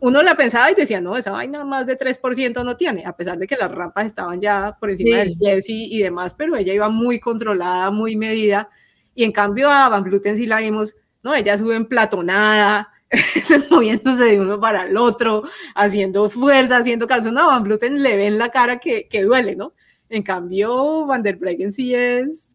Uno 0.00 0.22
la 0.22 0.36
pensaba 0.36 0.70
y 0.70 0.74
decía, 0.74 1.00
no, 1.00 1.16
esa 1.16 1.30
vaina 1.30 1.64
más 1.64 1.86
de 1.86 1.96
3% 1.96 2.62
no 2.62 2.76
tiene, 2.76 3.06
a 3.06 3.16
pesar 3.16 3.38
de 3.38 3.46
que 3.46 3.56
las 3.56 3.70
rampas 3.70 4.04
estaban 4.04 4.38
ya 4.38 4.76
por 4.78 4.90
encima 4.90 5.18
del 5.18 5.34
pie 5.38 5.60
y, 5.66 5.98
y 5.98 6.02
demás, 6.02 6.34
pero 6.34 6.56
ella 6.56 6.74
iba 6.74 6.90
muy 6.90 7.18
controlada, 7.18 7.90
muy 7.90 8.14
medida. 8.14 8.68
Y 9.14 9.24
en 9.24 9.32
cambio 9.32 9.70
a 9.70 9.88
Van 9.88 10.04
Bluten 10.04 10.36
sí 10.36 10.46
la 10.46 10.58
vimos, 10.58 10.94
no, 11.22 11.34
ella 11.34 11.56
sube 11.56 11.74
en 11.76 11.86
platonada, 11.86 12.92
moviéndose 13.70 14.24
de 14.24 14.40
uno 14.40 14.60
para 14.60 14.86
el 14.86 14.96
otro, 14.96 15.42
haciendo 15.74 16.28
fuerza, 16.30 16.78
haciendo 16.78 17.06
calzón. 17.06 17.34
No, 17.34 17.46
Van 17.46 17.62
Bluten 17.62 18.02
le 18.02 18.16
ve 18.16 18.26
en 18.26 18.38
la 18.38 18.48
cara 18.50 18.78
que, 18.78 19.08
que 19.08 19.22
duele, 19.22 19.56
¿no? 19.56 19.74
En 20.08 20.22
cambio, 20.22 21.06
Van 21.06 21.22
der 21.22 21.36
Breggen 21.36 21.72
sí 21.72 21.94
es, 21.94 22.54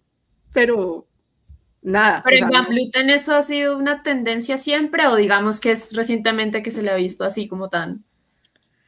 pero 0.53 1.07
nada. 1.81 2.21
Pero 2.23 2.45
en 2.45 2.49
Van 2.51 2.65
Bluten 2.65 3.09
eso 3.09 3.35
ha 3.35 3.41
sido 3.41 3.77
una 3.77 4.03
tendencia 4.03 4.57
siempre 4.57 5.07
o 5.07 5.15
digamos 5.15 5.59
que 5.59 5.71
es 5.71 5.95
recientemente 5.95 6.63
que 6.63 6.71
se 6.71 6.81
le 6.81 6.91
ha 6.91 6.95
visto 6.95 7.23
así 7.23 7.47
como 7.47 7.69
tan 7.69 8.03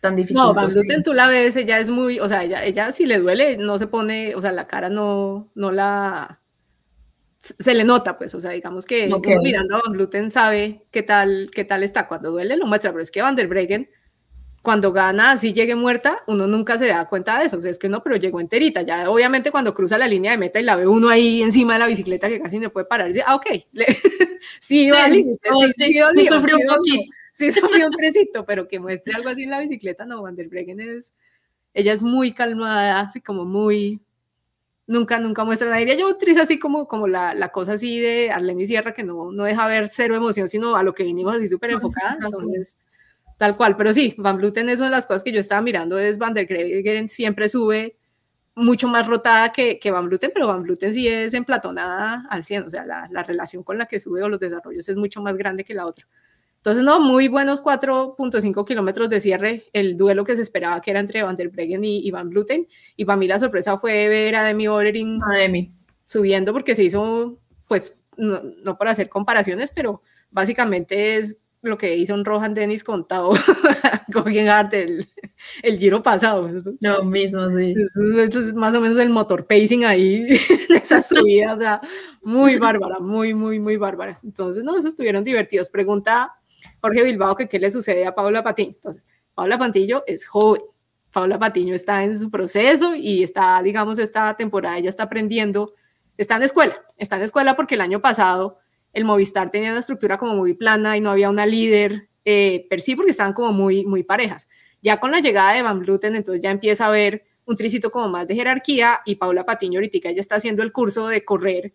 tan 0.02 0.16
difícil. 0.16 0.38
No, 0.38 0.54
Van 0.54 0.68
Bluten 0.68 1.04
tú 1.04 1.14
la 1.14 1.28
ves, 1.28 1.56
ella 1.56 1.80
es 1.80 1.90
muy, 1.90 2.20
o 2.20 2.28
sea, 2.28 2.44
ella, 2.44 2.66
ella 2.66 2.92
si 2.92 3.06
le 3.06 3.20
duele, 3.20 3.58
no 3.58 3.78
se 3.78 3.88
pone, 3.88 4.36
o 4.36 4.42
sea, 4.42 4.52
la 4.52 4.68
cara 4.68 4.90
no, 4.90 5.50
no 5.56 5.72
la, 5.72 6.41
se 7.42 7.74
le 7.74 7.84
nota, 7.84 8.18
pues, 8.18 8.36
o 8.36 8.40
sea, 8.40 8.52
digamos 8.52 8.86
que 8.86 9.10
mirando 9.42 9.76
a 9.76 9.82
Van 9.84 9.94
Bluten 9.94 10.30
sabe 10.30 10.86
qué 10.92 11.02
tal, 11.02 11.50
qué 11.54 11.66
tal 11.66 11.84
está. 11.84 12.08
Cuando 12.08 12.32
duele 12.32 12.56
lo 12.56 12.68
muestra, 12.68 12.92
pero 12.92 13.02
es 13.02 13.10
que 13.10 13.22
Van 13.22 13.36
der 13.36 13.48
Breggen, 13.48 13.90
cuando 14.62 14.94
gana 14.94 15.32
así 15.32 15.52
llegue 15.52 15.74
muerta, 15.74 16.24
uno 16.28 16.46
nunca 16.46 16.78
se 16.78 16.88
da 16.88 17.10
cuenta 17.10 17.40
de 17.40 17.48
eso. 17.48 17.58
O 17.58 17.62
sea, 17.62 17.72
es 17.72 17.80
que 17.80 17.90
no, 17.90 18.04
pero 18.04 18.16
llegó 18.16 18.40
enterita. 18.40 18.84
Ya 18.84 19.10
obviamente 19.10 19.50
cuando 19.50 19.74
cruza 19.74 19.98
la 19.98 20.08
línea 20.08 20.32
de 20.32 20.38
meta 20.38 20.60
y 20.60 20.64
la 20.64 20.76
ve 20.76 20.86
uno 20.86 21.10
ahí 21.10 21.42
encima 21.42 21.74
de 21.74 21.80
la 21.80 21.88
bicicleta 21.88 22.30
que 22.30 22.40
casi 22.40 22.60
no 22.60 22.72
puede 22.72 22.86
parar, 22.86 23.08
dice, 23.08 23.24
ah, 23.26 23.36
ok, 23.36 23.48
sí, 24.60 24.92
vale, 24.92 25.26
sí, 25.74 25.74
sí, 25.74 26.28
sufrió 26.28 26.58
un 26.58 26.76
poquito. 26.76 27.14
Sí, 27.34 27.52
sufrió 27.52 27.88
un 27.88 27.96
trecito, 27.96 28.46
pero 28.46 28.68
que 28.68 28.80
muestre 28.80 29.14
algo 29.16 29.30
así 29.30 29.44
en 29.44 29.50
la 29.50 29.60
bicicleta, 29.60 30.06
no, 30.06 30.22
Van 30.22 30.36
der 30.36 30.48
Breggen 30.48 30.80
es, 30.80 31.12
ella 31.74 31.94
es 31.94 32.04
muy 32.04 32.34
calmada, 32.34 33.00
así 33.00 33.20
como 33.20 33.46
muy, 33.46 34.00
nunca, 34.92 35.20
nunca 35.20 35.44
muestra 35.44 35.76
Diría 35.76 35.96
yo 35.96 36.16
triste 36.18 36.42
así 36.42 36.60
como, 36.60 36.88
como 36.88 37.08
la, 37.08 37.34
la 37.34 37.50
cosa 37.50 37.74
así 37.74 38.00
de 38.00 38.30
Arlene 38.32 38.64
y 38.64 38.68
Sierra, 38.68 38.94
que 38.94 39.04
no, 39.04 39.32
no 39.32 39.44
deja 39.44 39.68
ver 39.68 39.90
cero 39.90 40.16
emoción, 40.16 40.50
sino 40.50 40.76
a 40.76 40.84
lo 40.84 40.94
que 40.94 41.04
vinimos 41.04 41.36
así 41.36 41.48
súper 41.48 41.72
enfocada. 41.72 42.18
Entonces, 42.22 42.78
tal 43.38 43.58
cual. 43.58 43.78
Pero 43.78 43.94
sí, 43.94 44.14
Van 44.18 44.38
Bluten 44.38 44.70
es 44.70 44.78
una 44.80 44.88
de 44.88 44.92
las 44.92 45.08
cosas 45.08 45.24
que 45.24 45.32
yo 45.32 45.40
estaba 45.40 45.62
mirando, 45.62 45.98
es 45.98 46.18
Van 46.18 46.34
der 46.34 46.46
Breggen 46.46 47.10
siempre 47.10 47.50
sube 47.50 47.96
mucho 48.54 48.88
más 48.90 49.08
rotada 49.08 49.52
que, 49.52 49.80
que 49.80 49.92
Van 49.92 50.08
Bluten, 50.08 50.32
pero 50.34 50.48
Van 50.48 50.64
Bluten 50.64 50.94
sí 50.94 51.08
es 51.08 51.34
emplatonada 51.34 52.26
al 52.30 52.44
100, 52.44 52.66
o 52.66 52.70
sea, 52.70 52.86
la, 52.86 53.08
la 53.10 53.24
relación 53.24 53.64
con 53.64 53.78
la 53.78 53.86
que 53.86 54.00
sube 54.00 54.22
o 54.22 54.30
los 54.30 54.40
desarrollos 54.40 54.88
es 54.90 54.96
mucho 54.98 55.22
más 55.22 55.38
grande 55.38 55.64
que 55.64 55.74
la 55.74 55.86
otra. 55.86 56.06
Entonces, 56.62 56.84
no, 56.84 57.00
muy 57.00 57.28
buenos 57.28 57.64
4.5 57.64 58.66
kilómetros 58.68 59.10
de 59.10 59.20
cierre, 59.20 59.64
el 59.74 59.98
duelo 59.98 60.24
que 60.24 60.36
se 60.36 60.44
esperaba 60.44 60.80
que 60.80 60.92
era 60.92 61.00
entre 61.00 61.24
Van 61.24 61.36
der 61.36 61.50
Breggen 61.50 61.84
y, 61.84 62.12
Van 62.12 62.30
Bluten, 62.30 62.68
y 62.96 63.06
para 63.06 63.18
mí 63.18 63.28
la 63.28 63.40
sorpresa 63.40 63.80
fue 63.80 64.08
ver 64.08 64.36
a 64.36 64.44
Demi 64.44 64.68
Ordering 64.68 65.20
subiendo 66.06 66.54
porque 66.54 66.76
se 66.76 66.84
hizo, 66.84 67.40
pues, 67.68 67.96
no, 68.16 68.42
no 68.64 68.78
para 68.78 68.92
hacer 68.92 69.10
comparaciones, 69.10 69.72
pero 69.74 70.04
básicamente 70.30 71.18
es 71.18 71.38
lo 71.64 71.78
que 71.78 71.96
hizo 71.96 72.14
un 72.14 72.26
Rohan 72.26 72.54
Dennis 72.54 72.84
contado 72.84 73.34
con 74.12 74.38
Hart, 74.50 74.74
el, 74.74 75.08
el 75.62 75.78
giro 75.78 76.02
pasado. 76.02 76.50
Lo 76.80 77.04
mismo, 77.04 77.50
sí. 77.52 77.74
es 78.18 78.54
más 78.54 78.74
o 78.76 78.82
menos 78.82 78.98
el 78.98 79.10
motor 79.10 79.46
pacing 79.46 79.86
ahí, 79.86 80.28
esa 80.70 81.04
subida, 81.04 81.54
o 81.54 81.58
sea, 81.58 81.82
muy 82.22 82.56
bárbara, 82.60 83.00
muy, 83.00 83.34
muy, 83.34 83.60
muy 83.60 83.78
bárbara. 83.78 84.20
Entonces, 84.24 84.64
no, 84.64 84.78
eso 84.78 84.88
estuvieron 84.88 85.24
divertidos. 85.24 85.70
Pregunta 85.70 86.36
Jorge 86.82 87.04
Bilbao 87.04 87.36
que 87.36 87.48
qué 87.48 87.60
le 87.60 87.72
sucede 87.72 88.06
a 88.06 88.16
Paula 88.16 88.44
Patiño. 88.44 88.74
Entonces, 88.76 89.08
Paula 89.34 89.58
Pantillo 89.58 90.04
es 90.08 90.26
joven. 90.26 90.62
Paula 91.12 91.38
Patiño 91.38 91.76
está 91.76 92.04
en 92.04 92.18
su 92.18 92.32
proceso 92.32 92.96
y 92.96 93.24
está, 93.24 93.62
digamos, 93.62 94.00
esta 94.00 94.36
temporada 94.36 94.80
ya 94.80 94.90
está 94.90 95.04
aprendiendo, 95.04 95.74
está 96.18 96.38
en 96.38 96.44
escuela, 96.44 96.82
está 96.98 97.18
en 97.18 97.24
escuela 97.24 97.56
porque 97.56 97.76
el 97.76 97.82
año 97.82 98.02
pasado 98.02 98.60
el 98.94 99.06
Movistar 99.06 99.52
tenía 99.52 99.72
una 99.72 99.80
estructura 99.80 100.18
como 100.18 100.36
muy 100.36 100.54
plana 100.54 100.98
y 100.98 101.02
no 101.02 101.12
había 101.12 101.30
una 101.30 101.46
líder 101.46 102.10
eh, 102.26 102.66
per 102.70 102.82
sí 102.82 102.96
porque 102.96 103.12
estaban 103.12 103.34
como 103.34 103.52
muy, 103.52 103.86
muy 103.86 104.04
parejas. 104.04 104.48
Ya 104.82 105.00
con 105.00 105.12
la 105.12 105.20
llegada 105.20 105.54
de 105.54 105.64
Van 105.64 105.80
Bluten, 105.80 106.16
entonces 106.16 106.42
ya 106.42 106.52
empieza 106.52 106.86
a 106.86 106.90
haber 106.90 107.26
un 107.46 107.56
tricito 107.56 107.92
como 107.92 108.08
más 108.10 108.28
de 108.28 108.36
jerarquía 108.36 109.02
y 109.06 109.16
Paula 109.16 109.46
Patiño 109.46 109.80
ahorita 109.80 110.12
ya 110.12 110.22
está 110.22 110.36
haciendo 110.36 110.64
el 110.64 110.72
curso 110.72 111.08
de 111.08 111.26
correr 111.26 111.74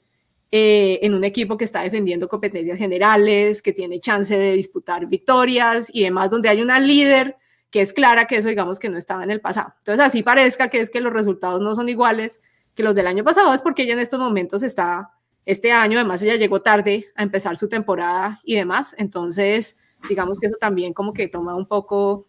eh, 0.52 1.00
en 1.02 1.14
un 1.14 1.24
equipo 1.24 1.56
que 1.56 1.64
está 1.64 1.82
defendiendo 1.82 2.28
competencias 2.28 2.78
generales, 2.78 3.62
que 3.62 3.72
tiene 3.72 4.00
chance 4.00 4.36
de 4.36 4.52
disputar 4.52 5.06
victorias 5.06 5.90
y 5.92 6.04
demás, 6.04 6.30
donde 6.30 6.48
hay 6.48 6.62
una 6.62 6.78
líder 6.78 7.36
que 7.70 7.80
es 7.80 7.92
clara 7.92 8.26
que 8.26 8.36
eso 8.36 8.48
digamos 8.48 8.78
que 8.78 8.88
no 8.88 8.96
estaba 8.96 9.24
en 9.24 9.30
el 9.30 9.40
pasado. 9.40 9.74
Entonces 9.78 10.04
así 10.04 10.22
parezca 10.22 10.68
que 10.68 10.80
es 10.80 10.90
que 10.90 11.00
los 11.00 11.12
resultados 11.12 11.60
no 11.60 11.74
son 11.74 11.88
iguales 11.88 12.40
que 12.74 12.82
los 12.82 12.94
del 12.94 13.06
año 13.06 13.24
pasado, 13.24 13.52
es 13.54 13.62
porque 13.62 13.82
ella 13.82 13.94
en 13.94 13.98
estos 14.00 14.20
momentos 14.20 14.62
está, 14.62 15.10
este 15.46 15.72
año, 15.72 15.98
además 15.98 16.22
ella 16.22 16.36
llegó 16.36 16.62
tarde 16.62 17.06
a 17.16 17.22
empezar 17.22 17.56
su 17.56 17.68
temporada 17.68 18.40
y 18.44 18.54
demás, 18.54 18.94
entonces 18.98 19.76
digamos 20.08 20.38
que 20.38 20.46
eso 20.46 20.56
también 20.60 20.92
como 20.92 21.12
que 21.12 21.28
toma 21.28 21.54
un 21.54 21.66
poco 21.66 22.28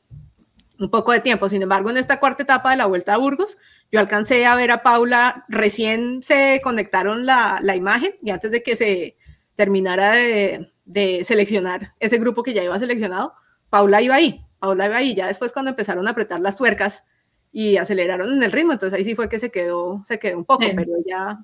un 0.80 0.89
poco 0.89 1.11
de 1.11 1.19
tiempo. 1.19 1.49
Sin 1.49 1.61
embargo, 1.61 1.89
en 1.89 1.97
esta 1.97 2.19
cuarta 2.19 2.43
etapa 2.43 2.71
de 2.71 2.78
la 2.78 2.86
Vuelta 2.86 3.13
a 3.13 3.17
Burgos, 3.17 3.57
yo 3.91 3.99
alcancé 3.99 4.45
a 4.45 4.55
ver 4.55 4.71
a 4.71 4.84
Paula, 4.84 5.45
recién 5.47 6.21
se 6.21 6.61
conectaron 6.63 7.25
la, 7.25 7.59
la 7.61 7.75
imagen 7.75 8.13
y 8.21 8.32
antes 8.32 8.51
de 8.51 8.63
que 8.63 8.75
se 8.75 9.17
terminara 9.55 10.11
de, 10.11 10.71
de, 10.86 11.23
seleccionar 11.23 11.93
ese 11.99 12.17
grupo 12.19 12.43
que 12.43 12.53
ya 12.53 12.63
iba 12.63 12.78
seleccionado, 12.78 13.34
Paula 13.69 14.01
iba 14.01 14.15
ahí, 14.15 14.45
Paula 14.59 14.86
iba 14.86 14.97
ahí, 14.97 15.15
ya 15.15 15.28
después 15.28 15.51
cuando 15.51 15.71
empezaron 15.71 16.07
a 16.07 16.11
apretar 16.11 16.39
las 16.39 16.55
tuercas 16.55 17.03
y 17.51 17.78
aceleraron 17.78 18.32
en 18.32 18.43
el 18.43 18.51
ritmo, 18.51 18.73
entonces 18.73 18.97
ahí 18.97 19.03
sí 19.03 19.15
fue 19.15 19.30
que 19.30 19.39
se 19.39 19.49
quedó, 19.49 20.01
se 20.05 20.19
quedó 20.19 20.38
un 20.38 20.45
poco, 20.45 20.65
pero 20.75 20.91
ya 21.05 21.43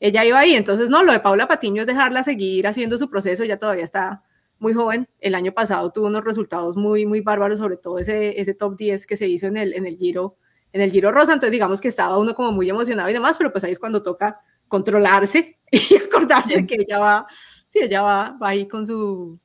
ella 0.00 0.24
iba 0.24 0.38
ahí, 0.40 0.54
entonces 0.54 0.90
no, 0.90 1.04
lo 1.04 1.12
de 1.12 1.20
Paula 1.20 1.46
Patiño 1.46 1.82
es 1.82 1.86
dejarla 1.86 2.24
seguir 2.24 2.66
haciendo 2.66 2.98
su 2.98 3.08
proceso, 3.08 3.44
ya 3.44 3.58
todavía 3.58 3.84
está 3.84 4.24
muy 4.62 4.72
joven. 4.72 5.08
El 5.20 5.34
año 5.34 5.52
pasado 5.52 5.90
tuvo 5.90 6.06
unos 6.06 6.24
resultados 6.24 6.76
muy, 6.76 7.04
muy 7.04 7.20
bárbaros, 7.20 7.58
sobre 7.58 7.76
todo 7.76 7.98
ese, 7.98 8.40
ese 8.40 8.54
top 8.54 8.76
10 8.76 9.06
que 9.06 9.16
se 9.16 9.28
hizo 9.28 9.46
en 9.46 9.56
el, 9.56 9.74
en 9.74 9.86
el 9.86 9.96
Giro 9.96 10.38
en 10.72 10.80
el 10.80 10.90
Giro 10.90 11.12
Rosa, 11.12 11.34
entonces 11.34 11.52
digamos 11.52 11.82
que 11.82 11.88
estaba 11.88 12.16
uno 12.16 12.34
como 12.34 12.50
muy 12.50 12.70
emocionado 12.70 13.10
y 13.10 13.12
demás, 13.12 13.36
pero 13.36 13.52
pues 13.52 13.62
ahí 13.62 13.72
es 13.72 13.78
cuando 13.78 14.02
toca 14.02 14.40
controlarse 14.68 15.58
y 15.70 15.96
acordarse 15.96 16.66
que 16.66 16.76
ella 16.76 16.98
va, 16.98 17.26
sí, 17.68 17.80
ella 17.82 18.00
va, 18.00 18.38
va 18.42 18.48
ahí 18.48 18.66
con 18.66 18.86
su... 18.86 19.38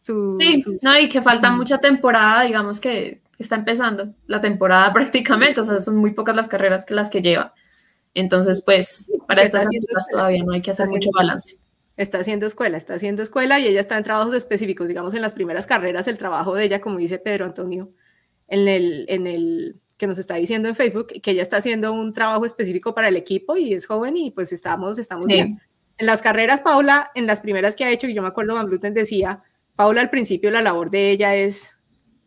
su 0.00 0.36
sí, 0.38 0.62
no, 0.82 0.98
y 0.98 1.08
que 1.08 1.22
falta 1.22 1.50
mucha 1.50 1.78
temporada, 1.78 2.42
digamos 2.42 2.78
que 2.78 3.22
está 3.38 3.56
empezando 3.56 4.14
la 4.26 4.42
temporada 4.42 4.92
prácticamente, 4.92 5.62
o 5.62 5.64
sea, 5.64 5.80
son 5.80 5.96
muy 5.96 6.12
pocas 6.12 6.36
las 6.36 6.48
carreras 6.48 6.84
que 6.84 6.92
las 6.92 7.08
que 7.08 7.22
lleva. 7.22 7.54
Entonces, 8.12 8.62
pues, 8.62 9.10
para 9.26 9.44
estas 9.44 9.62
alturas 9.62 10.08
todavía 10.10 10.42
no 10.44 10.52
hay 10.52 10.60
que 10.60 10.72
hacer 10.72 10.88
mucho 10.88 11.08
balance 11.14 11.56
está 12.02 12.18
haciendo 12.18 12.46
escuela, 12.46 12.78
está 12.78 12.94
haciendo 12.94 13.22
escuela 13.22 13.60
y 13.60 13.66
ella 13.66 13.80
está 13.80 13.98
en 13.98 14.04
trabajos 14.04 14.34
específicos, 14.34 14.88
digamos 14.88 15.12
en 15.14 15.20
las 15.20 15.34
primeras 15.34 15.66
carreras, 15.66 16.08
el 16.08 16.16
trabajo 16.16 16.54
de 16.54 16.64
ella, 16.64 16.80
como 16.80 16.98
dice 16.98 17.18
Pedro 17.18 17.44
Antonio, 17.44 17.90
en 18.48 18.68
el, 18.68 19.04
en 19.08 19.26
el 19.26 19.76
que 19.98 20.06
nos 20.06 20.18
está 20.18 20.36
diciendo 20.36 20.68
en 20.68 20.76
Facebook, 20.76 21.08
que 21.08 21.30
ella 21.30 21.42
está 21.42 21.58
haciendo 21.58 21.92
un 21.92 22.14
trabajo 22.14 22.46
específico 22.46 22.94
para 22.94 23.08
el 23.08 23.16
equipo 23.16 23.56
y 23.56 23.74
es 23.74 23.86
joven 23.86 24.16
y 24.16 24.30
pues 24.30 24.50
estamos, 24.52 24.98
estamos 24.98 25.26
bien. 25.26 25.60
En 25.98 26.06
las 26.06 26.22
carreras, 26.22 26.62
Paula, 26.62 27.10
en 27.14 27.26
las 27.26 27.40
primeras 27.40 27.76
que 27.76 27.84
ha 27.84 27.90
hecho, 27.90 28.06
y 28.06 28.14
yo 28.14 28.22
me 28.22 28.28
acuerdo, 28.28 28.54
Van 28.54 28.66
Bluten 28.66 28.94
decía, 28.94 29.42
Paula 29.76 30.00
al 30.00 30.08
principio 30.08 30.50
la 30.50 30.62
labor 30.62 30.90
de 30.90 31.10
ella 31.10 31.34
es 31.34 31.76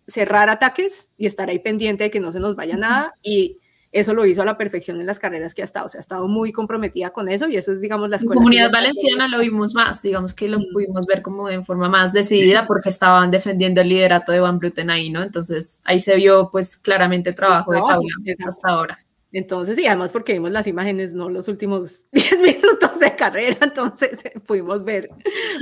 cerrar 0.06 0.50
ataques 0.50 1.10
y 1.18 1.26
estar 1.26 1.50
ahí 1.50 1.58
pendiente 1.58 2.04
de 2.04 2.12
que 2.12 2.20
no 2.20 2.32
se 2.32 2.40
nos 2.40 2.56
vaya 2.56 2.78
nada 2.78 3.16
y 3.24 3.58
eso 3.94 4.14
lo 4.14 4.26
hizo 4.26 4.42
a 4.42 4.46
la 4.46 4.58
perfección 4.58 5.00
en 5.00 5.06
las 5.06 5.20
carreras 5.20 5.54
que 5.54 5.62
ha 5.62 5.66
estado, 5.66 5.86
o 5.86 5.90
sea, 5.90 6.00
ha 6.00 6.02
estado 6.02 6.28
muy 6.28 6.52
comprometida 6.52 7.12
con 7.12 7.30
eso 7.30 7.48
y 7.48 7.56
eso 7.56 7.72
es, 7.72 7.80
digamos, 7.80 8.10
la 8.10 8.18
escuela. 8.18 8.40
En 8.40 8.44
comunidad 8.44 8.72
valenciana 8.72 9.28
lo 9.28 9.40
vimos 9.40 9.74
más, 9.76 10.02
digamos 10.02 10.34
que 10.34 10.48
lo 10.48 10.60
pudimos 10.74 11.06
ver 11.06 11.22
como 11.22 11.48
en 11.48 11.64
forma 11.64 11.88
más 11.88 12.12
decidida 12.12 12.66
porque 12.66 12.90
estaban 12.90 13.30
defendiendo 13.30 13.82
el 13.82 13.90
liderato 13.90 14.32
de 14.32 14.40
Van 14.40 14.58
Bluten 14.58 14.90
ahí, 14.90 15.12
¿no? 15.12 15.22
Entonces 15.22 15.82
ahí 15.86 16.00
se 16.00 16.16
vio 16.16 16.50
pues 16.52 16.76
claramente 16.76 17.30
el 17.30 17.36
trabajo 17.36 17.72
de 17.72 17.80
Paula 17.80 18.10
hasta 18.46 18.70
ahora. 18.70 19.00
Entonces, 19.32 19.80
y 19.80 19.88
además 19.88 20.14
porque 20.14 20.34
vimos 20.34 20.52
las 20.52 20.68
imágenes, 20.68 21.16
no 21.16 21.28
los 21.28 21.48
últimos 21.48 22.06
10 22.12 22.40
minutos 22.40 23.00
de 23.00 23.16
carrera, 23.16 23.58
entonces 23.62 24.20
pudimos 24.46 24.84
ver 24.84 25.10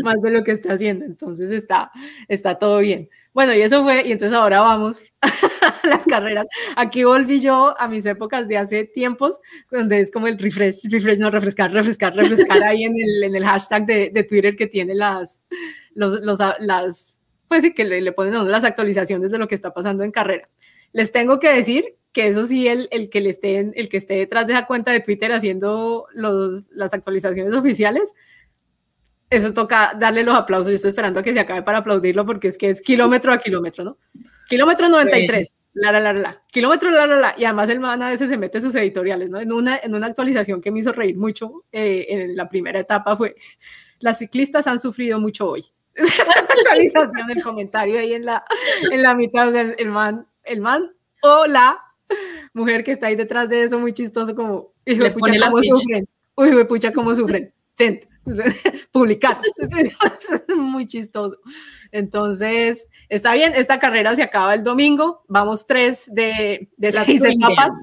más 0.03 0.21
de 0.21 0.31
lo 0.31 0.43
que 0.43 0.51
está 0.51 0.73
haciendo, 0.73 1.05
entonces 1.05 1.51
está, 1.51 1.91
está 2.27 2.59
todo 2.59 2.79
bien. 2.79 3.09
Bueno, 3.33 3.53
y 3.55 3.61
eso 3.61 3.83
fue, 3.83 4.05
y 4.05 4.11
entonces 4.11 4.37
ahora 4.37 4.59
vamos 4.61 5.03
a 5.21 5.87
las 5.87 6.05
carreras. 6.05 6.45
Aquí 6.75 7.05
volví 7.05 7.39
yo 7.39 7.73
a 7.79 7.87
mis 7.87 8.05
épocas 8.05 8.47
de 8.47 8.57
hace 8.57 8.83
tiempos, 8.83 9.39
donde 9.71 10.01
es 10.01 10.11
como 10.11 10.27
el 10.27 10.37
refresh, 10.37 10.89
refresh, 10.89 11.17
no 11.17 11.31
refrescar, 11.31 11.71
refrescar, 11.71 12.13
refrescar 12.13 12.61
ahí 12.63 12.83
en 12.83 12.93
el, 12.97 13.23
en 13.23 13.35
el 13.35 13.45
hashtag 13.45 13.85
de, 13.85 14.09
de 14.09 14.23
Twitter 14.23 14.55
que 14.57 14.67
tiene 14.67 14.95
las, 14.95 15.43
los, 15.93 16.21
los, 16.21 16.39
las, 16.59 17.23
pues 17.47 17.61
sí, 17.61 17.73
que 17.73 17.85
le, 17.85 18.01
le 18.01 18.11
ponen 18.11 18.51
las 18.51 18.65
actualizaciones 18.65 19.31
de 19.31 19.37
lo 19.37 19.47
que 19.47 19.55
está 19.55 19.73
pasando 19.73 20.03
en 20.03 20.11
carrera. 20.11 20.49
Les 20.91 21.13
tengo 21.13 21.39
que 21.39 21.53
decir 21.53 21.95
que 22.11 22.27
eso 22.27 22.45
sí, 22.45 22.67
el, 22.67 22.89
el, 22.91 23.09
que 23.09 23.21
le 23.21 23.29
esté, 23.29 23.71
el 23.73 23.87
que 23.87 23.97
esté 23.97 24.15
detrás 24.15 24.47
de 24.47 24.53
esa 24.53 24.65
cuenta 24.65 24.91
de 24.91 24.99
Twitter 24.99 25.31
haciendo 25.31 26.07
los, 26.13 26.69
las 26.71 26.93
actualizaciones 26.93 27.53
oficiales, 27.53 28.13
eso 29.31 29.53
toca 29.53 29.93
darle 29.97 30.23
los 30.23 30.35
aplausos. 30.35 30.67
Yo 30.67 30.75
estoy 30.75 30.89
esperando 30.89 31.21
a 31.21 31.23
que 31.23 31.33
se 31.33 31.39
acabe 31.39 31.63
para 31.63 31.79
aplaudirlo 31.79 32.25
porque 32.25 32.49
es 32.49 32.57
que 32.57 32.69
es 32.69 32.81
kilómetro 32.81 33.31
a 33.31 33.37
kilómetro, 33.37 33.85
¿no? 33.85 33.97
Kilómetro 34.49 34.89
93, 34.89 35.55
la, 35.73 35.93
la, 35.93 35.99
la, 36.01 36.13
la, 36.13 36.43
kilómetro, 36.51 36.91
la, 36.91 37.07
la, 37.07 37.15
la. 37.15 37.35
Y 37.37 37.45
además 37.45 37.69
el 37.69 37.79
man 37.79 38.03
a 38.03 38.09
veces 38.09 38.27
se 38.27 38.37
mete 38.37 38.59
sus 38.59 38.75
editoriales, 38.75 39.29
¿no? 39.29 39.39
En 39.39 39.53
una, 39.53 39.77
en 39.77 39.95
una 39.95 40.07
actualización 40.07 40.59
que 40.59 40.69
me 40.69 40.79
hizo 40.79 40.91
reír 40.91 41.17
mucho 41.17 41.63
eh, 41.71 42.07
en 42.09 42.35
la 42.35 42.49
primera 42.49 42.77
etapa 42.77 43.15
fue, 43.15 43.35
las 43.99 44.17
ciclistas 44.17 44.67
han 44.67 44.81
sufrido 44.81 45.17
mucho 45.17 45.49
hoy. 45.49 45.63
actualización, 45.95 47.31
el 47.31 47.41
comentario 47.41 47.99
ahí 47.99 48.13
en 48.13 48.25
la, 48.25 48.43
en 48.91 49.01
la 49.01 49.15
mitad, 49.15 49.47
o 49.47 49.51
sea, 49.51 49.61
el, 49.61 49.89
man, 49.89 50.27
el 50.43 50.59
man 50.59 50.91
o 51.21 51.45
la 51.47 51.79
mujer 52.53 52.83
que 52.83 52.91
está 52.91 53.07
ahí 53.07 53.15
detrás 53.15 53.47
de 53.47 53.63
eso, 53.63 53.79
muy 53.79 53.93
chistoso, 53.93 54.35
como, 54.35 54.73
hijo 54.85 55.03
de 55.03 55.11
pucha, 55.11 55.39
cómo 55.39 55.63
sufren. 55.63 56.07
Uy, 56.35 56.63
pucha, 56.65 56.91
cómo 56.91 57.15
sufren. 57.15 57.53
Sent. 57.69 58.10
publicar. 58.91 59.39
Es 59.61 60.55
muy 60.55 60.87
chistoso. 60.87 61.37
Entonces, 61.91 62.89
está 63.09 63.33
bien, 63.33 63.53
esta 63.55 63.79
carrera 63.79 64.15
se 64.15 64.23
acaba 64.23 64.53
el 64.53 64.63
domingo, 64.63 65.23
vamos 65.27 65.65
tres 65.65 66.13
de, 66.13 66.69
de 66.77 66.91
seis 66.91 67.23
etapas. 67.23 67.73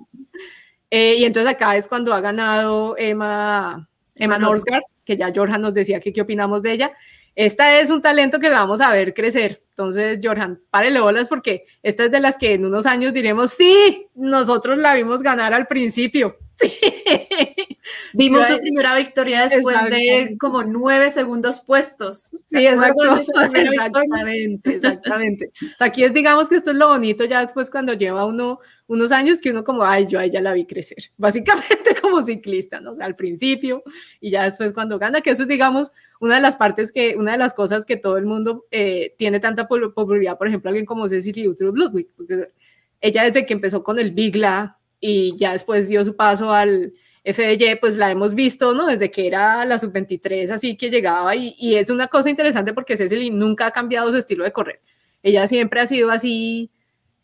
Eh, 0.91 1.17
y 1.19 1.25
entonces 1.25 1.53
acá 1.53 1.77
es 1.77 1.87
cuando 1.87 2.15
ha 2.15 2.21
ganado 2.21 2.97
Emma, 2.97 3.89
Emma 4.15 4.39
Norsgaard, 4.39 4.85
que 5.05 5.17
ya 5.17 5.33
Jorjan 5.35 5.61
nos 5.61 5.75
decía 5.75 6.01
que 6.01 6.13
qué 6.13 6.23
opinamos 6.23 6.63
de 6.63 6.73
ella. 6.73 6.93
Esta 7.35 7.79
es 7.79 7.91
un 7.91 8.03
talento 8.03 8.41
que 8.41 8.49
la 8.49 8.61
vamos 8.61 8.81
a 8.81 8.91
ver 8.93 9.15
crecer. 9.15 9.63
Entonces, 9.71 10.19
Jorjan, 10.23 10.61
párele 10.71 11.01
bolas 11.01 11.29
porque 11.29 11.67
esta 11.83 12.05
es 12.05 12.11
de 12.11 12.21
las 12.21 12.37
que 12.37 12.55
en 12.55 12.65
unos 12.65 12.87
años 12.87 13.13
diremos, 13.13 13.53
sí, 13.53 14.09
nosotros 14.15 14.79
la 14.79 14.95
vimos 14.95 15.23
ganar 15.23 15.55
al 15.55 15.67
principio. 15.67 16.37
Vimos 18.13 18.47
su 18.47 18.59
primera 18.59 18.97
victoria 18.97 19.43
después 19.43 19.77
de 19.91 20.37
como 20.39 20.63
nueve 20.65 21.11
segundos 21.11 21.61
puestos. 21.61 22.31
Sí, 22.47 22.67
exacto. 22.67 23.17
Exactamente, 23.55 24.71
exactamente. 24.75 25.53
Aquí 25.79 26.05
es, 26.05 26.13
digamos 26.13 26.49
que 26.49 26.57
esto 26.57 26.71
es 26.71 26.77
lo 26.77 26.89
bonito 26.89 27.25
ya 27.25 27.43
después 27.43 27.71
cuando 27.71 27.93
lleva 27.95 28.25
uno 28.25 28.61
unos 28.87 29.13
años 29.13 29.41
que 29.41 29.51
uno 29.51 29.65
como, 29.65 29.85
ay, 29.85 30.07
yo 30.07 30.19
a 30.19 30.25
ella 30.25 30.41
la 30.41 30.55
vi 30.55 30.65
crecer, 30.65 30.97
básicamente 31.19 31.95
como 32.01 32.23
ciclista, 32.23 32.81
¿no? 32.81 32.93
O 32.93 32.97
sea, 32.97 33.05
al 33.05 33.17
principio 33.17 33.83
y 34.19 34.31
ya 34.31 34.45
después 34.45 34.73
cuando 34.73 34.99
gana, 34.99 35.21
que 35.21 35.31
eso 35.31 35.43
es, 35.43 35.49
digamos, 35.49 35.93
una 36.21 36.37
de 36.37 36.41
las 36.41 36.57
partes 36.57 36.91
que, 36.91 37.15
una 37.17 37.33
de 37.33 37.39
las 37.39 37.53
cosas 37.53 37.85
que 37.85 37.97
todo 37.97 38.17
el 38.17 38.25
mundo 38.25 38.65
eh, 38.71 39.15
tiene 39.19 39.41
tanta 39.41 39.69
popularidad, 39.69 40.39
por 40.39 40.49
ejemplo, 40.49 40.71
alguien 40.71 40.87
como 40.87 41.05
Uhtrup 41.05 41.77
Ludwig, 41.77 42.09
porque 42.17 42.51
ella 43.01 43.25
desde 43.25 43.45
que 43.45 43.53
empezó 43.53 43.83
con 43.83 43.99
el 43.99 44.13
Bigla 44.13 44.78
y 45.01 45.37
ya 45.37 45.53
después 45.53 45.89
dio 45.89 46.05
su 46.05 46.17
paso 46.17 46.53
al 46.53 46.93
FDJ, 47.25 47.79
pues 47.81 47.97
la 47.97 48.11
hemos 48.11 48.35
visto, 48.35 48.75
¿no? 48.75 48.87
Desde 48.87 49.11
que 49.11 49.27
era 49.27 49.65
la 49.65 49.79
sub-23, 49.79 50.51
así 50.51 50.77
que 50.77 50.91
llegaba 50.91 51.37
y, 51.37 51.55
y, 51.59 51.75
es 51.75 51.91
una 51.91 52.09
cosa 52.09 52.31
interesante 52.31 52.73
porque 52.73 52.97
Cecily 52.97 53.31
nunca 53.31 53.67
ha 53.67 53.71
cambiado 53.71 54.11
su 54.11 54.17
estilo 54.17 54.45
de 54.45 54.53
correr. 54.53 54.81
Ella 55.23 55.47
siempre 55.47 55.81
ha 55.81 55.87
sido 55.87 56.11
así 56.11 56.71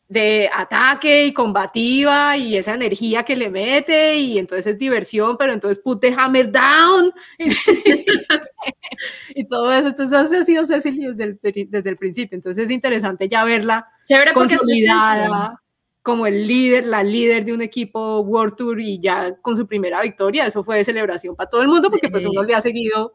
de 0.08 0.50
ataque 0.52 1.26
y 1.26 1.32
combativa 1.32 2.36
y 2.36 2.56
esa 2.56 2.74
energía 2.74 3.22
que 3.22 3.36
le 3.36 3.50
mete 3.50 4.16
y 4.16 4.38
entonces 4.38 4.66
es 4.66 4.78
diversión, 4.78 5.36
pero 5.38 5.52
entonces 5.52 5.82
put 5.82 6.00
the 6.00 6.14
hammer 6.16 6.52
down 6.52 7.12
y 9.34 9.46
todo 9.46 9.72
eso. 9.72 9.88
Entonces 9.88 10.14
ha 10.14 10.44
sido 10.44 10.66
Cecily 10.66 11.06
desde 11.06 11.24
el, 11.24 11.40
desde 11.70 11.90
el 11.90 11.96
principio. 11.96 12.36
Entonces 12.36 12.64
es 12.64 12.70
interesante 12.70 13.28
ya 13.28 13.44
verla 13.44 13.88
consolidada 14.34 15.63
como 16.04 16.26
el 16.26 16.46
líder, 16.46 16.84
la 16.84 17.02
líder 17.02 17.46
de 17.46 17.54
un 17.54 17.62
equipo 17.62 18.20
World 18.20 18.56
Tour 18.56 18.78
y 18.78 18.98
ya 19.00 19.36
con 19.36 19.56
su 19.56 19.66
primera 19.66 20.02
victoria, 20.02 20.46
eso 20.46 20.62
fue 20.62 20.76
de 20.76 20.84
celebración 20.84 21.34
para 21.34 21.48
todo 21.48 21.62
el 21.62 21.68
mundo 21.68 21.90
porque 21.90 22.10
pues 22.10 22.26
uno 22.26 22.42
le 22.42 22.54
ha 22.54 22.60
seguido 22.60 23.14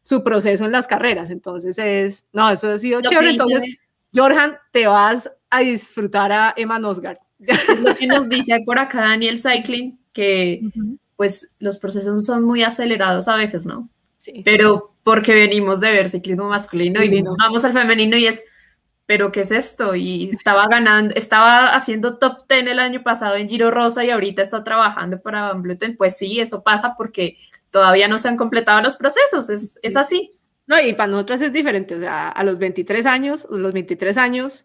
su 0.00 0.24
proceso 0.24 0.64
en 0.64 0.72
las 0.72 0.86
carreras, 0.86 1.30
entonces 1.30 1.76
es, 1.76 2.26
no, 2.32 2.50
eso 2.50 2.72
ha 2.72 2.78
sido 2.78 3.02
chévere, 3.02 3.32
entonces, 3.32 3.62
Jorjan, 4.14 4.56
te 4.72 4.86
vas 4.86 5.30
a 5.50 5.60
disfrutar 5.60 6.32
a 6.32 6.54
Emma 6.56 6.78
Nosgard. 6.78 7.18
Lo 7.82 7.94
que 7.94 8.06
nos 8.06 8.26
dice 8.30 8.58
por 8.64 8.78
acá 8.78 9.02
Daniel 9.02 9.36
Cycling, 9.36 9.98
que 10.14 10.62
pues 11.16 11.54
los 11.58 11.76
procesos 11.76 12.24
son 12.24 12.44
muy 12.44 12.62
acelerados 12.62 13.28
a 13.28 13.36
veces, 13.36 13.66
¿no? 13.66 13.90
Sí. 14.16 14.40
Pero 14.46 14.94
porque 15.02 15.34
venimos 15.34 15.78
de 15.80 15.92
ver 15.92 16.08
ciclismo 16.08 16.48
masculino 16.48 17.02
y 17.04 17.22
vamos 17.22 17.66
al 17.66 17.74
femenino 17.74 18.16
y 18.16 18.26
es, 18.26 18.44
pero 19.10 19.32
¿qué 19.32 19.40
es 19.40 19.50
esto? 19.50 19.96
Y 19.96 20.30
estaba 20.30 20.68
ganando, 20.68 21.12
estaba 21.16 21.74
haciendo 21.74 22.16
top 22.18 22.46
10 22.48 22.68
el 22.68 22.78
año 22.78 23.02
pasado 23.02 23.34
en 23.34 23.48
Giro 23.48 23.72
Rosa 23.72 24.04
y 24.04 24.10
ahorita 24.10 24.40
está 24.40 24.62
trabajando 24.62 25.20
para 25.20 25.48
Van 25.48 25.62
Bluten. 25.62 25.96
Pues 25.96 26.16
sí, 26.16 26.38
eso 26.38 26.62
pasa 26.62 26.94
porque 26.96 27.36
todavía 27.70 28.06
no 28.06 28.20
se 28.20 28.28
han 28.28 28.36
completado 28.36 28.80
los 28.82 28.94
procesos, 28.94 29.50
es, 29.50 29.80
es 29.82 29.96
así. 29.96 30.30
No, 30.68 30.80
y 30.80 30.92
para 30.92 31.10
nosotras 31.10 31.40
es 31.40 31.52
diferente, 31.52 31.96
o 31.96 31.98
sea, 31.98 32.28
a 32.28 32.44
los 32.44 32.60
23 32.60 33.04
años, 33.06 33.48
los 33.50 33.72
23 33.72 34.16
años 34.16 34.64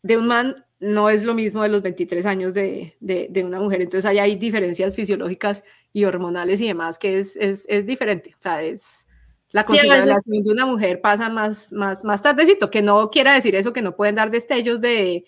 de 0.00 0.16
un 0.16 0.26
man 0.26 0.64
no 0.78 1.10
es 1.10 1.24
lo 1.24 1.34
mismo 1.34 1.62
de 1.62 1.68
los 1.68 1.82
23 1.82 2.24
años 2.24 2.54
de, 2.54 2.96
de, 2.98 3.44
una 3.44 3.60
mujer. 3.60 3.82
Entonces 3.82 4.06
ahí 4.06 4.20
hay 4.20 4.36
diferencias 4.36 4.96
fisiológicas 4.96 5.64
y 5.92 6.06
hormonales 6.06 6.62
y 6.62 6.66
demás 6.66 6.98
que 6.98 7.18
es, 7.18 7.36
es, 7.36 7.66
es 7.68 7.84
diferente. 7.84 8.32
O 8.38 8.40
sea, 8.40 8.62
es 8.62 9.06
la 9.52 9.64
consideración 9.64 10.44
de 10.44 10.50
una 10.50 10.66
mujer 10.66 11.00
pasa 11.00 11.28
más, 11.28 11.72
más, 11.72 12.04
más 12.04 12.22
tardecito, 12.22 12.70
que 12.70 12.82
no 12.82 13.10
quiera 13.10 13.34
decir 13.34 13.54
eso, 13.54 13.72
que 13.72 13.82
no 13.82 13.96
pueden 13.96 14.14
dar 14.14 14.30
destellos 14.30 14.80
de, 14.80 15.24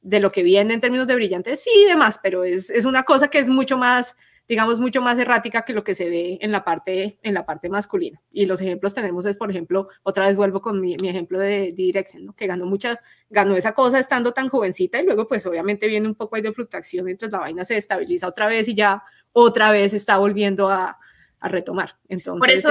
de 0.00 0.20
lo 0.20 0.32
que 0.32 0.42
viene 0.42 0.74
en 0.74 0.80
términos 0.80 1.06
de 1.06 1.14
brillantes, 1.14 1.62
sí 1.62 1.70
y 1.84 1.88
demás, 1.88 2.18
pero 2.22 2.44
es, 2.44 2.70
es 2.70 2.84
una 2.84 3.02
cosa 3.02 3.28
que 3.28 3.38
es 3.38 3.48
mucho 3.48 3.76
más 3.76 4.16
digamos, 4.48 4.78
mucho 4.78 5.02
más 5.02 5.18
errática 5.18 5.62
que 5.62 5.72
lo 5.72 5.82
que 5.82 5.94
se 5.94 6.08
ve 6.08 6.38
en 6.40 6.52
la 6.52 6.64
parte, 6.64 7.18
en 7.22 7.34
la 7.34 7.44
parte 7.44 7.68
masculina. 7.68 8.20
Y 8.30 8.46
los 8.46 8.60
ejemplos 8.60 8.94
tenemos 8.94 9.26
es, 9.26 9.36
por 9.36 9.50
ejemplo, 9.50 9.88
otra 10.04 10.28
vez 10.28 10.36
vuelvo 10.36 10.60
con 10.60 10.80
mi, 10.80 10.94
ejemplo 10.94 11.40
de, 11.40 11.72
Direxen, 11.72 12.26
¿no? 12.26 12.32
que 12.32 12.46
ganó 12.46 12.64
mucha, 12.64 13.00
ganó 13.28 13.56
esa 13.56 13.72
cosa 13.72 13.98
estando 13.98 14.32
tan 14.32 14.48
jovencita 14.48 15.00
y 15.00 15.04
luego 15.04 15.26
pues 15.26 15.44
obviamente 15.46 15.88
viene 15.88 16.06
un 16.06 16.14
poco 16.14 16.36
ahí 16.36 16.42
de 16.42 16.52
fluctuación 16.52 17.06
mientras 17.06 17.32
la 17.32 17.40
vaina 17.40 17.64
se 17.64 17.76
estabiliza 17.76 18.28
otra 18.28 18.46
vez 18.46 18.68
y 18.68 18.74
ya 18.74 19.02
otra 19.32 19.72
vez 19.72 19.94
está 19.94 20.18
volviendo 20.18 20.70
a, 20.70 20.98
a 21.46 21.48
retomar. 21.48 21.96
Entonces, 22.08 22.40
por 22.40 22.50
eso, 22.50 22.70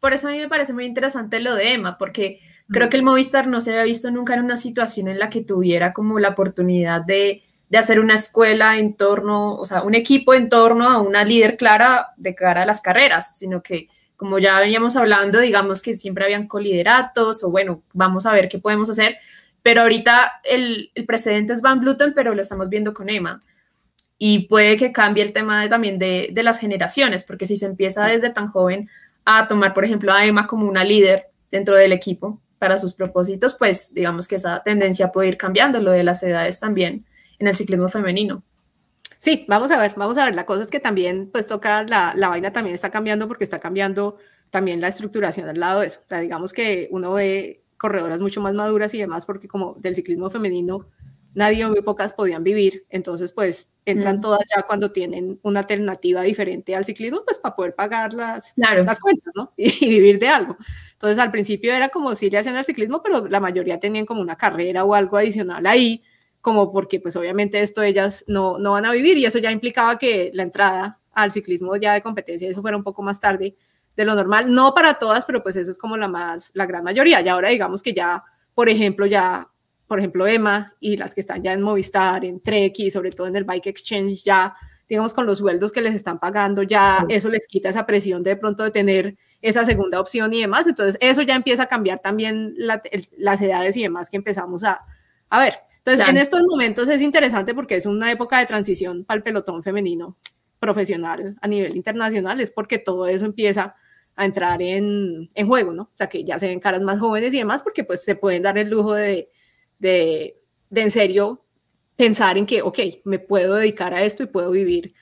por 0.00 0.12
eso 0.12 0.28
a 0.28 0.32
mí 0.32 0.38
me 0.38 0.48
parece 0.48 0.72
muy 0.72 0.84
interesante 0.84 1.40
lo 1.40 1.54
de 1.54 1.74
Emma, 1.74 1.98
porque 1.98 2.40
creo 2.68 2.88
que 2.88 2.96
el 2.96 3.02
Movistar 3.02 3.46
no 3.46 3.60
se 3.60 3.70
había 3.70 3.84
visto 3.84 4.10
nunca 4.10 4.34
en 4.34 4.44
una 4.44 4.56
situación 4.56 5.08
en 5.08 5.18
la 5.18 5.28
que 5.30 5.42
tuviera 5.42 5.92
como 5.92 6.18
la 6.18 6.30
oportunidad 6.30 7.02
de 7.02 7.42
de 7.72 7.78
hacer 7.78 8.00
una 8.00 8.16
escuela 8.16 8.76
en 8.76 8.98
torno, 8.98 9.54
o 9.54 9.64
sea, 9.64 9.82
un 9.82 9.94
equipo 9.94 10.34
en 10.34 10.50
torno 10.50 10.86
a 10.86 11.00
una 11.00 11.24
líder 11.24 11.56
clara 11.56 12.08
de 12.18 12.34
cara 12.34 12.64
a 12.64 12.66
las 12.66 12.82
carreras, 12.82 13.38
sino 13.38 13.62
que 13.62 13.88
como 14.14 14.38
ya 14.38 14.60
veníamos 14.60 14.94
hablando, 14.94 15.40
digamos 15.40 15.80
que 15.80 15.96
siempre 15.96 16.24
habían 16.24 16.48
colideratos 16.48 17.42
o 17.42 17.50
bueno, 17.50 17.82
vamos 17.94 18.26
a 18.26 18.32
ver 18.34 18.50
qué 18.50 18.58
podemos 18.58 18.90
hacer, 18.90 19.16
pero 19.62 19.80
ahorita 19.80 20.42
el, 20.44 20.90
el 20.94 21.06
precedente 21.06 21.54
es 21.54 21.62
Van 21.62 21.80
Bluten, 21.80 22.12
pero 22.12 22.34
lo 22.34 22.42
estamos 22.42 22.68
viendo 22.68 22.92
con 22.92 23.08
Emma. 23.08 23.42
Y 24.24 24.46
puede 24.46 24.76
que 24.76 24.92
cambie 24.92 25.24
el 25.24 25.32
tema 25.32 25.60
de, 25.60 25.68
también 25.68 25.98
de, 25.98 26.28
de 26.32 26.42
las 26.44 26.60
generaciones, 26.60 27.24
porque 27.24 27.44
si 27.44 27.56
se 27.56 27.66
empieza 27.66 28.06
desde 28.06 28.30
tan 28.30 28.46
joven 28.46 28.88
a 29.24 29.48
tomar, 29.48 29.74
por 29.74 29.84
ejemplo, 29.84 30.12
a 30.12 30.24
Emma 30.24 30.46
como 30.46 30.68
una 30.68 30.84
líder 30.84 31.26
dentro 31.50 31.74
del 31.74 31.90
equipo 31.90 32.40
para 32.60 32.78
sus 32.78 32.92
propósitos, 32.92 33.54
pues 33.54 33.92
digamos 33.92 34.28
que 34.28 34.36
esa 34.36 34.62
tendencia 34.62 35.10
puede 35.10 35.30
ir 35.30 35.36
cambiando, 35.36 35.80
lo 35.80 35.90
de 35.90 36.04
las 36.04 36.22
edades 36.22 36.60
también 36.60 37.04
en 37.40 37.48
el 37.48 37.54
ciclismo 37.56 37.88
femenino. 37.88 38.44
Sí, 39.18 39.44
vamos 39.48 39.72
a 39.72 39.78
ver, 39.80 39.94
vamos 39.96 40.16
a 40.18 40.26
ver. 40.26 40.36
La 40.36 40.46
cosa 40.46 40.62
es 40.62 40.70
que 40.70 40.78
también, 40.78 41.28
pues 41.32 41.48
toca, 41.48 41.82
la, 41.82 42.14
la 42.14 42.28
vaina 42.28 42.52
también 42.52 42.74
está 42.74 42.90
cambiando 42.90 43.26
porque 43.26 43.42
está 43.42 43.58
cambiando 43.58 44.18
también 44.50 44.80
la 44.80 44.86
estructuración 44.86 45.48
al 45.48 45.58
lado 45.58 45.80
de 45.80 45.88
eso. 45.88 45.98
O 46.04 46.08
sea, 46.08 46.20
digamos 46.20 46.52
que 46.52 46.86
uno 46.92 47.12
ve 47.14 47.64
corredoras 47.76 48.20
mucho 48.20 48.40
más 48.40 48.54
maduras 48.54 48.94
y 48.94 49.00
demás 49.00 49.26
porque 49.26 49.48
como 49.48 49.74
del 49.80 49.96
ciclismo 49.96 50.30
femenino 50.30 50.86
nadie 51.34 51.64
o 51.64 51.70
muy 51.70 51.82
pocas 51.82 52.12
podían 52.12 52.44
vivir, 52.44 52.86
entonces 52.90 53.32
pues 53.32 53.72
entran 53.84 54.20
todas 54.20 54.40
ya 54.54 54.62
cuando 54.62 54.92
tienen 54.92 55.40
una 55.42 55.60
alternativa 55.60 56.22
diferente 56.22 56.74
al 56.76 56.84
ciclismo, 56.84 57.22
pues 57.24 57.38
para 57.38 57.56
poder 57.56 57.74
pagar 57.74 58.14
las, 58.14 58.52
las 58.56 59.00
cuentas, 59.00 59.32
¿no? 59.34 59.52
Y, 59.56 59.88
vivir 59.88 60.18
de 60.18 60.28
algo. 60.28 60.56
Entonces 60.92 61.18
al 61.18 61.30
principio 61.30 61.72
era 61.72 61.88
como 61.88 62.14
si 62.14 62.30
le 62.30 62.38
hacían 62.38 62.56
el 62.56 62.64
ciclismo, 62.64 63.02
pero 63.02 63.26
la 63.28 63.40
mayoría 63.40 63.80
tenían 63.80 64.06
como 64.06 64.20
una 64.20 64.36
carrera 64.36 64.84
o 64.84 64.94
algo 64.94 65.16
adicional 65.16 65.66
ahí 65.66 66.02
como 66.40 66.72
porque 66.72 67.00
pues 67.00 67.14
obviamente 67.16 67.62
esto 67.62 67.82
ellas 67.82 68.24
no, 68.26 68.58
no 68.58 68.72
van 68.72 68.84
a 68.84 68.92
vivir 68.92 69.16
y 69.16 69.24
eso 69.24 69.38
ya 69.38 69.52
implicaba 69.52 69.96
que 69.98 70.30
la 70.34 70.42
entrada 70.42 70.98
al 71.12 71.30
ciclismo 71.30 71.76
ya 71.76 71.94
de 71.94 72.02
competencia, 72.02 72.48
eso 72.48 72.60
fuera 72.60 72.76
un 72.76 72.82
poco 72.82 73.02
más 73.02 73.20
tarde 73.20 73.56
de 73.96 74.04
lo 74.04 74.14
normal, 74.14 74.52
no 74.52 74.74
para 74.74 74.94
todas, 74.94 75.24
pero 75.24 75.42
pues 75.42 75.56
eso 75.56 75.70
es 75.70 75.78
como 75.78 75.96
la 75.96 76.08
más, 76.08 76.50
la 76.54 76.66
gran 76.66 76.82
mayoría. 76.82 77.20
Y 77.20 77.28
ahora 77.28 77.50
digamos 77.50 77.82
que 77.82 77.92
ya, 77.92 78.24
por 78.54 78.68
ejemplo, 78.68 79.06
ya, 79.06 79.48
por 79.92 79.98
ejemplo, 79.98 80.26
Emma 80.26 80.74
y 80.80 80.96
las 80.96 81.14
que 81.14 81.20
están 81.20 81.42
ya 81.42 81.52
en 81.52 81.60
Movistar, 81.60 82.24
en 82.24 82.40
Trek 82.40 82.72
y 82.78 82.90
sobre 82.90 83.10
todo 83.10 83.26
en 83.26 83.36
el 83.36 83.44
Bike 83.44 83.66
Exchange, 83.66 84.24
ya, 84.24 84.56
digamos, 84.88 85.12
con 85.12 85.26
los 85.26 85.36
sueldos 85.36 85.70
que 85.70 85.82
les 85.82 85.94
están 85.94 86.18
pagando, 86.18 86.62
ya 86.62 87.04
eso 87.10 87.28
les 87.28 87.46
quita 87.46 87.68
esa 87.68 87.84
presión 87.84 88.22
de 88.22 88.34
pronto 88.36 88.62
de 88.62 88.70
tener 88.70 89.18
esa 89.42 89.66
segunda 89.66 90.00
opción 90.00 90.32
y 90.32 90.40
demás. 90.40 90.66
Entonces, 90.66 90.96
eso 91.02 91.20
ya 91.20 91.34
empieza 91.34 91.64
a 91.64 91.66
cambiar 91.66 91.98
también 91.98 92.54
las 92.56 93.42
edades 93.42 93.76
y 93.76 93.82
demás 93.82 94.08
que 94.08 94.16
empezamos 94.16 94.64
a, 94.64 94.80
a 95.28 95.40
ver. 95.40 95.58
Entonces, 95.84 96.08
en 96.08 96.16
estos 96.16 96.40
momentos 96.48 96.88
es 96.88 97.02
interesante 97.02 97.54
porque 97.54 97.76
es 97.76 97.84
una 97.84 98.10
época 98.10 98.38
de 98.38 98.46
transición 98.46 99.04
para 99.04 99.18
el 99.18 99.22
pelotón 99.22 99.62
femenino 99.62 100.16
profesional 100.58 101.36
a 101.38 101.48
nivel 101.48 101.76
internacional, 101.76 102.40
es 102.40 102.50
porque 102.50 102.78
todo 102.78 103.06
eso 103.08 103.26
empieza 103.26 103.76
a 104.16 104.24
entrar 104.24 104.62
en, 104.62 105.28
en, 105.34 105.46
juego, 105.46 105.74
¿no? 105.74 105.82
O 105.82 105.96
sea, 105.96 106.08
que 106.08 106.24
ya 106.24 106.38
se 106.38 106.46
ven 106.46 106.60
caras 106.60 106.80
más 106.80 106.98
jóvenes 106.98 107.34
y 107.34 107.38
demás, 107.38 107.62
porque 107.62 107.84
pues 107.84 108.02
se 108.02 108.14
pueden 108.14 108.42
dar 108.42 108.56
el 108.56 108.70
lujo 108.70 108.94
de, 108.94 109.28
de, 109.82 110.40
de 110.70 110.80
en 110.80 110.90
serio 110.90 111.44
pensar 111.96 112.38
en 112.38 112.46
que, 112.46 112.62
ok, 112.62 112.78
me 113.04 113.18
puedo 113.18 113.56
dedicar 113.56 113.92
a 113.92 114.02
esto 114.02 114.22
y 114.22 114.26
puedo 114.26 114.50
vivir 114.50 114.94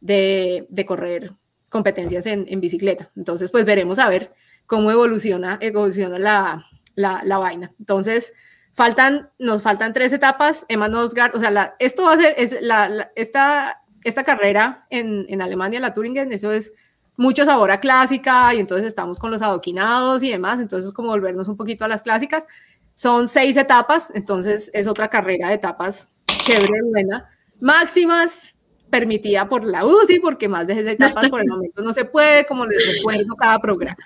de, 0.00 0.66
de 0.70 0.86
correr 0.86 1.34
competencias 1.68 2.24
en, 2.26 2.46
en, 2.48 2.60
bicicleta. 2.60 3.10
Entonces, 3.16 3.50
pues 3.50 3.64
veremos 3.64 3.98
a 3.98 4.08
ver 4.08 4.32
cómo 4.66 4.90
evoluciona, 4.90 5.58
evoluciona 5.60 6.18
la, 6.18 6.66
la, 6.94 7.20
la 7.24 7.38
vaina. 7.38 7.74
Entonces, 7.78 8.32
Faltan, 8.78 9.28
nos 9.40 9.64
faltan 9.64 9.92
tres 9.92 10.12
etapas. 10.12 10.64
Emma 10.68 10.86
Nosgard, 10.86 11.34
o 11.34 11.40
sea, 11.40 11.50
la, 11.50 11.74
esto 11.80 12.04
va 12.04 12.12
a 12.12 12.16
ser, 12.16 12.34
es 12.38 12.62
la, 12.62 13.10
esta, 13.16 13.82
esta 14.04 14.22
carrera 14.22 14.86
en, 14.88 15.26
en 15.28 15.42
Alemania, 15.42 15.80
la 15.80 15.92
Turingen, 15.92 16.32
eso 16.32 16.52
es 16.52 16.72
mucho 17.16 17.44
sabor 17.44 17.72
a 17.72 17.80
clásica 17.80 18.54
y 18.54 18.60
entonces 18.60 18.86
estamos 18.86 19.18
con 19.18 19.32
los 19.32 19.42
adoquinados 19.42 20.22
y 20.22 20.30
demás, 20.30 20.60
entonces 20.60 20.92
como 20.92 21.08
volvernos 21.08 21.48
un 21.48 21.56
poquito 21.56 21.84
a 21.84 21.88
las 21.88 22.04
clásicas. 22.04 22.46
Son 22.98 23.28
seis 23.28 23.56
etapas, 23.56 24.10
entonces 24.12 24.72
es 24.74 24.88
otra 24.88 25.06
carrera 25.06 25.50
de 25.50 25.54
etapas 25.54 26.10
chévere, 26.42 26.82
buena. 26.82 27.30
Máximas 27.60 28.56
permitida 28.90 29.48
por 29.48 29.64
la 29.64 29.86
UCI, 29.86 30.18
porque 30.18 30.48
más 30.48 30.66
de 30.66 30.72
esas 30.72 30.94
etapas 30.94 31.28
por 31.28 31.40
el 31.40 31.46
momento 31.48 31.80
no 31.80 31.92
se 31.92 32.04
puede, 32.04 32.44
como 32.44 32.66
les 32.66 32.96
recuerdo 32.96 33.36
cada 33.36 33.60
programa. 33.60 34.02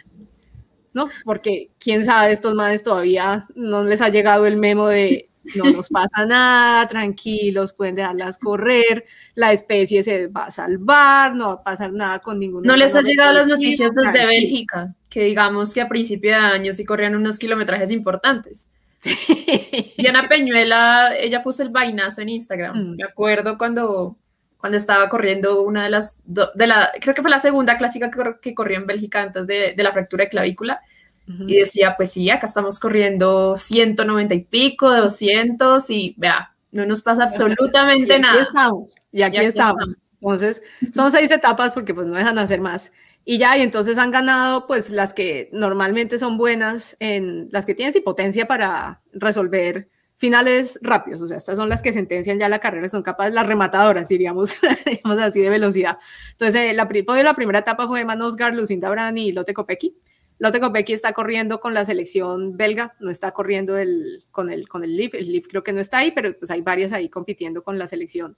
¿no? 0.93 1.09
Porque 1.25 1.71
quién 1.79 2.05
sabe, 2.05 2.33
estos 2.33 2.55
manes 2.55 2.83
todavía 2.83 3.47
no 3.55 3.83
les 3.83 4.03
ha 4.03 4.11
llegado 4.11 4.45
el 4.45 4.59
memo 4.59 4.89
de 4.89 5.31
no 5.55 5.71
nos 5.73 5.89
pasa 5.89 6.27
nada, 6.27 6.87
tranquilos, 6.87 7.73
pueden 7.73 7.95
dejarlas 7.95 8.37
correr, 8.37 9.07
la 9.35 9.55
especie 9.55 10.03
se 10.03 10.27
va 10.27 10.45
a 10.45 10.51
salvar, 10.51 11.35
no 11.35 11.47
va 11.47 11.53
a 11.55 11.63
pasar 11.63 11.95
nada 11.95 12.19
con 12.19 12.39
ningún. 12.39 12.63
No 12.63 12.77
les 12.77 12.95
ha 12.95 13.01
llegado 13.01 13.33
las 13.33 13.47
noticias 13.47 13.93
desde 13.95 14.27
Bélgica, 14.27 14.95
que 15.09 15.25
digamos 15.25 15.73
que 15.73 15.81
a 15.81 15.89
principio 15.89 16.33
de 16.33 16.37
año 16.37 16.75
sí 16.75 16.85
corrían 16.85 17.15
unos 17.15 17.39
kilometrajes 17.39 17.91
importantes. 17.91 18.69
Diana 19.97 20.27
Peñuela, 20.29 21.17
ella 21.19 21.43
puso 21.43 21.63
el 21.63 21.71
vainazo 21.71 22.21
en 22.21 22.29
Instagram. 22.31 22.77
Mm. 22.77 22.97
Me 22.97 23.05
acuerdo 23.05 23.59
cuando 23.59 24.17
cuando 24.63 24.79
estaba 24.79 25.09
corriendo 25.09 25.63
una 25.63 25.83
de 25.83 25.91
las, 25.91 26.21
de 26.25 26.67
la, 26.69 26.93
creo 27.01 27.17
que 27.17 27.23
fue 27.23 27.33
la 27.33 27.41
segunda 27.41 27.77
clásica 27.79 28.13
que, 28.13 28.37
que 28.41 28.55
corrió 28.55 28.77
en 28.77 28.87
Bélgica 28.87 29.21
antes 29.21 29.45
de, 29.49 29.75
de 29.77 29.83
la 29.83 29.91
fractura 29.91 30.23
de 30.23 30.31
clavícula, 30.31 30.81
y 31.27 31.59
decía, 31.59 31.95
pues 31.97 32.13
sí, 32.13 32.29
acá 32.31 32.47
estamos 32.47 32.79
corriendo 32.79 33.55
190 33.57 34.35
y 34.35 34.41
pico, 34.41 34.93
200, 34.93 35.89
y 35.91 36.15
vea, 36.19 36.53
no 36.73 36.85
nos 36.85 37.03
pasa 37.03 37.25
absolutamente 37.25 38.13
y 38.19 38.23
aquí 38.23 38.39
Estamos, 38.39 38.95
y 39.13 39.23
aquí, 39.23 39.37
estamos. 39.39 39.97
Entonces, 40.21 40.63
son 40.95 41.11
seis 41.11 41.31
etapas 41.31 41.75
porque 41.75 41.95
pues 41.95 42.07
no 42.07 42.17
dejan 42.17 42.35
de 42.35 42.43
hacer 42.43 42.61
más. 42.61 42.93
Y 43.25 43.39
ya, 43.39 43.57
y 43.57 43.63
entonces 43.63 43.99
han 43.99 44.11
ganado 44.11 44.67
pues 44.67 44.91
las 44.91 45.15
que 45.15 45.49
normalmente 45.53 46.19
son 46.19 46.39
buenas, 46.39 46.97
en 46.99 47.49
las 47.53 47.67
que 47.67 47.75
tienen 47.75 48.03
potencia 48.03 48.47
para 48.47 49.01
resolver 49.13 49.89
finales 50.17 50.79
rápidos, 50.83 51.21
o 51.23 51.27
sea, 51.27 51.37
estas 51.37 51.57
son 51.57 51.69
las 51.69 51.83
que 51.83 51.93
sentencian 51.93 52.39
ya 52.39 52.49
la 52.49 52.61
carrera, 52.61 52.89
son 52.89 53.03
capaces, 53.03 53.35
las 53.35 53.45
rematadoras, 53.45 54.07
diríamos, 54.07 54.55
digamos 54.87 55.19
así, 55.19 55.41
de 55.41 55.51
velocidad. 55.51 55.99
Entonces, 56.31 56.71
eh, 56.71 56.75
la, 56.75 56.89
la 57.23 57.35
primera 57.35 57.59
etapa 57.59 57.89
fue 57.89 58.05
Manosgar, 58.05 58.55
Lucinda 58.55 58.89
Brani 58.89 59.27
y 59.29 59.33
Lotte 59.33 59.53
Kopecky. 59.53 59.97
Lotte 60.39 60.61
Kopecky 60.61 60.93
está 60.93 61.13
corriendo 61.13 61.61
con 61.61 61.75
la 61.75 61.85
selección 61.85 62.57
belga, 62.57 62.95
no 63.01 63.11
está 63.11 63.33
corriendo 63.33 63.79
el, 63.79 64.25
con, 64.31 64.51
el, 64.51 64.69
con 64.69 64.85
el 64.85 64.97
Leaf, 64.97 65.15
el 65.15 65.31
Leaf 65.31 65.47
creo 65.49 65.63
que 65.63 65.73
no 65.73 65.81
está 65.81 65.99
ahí, 65.99 66.13
pero 66.13 66.37
pues 66.39 66.51
hay 66.53 66.61
varias 66.63 66.93
ahí 66.93 67.09
compitiendo 67.09 67.63
con 67.65 67.79
la 67.79 67.87
selección 67.87 68.37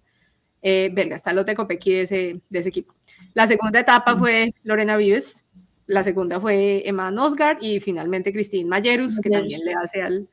eh, 0.66 0.90
belga, 0.90 1.14
está 1.14 1.34
Lotte 1.34 1.54
Kopecky 1.54 1.92
de 1.92 2.00
ese, 2.00 2.40
de 2.48 2.58
ese 2.58 2.70
equipo. 2.70 2.94
La 3.34 3.46
segunda 3.46 3.80
etapa 3.80 4.16
fue 4.16 4.54
Lorena 4.62 4.96
Vives, 4.96 5.44
la 5.86 6.02
segunda 6.02 6.40
fue 6.40 6.82
Emma 6.88 7.10
Nosgard 7.10 7.58
y 7.60 7.80
finalmente 7.80 8.32
Christine 8.32 8.68
Mayerus, 8.68 9.20
que 9.20 9.28
también 9.28 9.60
le 9.62 9.74
hace 9.74 10.00
al... 10.00 10.26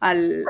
al, 0.00 0.44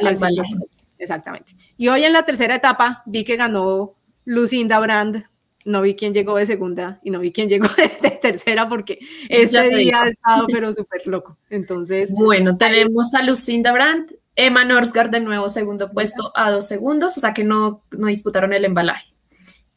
Exactamente. 0.99 1.55
Y 1.77 1.89
hoy 1.89 2.05
en 2.05 2.15
la 2.15 2.25
tercera 2.25 2.55
etapa 2.55 3.03
vi 3.05 3.25
que 3.25 3.37
ganó 3.37 3.95
Lucinda 4.25 4.81
Brand 4.81 5.27
no 5.67 5.83
vi 5.83 5.97
quién 5.97 6.15
llegó 6.15 6.37
de 6.37 6.47
segunda 6.47 7.01
y 7.03 7.11
no 7.11 7.19
vi 7.19 7.33
quién 7.33 7.49
llegó 7.49 7.67
de, 8.03 8.11
tercera 8.23 8.69
porque 8.69 9.01
este 9.29 9.69
día 9.69 10.05
ha 10.05 10.09
estado 10.09 10.47
pero 10.53 10.73
súper 10.73 11.07
loco. 11.07 11.37
Entonces. 11.51 12.13
Bueno, 12.13 12.57
tenemos 12.57 13.13
a 13.13 13.23
Lucinda 13.23 13.73
Brandt, 13.73 14.13
Emma 14.35 14.65
Norsgaard 14.65 15.11
de 15.11 15.21
nuevo 15.21 15.49
segundo 15.49 15.91
puesto 15.91 16.33
a 16.35 16.51
dos 16.51 16.67
segundos, 16.67 17.19
o 17.19 17.21
sea 17.21 17.35
que 17.35 17.45
no, 17.45 17.83
no 17.91 18.07
disputaron 18.07 18.53
el 18.55 18.65
embalaje. 18.65 19.16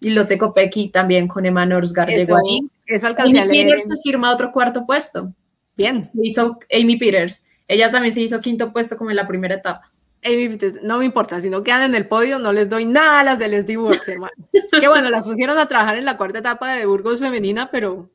Y 0.01 0.11
Lotte 0.11 0.37
Kopecky 0.37 0.89
también 0.89 1.27
con 1.27 1.45
Emma 1.45 1.65
Norsgaard 1.65 2.09
llegó 2.09 2.37
ahí. 2.37 2.61
Eso 2.85 3.07
alcancé 3.07 3.39
a 3.39 3.45
leer. 3.45 3.65
Peters 3.65 3.87
se 3.87 3.97
firma 4.01 4.31
otro 4.31 4.51
cuarto 4.51 4.85
puesto. 4.85 5.33
Bien. 5.75 6.03
Se 6.03 6.11
hizo 6.21 6.59
Amy 6.71 6.97
Peters. 6.97 7.43
Ella 7.67 7.91
también 7.91 8.13
se 8.13 8.21
hizo 8.21 8.39
quinto 8.39 8.71
puesto 8.71 8.97
como 8.97 9.09
en 9.09 9.17
la 9.17 9.27
primera 9.27 9.55
etapa 9.55 9.91
no 10.83 10.99
me 10.99 11.05
importa, 11.05 11.39
si 11.39 11.49
no 11.49 11.63
quedan 11.63 11.83
en 11.83 11.95
el 11.95 12.07
podio, 12.07 12.39
no 12.39 12.51
les 12.51 12.67
doy 12.67 12.85
nada 12.85 13.21
a 13.21 13.23
las 13.23 13.39
del 13.39 13.53
SD 13.53 13.77
Works, 13.77 14.07
hermano. 14.09 14.33
que 14.79 14.87
bueno, 14.87 15.09
las 15.09 15.25
pusieron 15.25 15.57
a 15.57 15.67
trabajar 15.67 15.97
en 15.97 16.05
la 16.05 16.17
cuarta 16.17 16.39
etapa 16.39 16.73
de 16.73 16.85
Burgos 16.85 17.19
femenina, 17.19 17.69
pero 17.71 18.09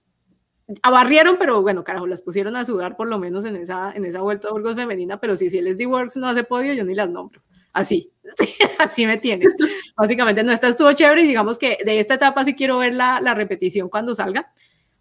abarrieron, 0.83 1.37
pero 1.39 1.63
bueno, 1.63 1.83
carajo, 1.83 2.07
las 2.07 2.23
pusieron 2.23 2.57
a 2.57 2.65
sudar 2.65 2.97
por 2.97 3.09
lo 3.09 3.19
menos 3.19 3.45
en 3.45 3.57
esa, 3.57 3.93
en 3.93 4.05
esa 4.05 4.21
vuelta 4.21 4.49
de 4.49 4.53
Burgos 4.53 4.75
femenina, 4.75 5.19
pero 5.19 5.37
si, 5.37 5.51
si 5.51 5.59
el 5.59 5.69
SD 5.69 5.87
Works 5.87 6.17
no 6.17 6.29
hace 6.29 6.45
podio, 6.45 6.75
yo 6.75 6.85
ni 6.85 6.95
las 6.95 7.09
nombro. 7.09 7.43
Así, 7.73 8.13
así 8.79 9.07
me 9.07 9.19
tiene. 9.19 9.47
Básicamente, 9.97 10.43
no, 10.43 10.53
esta 10.53 10.69
estuvo 10.69 10.93
chévere 10.93 11.23
y 11.23 11.27
digamos 11.27 11.59
que 11.59 11.79
de 11.85 12.01
esta 12.01 12.15
etapa 12.15 12.45
sí 12.45 12.55
quiero 12.55 12.79
ver 12.79 12.95
la, 12.95 13.21
la 13.21 13.35
repetición 13.35 13.89
cuando 13.89 14.15
salga, 14.15 14.53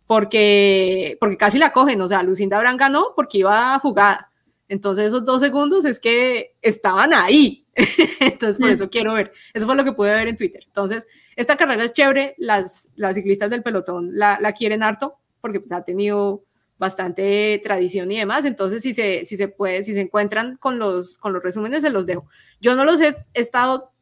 porque, 0.08 1.18
porque 1.20 1.38
casi 1.38 1.58
la 1.58 1.72
cogen, 1.72 2.02
o 2.02 2.08
sea, 2.08 2.24
Lucinda 2.24 2.60
Brand 2.60 2.80
ganó 2.80 3.14
porque 3.16 3.40
iba 3.40 3.80
jugada 3.80 4.30
entonces 4.74 5.06
esos 5.06 5.24
dos 5.24 5.40
segundos 5.40 5.86
es 5.86 6.00
que 6.00 6.56
estaban 6.62 7.14
ahí. 7.14 7.66
Entonces 8.20 8.60
por 8.60 8.70
mm. 8.70 8.74
eso 8.74 8.90
quiero 8.90 9.14
ver. 9.14 9.32
Eso 9.54 9.66
fue 9.66 9.76
lo 9.76 9.84
que 9.84 9.94
pude 9.94 10.12
ver 10.12 10.28
en 10.28 10.36
Twitter. 10.36 10.64
Entonces, 10.66 11.06
esta 11.36 11.56
carrera 11.56 11.84
es 11.84 11.94
chévere. 11.94 12.36
Las, 12.38 12.90
las 12.95 13.16
ciclistas 13.16 13.50
del 13.50 13.64
pelotón 13.64 14.18
la, 14.18 14.40
la 14.41 14.54
quieren 14.54 14.82
harto 14.82 15.20
porque 15.41 15.60
pues 15.60 15.72
ha 15.74 15.84
tenido 15.84 16.44
bastante 16.84 17.60
tradición 17.64 18.11
y 18.11 18.18
demás. 18.18 18.45
Entonces, 18.45 18.84
si 18.84 18.93
se, 18.93 19.23
si 19.26 19.38
se 19.38 19.47
puede, 19.47 19.84
si 19.84 19.93
se 19.93 20.01
encuentran 20.01 20.57
con 20.57 20.80
los, 20.80 21.18
con 21.18 21.31
los 21.34 21.41
resúmenes, 21.41 21.81
se 21.81 21.89
los 21.89 22.05
dejo. 22.05 22.27
Yo 22.60 22.76
no 22.76 22.84
los 22.84 22.99
he, 23.01 23.15
estado 23.34 23.93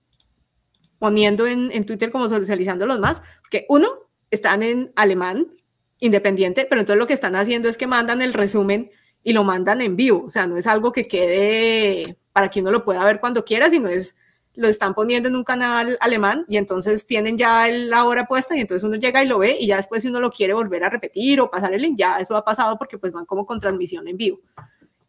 poniendo 0.99 1.45
en, 1.47 1.71
en 1.71 1.85
Twitter 1.85 2.11
como 2.11 2.27
socializándolos 2.27 2.99
más, 2.99 3.21
porque 3.41 3.65
uno, 3.69 3.87
están 4.31 4.63
en 4.63 4.91
alemán, 4.95 5.47
independiente, 5.99 6.65
pero 6.67 6.81
entonces 6.81 6.99
lo 6.99 7.07
que 7.07 7.13
están 7.13 7.35
haciendo 7.35 7.69
es 7.69 7.77
que 7.77 7.85
mandan 7.85 8.21
el 8.21 8.33
resumen 8.33 8.89
y 9.23 9.33
lo 9.33 9.43
mandan 9.43 9.81
en 9.81 9.95
vivo. 9.95 10.23
O 10.25 10.29
sea, 10.29 10.47
no 10.47 10.57
es 10.57 10.65
algo 10.65 10.91
que 10.91 11.07
quede 11.07 12.17
para 12.33 12.49
que 12.49 12.61
uno 12.61 12.71
lo 12.71 12.83
pueda 12.83 13.05
ver 13.05 13.19
cuando 13.19 13.45
quiera, 13.45 13.69
sino 13.69 13.89
es 13.89 14.15
lo 14.56 14.68
están 14.68 14.94
poniendo 14.94 15.30
en 15.30 15.36
un 15.36 15.44
canal 15.44 15.98
alemán 16.02 16.45
y 16.49 16.57
entonces 16.57 17.07
tienen 17.07 17.38
ya 17.38 17.68
la 17.69 18.03
hora 18.06 18.26
puesta 18.26 18.56
y 18.56 18.60
entonces 18.60 18.84
uno 18.84 18.98
llega 18.98 19.23
y 19.23 19.28
lo 19.28 19.40
ve 19.40 19.57
y 19.60 19.68
ya 19.68 19.78
después 19.78 20.02
si 20.02 20.10
uno 20.10 20.19
lo 20.19 20.32
quiere 20.32 20.53
volver 20.53 20.84
a 20.84 20.90
repetir 20.90 21.40
o 21.40 21.49
pasar 21.49 21.73
el 21.73 21.82
link, 21.82 21.98
ya 21.98 22.19
eso 22.19 22.36
ha 22.36 22.44
pasado 22.44 22.78
porque 22.78 22.98
pues 22.98 23.11
van 23.11 23.26
como 23.26 23.45
con 23.45 23.60
transmisión 23.60 24.07
en 24.07 24.18
vivo. 24.18 24.41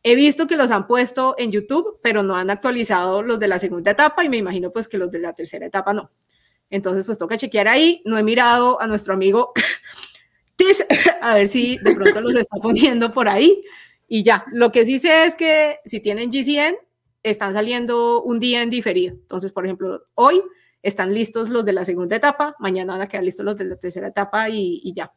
He 0.05 0.14
visto 0.14 0.47
que 0.47 0.56
los 0.56 0.70
han 0.70 0.86
puesto 0.86 1.35
en 1.39 1.52
YouTube, 1.52 1.98
pero 2.02 2.23
no 2.23 2.36
han 2.36 2.51
actualizado 2.51 3.23
los 3.23 3.39
de 3.39 3.48
la 3.48 3.59
segunda 3.59 3.93
etapa 3.93 4.24
y 4.24 4.28
me 4.28 4.36
imagino 4.36 4.73
pues 4.73 4.89
que 4.89 4.98
los 4.98 5.10
de 5.10 5.20
la 5.20 5.32
tercera 5.32 5.66
etapa 5.66 5.93
no. 5.94 6.10
Entonces 6.70 7.06
pues 7.06 7.19
toca 7.19 7.36
chequear 7.36 7.69
ahí. 7.69 8.02
No 8.05 8.19
he 8.19 8.23
mirado 8.23 8.81
a 8.81 8.86
nuestro 8.86 9.14
amigo 9.14 9.52
Tis, 10.56 10.85
a 11.20 11.35
ver 11.35 11.48
si 11.48 11.78
de 11.78 11.94
pronto 11.94 12.20
los 12.20 12.35
está 12.35 12.56
poniendo 12.56 13.12
por 13.12 13.28
ahí 13.28 13.62
y 14.09 14.23
ya. 14.23 14.44
Lo 14.52 14.73
que 14.73 14.85
sí 14.85 14.98
sé 14.98 15.24
es 15.24 15.36
que 15.36 15.78
si 15.85 16.01
tienen 16.01 16.31
GCN, 16.31 16.77
están 17.22 17.52
saliendo 17.52 18.22
un 18.22 18.40
día 18.40 18.62
en 18.62 18.70
diferido. 18.70 19.14
Entonces, 19.14 19.52
por 19.52 19.64
ejemplo, 19.64 20.04
hoy 20.14 20.42
están 20.82 21.14
listos 21.14 21.48
los 21.48 21.64
de 21.64 21.72
la 21.72 21.84
segunda 21.84 22.16
etapa, 22.16 22.56
mañana 22.58 22.94
van 22.94 23.02
a 23.02 23.06
quedar 23.06 23.24
listos 23.24 23.44
los 23.44 23.56
de 23.56 23.64
la 23.64 23.76
tercera 23.76 24.08
etapa 24.08 24.48
y, 24.48 24.92
ya. 24.94 25.12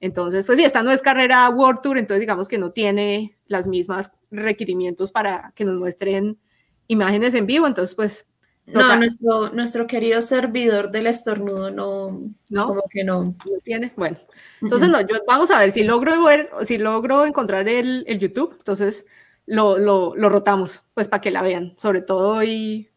Entonces, 0.00 0.46
pues 0.46 0.58
sí, 0.58 0.64
esta 0.64 0.82
no 0.82 0.90
es 0.90 1.02
carrera 1.02 1.48
World 1.50 1.82
Tour, 1.82 1.98
entonces 1.98 2.20
digamos 2.20 2.48
que 2.48 2.58
no 2.58 2.70
tiene 2.70 3.36
las 3.46 3.66
mismas 3.66 4.12
requerimientos 4.30 5.10
para 5.10 5.52
que 5.54 5.64
nos 5.64 5.74
muestren 5.74 6.38
imágenes 6.86 7.34
en 7.34 7.46
vivo, 7.46 7.66
entonces 7.66 7.94
pues... 7.94 8.26
No, 8.66 8.96
nuestro, 8.96 9.50
nuestro 9.50 9.86
querido 9.88 10.22
servidor 10.22 10.92
del 10.92 11.08
estornudo 11.08 11.72
no, 11.72 12.20
no, 12.50 12.66
como 12.68 12.82
que 12.88 13.02
no. 13.02 13.24
No 13.24 13.58
tiene, 13.64 13.92
bueno. 13.96 14.16
Entonces, 14.62 14.88
no, 14.90 15.00
yo, 15.00 15.16
vamos 15.26 15.50
a 15.50 15.58
ver 15.58 15.72
si 15.72 15.82
logro 15.82 16.22
ver, 16.22 16.50
si 16.64 16.78
logro 16.78 17.26
encontrar 17.26 17.68
el, 17.68 18.04
el 18.06 18.20
YouTube, 18.20 18.54
entonces 18.58 19.06
lo, 19.50 19.78
lo, 19.78 20.14
lo, 20.14 20.28
rotamos, 20.28 20.80
pues 20.94 21.08
para 21.08 21.20
que 21.20 21.32
la 21.32 21.42
vean, 21.42 21.74
sobre 21.76 22.02
todo 22.02 22.36
hoy, 22.36 22.88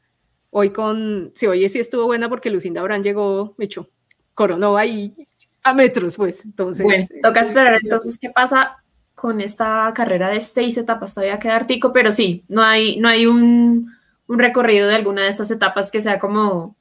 hoy 0.52 0.70
con, 0.70 1.32
sí, 1.34 1.48
hoy 1.48 1.68
sí 1.68 1.80
estuvo 1.80 2.06
buena 2.06 2.30
porque 2.30 2.52
Lucinda 2.52 2.84
Brand 2.84 3.04
llegó, 3.04 3.56
me 3.58 3.66
echó, 3.66 3.90
coronó 4.36 4.78
ahí 4.78 5.16
a 5.64 5.74
metros, 5.74 6.16
pues, 6.16 6.46
entonces. 6.46 6.84
Bueno, 6.84 7.08
toca 7.24 7.42
esperar 7.42 7.80
entonces 7.82 8.20
qué 8.20 8.30
pasa 8.30 8.78
con 9.16 9.42
esta 9.42 9.92
carrera 9.96 10.30
de 10.30 10.42
seis 10.42 10.78
etapas, 10.78 11.16
todavía 11.16 11.40
queda 11.40 11.56
artico, 11.56 11.92
pero 11.92 12.12
sí, 12.12 12.46
no 12.48 12.62
hay, 12.62 13.00
no 13.00 13.10
hay 13.10 13.26
un, 13.26 13.92
un 14.28 14.40
recorrido 14.40 14.88
de 14.88 14.96
alguna 14.96 15.24
de 15.24 15.30
estas 15.30 15.50
etapas 15.50 15.90
que 15.90 16.02
sea 16.02 16.20
como 16.20 16.76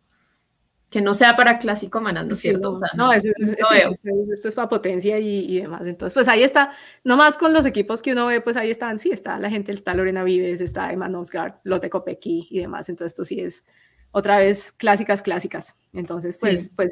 que 0.92 1.00
no 1.00 1.14
sea 1.14 1.36
para 1.36 1.58
clásico 1.58 2.02
manando, 2.02 2.36
¿cierto? 2.36 2.78
No, 2.94 3.14
esto 3.14 3.30
es 3.34 4.54
para 4.54 4.68
potencia 4.68 5.18
y, 5.18 5.58
demás. 5.58 5.86
Entonces, 5.86 6.12
pues 6.12 6.28
ahí 6.28 6.42
está, 6.42 6.72
nomás 7.02 7.38
con 7.38 7.54
los 7.54 7.64
equipos 7.64 8.02
que 8.02 8.12
uno 8.12 8.26
ve, 8.26 8.42
pues 8.42 8.58
ahí 8.58 8.70
están, 8.70 8.98
sí, 8.98 9.08
está 9.10 9.38
la 9.40 9.48
gente, 9.48 9.72
está 9.72 9.94
Lorena 9.94 10.22
Vives, 10.22 10.60
está 10.60 10.92
Emma 10.92 11.08
Nosgard, 11.08 11.54
Lotte 11.64 11.88
Kopecky 11.88 12.48
y 12.50 12.60
demás. 12.60 12.90
Entonces, 12.90 13.12
esto 13.12 13.24
sí 13.24 13.40
es 13.40 13.64
otra 14.10 14.36
vez 14.36 14.70
clásicas, 14.70 15.22
clásicas. 15.22 15.76
Entonces, 15.94 16.36
pues, 16.38 16.70
pues, 16.76 16.90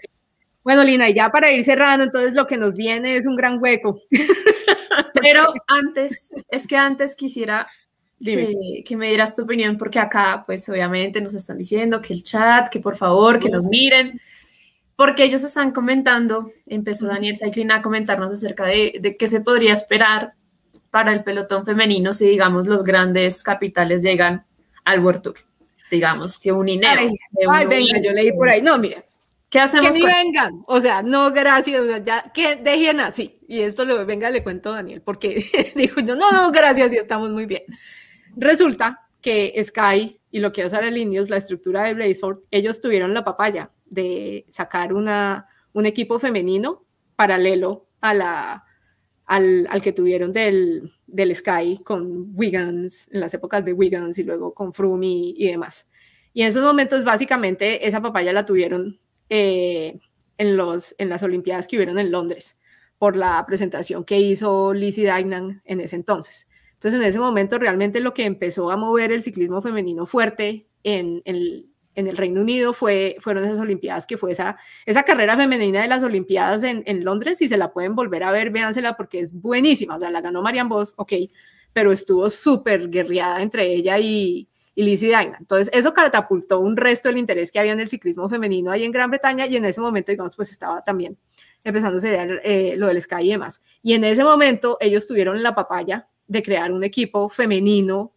bueno, 0.65 0.83
Lina, 0.83 1.11
y 1.11 1.15
ya 1.15 1.29
para 1.29 1.53
ir 1.53 1.63
cerrando, 1.63 2.05
entonces 2.05 2.35
lo 2.35 2.47
que 2.47 2.57
nos 2.57 2.77
viene 2.77 3.17
es 3.17 3.27
un 3.27 3.37
gran 3.37 3.63
hueco. 3.63 4.01
Pero 5.13 5.53
antes, 5.67 6.35
es 6.49 6.67
que 6.67 6.77
antes 6.77 7.15
quisiera 7.15 7.67
que, 8.23 8.97
me 8.97 9.09
dieras 9.09 9.35
tu 9.35 9.43
opinión, 9.43 9.79
porque 9.79 9.99
acá, 9.99 10.43
pues 10.47 10.69
obviamente 10.69 11.21
nos 11.21 11.35
están 11.35 11.59
diciendo 11.59 12.03
que 12.03 12.13
el 12.13 12.23
chat, 12.23 12.69
que 12.69 12.81
por 12.81 12.97
favor, 12.97 13.39
que 13.39 13.49
nos 13.49 13.67
miren, 13.67 14.21
porque 14.97 15.25
ellos 15.25 15.43
están 15.43 15.73
comentando, 15.73 16.51
empezó 16.67 17.07
Daniel 17.07 17.37
Saiklin 17.37 17.71
a 17.73 17.83
comentarnos 17.83 18.33
acerca 18.33 18.67
de, 18.67 18.99
de 19.01 19.17
qué 19.17 19.29
se 19.29 19.41
podría 19.41 19.73
esperar 19.73 20.35
para 20.91 21.13
el 21.13 21.23
pelotón 21.23 21.65
femenino 21.65 22.13
si, 22.13 22.29
digamos, 22.29 22.67
los 22.67 22.85
grandes 22.85 23.43
capitales 23.43 24.03
llegan 24.03 24.45
al 24.85 25.01
World 25.01 25.23
Tour. 25.23 25.37
Digamos 25.91 26.39
que 26.39 26.53
un 26.53 26.69
Inés. 26.69 27.15
Ay, 27.51 27.67
venga, 27.67 28.01
yo 28.01 28.13
leí 28.13 28.33
por 28.33 28.49
ahí. 28.49 28.63
No, 28.63 28.79
mira. 28.79 29.05
¿Qué 29.49 29.59
hacemos? 29.59 29.89
Que 29.89 29.99
ni 29.99 30.05
vengan. 30.05 30.63
O 30.67 30.81
sea, 30.81 31.03
no, 31.03 31.33
gracias. 31.33 31.81
O 31.81 31.87
sea, 31.87 31.99
ya, 31.99 32.31
que 32.33 32.57
dejen 32.57 33.01
así. 33.01 33.39
Y 33.49 33.61
esto 33.61 33.85
lo 33.85 34.07
venga, 34.07 34.31
le 34.31 34.45
cuento 34.45 34.71
a 34.71 34.77
Daniel, 34.77 35.03
porque 35.03 35.45
dijo 35.75 36.01
yo, 36.01 36.15
no, 36.15 36.31
no, 36.31 36.53
gracias, 36.53 36.93
y 36.93 36.97
estamos 36.97 37.31
muy 37.31 37.47
bien. 37.47 37.65
Resulta 38.41 39.07
que 39.21 39.55
Sky 39.63 40.19
y 40.31 40.39
lo 40.39 40.51
que 40.51 40.63
es 40.63 40.73
el 40.73 40.97
Indios, 40.97 41.29
la 41.29 41.37
estructura 41.37 41.85
de 41.85 41.93
Blazeford, 41.93 42.41
ellos 42.51 42.81
tuvieron 42.81 43.13
la 43.13 43.23
papaya 43.23 43.71
de 43.85 44.47
sacar 44.49 44.95
una, 44.95 45.47
un 45.75 45.85
equipo 45.85 46.19
femenino 46.19 46.87
paralelo 47.17 47.89
a 48.01 48.15
la, 48.15 48.65
al, 49.27 49.67
al 49.69 49.83
que 49.83 49.93
tuvieron 49.93 50.33
del, 50.33 50.91
del, 51.07 51.37
Sky 51.37 51.81
con 51.85 52.33
Wiggins, 52.35 53.09
en 53.11 53.21
las 53.21 53.35
épocas 53.35 53.63
de 53.63 53.75
Wiggins 53.75 54.17
y 54.19 54.23
luego 54.23 54.55
con 54.55 54.73
Froome 54.73 55.35
y, 55.37 55.47
demás. 55.49 55.87
Y 56.33 56.41
en 56.41 56.49
esos 56.49 56.65
momentos, 56.65 57.05
básicamente, 57.05 57.87
esa 57.87 58.01
papaya 58.01 58.33
la 58.33 58.47
tuvieron 58.47 58.99
eh, 59.29 60.01
en, 60.39 60.57
los, 60.57 60.95
en 60.97 61.11
las 61.11 61.23
Olimpiadas 61.23 61.69
que 61.69 61.77
hubieron 61.77 61.99
en 61.99 62.11
Londres 62.11 62.59
por 62.97 63.17
la 63.17 63.45
presentación 63.47 64.03
que 64.03 64.19
hizo 64.19 64.73
Lizzie 64.73 65.13
Dignan 65.13 65.61
en 65.67 65.81
ese 65.81 65.97
entonces. 65.97 66.49
Entonces, 66.81 66.99
en 66.99 67.07
ese 67.07 67.19
momento, 67.19 67.59
realmente 67.59 68.01
lo 68.01 68.15
que 68.15 68.25
empezó 68.25 68.71
a 68.71 68.77
mover 68.79 69.13
el 69.13 69.23
ciclismo 69.23 69.61
femenino 69.61 70.07
fuerte 70.07 70.67
en, 70.83 71.21
el 71.27 72.17
Reino 72.17 72.41
Unido 72.41 72.73
fue, 72.73 73.17
fueron 73.21 73.45
esas 73.45 73.59
Olimpiadas, 73.59 74.07
que 74.07 74.17
fue 74.17 74.33
esa, 74.33 74.57
esa 74.87 75.03
carrera 75.03 75.37
femenina 75.37 75.83
de 75.83 75.89
las 75.89 76.03
Olimpiadas 76.03 76.63
en, 76.63 76.83
en 76.87 77.05
Londres. 77.05 77.37
Si 77.37 77.49
se 77.49 77.59
la 77.59 77.75
pueden 77.75 77.95
volver 77.95 78.23
a 78.23 78.33
ver, 78.33 78.49
véansela 78.49 78.97
porque 78.97 79.21
es 79.21 79.31
buenísima. 79.31 79.97
O 79.97 79.99
sea, 79.99 80.11
la 80.11 80.23
ganó 80.23 80.41
Marian 80.41 80.71
Vos, 80.71 80.95
ok, 80.97 81.13
pero 81.75 81.93
estuvo 81.93 82.31
súper 82.31 82.89
guerreada 82.89 83.43
entre 83.43 83.67
ella 83.67 83.99
y, 83.99 84.49
y 84.75 84.83
Lizzie 84.83 85.11
Daina. 85.11 85.37
Entonces, 85.39 85.69
eso 85.75 85.93
catapultó 85.93 86.61
un 86.61 86.79
resto 86.79 87.11
del 87.11 87.19
interés 87.19 87.53
que 87.53 87.59
había 87.59 87.73
en 87.73 87.81
el 87.81 87.89
ciclismo 87.89 88.27
femenino 88.31 88.71
ahí 88.71 88.85
en 88.85 88.93
Gran 88.93 89.11
Bretaña 89.11 89.47
y 89.47 89.57
en 89.57 89.67
ese 89.67 89.83
momento, 89.83 90.13
digamos, 90.13 90.35
pues 90.35 90.51
estaba 90.51 90.83
también 90.83 91.19
empezándose 91.63 92.19
a 92.19 92.25
ver 92.25 92.41
eh, 92.43 92.75
lo 92.79 92.87
del 92.87 93.03
Sky 93.03 93.21
y 93.21 93.31
demás. 93.33 93.61
Y 93.83 93.93
en 93.93 94.05
ese 94.05 94.25
momento 94.25 94.79
ellos 94.81 95.07
tuvieron 95.07 95.43
la 95.43 95.55
papaya 95.55 96.09
de 96.31 96.43
crear 96.45 96.71
un 96.71 96.85
equipo 96.85 97.29
femenino 97.29 98.13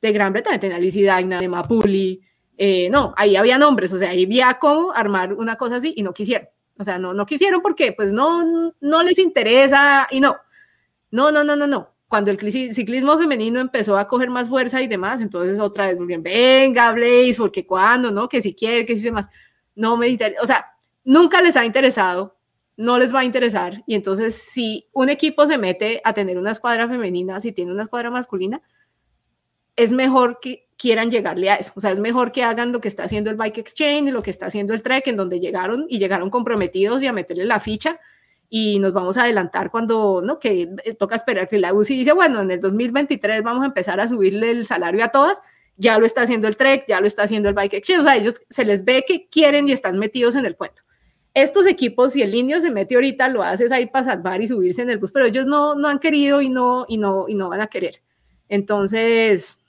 de 0.00 0.12
Gran 0.12 0.32
Bretaña, 0.32 0.60
tenía 0.60 0.78
Lizzie 0.78 1.04
Daina, 1.04 1.40
de 1.40 1.48
Mapuli, 1.48 2.22
eh, 2.56 2.88
no, 2.90 3.12
ahí 3.16 3.34
había 3.34 3.58
nombres, 3.58 3.92
o 3.92 3.98
sea, 3.98 4.10
ahí 4.10 4.24
había 4.24 4.54
cómo 4.60 4.92
armar 4.92 5.34
una 5.34 5.56
cosa 5.56 5.76
así 5.76 5.92
y 5.96 6.02
no 6.02 6.12
quisieron. 6.12 6.48
O 6.78 6.84
sea, 6.84 6.98
no, 6.98 7.12
no 7.12 7.26
quisieron 7.26 7.60
porque 7.60 7.92
pues 7.92 8.12
no, 8.12 8.72
no 8.80 9.02
les 9.02 9.18
interesa 9.18 10.06
y 10.10 10.20
no. 10.20 10.36
No, 11.10 11.32
no, 11.32 11.42
no, 11.42 11.56
no, 11.56 11.66
no. 11.66 11.90
Cuando 12.06 12.30
el 12.30 12.38
ciclismo 12.72 13.18
femenino 13.18 13.60
empezó 13.60 13.98
a 13.98 14.06
coger 14.06 14.30
más 14.30 14.48
fuerza 14.48 14.80
y 14.80 14.86
demás, 14.86 15.20
entonces 15.20 15.58
otra 15.58 15.86
vez, 15.86 15.98
bien, 16.06 16.22
venga, 16.22 16.92
Blaze, 16.92 17.34
porque 17.36 17.66
cuando, 17.66 18.12
¿no? 18.12 18.28
Que 18.28 18.40
si 18.40 18.54
quiere, 18.54 18.86
que 18.86 18.94
si 18.94 19.02
se 19.02 19.12
más. 19.12 19.26
No 19.74 19.96
me 19.96 20.08
interesa, 20.08 20.40
o 20.42 20.46
sea, 20.46 20.66
nunca 21.04 21.40
les 21.40 21.56
ha 21.56 21.64
interesado, 21.64 22.36
no 22.80 22.98
les 22.98 23.14
va 23.14 23.20
a 23.20 23.24
interesar. 23.24 23.84
Y 23.86 23.94
entonces, 23.94 24.34
si 24.34 24.88
un 24.92 25.10
equipo 25.10 25.46
se 25.46 25.58
mete 25.58 26.00
a 26.02 26.14
tener 26.14 26.38
una 26.38 26.52
escuadra 26.52 26.88
femenina, 26.88 27.38
si 27.38 27.52
tiene 27.52 27.72
una 27.72 27.82
escuadra 27.82 28.10
masculina, 28.10 28.62
es 29.76 29.92
mejor 29.92 30.38
que 30.40 30.66
quieran 30.78 31.10
llegarle 31.10 31.50
a 31.50 31.56
eso. 31.56 31.72
O 31.76 31.80
sea, 31.82 31.90
es 31.90 32.00
mejor 32.00 32.32
que 32.32 32.42
hagan 32.42 32.72
lo 32.72 32.80
que 32.80 32.88
está 32.88 33.04
haciendo 33.04 33.28
el 33.28 33.36
Bike 33.36 33.58
Exchange, 33.58 34.10
lo 34.12 34.22
que 34.22 34.30
está 34.30 34.46
haciendo 34.46 34.72
el 34.72 34.82
Trek, 34.82 35.06
en 35.08 35.18
donde 35.18 35.40
llegaron 35.40 35.84
y 35.90 35.98
llegaron 35.98 36.30
comprometidos 36.30 37.02
y 37.02 37.06
a 37.06 37.12
meterle 37.12 37.44
la 37.44 37.60
ficha 37.60 38.00
y 38.48 38.78
nos 38.78 38.94
vamos 38.94 39.18
a 39.18 39.24
adelantar 39.24 39.70
cuando, 39.70 40.22
¿no? 40.24 40.38
Que 40.38 40.70
eh, 40.84 40.94
toca 40.94 41.16
esperar 41.16 41.48
que 41.48 41.58
la 41.58 41.74
UCI 41.74 41.98
dice, 41.98 42.12
bueno, 42.14 42.40
en 42.40 42.50
el 42.50 42.60
2023 42.60 43.42
vamos 43.42 43.62
a 43.62 43.66
empezar 43.66 44.00
a 44.00 44.08
subirle 44.08 44.52
el 44.52 44.66
salario 44.66 45.04
a 45.04 45.08
todas. 45.08 45.42
Ya 45.76 45.98
lo 45.98 46.06
está 46.06 46.22
haciendo 46.22 46.48
el 46.48 46.56
Trek, 46.56 46.86
ya 46.88 46.98
lo 47.00 47.06
está 47.06 47.24
haciendo 47.24 47.50
el 47.50 47.54
Bike 47.54 47.74
Exchange. 47.74 48.00
O 48.00 48.04
sea, 48.04 48.16
ellos 48.16 48.40
se 48.48 48.64
les 48.64 48.86
ve 48.86 49.04
que 49.06 49.28
quieren 49.28 49.68
y 49.68 49.72
están 49.72 49.98
metidos 49.98 50.34
en 50.34 50.46
el 50.46 50.56
cuento. 50.56 50.82
Estos 51.32 51.66
equipos, 51.66 52.12
si 52.12 52.22
el 52.22 52.34
indio 52.34 52.60
se 52.60 52.70
mete 52.70 52.96
ahorita, 52.96 53.28
lo 53.28 53.42
haces 53.42 53.70
ahí 53.70 53.86
para 53.86 54.04
salvar 54.04 54.42
y 54.42 54.48
subirse 54.48 54.82
en 54.82 54.90
el 54.90 54.98
bus, 54.98 55.12
pero 55.12 55.26
ellos 55.26 55.46
no, 55.46 55.74
no 55.74 55.88
han 55.88 56.00
querido 56.00 56.42
y 56.42 56.48
no, 56.48 56.86
y 56.88 56.98
no, 56.98 57.26
y 57.28 57.34
no 57.34 57.48
van 57.48 57.60
a 57.60 57.68
querer. 57.68 58.02
Entonces, 58.48 59.60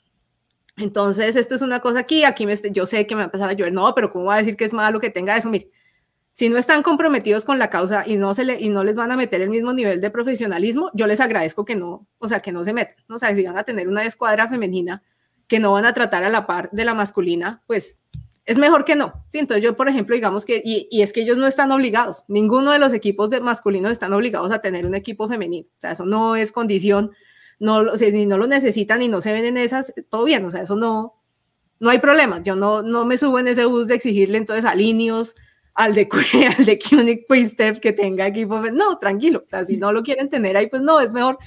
entonces, 0.78 1.36
esto 1.36 1.56
es 1.56 1.62
una 1.62 1.80
cosa 1.80 2.00
aquí, 2.00 2.24
aquí 2.24 2.46
me, 2.46 2.56
yo 2.72 2.86
sé 2.86 3.06
que 3.06 3.14
me 3.14 3.20
va 3.20 3.24
a 3.24 3.26
empezar 3.26 3.50
a 3.50 3.54
llover, 3.54 3.74
no, 3.74 3.94
pero 3.94 4.10
¿cómo 4.10 4.26
va 4.26 4.36
a 4.36 4.38
decir 4.40 4.58
que 4.58 4.66
es 4.66 4.74
malo 4.74 5.00
que 5.00 5.12
tenga 5.12 5.38
eso? 5.38 5.50
Mire, 5.50 5.70
si 6.34 6.50
no 6.50 6.58
están 6.58 6.82
comprometidos 6.82 7.46
con 7.46 7.60
la 7.60 7.70
causa 7.70 8.04
y 8.08 8.16
no, 8.16 8.34
se 8.34 8.46
le, 8.46 8.60
y 8.60 8.70
no 8.70 8.84
les 8.84 8.96
van 8.96 9.12
a 9.12 9.18
meter 9.18 9.42
el 9.42 9.50
mismo 9.50 9.74
nivel 9.74 10.02
de 10.02 10.10
profesionalismo, 10.10 10.90
yo 10.94 11.06
les 11.08 11.20
agradezco 11.20 11.66
que 11.66 11.76
no, 11.76 12.08
o 12.20 12.28
sea, 12.28 12.40
que 12.40 12.52
no 12.52 12.64
se 12.64 12.74
metan, 12.74 12.98
o 13.10 13.20
sea, 13.20 13.36
si 13.36 13.44
van 13.44 13.58
a 13.58 13.64
tener 13.64 13.88
una 13.88 14.04
escuadra 14.06 14.48
femenina 14.48 15.04
que 15.48 15.60
no 15.60 15.74
van 15.74 15.86
a 15.86 15.94
tratar 15.94 16.24
a 16.24 16.30
la 16.30 16.48
par 16.48 16.70
de 16.72 16.86
la 16.86 16.94
masculina, 16.94 17.62
pues 17.68 18.00
es 18.46 18.58
mejor 18.58 18.86
que 18.86 18.96
no. 18.96 19.26
Sí, 19.28 19.40
entonces 19.40 19.64
yo, 19.64 19.76
por 19.76 19.88
ejemplo, 19.88 20.16
digamos 20.16 20.46
que, 20.46 20.62
y, 20.64 20.88
y, 20.92 21.02
es 21.02 21.14
que 21.14 21.22
ellos 21.22 21.38
no 21.38 21.48
están 21.48 21.72
obligados, 21.72 22.26
ninguno 22.28 22.72
de 22.72 22.80
los 22.80 22.94
equipos 22.94 23.30
de 23.30 23.42
masculinos 23.42 23.92
están 23.92 24.14
obligados 24.14 24.52
a 24.52 24.60
tener 24.60 24.86
un 24.88 24.96
equipo 24.96 25.28
femenino, 25.28 25.68
o 25.68 25.80
sea, 25.82 25.92
eso 25.92 26.06
no 26.06 26.36
es 26.36 26.52
condición 26.52 27.12
no, 27.62 27.76
o 27.78 27.98
sea, 27.98 28.10
si 28.10 28.26
no 28.26 28.40
lo 28.40 28.48
necesitan 28.48 29.04
y 29.04 29.08
no 29.08 29.22
se 29.22 29.32
ven 29.32 29.46
en 29.46 29.56
esas, 29.56 29.94
todo 30.10 30.24
bien, 30.24 30.44
o 30.44 30.50
sea, 30.50 30.64
eso 30.64 30.76
no, 30.76 31.22
no 31.80 31.92
hay 31.92 32.00
problema. 32.00 32.42
Yo 32.42 32.56
no, 32.56 32.82
no 32.82 33.06
me 33.06 33.20
subo 33.20 33.38
en 33.38 33.48
ese 33.48 33.66
bus 33.66 33.88
de 33.88 33.94
exigirle 33.94 34.40
entonces 34.40 34.66
a 34.66 34.74
Linios, 34.74 35.36
al 35.76 35.94
de, 35.94 36.10
al 36.58 36.66
de 36.66 36.80
Kunik 36.80 37.28
Step 37.46 37.80
que 37.80 37.94
tenga 37.94 38.26
equipo. 38.26 38.60
No, 38.72 38.98
tranquilo, 38.98 39.44
o 39.46 39.48
sea, 39.48 39.64
si 39.64 39.78
no 39.78 39.92
lo 39.92 40.02
quieren 40.02 40.28
tener 40.28 40.58
ahí, 40.58 40.66
pues 40.68 40.82
no, 40.82 41.00
es 41.00 41.14
mejor, 41.14 41.38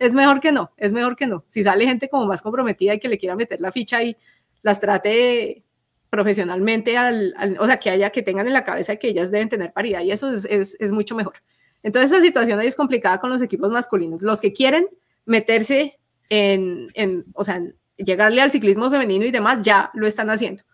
es 0.00 0.12
mejor 0.12 0.40
que 0.40 0.50
no, 0.50 0.72
es 0.76 0.92
mejor 0.92 1.14
que 1.14 1.28
no. 1.28 1.44
Si 1.46 1.62
sale 1.62 1.86
gente 1.86 2.08
como 2.08 2.26
más 2.26 2.42
comprometida 2.42 2.94
y 2.94 2.98
que 2.98 3.08
le 3.08 3.16
quiera 3.16 3.36
meter 3.36 3.60
la 3.60 3.70
ficha 3.70 4.02
y 4.02 4.16
las 4.62 4.80
trate 4.80 5.62
profesionalmente, 6.10 6.96
al, 6.96 7.34
o 7.60 7.66
sea, 7.66 7.78
que 7.78 7.88
haya, 7.88 8.10
que 8.10 8.22
tengan 8.22 8.46
en 8.48 8.52
la 8.52 8.64
cabeza 8.64 8.96
que 8.96 9.08
ellas 9.08 9.30
deben 9.30 9.48
tener 9.48 9.72
paridad 9.72 10.02
y 10.02 10.10
eso 10.10 10.32
es, 10.32 10.44
es, 10.44 10.92
mucho 10.92 11.14
mejor. 11.14 11.34
Entonces, 11.84 12.10
esa 12.10 12.20
situación 12.20 12.58
ahí 12.58 12.66
es 12.66 12.74
complicada 12.74 13.20
con 13.20 13.30
los 13.30 13.40
equipos 13.40 13.70
masculinos. 13.70 14.20
Los 14.20 14.40
que 14.40 14.52
quieren 14.52 14.88
meterse 15.24 15.98
en, 16.28 16.88
en, 16.94 17.24
o 17.34 17.44
sea, 17.44 17.62
llegarle 17.96 18.42
al 18.42 18.50
ciclismo 18.50 18.90
femenino 18.90 19.24
y 19.24 19.30
demás, 19.30 19.62
ya 19.62 19.90
lo 19.94 20.06
están 20.06 20.30
haciendo. 20.30 20.64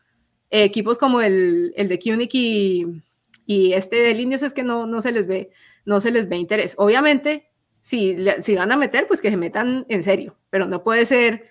equipos 0.51 0.97
como 0.97 1.21
el, 1.21 1.75
el 1.77 1.89
de 1.89 1.99
Kunik 1.99 2.35
y, 2.35 3.03
este 3.47 3.97
de 3.97 4.15
Lindos 4.15 4.43
es 4.43 4.53
que 4.53 4.65
no, 4.65 4.87
no, 4.87 5.03
se 5.03 5.13
les 5.13 5.27
ve, 5.27 5.51
no 5.85 6.01
se 6.01 6.11
les 6.11 6.29
ve 6.29 6.37
interés. 6.37 6.75
Obviamente, 6.79 7.51
si, 7.81 8.17
si 8.43 8.57
van 8.57 8.73
a 8.73 8.77
meter, 8.77 9.07
pues 9.07 9.21
que 9.21 9.31
se 9.31 9.37
metan 9.37 9.85
en 9.89 10.03
serio, 10.03 10.37
pero 10.51 10.67
no 10.67 10.83
puede 10.83 11.07
ser, 11.07 11.51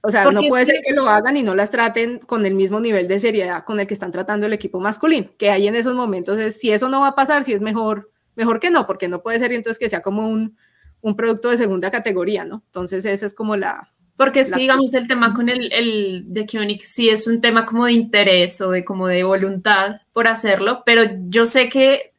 o 0.00 0.10
sea, 0.10 0.30
no 0.30 0.42
puede 0.48 0.64
ser 0.64 0.80
que 0.86 0.94
lo 0.94 1.08
hagan 1.08 1.36
y 1.36 1.42
no 1.42 1.54
las 1.54 1.70
traten 1.70 2.18
con 2.20 2.46
el 2.46 2.54
mismo 2.54 2.80
nivel 2.80 3.08
de 3.08 3.18
seriedad 3.18 3.64
con 3.64 3.80
el 3.80 3.86
que 3.86 3.94
están 3.94 4.12
tratando 4.12 4.46
el 4.46 4.52
equipo 4.52 4.78
masculino, 4.78 5.30
que 5.36 5.50
hay 5.50 5.66
en 5.66 5.74
esos 5.74 5.94
momentos 5.94 6.38
es, 6.38 6.58
si 6.58 6.70
eso 6.70 6.88
no 6.88 7.00
va 7.00 7.08
a 7.08 7.14
pasar, 7.14 7.44
si 7.44 7.52
es 7.52 7.60
mejor, 7.60 8.10
mejor 8.36 8.60
que 8.60 8.70
no, 8.70 8.86
porque 8.86 9.08
no 9.08 9.22
puede 9.22 9.38
ser 9.38 9.52
entonces 9.52 9.78
que 9.78 9.88
sea 9.88 10.00
como 10.00 10.28
un, 10.28 10.56
un 11.00 11.16
producto 11.16 11.50
de 11.50 11.56
segunda 11.56 11.90
categoría, 11.90 12.44
¿no? 12.44 12.62
Entonces 12.66 13.04
esa 13.04 13.26
es 13.26 13.34
como 13.34 13.56
la... 13.56 13.90
Porque 14.16 14.40
es 14.40 14.52
que, 14.52 14.58
digamos, 14.58 14.94
el 14.94 15.06
tema 15.06 15.32
con 15.32 15.48
el, 15.48 15.72
el 15.72 16.24
de 16.26 16.44
Kionic 16.44 16.84
sí 16.84 17.08
es 17.08 17.28
un 17.28 17.40
tema 17.40 17.64
como 17.64 17.86
de 17.86 17.92
interés 17.92 18.60
o 18.60 18.70
de 18.72 18.84
como 18.84 19.06
de 19.06 19.22
voluntad 19.22 20.00
por 20.12 20.26
hacerlo, 20.26 20.82
pero 20.84 21.02
yo 21.28 21.46
sé 21.46 21.68
que 21.68 22.12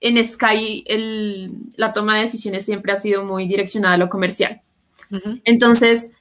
en 0.00 0.22
Sky 0.22 0.84
el, 0.86 1.52
la 1.76 1.92
toma 1.92 2.16
de 2.16 2.22
decisiones 2.22 2.64
siempre 2.64 2.92
ha 2.92 2.96
sido 2.96 3.24
muy 3.24 3.48
direccionada 3.48 3.94
a 3.94 3.98
lo 3.98 4.08
comercial. 4.08 4.60
Entonces, 5.44 6.12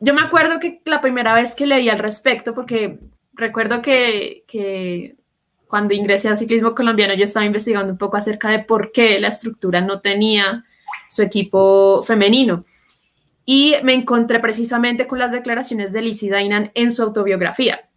yo 0.00 0.14
me 0.14 0.22
acuerdo 0.22 0.60
que 0.60 0.80
la 0.84 1.00
primera 1.00 1.34
vez 1.34 1.54
que 1.54 1.66
leí 1.66 1.88
al 1.88 1.98
respecto, 1.98 2.54
porque 2.54 2.98
recuerdo 3.32 3.82
que, 3.82 4.44
que 4.46 5.16
cuando 5.68 5.94
ingresé 5.94 6.28
al 6.28 6.36
ciclismo 6.36 6.74
colombiano 6.74 7.14
yo 7.14 7.24
estaba 7.24 7.46
investigando 7.46 7.92
un 7.92 7.98
poco 7.98 8.16
acerca 8.16 8.48
de 8.50 8.60
por 8.60 8.90
qué 8.92 9.20
la 9.20 9.28
estructura 9.28 9.80
no 9.80 10.00
tenía 10.00 10.64
su 11.08 11.22
equipo 11.22 12.02
femenino. 12.02 12.64
Y 13.44 13.74
me 13.82 13.94
encontré 13.94 14.40
precisamente 14.40 15.06
con 15.06 15.18
las 15.18 15.32
declaraciones 15.32 15.92
de 15.92 16.02
Lizzie 16.02 16.30
Dainan 16.30 16.70
en 16.74 16.92
su 16.92 17.02
autobiografía, 17.02 17.88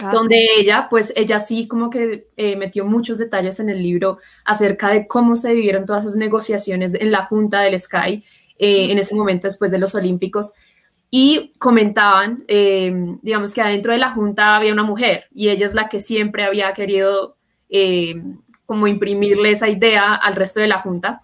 ah. 0.00 0.10
donde 0.12 0.46
ella, 0.56 0.86
pues 0.88 1.12
ella 1.16 1.40
sí 1.40 1.66
como 1.66 1.90
que 1.90 2.28
eh, 2.36 2.56
metió 2.56 2.84
muchos 2.84 3.18
detalles 3.18 3.58
en 3.58 3.68
el 3.68 3.82
libro 3.82 4.18
acerca 4.44 4.90
de 4.90 5.08
cómo 5.08 5.34
se 5.34 5.52
vivieron 5.54 5.86
todas 5.86 6.04
esas 6.04 6.16
negociaciones 6.16 6.94
en 6.94 7.10
la 7.10 7.24
junta 7.24 7.62
del 7.62 7.78
Sky 7.80 8.22
eh, 8.58 8.90
en 8.90 8.98
ese 8.98 9.14
momento 9.14 9.48
después 9.48 9.70
de 9.70 9.78
los 9.78 9.94
Olímpicos. 9.94 10.52
Y 11.10 11.52
comentaban, 11.58 12.44
eh, 12.48 12.92
digamos 13.22 13.54
que 13.54 13.62
adentro 13.62 13.92
de 13.92 13.98
la 13.98 14.10
junta 14.10 14.56
había 14.56 14.72
una 14.72 14.82
mujer 14.82 15.26
y 15.32 15.48
ella 15.48 15.66
es 15.66 15.74
la 15.74 15.88
que 15.88 16.00
siempre 16.00 16.44
había 16.44 16.72
querido 16.72 17.36
como 18.64 18.86
imprimirle 18.86 19.50
esa 19.50 19.68
idea 19.68 20.14
al 20.14 20.34
resto 20.34 20.60
de 20.60 20.68
la 20.68 20.78
junta 20.78 21.22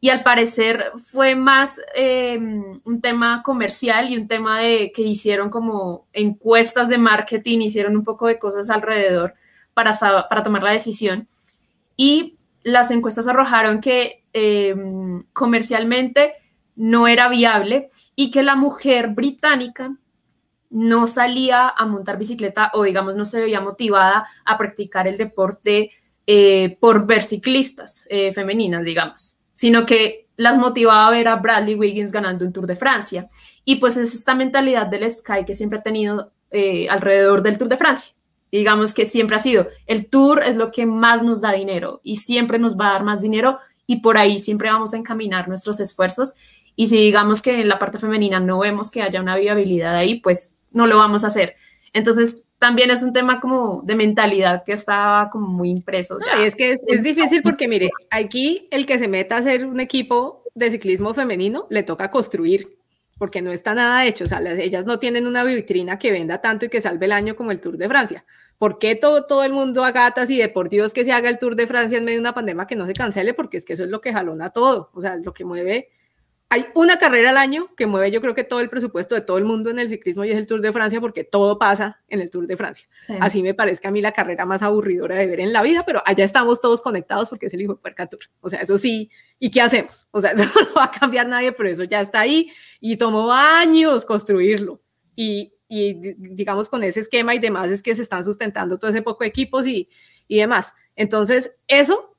y 0.00 0.10
al 0.10 0.22
parecer 0.22 0.92
fue 0.98 1.34
más 1.34 1.80
eh, 1.94 2.38
un 2.38 3.00
tema 3.00 3.42
comercial 3.42 4.10
y 4.10 4.16
un 4.16 4.28
tema 4.28 4.60
de 4.60 4.92
que 4.94 5.02
hicieron 5.02 5.50
como 5.50 6.06
encuestas 6.12 6.88
de 6.88 6.98
marketing, 6.98 7.60
hicieron 7.60 7.96
un 7.96 8.04
poco 8.04 8.26
de 8.26 8.38
cosas 8.38 8.68
alrededor 8.70 9.34
para, 9.74 9.92
para 10.28 10.42
tomar 10.42 10.62
la 10.62 10.72
decisión. 10.72 11.28
Y 11.96 12.36
las 12.62 12.90
encuestas 12.90 13.26
arrojaron 13.26 13.80
que 13.80 14.22
eh, 14.32 14.76
comercialmente 15.32 16.34
no 16.76 17.08
era 17.08 17.28
viable 17.28 17.90
y 18.14 18.30
que 18.30 18.42
la 18.42 18.54
mujer 18.54 19.08
británica 19.08 19.96
no 20.70 21.06
salía 21.06 21.68
a 21.68 21.86
montar 21.86 22.18
bicicleta 22.18 22.70
o 22.74 22.82
digamos 22.84 23.16
no 23.16 23.24
se 23.24 23.40
veía 23.40 23.60
motivada 23.60 24.28
a 24.44 24.58
practicar 24.58 25.08
el 25.08 25.16
deporte 25.16 25.90
eh, 26.26 26.76
por 26.80 27.06
ver 27.06 27.22
ciclistas 27.22 28.06
femeninas, 28.34 28.84
digamos 28.84 29.36
sino 29.56 29.86
que 29.86 30.28
las 30.36 30.58
motivaba 30.58 31.06
a 31.06 31.10
ver 31.10 31.28
a 31.28 31.36
Bradley 31.36 31.76
Wiggins 31.76 32.12
ganando 32.12 32.44
un 32.44 32.52
Tour 32.52 32.66
de 32.66 32.76
Francia. 32.76 33.26
Y 33.64 33.76
pues 33.76 33.96
es 33.96 34.14
esta 34.14 34.34
mentalidad 34.34 34.86
del 34.86 35.10
Sky 35.10 35.46
que 35.46 35.54
siempre 35.54 35.78
ha 35.78 35.82
tenido 35.82 36.30
eh, 36.50 36.90
alrededor 36.90 37.40
del 37.40 37.56
Tour 37.56 37.70
de 37.70 37.78
Francia. 37.78 38.14
digamos 38.52 38.92
que 38.92 39.06
siempre 39.06 39.36
ha 39.36 39.38
sido, 39.38 39.66
el 39.86 40.08
Tour 40.08 40.42
es 40.42 40.56
lo 40.56 40.70
que 40.70 40.84
más 40.84 41.22
nos 41.22 41.40
da 41.40 41.52
dinero 41.52 42.00
y 42.04 42.16
siempre 42.16 42.58
nos 42.58 42.78
va 42.78 42.90
a 42.90 42.92
dar 42.92 43.02
más 43.02 43.22
dinero 43.22 43.58
y 43.86 44.00
por 44.00 44.18
ahí 44.18 44.38
siempre 44.38 44.70
vamos 44.70 44.92
a 44.92 44.98
encaminar 44.98 45.48
nuestros 45.48 45.80
esfuerzos. 45.80 46.34
Y 46.76 46.86
si 46.88 46.96
digamos 46.98 47.42
que 47.42 47.62
en 47.62 47.68
la 47.68 47.78
parte 47.78 47.98
femenina 47.98 48.38
no 48.38 48.60
vemos 48.60 48.90
que 48.90 49.02
haya 49.02 49.20
una 49.20 49.36
viabilidad 49.36 49.96
ahí, 49.96 50.20
pues 50.20 50.56
no 50.70 50.86
lo 50.86 50.98
vamos 50.98 51.24
a 51.24 51.28
hacer. 51.28 51.56
Entonces, 51.92 52.46
también 52.58 52.90
es 52.90 53.02
un 53.02 53.14
tema 53.14 53.40
como 53.40 53.82
de 53.82 53.96
mentalidad 53.96 54.62
que 54.64 54.72
estaba 54.72 55.30
como 55.30 55.48
muy 55.48 55.70
impreso. 55.70 56.18
y 56.40 56.44
es 56.44 56.54
que 56.54 56.72
es, 56.72 56.84
es, 56.86 57.02
difícil 57.02 57.42
porque, 57.42 57.66
mire, 57.66 57.90
aquí 58.10 58.68
el 58.70 58.86
que 58.86 58.98
se 58.98 59.08
meta 59.08 59.36
a 59.36 59.38
hacer 59.38 59.64
un 59.64 59.80
equipo 59.80 60.44
de 60.54 60.70
ciclismo 60.70 61.14
femenino 61.14 61.66
le 61.70 61.82
toca 61.82 62.10
construir, 62.10 62.76
porque 63.18 63.42
no 63.42 63.50
está 63.50 63.74
nada 63.74 64.04
hecho. 64.04 64.24
O 64.24 64.26
sea, 64.26 64.40
ellas 64.40 64.84
no 64.84 64.98
tienen 64.98 65.26
una 65.26 65.44
vitrina 65.44 65.98
que 65.98 66.10
venda 66.10 66.40
tanto 66.40 66.66
y 66.66 66.68
que 66.68 66.82
salve 66.82 67.06
el 67.06 67.12
año 67.12 67.36
como 67.36 67.50
el 67.50 67.60
Tour 67.60 67.78
de 67.78 67.88
Francia. 67.88 68.24
¿Por 68.58 68.78
qué 68.78 68.94
todo, 68.94 69.26
todo 69.26 69.44
el 69.44 69.52
mundo 69.52 69.84
a 69.84 69.92
gatas 69.92 70.30
y 70.30 70.38
de 70.38 70.48
por 70.48 70.70
Dios 70.70 70.94
que 70.94 71.04
se 71.04 71.12
haga 71.12 71.28
el 71.28 71.38
Tour 71.38 71.56
de 71.56 71.66
Francia 71.66 71.98
en 71.98 72.04
medio 72.04 72.16
de 72.16 72.20
una 72.20 72.34
pandemia 72.34 72.66
que 72.66 72.76
no 72.76 72.86
se 72.86 72.94
cancele? 72.94 73.34
Porque 73.34 73.58
es 73.58 73.64
que 73.66 73.74
eso 73.74 73.84
es 73.84 73.90
lo 73.90 74.00
que 74.00 74.12
jalona 74.12 74.50
todo, 74.50 74.90
o 74.94 75.00
sea, 75.00 75.14
es 75.14 75.24
lo 75.24 75.34
que 75.34 75.44
mueve 75.44 75.90
hay 76.48 76.66
una 76.74 76.98
carrera 76.98 77.30
al 77.30 77.38
año 77.38 77.74
que 77.76 77.86
mueve 77.86 78.10
yo 78.12 78.20
creo 78.20 78.34
que 78.34 78.44
todo 78.44 78.60
el 78.60 78.70
presupuesto 78.70 79.16
de 79.16 79.20
todo 79.20 79.36
el 79.38 79.44
mundo 79.44 79.68
en 79.70 79.80
el 79.80 79.88
ciclismo 79.88 80.24
y 80.24 80.30
es 80.30 80.36
el 80.36 80.46
Tour 80.46 80.60
de 80.60 80.72
Francia 80.72 81.00
porque 81.00 81.24
todo 81.24 81.58
pasa 81.58 82.00
en 82.08 82.20
el 82.20 82.30
Tour 82.30 82.46
de 82.46 82.56
Francia. 82.56 82.86
Así 83.20 83.42
me 83.42 83.52
parece 83.52 83.86
a 83.86 83.90
mí 83.90 84.00
la 84.00 84.12
carrera 84.12 84.46
más 84.46 84.62
aburridora 84.62 85.16
de 85.16 85.26
ver 85.26 85.40
en 85.40 85.52
la 85.52 85.62
vida, 85.62 85.84
pero 85.84 86.02
allá 86.06 86.24
estamos 86.24 86.60
todos 86.60 86.80
conectados 86.82 87.28
porque 87.28 87.46
es 87.46 87.54
el 87.54 87.62
hijo 87.62 87.74
de 87.74 87.80
Puerca 87.80 88.06
Tour. 88.06 88.22
O 88.40 88.48
sea, 88.48 88.60
eso 88.60 88.78
sí, 88.78 89.10
¿y 89.40 89.50
qué 89.50 89.60
hacemos? 89.60 90.06
O 90.12 90.20
sea, 90.20 90.30
eso 90.32 90.44
no 90.44 90.74
va 90.74 90.84
a 90.84 90.90
cambiar 90.90 91.26
nadie, 91.26 91.50
pero 91.50 91.68
eso 91.68 91.82
ya 91.82 92.00
está 92.00 92.20
ahí 92.20 92.50
y 92.80 92.96
tomó 92.96 93.32
años 93.32 94.06
construirlo. 94.06 94.80
Y, 95.16 95.52
y 95.68 95.94
digamos 96.16 96.68
con 96.68 96.84
ese 96.84 97.00
esquema 97.00 97.34
y 97.34 97.40
demás 97.40 97.70
es 97.70 97.82
que 97.82 97.94
se 97.94 98.02
están 98.02 98.22
sustentando 98.22 98.78
todo 98.78 98.90
ese 98.90 99.02
poco 99.02 99.24
de 99.24 99.28
equipos 99.28 99.66
y, 99.66 99.88
y 100.28 100.38
demás. 100.38 100.74
Entonces, 100.94 101.56
eso 101.66 102.15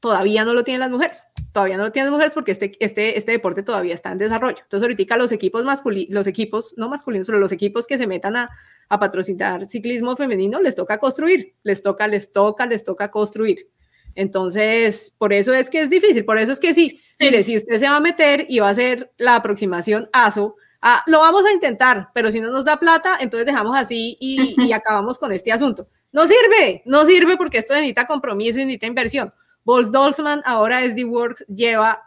todavía 0.00 0.44
no 0.44 0.54
lo 0.54 0.64
tienen 0.64 0.80
las 0.80 0.90
mujeres. 0.90 1.26
Todavía 1.52 1.76
no 1.76 1.84
lo 1.84 1.92
tienen 1.92 2.06
las 2.06 2.12
mujeres 2.12 2.32
porque 2.34 2.52
este, 2.52 2.72
este, 2.80 3.18
este 3.18 3.32
deporte 3.32 3.62
todavía 3.62 3.94
está 3.94 4.10
en 4.10 4.18
desarrollo. 4.18 4.56
Entonces, 4.60 4.82
ahorita 4.82 5.16
los 5.16 5.30
equipos 5.30 5.64
masculinos, 5.64 6.12
los 6.12 6.26
equipos, 6.26 6.74
no 6.76 6.88
masculinos, 6.88 7.26
pero 7.26 7.38
los 7.38 7.52
equipos 7.52 7.86
que 7.86 7.98
se 7.98 8.06
metan 8.06 8.36
a, 8.36 8.48
a, 8.88 8.98
patrocinar 8.98 9.66
ciclismo 9.66 10.16
femenino, 10.16 10.60
les 10.60 10.74
toca 10.74 10.98
construir, 10.98 11.54
les 11.62 11.82
toca, 11.82 12.08
les 12.08 12.32
toca, 12.32 12.66
les 12.66 12.82
toca 12.82 13.10
construir. 13.10 13.68
Entonces, 14.14 15.14
por 15.18 15.32
eso 15.32 15.52
es 15.52 15.70
que 15.70 15.82
es 15.82 15.90
difícil, 15.90 16.24
por 16.24 16.38
eso 16.38 16.50
es 16.50 16.58
que 16.58 16.74
sí, 16.74 17.00
mire, 17.20 17.44
si 17.44 17.56
usted 17.56 17.78
se 17.78 17.88
va 17.88 17.96
a 17.96 18.00
meter 18.00 18.46
y 18.48 18.58
va 18.58 18.68
a 18.68 18.70
hacer 18.70 19.12
la 19.18 19.36
aproximación 19.36 20.08
ASO, 20.12 20.56
ah, 20.82 21.02
lo 21.06 21.20
vamos 21.20 21.44
a 21.46 21.52
intentar, 21.52 22.08
pero 22.12 22.30
si 22.32 22.40
no 22.40 22.50
nos 22.50 22.64
da 22.64 22.78
plata, 22.78 23.18
entonces 23.20 23.46
dejamos 23.46 23.76
así 23.76 24.16
y, 24.20 24.54
y 24.58 24.72
acabamos 24.72 25.18
con 25.18 25.30
este 25.30 25.52
asunto. 25.52 25.88
No 26.12 26.26
sirve, 26.26 26.82
no 26.86 27.04
sirve 27.04 27.36
porque 27.36 27.58
esto 27.58 27.74
necesita 27.74 28.06
compromiso 28.06 28.58
y 28.58 28.64
necesita 28.64 28.86
inversión. 28.86 29.32
Bols 29.64 29.92
Dolzman, 29.92 30.42
ahora 30.44 30.82
SD 30.82 31.04
Works, 31.04 31.44
lleva 31.48 32.02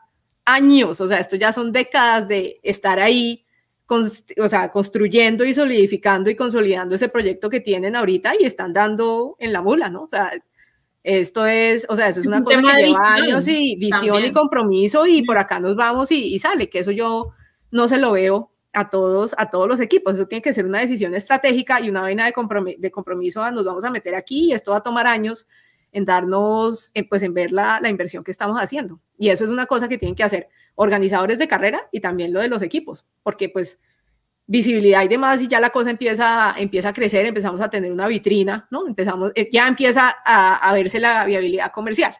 años, 0.45 0.99
o 0.99 1.07
sea, 1.07 1.19
esto 1.19 1.35
ya 1.35 1.53
son 1.53 1.71
décadas 1.71 2.27
de 2.27 2.59
estar 2.63 2.99
ahí, 2.99 3.45
o 3.87 4.49
sea, 4.49 4.71
construyendo 4.71 5.45
y 5.45 5.53
solidificando 5.53 6.29
y 6.29 6.35
consolidando 6.35 6.95
ese 6.95 7.09
proyecto 7.09 7.49
que 7.49 7.59
tienen 7.59 7.95
ahorita 7.95 8.33
y 8.39 8.45
están 8.45 8.73
dando 8.73 9.35
en 9.39 9.53
la 9.53 9.61
mula, 9.61 9.89
¿no? 9.89 10.03
O 10.03 10.09
sea, 10.09 10.31
esto 11.03 11.45
es, 11.45 11.85
o 11.89 11.95
sea, 11.95 12.07
eso 12.09 12.21
es 12.21 12.25
una 12.25 12.43
cosa 12.43 12.61
que 12.61 12.83
lleva 12.83 13.13
años 13.13 13.47
y 13.47 13.75
visión 13.75 14.23
y 14.23 14.31
compromiso 14.31 15.05
y 15.05 15.21
por 15.23 15.37
acá 15.37 15.59
nos 15.59 15.75
vamos 15.75 16.11
y, 16.11 16.33
y, 16.33 16.39
sale, 16.39 16.69
que 16.69 16.79
eso 16.79 16.91
yo 16.91 17.33
no 17.71 17.87
se 17.87 17.97
lo 17.97 18.13
veo 18.13 18.51
a 18.71 18.89
todos, 18.89 19.35
a 19.37 19.49
todos 19.49 19.67
los 19.67 19.79
equipos, 19.79 20.15
eso 20.15 20.27
tiene 20.27 20.41
que 20.41 20.53
ser 20.53 20.65
una 20.65 20.79
decisión 20.79 21.13
estratégica 21.13 21.79
y 21.79 21.89
una 21.89 22.01
vaina 22.01 22.25
de, 22.25 22.33
compromiso, 22.33 22.79
de 22.79 22.91
compromiso, 22.91 23.51
nos 23.51 23.65
vamos 23.65 23.83
a 23.83 23.91
meter 23.91 24.15
aquí 24.15 24.49
y 24.49 24.53
esto 24.53 24.71
va 24.71 24.77
a 24.77 24.83
tomar 24.83 25.05
años 25.05 25.47
en 25.93 26.05
darnos, 26.05 26.91
pues 27.09 27.23
en 27.23 27.33
ver 27.33 27.51
la, 27.51 27.79
la, 27.81 27.89
inversión 27.89 28.23
que 28.23 28.31
estamos 28.31 28.57
haciendo. 28.59 28.99
Y 29.17 29.29
eso 29.29 29.45
es 29.45 29.51
una 29.51 29.65
cosa 29.65 29.87
que 29.87 29.97
tienen 29.97 30.15
que 30.15 30.23
hacer 30.23 30.49
organizadores 30.75 31.39
de 31.39 31.47
carrera 31.47 31.87
y 31.91 32.01
también 32.01 32.33
lo 32.33 32.41
de 32.41 32.49
los 32.49 32.61
equipos, 32.61 33.05
porque 33.21 33.47
pues 33.47 33.79
visibilidad 34.45 35.03
y 35.03 35.07
demás, 35.07 35.41
y 35.41 35.47
ya 35.47 35.59
la 35.59 35.69
cosa 35.69 35.91
empieza, 35.91 36.53
empieza 36.57 36.89
a 36.89 36.93
crecer, 36.93 37.25
empezamos 37.25 37.61
a 37.61 37.69
tener 37.69 37.91
una 37.91 38.07
vitrina, 38.07 38.67
¿no? 38.71 38.85
Empezamos, 38.87 39.31
eh, 39.35 39.47
ya 39.51 39.67
empieza 39.67 40.13
a, 40.25 40.69
a 40.69 40.73
verse 40.73 40.99
la 40.99 41.23
viabilidad 41.25 41.71
comercial. 41.71 42.15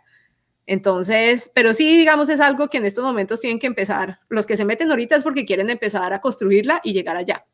Entonces, 0.66 1.52
pero 1.54 1.74
sí, 1.74 1.98
digamos, 1.98 2.30
es 2.30 2.40
algo 2.40 2.70
que 2.70 2.78
en 2.78 2.86
estos 2.86 3.04
momentos 3.04 3.42
tienen 3.42 3.60
que 3.60 3.68
empezar. 3.68 4.20
Los 4.30 4.46
que 4.46 4.56
se 4.56 4.64
meten 4.64 4.90
ahorita 4.90 5.18
es 5.18 5.24
porque 5.24 5.46
quieren 5.46 5.70
empezar 5.70 6.14
a 6.14 6.22
construirla 6.22 6.80
y 6.84 6.94
llegar 6.94 7.18
allá 7.18 7.46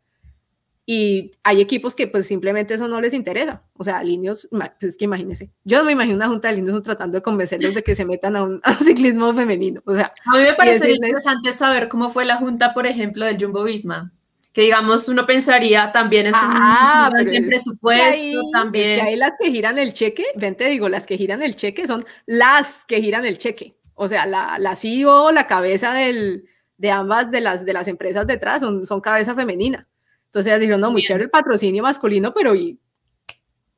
y 0.91 1.33
hay 1.43 1.61
equipos 1.61 1.95
que 1.95 2.07
pues 2.07 2.25
simplemente 2.25 2.73
eso 2.73 2.87
no 2.87 2.99
les 2.99 3.13
interesa. 3.13 3.61
O 3.77 3.83
sea, 3.83 4.01
líneas, 4.01 4.47
pues 4.49 4.71
es 4.81 4.97
que 4.97 5.05
imagínense, 5.05 5.51
yo 5.63 5.77
no 5.77 5.83
me 5.83 5.91
imagino 5.91 6.15
una 6.15 6.27
junta 6.27 6.47
de 6.47 6.55
líneas 6.55 6.81
tratando 6.81 7.15
de 7.15 7.21
convencerlos 7.21 7.75
de 7.75 7.83
que 7.83 7.93
se 7.93 8.05
metan 8.05 8.35
a 8.35 8.41
un, 8.41 8.59
ciclismo 8.83 9.31
femenino. 9.35 9.83
O 9.85 9.93
sea, 9.93 10.11
a 10.25 10.35
mí 10.35 10.41
me 10.41 10.55
parece 10.55 10.89
interesante 10.89 11.51
saber 11.51 11.89
cómo 11.89 12.09
fue 12.09 12.25
la 12.25 12.37
junta, 12.37 12.73
por 12.73 12.87
ejemplo, 12.87 13.23
del 13.25 13.39
Jumbo 13.39 13.65
Visma. 13.65 14.11
Que 14.51 14.61
digamos, 14.61 15.07
uno 15.07 15.27
pensaría 15.27 15.91
también 15.91 16.25
es 16.25 16.33
un 16.33 16.39
ah, 16.41 17.11
presupuesto, 17.47 18.49
también. 18.51 18.93
Es 18.93 19.01
que 19.01 19.07
hay 19.09 19.15
las 19.15 19.33
que 19.39 19.51
giran 19.51 19.77
el 19.77 19.93
cheque, 19.93 20.25
ven, 20.37 20.55
te 20.55 20.69
digo, 20.69 20.89
las 20.89 21.05
que 21.05 21.19
giran 21.19 21.43
el 21.43 21.53
cheque 21.55 21.85
son 21.85 22.03
las 22.25 22.83
que 22.85 22.99
giran 22.99 23.25
el 23.25 23.37
cheque. 23.37 23.77
O 23.93 24.07
sea, 24.07 24.25
la, 24.25 24.57
la 24.57 24.75
CEO, 24.75 25.31
la 25.31 25.45
cabeza 25.45 25.93
del, 25.93 26.45
de 26.77 26.89
ambas 26.89 27.29
de 27.29 27.41
las, 27.41 27.63
de 27.63 27.73
las 27.73 27.87
empresas 27.87 28.25
detrás 28.25 28.61
son, 28.61 28.87
son 28.87 29.01
cabeza 29.01 29.35
femenina. 29.35 29.87
Entonces 30.29 30.51
ellas 30.51 30.59
dijeron, 30.59 30.81
no, 30.81 30.91
muy 30.91 31.03
chévere 31.03 31.23
el 31.23 31.31
patrocinio 31.31 31.81
masculino, 31.81 32.33
pero 32.33 32.53
y, 32.53 32.79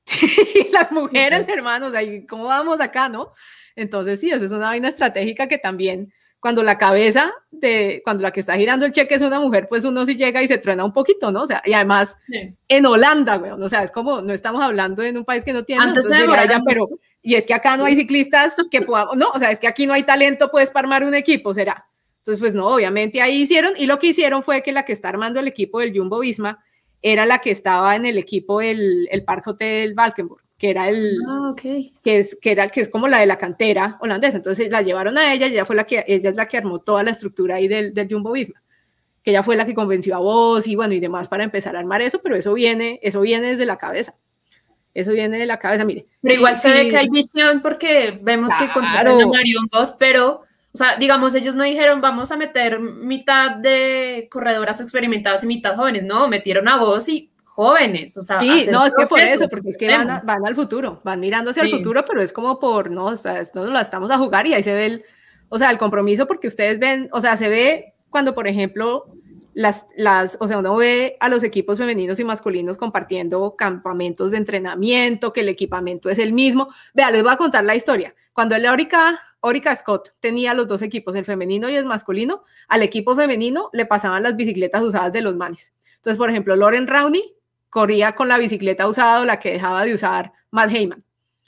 las 0.71 0.91
mujeres, 0.91 1.47
hermanos, 1.47 1.93
ahí, 1.93 2.25
¿cómo 2.25 2.43
vamos 2.45 2.81
acá, 2.81 3.07
no? 3.07 3.31
Entonces 3.75 4.19
sí, 4.19 4.29
eso 4.29 4.43
es 4.43 4.51
una 4.51 4.67
vaina 4.67 4.89
estratégica 4.89 5.47
que 5.47 5.57
también 5.57 6.13
cuando 6.41 6.63
la 6.63 6.77
cabeza 6.77 7.31
de, 7.51 8.01
cuando 8.03 8.23
la 8.23 8.31
que 8.31 8.39
está 8.39 8.57
girando 8.57 8.85
el 8.85 8.91
cheque 8.91 9.13
es 9.13 9.21
una 9.21 9.39
mujer, 9.39 9.67
pues 9.69 9.85
uno 9.85 10.05
sí 10.05 10.15
llega 10.17 10.41
y 10.41 10.47
se 10.47 10.57
truena 10.57 10.83
un 10.83 10.91
poquito, 10.91 11.31
¿no? 11.31 11.43
O 11.43 11.47
sea, 11.47 11.61
y 11.63 11.71
además 11.71 12.17
en 12.67 12.85
Holanda, 12.85 13.37
güey, 13.37 13.51
o 13.51 13.69
sea, 13.69 13.83
es 13.83 13.91
como, 13.91 14.21
no 14.21 14.33
estamos 14.33 14.59
hablando 14.61 15.03
en 15.03 15.17
un 15.17 15.23
país 15.23 15.45
que 15.45 15.53
no 15.53 15.63
tiene, 15.63 15.83
Antes 15.83 16.09
pero, 16.65 16.89
y 17.21 17.35
es 17.35 17.45
que 17.45 17.53
acá 17.53 17.77
no 17.77 17.85
hay 17.85 17.95
ciclistas 17.95 18.55
que 18.71 18.81
podamos, 18.81 19.15
no, 19.15 19.29
o 19.29 19.39
sea, 19.39 19.51
es 19.51 19.59
que 19.59 19.67
aquí 19.67 19.85
no 19.85 19.93
hay 19.93 20.01
talento, 20.01 20.49
pues, 20.49 20.71
para 20.71 20.87
armar 20.87 21.03
un 21.03 21.13
equipo, 21.13 21.53
será. 21.53 21.87
Entonces, 22.21 22.39
pues 22.39 22.53
no, 22.53 22.67
obviamente 22.67 23.21
ahí 23.21 23.41
hicieron, 23.41 23.73
y 23.77 23.87
lo 23.87 23.99
que 23.99 24.07
hicieron 24.07 24.43
fue 24.43 24.61
que 24.61 24.71
la 24.71 24.85
que 24.85 24.93
está 24.93 25.09
armando 25.09 25.39
el 25.39 25.47
equipo 25.47 25.79
del 25.79 25.95
Jumbo 25.95 26.19
Visma 26.19 26.63
era 27.01 27.25
la 27.25 27.39
que 27.39 27.51
estaba 27.51 27.95
en 27.95 28.05
el 28.05 28.17
equipo 28.17 28.59
del 28.59 29.07
el 29.11 29.23
Park 29.23 29.47
Hotel 29.47 29.95
Valkenburg, 29.95 30.43
que 30.57 30.69
era 30.69 30.87
el 30.87 31.17
ah, 31.27 31.55
que 31.55 31.91
es 32.03 32.37
que 32.39 32.51
era 32.51 32.69
que 32.69 32.81
es 32.81 32.89
como 32.89 33.07
la 33.07 33.17
de 33.17 33.25
la 33.25 33.37
cantera 33.37 33.97
holandesa. 34.01 34.37
Entonces 34.37 34.69
la 34.69 34.83
llevaron 34.83 35.17
a 35.17 35.33
ella, 35.33 35.47
ella 35.47 35.65
fue 35.65 35.75
la 35.75 35.85
que 35.85 36.03
ella 36.07 36.29
es 36.29 36.35
la 36.35 36.45
que 36.45 36.57
armó 36.57 36.79
toda 36.79 37.01
la 37.01 37.11
estructura 37.11 37.55
ahí 37.55 37.67
del, 37.67 37.93
del 37.93 38.07
Jumbo 38.07 38.31
Visma 38.33 38.61
que 39.23 39.31
ella 39.31 39.43
fue 39.43 39.55
la 39.55 39.65
que 39.65 39.75
convenció 39.75 40.15
a 40.15 40.19
vos 40.19 40.67
y 40.67 40.75
bueno 40.75 40.93
y 40.93 40.99
demás 40.99 41.27
para 41.27 41.43
empezar 41.43 41.75
a 41.75 41.79
armar 41.79 42.01
eso, 42.01 42.21
pero 42.23 42.35
eso 42.35 42.53
viene, 42.53 42.99
eso 43.03 43.21
viene 43.21 43.49
desde 43.49 43.65
la 43.65 43.77
cabeza. 43.77 44.15
Eso 44.93 45.13
viene 45.13 45.37
de 45.37 45.45
la 45.45 45.57
cabeza, 45.57 45.85
mire. 45.85 46.05
Pero 46.21 46.35
igual 46.35 46.57
se 46.57 46.69
ve 46.69 46.89
que 46.89 46.97
hay 46.97 47.07
visión 47.07 47.61
porque 47.61 48.19
vemos 48.21 48.51
que 48.59 48.67
contrataron 48.73 49.21
a 49.21 49.27
Marion 49.27 49.67
Vos, 49.71 49.95
pero 49.97 50.41
o 50.73 50.77
sea, 50.77 50.95
digamos, 50.97 51.35
ellos 51.35 51.55
no 51.55 51.63
dijeron, 51.63 51.99
vamos 51.99 52.31
a 52.31 52.37
meter 52.37 52.79
mitad 52.79 53.57
de 53.57 54.27
corredoras 54.31 54.79
experimentadas 54.79 55.43
y 55.43 55.47
mitad 55.47 55.75
jóvenes, 55.75 56.03
no, 56.03 56.27
metieron 56.27 56.67
a 56.67 56.77
vos 56.77 57.09
y 57.09 57.29
jóvenes, 57.43 58.15
o 58.17 58.21
sea, 58.21 58.39
sí, 58.39 58.67
no, 58.71 58.85
es 58.85 58.95
que 58.95 59.05
por 59.05 59.19
eso, 59.19 59.45
porque 59.49 59.69
es 59.71 59.77
que 59.77 59.89
van, 59.89 60.21
van, 60.25 60.45
al 60.45 60.55
futuro, 60.55 61.01
van 61.03 61.19
mirando 61.19 61.51
hacia 61.51 61.63
el 61.63 61.71
futuro, 61.71 62.05
pero 62.07 62.21
es 62.21 62.31
como 62.31 62.57
por, 62.59 62.89
no, 62.89 63.05
o 63.05 63.17
sea, 63.17 63.43
no 63.53 63.65
la 63.65 63.81
estamos 63.81 64.09
a 64.11 64.17
jugar 64.17 64.47
y 64.47 64.53
ahí 64.53 64.63
se 64.63 64.73
ve 64.73 64.85
el, 64.85 65.05
o 65.49 65.57
sea, 65.57 65.69
el 65.69 65.77
compromiso 65.77 66.27
porque 66.27 66.47
ustedes 66.47 66.79
ven, 66.79 67.09
o 67.11 67.19
sea, 67.19 67.35
se 67.35 67.49
ve 67.49 67.93
cuando, 68.09 68.33
por 68.33 68.47
ejemplo, 68.47 69.05
las, 69.53 69.85
las, 69.97 70.37
o 70.39 70.47
sea, 70.47 70.59
uno 70.59 70.75
ve 70.77 71.17
a 71.19 71.27
los 71.27 71.43
equipos 71.43 71.77
femeninos 71.77 72.19
y 72.19 72.23
masculinos 72.23 72.77
compartiendo 72.77 73.55
campamentos 73.57 74.31
de 74.31 74.37
entrenamiento, 74.37 75.33
que 75.33 75.41
el 75.41 75.49
equipamiento 75.49 76.09
es 76.09 76.19
el 76.19 76.31
mismo. 76.33 76.69
Vea, 76.93 77.11
les 77.11 77.23
voy 77.23 77.33
a 77.33 77.37
contar 77.37 77.63
la 77.65 77.75
historia. 77.75 78.15
Cuando 78.33 78.55
el 78.55 78.65
Orica 79.41 79.75
Scott 79.75 80.13
tenía 80.19 80.53
los 80.53 80.67
dos 80.67 80.81
equipos, 80.81 81.15
el 81.15 81.25
femenino 81.25 81.69
y 81.69 81.75
el 81.75 81.85
masculino. 81.85 82.45
Al 82.67 82.83
equipo 82.83 83.15
femenino 83.15 83.69
le 83.73 83.85
pasaban 83.85 84.23
las 84.23 84.35
bicicletas 84.35 84.81
usadas 84.81 85.11
de 85.11 85.21
los 85.21 85.35
manes. 85.35 85.73
Entonces, 85.95 86.17
por 86.17 86.29
ejemplo, 86.29 86.55
Lauren 86.55 86.87
Rowney 86.87 87.35
corría 87.69 88.13
con 88.13 88.27
la 88.27 88.37
bicicleta 88.37 88.87
usada 88.87 89.25
la 89.25 89.39
que 89.39 89.53
dejaba 89.53 89.83
de 89.83 89.93
usar 89.93 90.31
Matt 90.51 90.71
Heyman. 90.71 91.03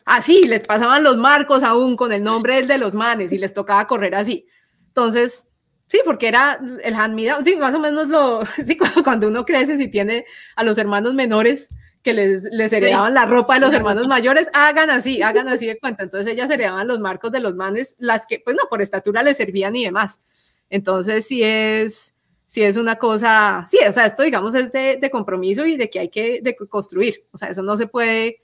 Así, 0.06 0.44
les 0.44 0.64
pasaban 0.64 1.04
los 1.04 1.18
marcos 1.18 1.64
aún 1.64 1.96
con 1.96 2.12
el 2.12 2.24
nombre 2.24 2.56
del 2.56 2.68
de 2.68 2.78
los 2.78 2.94
manes 2.94 3.32
y 3.32 3.38
les 3.38 3.54
tocaba 3.54 3.88
correr 3.88 4.16
así. 4.16 4.48
Entonces, 4.88 5.48
sí, 5.88 6.00
porque 6.04 6.28
era 6.28 6.60
el 6.84 6.94
hand 6.96 7.16
me 7.16 7.30
sí, 7.44 7.56
más 7.56 7.74
o 7.74 7.80
menos 7.80 8.08
lo, 8.08 8.46
sí, 8.66 8.78
cuando 9.04 9.28
uno 9.28 9.46
crece, 9.46 9.78
si 9.78 9.88
tiene 9.88 10.26
a 10.56 10.64
los 10.64 10.78
hermanos 10.78 11.14
menores, 11.14 11.68
que 12.04 12.14
les, 12.14 12.44
les 12.44 12.74
heredaban 12.74 13.14
la 13.14 13.26
ropa 13.26 13.56
de 13.56 13.62
los 13.62 13.74
hermanos 13.74 14.08
mayores, 14.08 14.50
hagan 14.54 14.90
así, 14.90 15.22
hagan 15.22 15.48
así 15.48 15.66
de 15.66 15.80
cuenta. 15.80 16.04
Entonces 16.04 16.32
ellas 16.32 16.52
heredaban 16.52 16.88
los 16.88 17.00
marcos 17.00 17.32
de 17.32 17.40
los 17.40 17.56
manes, 17.56 17.96
las 17.98 18.28
que, 18.28 18.40
pues 18.40 18.56
no, 18.56 18.68
por 18.70 18.82
estatura 18.82 19.24
les 19.24 19.38
servían 19.38 19.76
y 19.76 19.86
demás. 19.86 20.22
Entonces 20.70 21.26
sí 21.26 21.42
es, 21.42 22.14
sí 22.46 22.62
es 22.62 22.78
una 22.78 22.98
cosa, 22.98 23.66
sí, 23.70 23.80
o 23.88 23.92
sea, 23.92 24.06
esto 24.06 24.24
digamos 24.24 24.54
es 24.54 24.72
de, 24.74 24.98
de 24.98 25.10
compromiso 25.10 25.66
y 25.66 25.78
de 25.78 25.90
que 25.90 26.00
hay 26.00 26.10
que 26.10 26.42
de 26.42 26.56
construir. 26.56 27.26
O 27.32 27.38
sea, 27.38 27.50
eso 27.50 27.64
no 27.64 27.78
se 27.78 27.88
puede, 27.88 28.42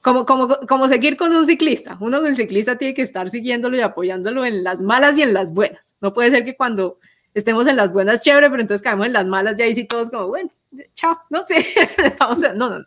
como, 0.00 0.24
como, 0.24 0.48
como 0.68 0.86
seguir 0.86 1.16
con 1.16 1.34
un 1.34 1.46
ciclista. 1.46 1.98
Uno, 2.00 2.24
el 2.24 2.36
ciclista 2.36 2.78
tiene 2.78 2.94
que 2.94 3.02
estar 3.02 3.28
siguiéndolo 3.28 3.76
y 3.76 3.80
apoyándolo 3.80 4.44
en 4.44 4.62
las 4.62 4.80
malas 4.80 5.18
y 5.18 5.22
en 5.22 5.34
las 5.34 5.52
buenas. 5.52 5.96
No 6.00 6.14
puede 6.14 6.30
ser 6.30 6.44
que 6.44 6.56
cuando 6.56 6.98
estemos 7.34 7.66
en 7.66 7.76
las 7.76 7.92
buenas, 7.92 8.22
chévere, 8.22 8.48
pero 8.50 8.62
entonces 8.62 8.82
caemos 8.82 9.06
en 9.06 9.14
las 9.14 9.26
malas, 9.26 9.56
ya 9.56 9.64
ahí 9.64 9.74
sí 9.74 9.84
todos 9.84 10.10
como, 10.10 10.28
bueno, 10.28 10.50
chao, 10.94 11.18
no 11.30 11.44
sé, 11.46 11.64
no, 12.20 12.54
no, 12.54 12.78
no. 12.78 12.84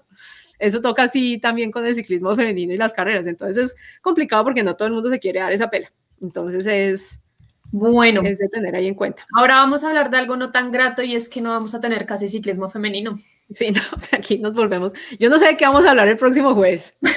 Eso 0.60 0.82
toca 0.82 1.04
así 1.04 1.38
también 1.38 1.72
con 1.72 1.86
el 1.86 1.96
ciclismo 1.96 2.36
femenino 2.36 2.74
y 2.74 2.78
las 2.78 2.94
carreras, 2.94 3.28
entonces 3.28 3.58
es 3.66 3.76
complicado 4.02 4.44
porque 4.44 4.64
no 4.64 4.76
todo 4.76 4.88
el 4.88 4.94
mundo 4.94 5.10
se 5.10 5.20
quiere 5.20 5.40
dar 5.40 5.54
esa 5.54 5.70
pela. 5.70 5.92
Entonces 6.20 6.66
es, 6.66 7.20
bueno, 7.72 8.22
es 8.24 8.38
de 8.38 8.48
tener 8.48 8.76
ahí 8.76 8.88
en 8.88 8.96
cuenta. 8.96 9.26
Ahora 9.36 9.56
vamos 9.56 9.84
a 9.84 9.88
hablar 9.88 10.10
de 10.10 10.18
algo 10.18 10.38
no 10.38 10.52
tan 10.52 10.72
grato 10.72 11.04
y 11.04 11.16
es 11.16 11.28
que 11.28 11.42
no 11.42 11.50
vamos 11.50 11.76
a 11.76 11.82
tener 11.82 12.06
casi 12.06 12.28
ciclismo 12.28 12.70
femenino. 12.70 13.16
Sí, 13.52 13.72
no, 13.72 13.82
o 13.96 14.00
sea, 14.00 14.20
aquí 14.20 14.40
nos 14.40 14.54
volvemos. 14.54 14.94
Yo 15.20 15.30
no 15.30 15.38
sé 15.38 15.48
de 15.48 15.58
qué 15.58 15.66
vamos 15.66 15.86
a 15.86 15.92
hablar 15.92 16.08
el 16.08 16.18
próximo 16.18 16.54
jueves. 16.54 16.96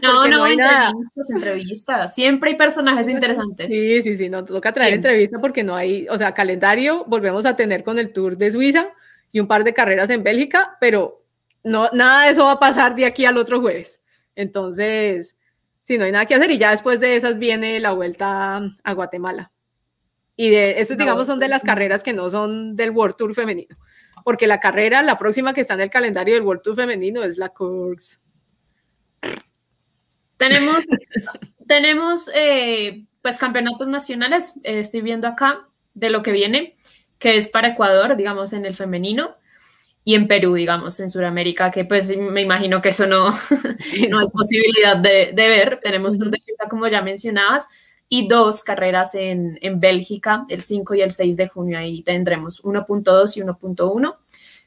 No, 0.00 0.26
no, 0.26 0.42
hay 0.42 0.54
entrevistas, 0.54 1.30
entrevistas. 1.30 2.14
Siempre 2.14 2.50
hay 2.50 2.56
personajes 2.56 3.08
interesantes. 3.08 3.68
Sí, 3.68 4.02
sí, 4.02 4.16
sí, 4.16 4.28
no 4.28 4.44
toca 4.44 4.72
traer 4.72 4.94
entrevista 4.94 5.38
porque 5.40 5.62
no 5.62 5.76
hay, 5.76 6.08
o 6.08 6.18
sea, 6.18 6.34
calendario 6.34 7.04
volvemos 7.06 7.46
a 7.46 7.54
tener 7.54 7.84
con 7.84 8.00
el 8.00 8.12
Tour 8.12 8.36
de 8.36 8.50
Suiza 8.50 8.88
y 9.32 9.40
un 9.40 9.48
par 9.48 9.64
de 9.64 9.74
carreras 9.74 10.10
en 10.10 10.22
Bélgica, 10.22 10.76
pero 10.78 11.24
no, 11.64 11.88
nada 11.92 12.26
de 12.26 12.32
eso 12.32 12.44
va 12.44 12.52
a 12.52 12.60
pasar 12.60 12.94
de 12.94 13.06
aquí 13.06 13.24
al 13.24 13.38
otro 13.38 13.60
jueves. 13.60 14.00
Entonces, 14.36 15.36
sí, 15.82 15.98
no 15.98 16.04
hay 16.04 16.12
nada 16.12 16.26
que 16.26 16.34
hacer 16.34 16.50
y 16.50 16.58
ya 16.58 16.70
después 16.70 17.00
de 17.00 17.16
esas 17.16 17.38
viene 17.38 17.80
la 17.80 17.92
vuelta 17.92 18.62
a 18.84 18.92
Guatemala. 18.92 19.52
Y 20.36 20.50
de 20.50 20.80
eso, 20.80 20.96
digamos, 20.96 21.26
son 21.26 21.38
de 21.38 21.48
las 21.48 21.62
carreras 21.62 22.02
que 22.02 22.12
no 22.12 22.30
son 22.30 22.74
del 22.74 22.90
World 22.90 23.16
Tour 23.16 23.34
femenino, 23.34 23.76
porque 24.24 24.46
la 24.46 24.60
carrera, 24.60 25.02
la 25.02 25.18
próxima 25.18 25.52
que 25.52 25.60
está 25.60 25.74
en 25.74 25.82
el 25.82 25.90
calendario 25.90 26.34
del 26.34 26.42
World 26.42 26.62
Tour 26.62 26.76
femenino 26.76 27.22
es 27.22 27.36
la 27.36 27.50
Course. 27.50 28.18
Tenemos, 30.36 30.78
tenemos 31.68 32.30
eh, 32.34 33.04
pues 33.20 33.36
campeonatos 33.36 33.88
nacionales, 33.88 34.54
eh, 34.64 34.78
estoy 34.78 35.02
viendo 35.02 35.28
acá 35.28 35.68
de 35.94 36.10
lo 36.10 36.22
que 36.22 36.32
viene, 36.32 36.76
que 37.22 37.36
es 37.36 37.48
para 37.48 37.68
Ecuador, 37.68 38.16
digamos, 38.16 38.52
en 38.52 38.66
el 38.66 38.74
femenino, 38.74 39.36
y 40.04 40.16
en 40.16 40.26
Perú, 40.26 40.54
digamos, 40.54 40.98
en 40.98 41.08
Sudamérica, 41.08 41.70
que 41.70 41.84
pues 41.84 42.16
me 42.16 42.40
imagino 42.40 42.82
que 42.82 42.88
eso 42.88 43.06
no, 43.06 43.30
no 44.10 44.18
hay 44.18 44.28
posibilidad 44.28 44.96
de, 44.96 45.30
de 45.32 45.48
ver. 45.48 45.78
Tenemos 45.80 46.18
Tour 46.18 46.28
de 46.30 46.40
Suiza, 46.40 46.68
como 46.68 46.88
ya 46.88 47.00
mencionabas, 47.02 47.68
y 48.08 48.26
dos 48.26 48.64
carreras 48.64 49.14
en, 49.14 49.60
en 49.62 49.78
Bélgica, 49.78 50.44
el 50.48 50.60
5 50.60 50.96
y 50.96 51.02
el 51.02 51.12
6 51.12 51.36
de 51.36 51.46
junio. 51.46 51.78
Ahí 51.78 52.02
tendremos 52.02 52.60
1.2 52.64 53.36
y 53.36 53.40
1.1. 53.42 54.16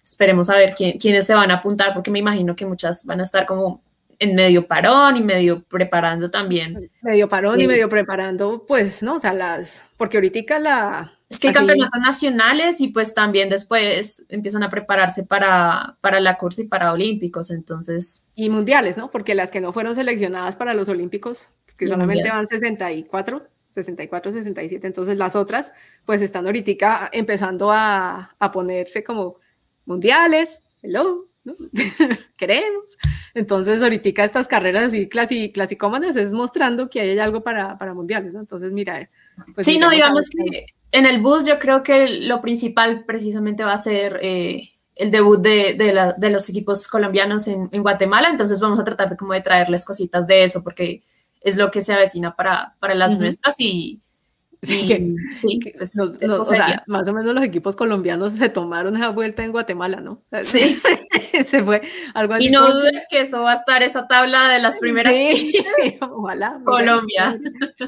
Esperemos 0.01 0.49
a 0.49 0.55
ver 0.55 0.73
quién, 0.73 0.97
quiénes 0.97 1.25
se 1.25 1.33
van 1.33 1.51
a 1.51 1.55
apuntar, 1.55 1.93
porque 1.93 2.11
me 2.11 2.19
imagino 2.19 2.55
que 2.55 2.65
muchas 2.65 3.05
van 3.05 3.19
a 3.19 3.23
estar 3.23 3.45
como 3.45 3.81
en 4.19 4.35
medio 4.35 4.65
parón 4.65 5.17
y 5.17 5.21
medio 5.21 5.61
preparando 5.63 6.31
también. 6.31 6.89
Medio 7.01 7.27
parón 7.27 7.59
y 7.59 7.67
medio 7.67 7.89
preparando, 7.89 8.63
pues, 8.65 9.03
¿no? 9.03 9.15
O 9.15 9.19
sea, 9.19 9.33
las, 9.33 9.85
porque 9.97 10.15
ahorita 10.15 10.59
la... 10.59 11.14
Es 11.29 11.39
que 11.39 11.47
hay 11.47 11.53
campeonatos 11.53 11.99
nacionales 11.99 12.79
y 12.81 12.89
pues 12.89 13.13
también 13.15 13.49
después 13.49 14.23
empiezan 14.29 14.61
a 14.63 14.69
prepararse 14.69 15.23
para, 15.23 15.97
para 16.01 16.19
la 16.19 16.37
cursa 16.37 16.61
y 16.61 16.67
para 16.67 16.93
olímpicos, 16.93 17.49
entonces... 17.49 18.31
Y 18.35 18.49
mundiales, 18.49 18.95
¿no? 18.95 19.09
Porque 19.09 19.33
las 19.33 19.51
que 19.51 19.59
no 19.59 19.73
fueron 19.73 19.95
seleccionadas 19.95 20.55
para 20.55 20.75
los 20.75 20.87
olímpicos, 20.87 21.49
que 21.77 21.87
solamente 21.87 22.29
van 22.29 22.45
64, 22.45 23.47
64, 23.69 24.31
67, 24.31 24.85
entonces 24.85 25.17
las 25.17 25.35
otras, 25.35 25.73
pues 26.05 26.21
están 26.21 26.45
ahorita 26.45 27.09
empezando 27.11 27.71
a, 27.71 28.35
a 28.37 28.51
ponerse 28.51 29.03
como 29.03 29.37
mundiales, 29.85 30.61
hello, 30.83 31.27
queremos. 32.37 32.97
Entonces, 33.33 33.81
ahorita 33.81 34.23
estas 34.23 34.47
carreras 34.47 34.93
así 34.93 35.51
clasicómanas 35.51 36.15
es 36.15 36.33
mostrando 36.33 36.89
que 36.89 37.01
hay 37.01 37.19
algo 37.19 37.43
para, 37.43 37.77
para 37.77 37.93
mundiales, 37.93 38.33
¿no? 38.33 38.39
Entonces, 38.39 38.71
mira. 38.71 39.09
Pues 39.53 39.65
sí, 39.65 39.77
no, 39.77 39.89
digamos 39.89 40.29
que 40.29 40.67
en 40.95 41.05
el 41.05 41.21
bus 41.21 41.45
yo 41.45 41.59
creo 41.59 41.83
que 41.83 42.07
lo 42.07 42.41
principal 42.41 43.03
precisamente 43.05 43.65
va 43.65 43.73
a 43.73 43.77
ser 43.77 44.17
eh, 44.21 44.71
el 44.95 45.11
debut 45.11 45.41
de, 45.41 45.73
de, 45.73 46.13
de, 46.17 46.29
los 46.29 46.47
equipos 46.47 46.87
colombianos 46.87 47.49
en, 47.49 47.67
en, 47.73 47.81
Guatemala, 47.81 48.29
entonces 48.29 48.61
vamos 48.61 48.79
a 48.79 48.85
tratar 48.85 49.09
de 49.09 49.17
como 49.17 49.33
de 49.33 49.41
traerles 49.41 49.85
cositas 49.85 50.25
de 50.25 50.43
eso, 50.43 50.63
porque 50.63 51.03
es 51.41 51.57
lo 51.57 51.69
que 51.69 51.81
se 51.81 51.93
avecina 51.93 52.35
para, 52.35 52.75
para 52.79 52.95
las 52.95 53.19
nuestras 53.19 53.59
y, 53.59 54.01
Sí, 54.65 55.15
sí 55.35 55.59
pues, 55.77 55.99
o 55.99 56.43
sea, 56.43 56.83
más 56.87 57.07
o 57.07 57.13
menos 57.13 57.33
los 57.33 57.43
equipos 57.43 57.75
colombianos 57.75 58.33
se 58.33 58.49
tomaron 58.49 58.95
esa 58.95 59.09
vuelta 59.09 59.43
en 59.43 59.51
Guatemala, 59.51 60.01
¿no? 60.01 60.21
Sí. 60.41 60.81
se 61.43 61.63
fue 61.63 61.81
algo 62.13 62.33
así. 62.33 62.47
Y 62.47 62.49
no 62.49 62.71
dudes 62.71 63.05
que 63.09 63.21
eso 63.21 63.41
va 63.41 63.51
a 63.51 63.55
estar 63.55 63.83
esa 63.83 64.07
tabla 64.07 64.49
de 64.49 64.59
las 64.59 64.79
primeras. 64.79 65.13
Sí, 65.13 65.63
ojalá. 66.01 66.59
Colombia. 66.63 67.39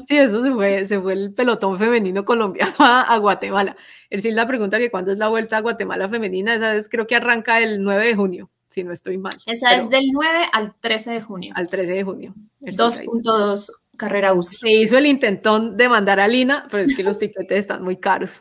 Sí, 0.06 0.16
eso 0.16 0.42
se 0.42 0.50
fue, 0.52 0.86
se 0.86 1.00
fue 1.00 1.12
el 1.14 1.32
pelotón 1.32 1.78
femenino 1.78 2.24
colombiano 2.24 2.74
a, 2.78 3.16
Guatemala. 3.18 3.76
El 4.10 4.34
la 4.34 4.46
pregunta 4.46 4.78
que 4.78 4.90
cuándo 4.90 5.12
es 5.12 5.18
la 5.18 5.28
vuelta 5.28 5.56
a 5.56 5.60
Guatemala 5.60 6.08
femenina, 6.08 6.54
esa 6.54 6.76
es 6.76 6.88
creo 6.88 7.06
que 7.06 7.16
arranca 7.16 7.60
el 7.60 7.82
9 7.82 8.06
de 8.06 8.14
junio, 8.14 8.50
si 8.68 8.84
no 8.84 8.92
estoy 8.92 9.18
mal. 9.18 9.38
Esa 9.46 9.74
es 9.74 9.90
del 9.90 10.10
9 10.12 10.44
al 10.52 10.74
13 10.78 11.12
de 11.12 11.20
junio. 11.20 11.52
Al 11.56 11.68
13 11.68 11.92
de 11.92 12.04
junio. 12.04 12.34
2.2 12.60 13.70
carrera 13.98 14.32
UCI. 14.32 14.56
Se 14.56 14.70
hizo 14.70 14.96
el 14.96 15.04
intentón 15.04 15.76
de 15.76 15.88
mandar 15.90 16.20
a 16.20 16.28
Lina, 16.28 16.66
pero 16.70 16.82
es 16.82 16.96
que 16.96 17.02
los 17.02 17.18
tiquetes 17.18 17.58
están 17.58 17.82
muy 17.82 17.96
caros. 17.96 18.40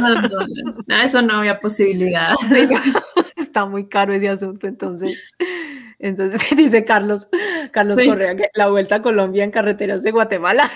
No, 0.00 0.22
no, 0.86 1.02
eso 1.02 1.20
no 1.20 1.40
había 1.40 1.60
posibilidad. 1.60 2.34
Está 3.36 3.66
muy 3.66 3.88
caro 3.88 4.14
ese 4.14 4.30
asunto, 4.30 4.66
entonces. 4.66 5.22
Entonces 5.98 6.40
dice 6.56 6.84
Carlos, 6.84 7.28
Carlos 7.70 7.98
Correa, 8.02 8.34
que 8.34 8.48
la 8.54 8.68
vuelta 8.68 8.96
a 8.96 9.02
Colombia 9.02 9.44
en 9.44 9.50
carreteras 9.50 10.02
de 10.02 10.12
Guatemala. 10.12 10.70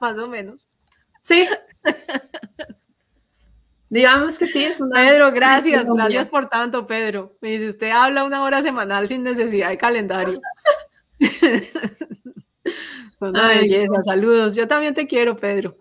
Más 0.00 0.18
o 0.18 0.26
menos. 0.26 0.68
Sí. 1.22 1.48
Digamos 3.88 4.38
que 4.38 4.46
sí, 4.46 4.64
es 4.64 4.80
una. 4.80 4.96
Pedro, 4.96 5.30
gracias, 5.32 5.86
gracias 5.86 6.28
por 6.28 6.48
tanto, 6.48 6.86
Pedro. 6.86 7.36
Me 7.40 7.50
dice, 7.50 7.68
usted 7.68 7.90
habla 7.90 8.24
una 8.24 8.42
hora 8.42 8.62
semanal 8.62 9.06
sin 9.06 9.22
necesidad 9.22 9.68
de 9.68 9.78
calendario. 9.78 10.40
Una 13.20 13.48
belleza, 13.48 14.02
saludos. 14.02 14.54
Yo 14.54 14.66
también 14.66 14.94
te 14.94 15.06
quiero, 15.06 15.36
Pedro. 15.36 15.76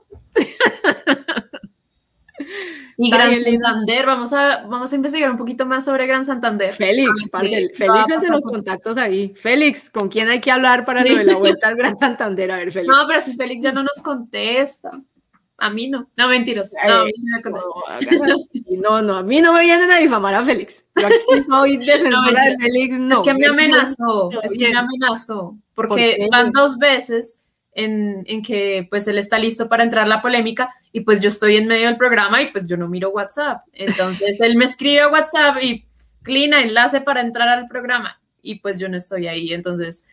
Y 3.03 3.09
Gran 3.09 3.34
Santander, 3.34 4.05
vamos 4.05 4.31
a, 4.31 4.63
vamos 4.68 4.91
a 4.91 4.95
investigar 4.95 5.31
un 5.31 5.38
poquito 5.38 5.65
más 5.65 5.85
sobre 5.85 6.05
Gran 6.05 6.23
Santander. 6.23 6.72
Félix, 6.72 7.09
Félix 7.31 8.09
es 8.15 8.22
de 8.22 8.30
los 8.30 8.45
contactos 8.45 8.95
ahí. 8.97 9.34
Félix, 9.35 9.89
¿con 9.89 10.07
quién 10.07 10.27
hay 10.30 10.39
que 10.39 10.51
hablar 10.51 10.85
para 10.85 11.03
lo 11.03 11.18
de 11.18 11.23
la 11.23 11.35
vuelta 11.38 11.68
al 11.68 11.76
Gran 11.76 11.95
Santander? 11.95 12.51
A 12.51 12.57
ver, 12.57 12.72
Félix. 12.72 12.95
No, 12.95 13.07
pero 13.07 13.22
si 13.22 13.35
Félix 13.35 13.63
ya 13.63 13.72
no 13.72 13.81
nos 13.81 14.03
contesta. 14.03 15.01
A 15.62 15.70
mí 15.70 15.88
no. 15.88 16.10
No, 16.18 16.28
mentiras. 16.28 16.74
No, 16.88 16.94
a 17.02 17.06
mí 17.06 17.12
sí 17.16 17.26
me 17.36 17.44
contesta. 17.44 17.70
No, 18.82 19.00
no, 19.04 19.18
a 19.18 19.24
mí 19.24 19.42
no 19.42 19.54
me 19.54 19.62
vienen 19.62 19.92
a 19.92 20.00
difamar 20.00 20.34
a 20.34 20.44
Félix. 20.44 20.84
Yo 21.00 21.06
aquí 21.06 21.16
soy 21.50 21.78
defensora 21.78 22.46
de 22.46 22.58
Félix, 22.58 22.98
no. 22.98 23.18
Es 23.18 23.22
que 23.22 23.34
me 23.36 23.46
amenazó, 23.46 24.32
es 24.42 24.58
que 24.58 24.70
me 24.70 24.80
amenazó, 24.80 25.56
porque 25.76 26.28
van 26.32 26.52
dos 26.52 26.80
veces 26.80 27.44
en, 27.74 28.24
en, 28.26 28.42
que 28.42 28.88
pues 28.90 29.08
él 29.08 29.20
está 29.20 29.38
listo 29.38 29.70
para 29.70 29.84
entrar 29.84 30.08
la 30.08 30.24
polémica 30.24 30.74
y 30.92 31.02
pues 31.02 31.20
yo 31.20 31.30
estoy 31.30 31.58
en 31.58 31.68
medio 31.68 31.86
del 31.86 31.98
programa 31.98 32.42
y 32.42 32.52
pues 32.52 32.68
yo 32.68 32.76
no 32.76 32.88
miro 32.88 33.12
WhatsApp. 33.12 33.62
Entonces 33.74 34.42
él 34.42 34.56
me 34.56 34.66
escribe 34.66 35.02
a 35.02 35.10
WhatsApp 35.10 35.58
y 35.62 35.86
clina 36.24 36.64
enlace 36.64 37.02
para 37.02 37.22
entrar 37.22 37.48
al 37.50 37.68
programa 37.68 38.20
y 38.42 38.56
pues 38.56 38.80
yo 38.80 38.90
no 38.90 38.98
estoy 38.98 39.28
ahí. 39.28 39.54
Entonces, 39.54 40.08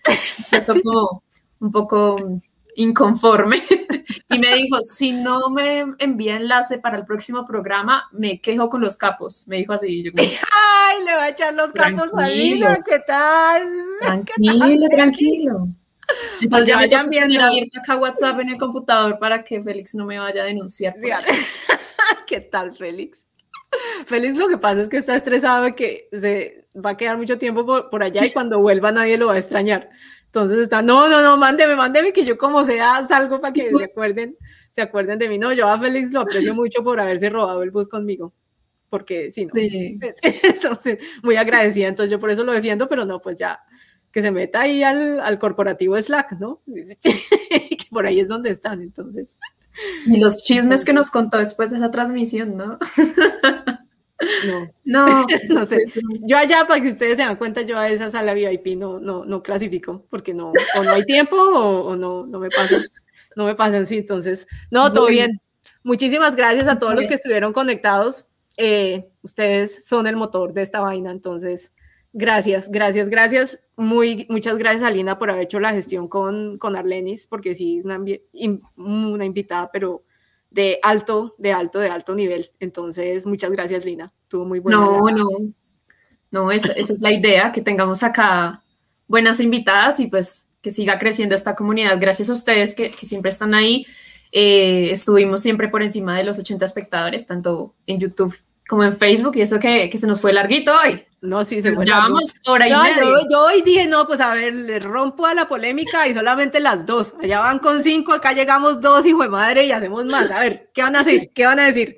esto 0.53 0.75
como 0.83 1.23
un 1.59 1.71
poco 1.71 2.43
inconforme 2.79 3.63
y 4.31 4.39
me 4.39 4.55
dijo, 4.55 4.81
si 4.83 5.13
no 5.13 5.51
me 5.51 5.85
envía 5.99 6.37
enlace 6.37 6.79
para 6.79 6.97
el 6.97 7.05
próximo 7.05 7.45
programa, 7.45 8.09
me 8.13 8.41
quejo 8.41 8.71
con 8.71 8.81
los 8.81 8.97
capos. 8.97 9.47
Me 9.49 9.57
dijo 9.57 9.73
así. 9.73 10.03
Yo, 10.03 10.13
Ay, 10.17 11.05
le 11.05 11.13
va 11.13 11.25
a 11.25 11.29
echar 11.31 11.55
los 11.55 11.73
capos 11.73 12.13
a 12.15 12.29
Lina, 12.29 12.81
¿qué 12.85 13.01
tal? 13.07 13.69
Tranquilo, 14.01 14.89
tranquilo. 14.91 15.69
Entonces 16.41 16.69
ya, 16.69 16.87
ya 16.87 17.03
me 17.03 17.19
tengo 17.19 17.43
abierto 17.43 17.81
acá 17.81 17.97
WhatsApp 17.97 18.41
en 18.41 18.51
el 18.51 18.59
computador 18.59 19.19
para 19.19 19.43
que 19.43 19.63
Félix 19.63 19.95
no 19.95 20.07
me 20.07 20.19
vaya 20.19 20.43
a 20.43 20.47
denunciar. 20.47 20.95
¿Qué 22.27 22.41
tal, 22.41 22.75
Félix? 22.75 23.27
Félix 24.07 24.37
lo 24.37 24.49
que 24.49 24.57
pasa 24.57 24.81
es 24.81 24.89
que 24.89 24.99
está 24.99 25.17
estresado 25.17 25.65
de 25.65 25.75
que 25.75 26.09
se 26.13 26.67
va 26.75 26.91
a 26.91 26.97
quedar 26.97 27.19
mucho 27.19 27.39
tiempo 27.39 27.67
por, 27.67 27.91
por 27.91 28.03
allá 28.03 28.25
y 28.25 28.31
cuando 28.31 28.61
vuelva 28.61 28.93
nadie 28.93 29.19
lo 29.19 29.27
va 29.27 29.35
a 29.35 29.39
extrañar. 29.39 29.91
Entonces 30.29 30.59
está, 30.59 30.83
no, 30.83 31.09
no, 31.09 31.23
no, 31.23 31.39
mándeme, 31.39 31.75
mándeme 31.75 32.13
que 32.13 32.25
yo 32.25 32.37
como 32.37 32.63
sea 32.63 33.03
salgo 33.07 33.41
para 33.41 33.53
que 33.53 33.71
se 33.77 33.85
acuerden, 33.85 34.37
se 34.71 34.83
acuerden 34.83 35.19
de 35.19 35.29
mí. 35.29 35.39
No, 35.39 35.53
yo 35.53 35.69
a 35.69 35.79
Félix 35.81 36.13
lo 36.13 36.21
aprecio 36.21 36.55
mucho 36.55 36.85
por 36.85 37.01
haberse 37.01 37.31
robado 37.31 37.63
el 37.63 37.71
bus 37.71 37.89
conmigo, 37.89 38.35
porque 38.91 39.31
si 39.31 39.47
no, 39.47 39.53
sí. 40.83 40.99
muy 41.23 41.37
agradecida, 41.37 41.89
entonces 41.89 42.11
yo 42.11 42.21
por 42.21 42.31
eso 42.31 42.45
lo 42.45 42.53
defiendo, 42.53 42.89
pero 42.89 43.07
no, 43.07 43.21
pues 43.21 43.39
ya 43.39 43.61
que 44.13 44.23
se 44.23 44.31
meta 44.31 44.63
ahí 44.63 44.83
al, 44.83 45.21
al 45.21 45.39
corporativo 45.39 46.01
Slack, 46.01 46.33
¿no? 46.39 46.63
que 47.03 47.87
por 47.91 48.07
ahí 48.07 48.21
es 48.21 48.29
donde 48.29 48.51
están, 48.51 48.83
entonces. 48.83 49.37
Y 50.07 50.21
los 50.21 50.45
chismes 50.45 50.85
que 50.85 50.93
nos 50.93 51.11
contó 51.11 51.39
después 51.39 51.71
de 51.71 51.79
esa 51.79 51.91
transmisión, 51.91 52.57
¿no? 52.57 52.79
No, 54.47 54.69
no, 54.85 55.27
no 55.49 55.65
sé. 55.65 55.79
Yo 56.21 56.37
allá, 56.37 56.65
para 56.67 56.81
que 56.81 56.89
ustedes 56.89 57.17
se 57.17 57.25
den 57.25 57.37
cuenta, 57.37 57.63
yo 57.63 57.79
a 57.79 57.89
esa 57.89 58.11
sala 58.11 58.35
VIP 58.35 58.77
no, 58.77 58.99
no, 58.99 59.25
no 59.25 59.43
clasifico, 59.43 60.07
porque 60.11 60.35
no, 60.35 60.53
o 60.77 60.83
no 60.83 60.93
hay 60.93 61.05
tiempo 61.05 61.37
o, 61.37 61.97
no, 61.97 62.27
no 62.27 62.39
me 62.41 62.49
pasan, 62.49 62.83
no 63.37 63.47
me 63.47 63.55
pasan, 63.55 63.87
sí, 63.87 63.99
entonces, 63.99 64.47
no, 64.71 64.93
todo 64.93 65.07
bien. 65.07 65.41
Muchísimas 65.83 66.35
gracias 66.37 66.69
a 66.69 66.79
todos 66.79 66.95
los 66.95 67.07
que 67.07 67.15
estuvieron 67.15 67.53
conectados. 67.53 68.27
Eh, 68.57 69.09
ustedes 69.23 69.87
son 69.87 70.07
el 70.07 70.17
motor 70.17 70.53
de 70.53 70.63
esta 70.63 70.81
vaina, 70.81 71.13
entonces, 71.13 71.73
gracias, 72.13 72.71
gracias, 72.71 73.09
gracias. 73.09 73.61
Muy, 73.77 74.27
muchas 74.29 74.59
gracias 74.59 74.83
a 74.83 74.91
Lina 74.91 75.19
por 75.19 75.31
haber 75.31 75.45
hecho 75.45 75.61
la 75.61 75.73
gestión 75.73 76.09
con, 76.09 76.59
con 76.59 76.75
Arlenis, 76.75 77.29
porque 77.29 77.55
sí, 77.55 77.79
es 77.79 77.85
una, 77.85 78.03
una 78.77 79.25
invitada, 79.25 79.71
pero 79.73 80.03
de 80.51 80.79
alto, 80.83 81.35
de 81.39 81.53
alto, 81.53 81.79
de 81.79 81.89
alto 81.89 82.15
nivel. 82.15 82.53
Entonces, 82.61 83.27
muchas 83.27 83.51
gracias, 83.51 83.85
Lina. 83.85 84.13
Tuvo 84.29 84.45
muy 84.45 84.61
buena. 84.61 84.79
No, 84.79 85.11
no. 85.11 85.27
No, 86.31 86.51
esa, 86.53 86.73
esa, 86.73 86.93
es 86.93 87.01
la 87.01 87.13
idea, 87.13 87.53
que 87.53 87.63
tengamos 87.63 88.03
acá 88.03 88.63
buenas 89.07 89.41
invitadas 89.41 89.99
y 89.99 90.09
pues 90.09 90.49
que 90.61 90.71
siga 90.71 90.99
creciendo 90.99 91.35
esta 91.35 91.55
comunidad. 91.55 91.99
Gracias 92.01 92.29
a 92.29 92.35
ustedes 92.35 92.75
que, 92.75 92.91
que 92.91 93.07
siempre 93.07 93.31
están 93.31 93.55
ahí. 93.55 93.87
Eh, 94.31 94.91
estuvimos 94.91 95.41
siempre 95.41 95.69
por 95.69 95.83
encima 95.83 96.17
de 96.19 96.25
los 96.25 96.39
80 96.39 96.65
espectadores, 96.65 97.27
tanto 97.27 97.75
en 97.87 97.99
YouTube 97.99 98.37
como 98.69 98.85
en 98.85 98.97
Facebook, 98.97 99.35
y 99.37 99.41
eso 99.41 99.59
que, 99.59 99.89
que 99.91 99.99
se 99.99 100.07
nos 100.07 100.21
fue 100.21 100.33
larguito 100.33 100.73
hoy. 100.75 101.03
No, 101.21 101.45
sí, 101.45 101.61
se 101.63 101.75
fue. 101.75 101.85
Llevamos 101.85 102.35
hora 102.47 102.69
y 102.69 102.71
Yo, 102.71 102.83
media. 102.83 102.97
yo, 103.03 103.17
yo 103.31 103.45
hoy 103.47 103.63
dije, 103.63 103.87
no, 103.87 104.07
pues 104.07 104.21
a 104.21 104.35
ver, 104.35 104.53
le 104.55 104.79
rompo 104.79 105.27
a 105.27 105.35
la 105.35 105.49
polémica 105.49 106.07
y 106.07 106.15
solamente 106.15 106.61
las 106.61 106.85
dos. 106.87 107.15
Allá 107.23 107.41
van 107.41 107.59
con 107.59 107.83
cinco, 107.83 108.13
acá 108.13 108.33
llegamos 108.35 108.81
dos, 108.81 109.05
hijo 109.07 109.23
de 109.23 109.29
madre, 109.29 109.65
y 109.67 109.73
hacemos 109.73 110.05
más. 110.05 110.31
A 110.31 110.41
ver, 110.41 110.71
¿qué 110.75 110.83
van 110.83 110.95
a 110.97 111.03
decir? 111.03 111.31
¿Qué 111.35 111.45
van 111.47 111.59
a 111.59 111.65
decir? 111.65 111.97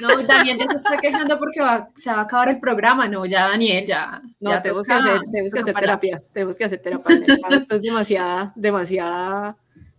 No, 0.00 0.08
Daniel 0.22 0.58
ya 0.58 0.66
se 0.68 0.76
está 0.76 0.98
quejando 0.98 1.38
porque 1.38 1.62
va- 1.62 1.88
se 1.96 2.10
va 2.10 2.18
a 2.18 2.22
acabar 2.22 2.50
el 2.50 2.60
programa, 2.60 3.08
no, 3.08 3.24
ya 3.24 3.48
Daniel, 3.48 3.86
ya. 3.86 4.20
No, 4.38 4.50
ya 4.50 4.60
tenemos 4.60 4.86
que 4.86 4.92
toca- 4.92 5.04
hacer, 5.14 5.20
tenemos 5.32 5.52
que 5.54 5.60
hacer 5.60 5.74
terapia, 5.74 6.22
tenemos 6.34 6.58
que 6.58 6.64
hacer 6.64 6.82
terapia. 6.82 7.16
Esto 7.48 7.76
es 7.76 7.80
demasiada, 7.82 8.52
demasiada 8.56 9.56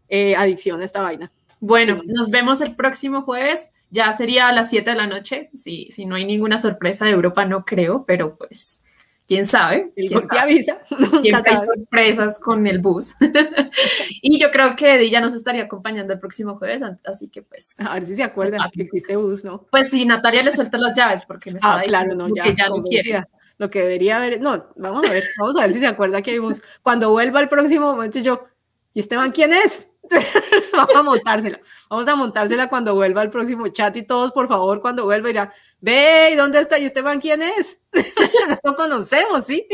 eh, 0.07 0.35
adicción 0.35 0.81
a 0.81 0.85
esta 0.85 1.01
vaina. 1.01 1.31
Bueno, 1.59 1.99
Sí. 2.03 2.07
nos 2.13 2.29
vemos 2.29 2.61
el 2.61 2.75
próximo 2.75 3.23
jueves, 3.23 3.71
ya 3.91 4.11
sería 4.13 4.47
a 4.47 4.53
las 4.53 4.69
7 4.69 4.89
de 4.89 4.95
la 4.95 5.05
noche, 5.05 5.49
si, 5.53 5.89
si 5.91 6.05
no 6.05 6.15
hay 6.15 6.25
ninguna 6.25 6.57
sorpresa 6.57 7.05
de 7.05 7.11
Europa, 7.11 7.45
no 7.45 7.65
creo, 7.65 8.05
pero 8.07 8.37
pues, 8.37 8.83
quién 9.27 9.45
sabe. 9.45 9.91
El 9.95 10.07
quién 10.07 10.23
sabe. 10.23 10.39
avisa. 10.39 10.81
Siempre 11.21 11.51
hay 11.51 11.57
sorpresas 11.57 12.39
con 12.39 12.65
el 12.67 12.79
bus. 12.79 13.13
y 14.21 14.39
yo 14.39 14.49
creo 14.49 14.75
que 14.75 14.95
Eddie 14.95 15.09
ya 15.09 15.19
nos 15.19 15.33
estaría 15.33 15.63
acompañando 15.63 16.13
el 16.13 16.19
próximo 16.19 16.57
jueves, 16.57 16.81
así 17.05 17.29
que 17.29 17.41
pues, 17.41 17.79
A 17.81 17.95
ver 17.95 18.07
si 18.07 18.15
se 18.15 18.23
acuerdan 18.23 18.61
que 18.73 18.81
existe 18.83 19.15
bus, 19.17 19.43
¿no? 19.43 19.67
pues 19.69 19.89
si 19.89 20.05
Natalia 20.05 20.41
le 20.43 20.51
suelta 20.51 20.77
las 20.77 20.97
llaves, 20.97 21.23
porque 21.27 21.51
me 21.51 21.57
estaba 21.57 21.81
Ah, 21.81 21.83
claro, 21.83 22.15
no, 22.15 22.27
que 22.33 22.55
ya, 22.55 22.69
no 22.69 22.81
quiere. 22.83 23.03
decía, 23.03 23.29
lo 23.57 23.69
que 23.69 23.79
debería 23.81 24.17
haber, 24.17 24.41
no, 24.41 24.71
vamos 24.77 25.07
a 25.07 25.13
ver, 25.13 25.23
vamos 25.37 25.57
a 25.57 25.61
ver 25.61 25.73
si 25.73 25.79
se 25.79 25.87
acuerda 25.87 26.21
que 26.21 26.31
hay 26.31 26.39
bus. 26.39 26.61
Cuando 26.81 27.11
vuelva 27.11 27.41
el 27.41 27.49
próximo 27.49 27.91
momento, 27.91 28.19
yo, 28.19 28.45
¿y 28.93 29.01
Esteban 29.01 29.31
quién 29.31 29.51
es? 29.53 29.90
vamos 30.73 30.95
a 30.95 31.03
montársela, 31.03 31.59
vamos 31.89 32.07
a 32.07 32.15
montársela 32.15 32.67
cuando 32.67 32.95
vuelva 32.95 33.21
el 33.21 33.29
próximo 33.29 33.67
chat 33.67 33.95
y 33.97 34.03
todos, 34.03 34.31
por 34.31 34.47
favor, 34.47 34.81
cuando 34.81 35.05
vuelva, 35.05 35.27
dirá, 35.27 35.53
ve, 35.79 36.31
¿y 36.33 36.35
dónde 36.35 36.59
está? 36.59 36.79
¿Y 36.79 36.85
Esteban 36.85 37.19
quién 37.19 37.41
es? 37.41 37.79
no 38.63 38.75
conocemos, 38.75 39.45
¿sí? 39.45 39.65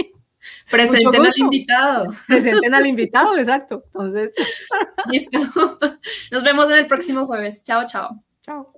Presenten 0.69 1.25
al 1.25 1.37
invitado. 1.37 2.07
Presenten 2.27 2.73
al 2.73 2.85
invitado, 2.85 3.37
exacto. 3.37 3.83
Entonces, 3.85 4.31
Listo. 5.11 5.39
Nos 6.31 6.43
vemos 6.43 6.69
en 6.69 6.77
el 6.77 6.87
próximo 6.87 7.25
jueves. 7.25 7.63
Chao, 7.63 7.85
chao. 7.85 8.23
chao. 8.41 8.73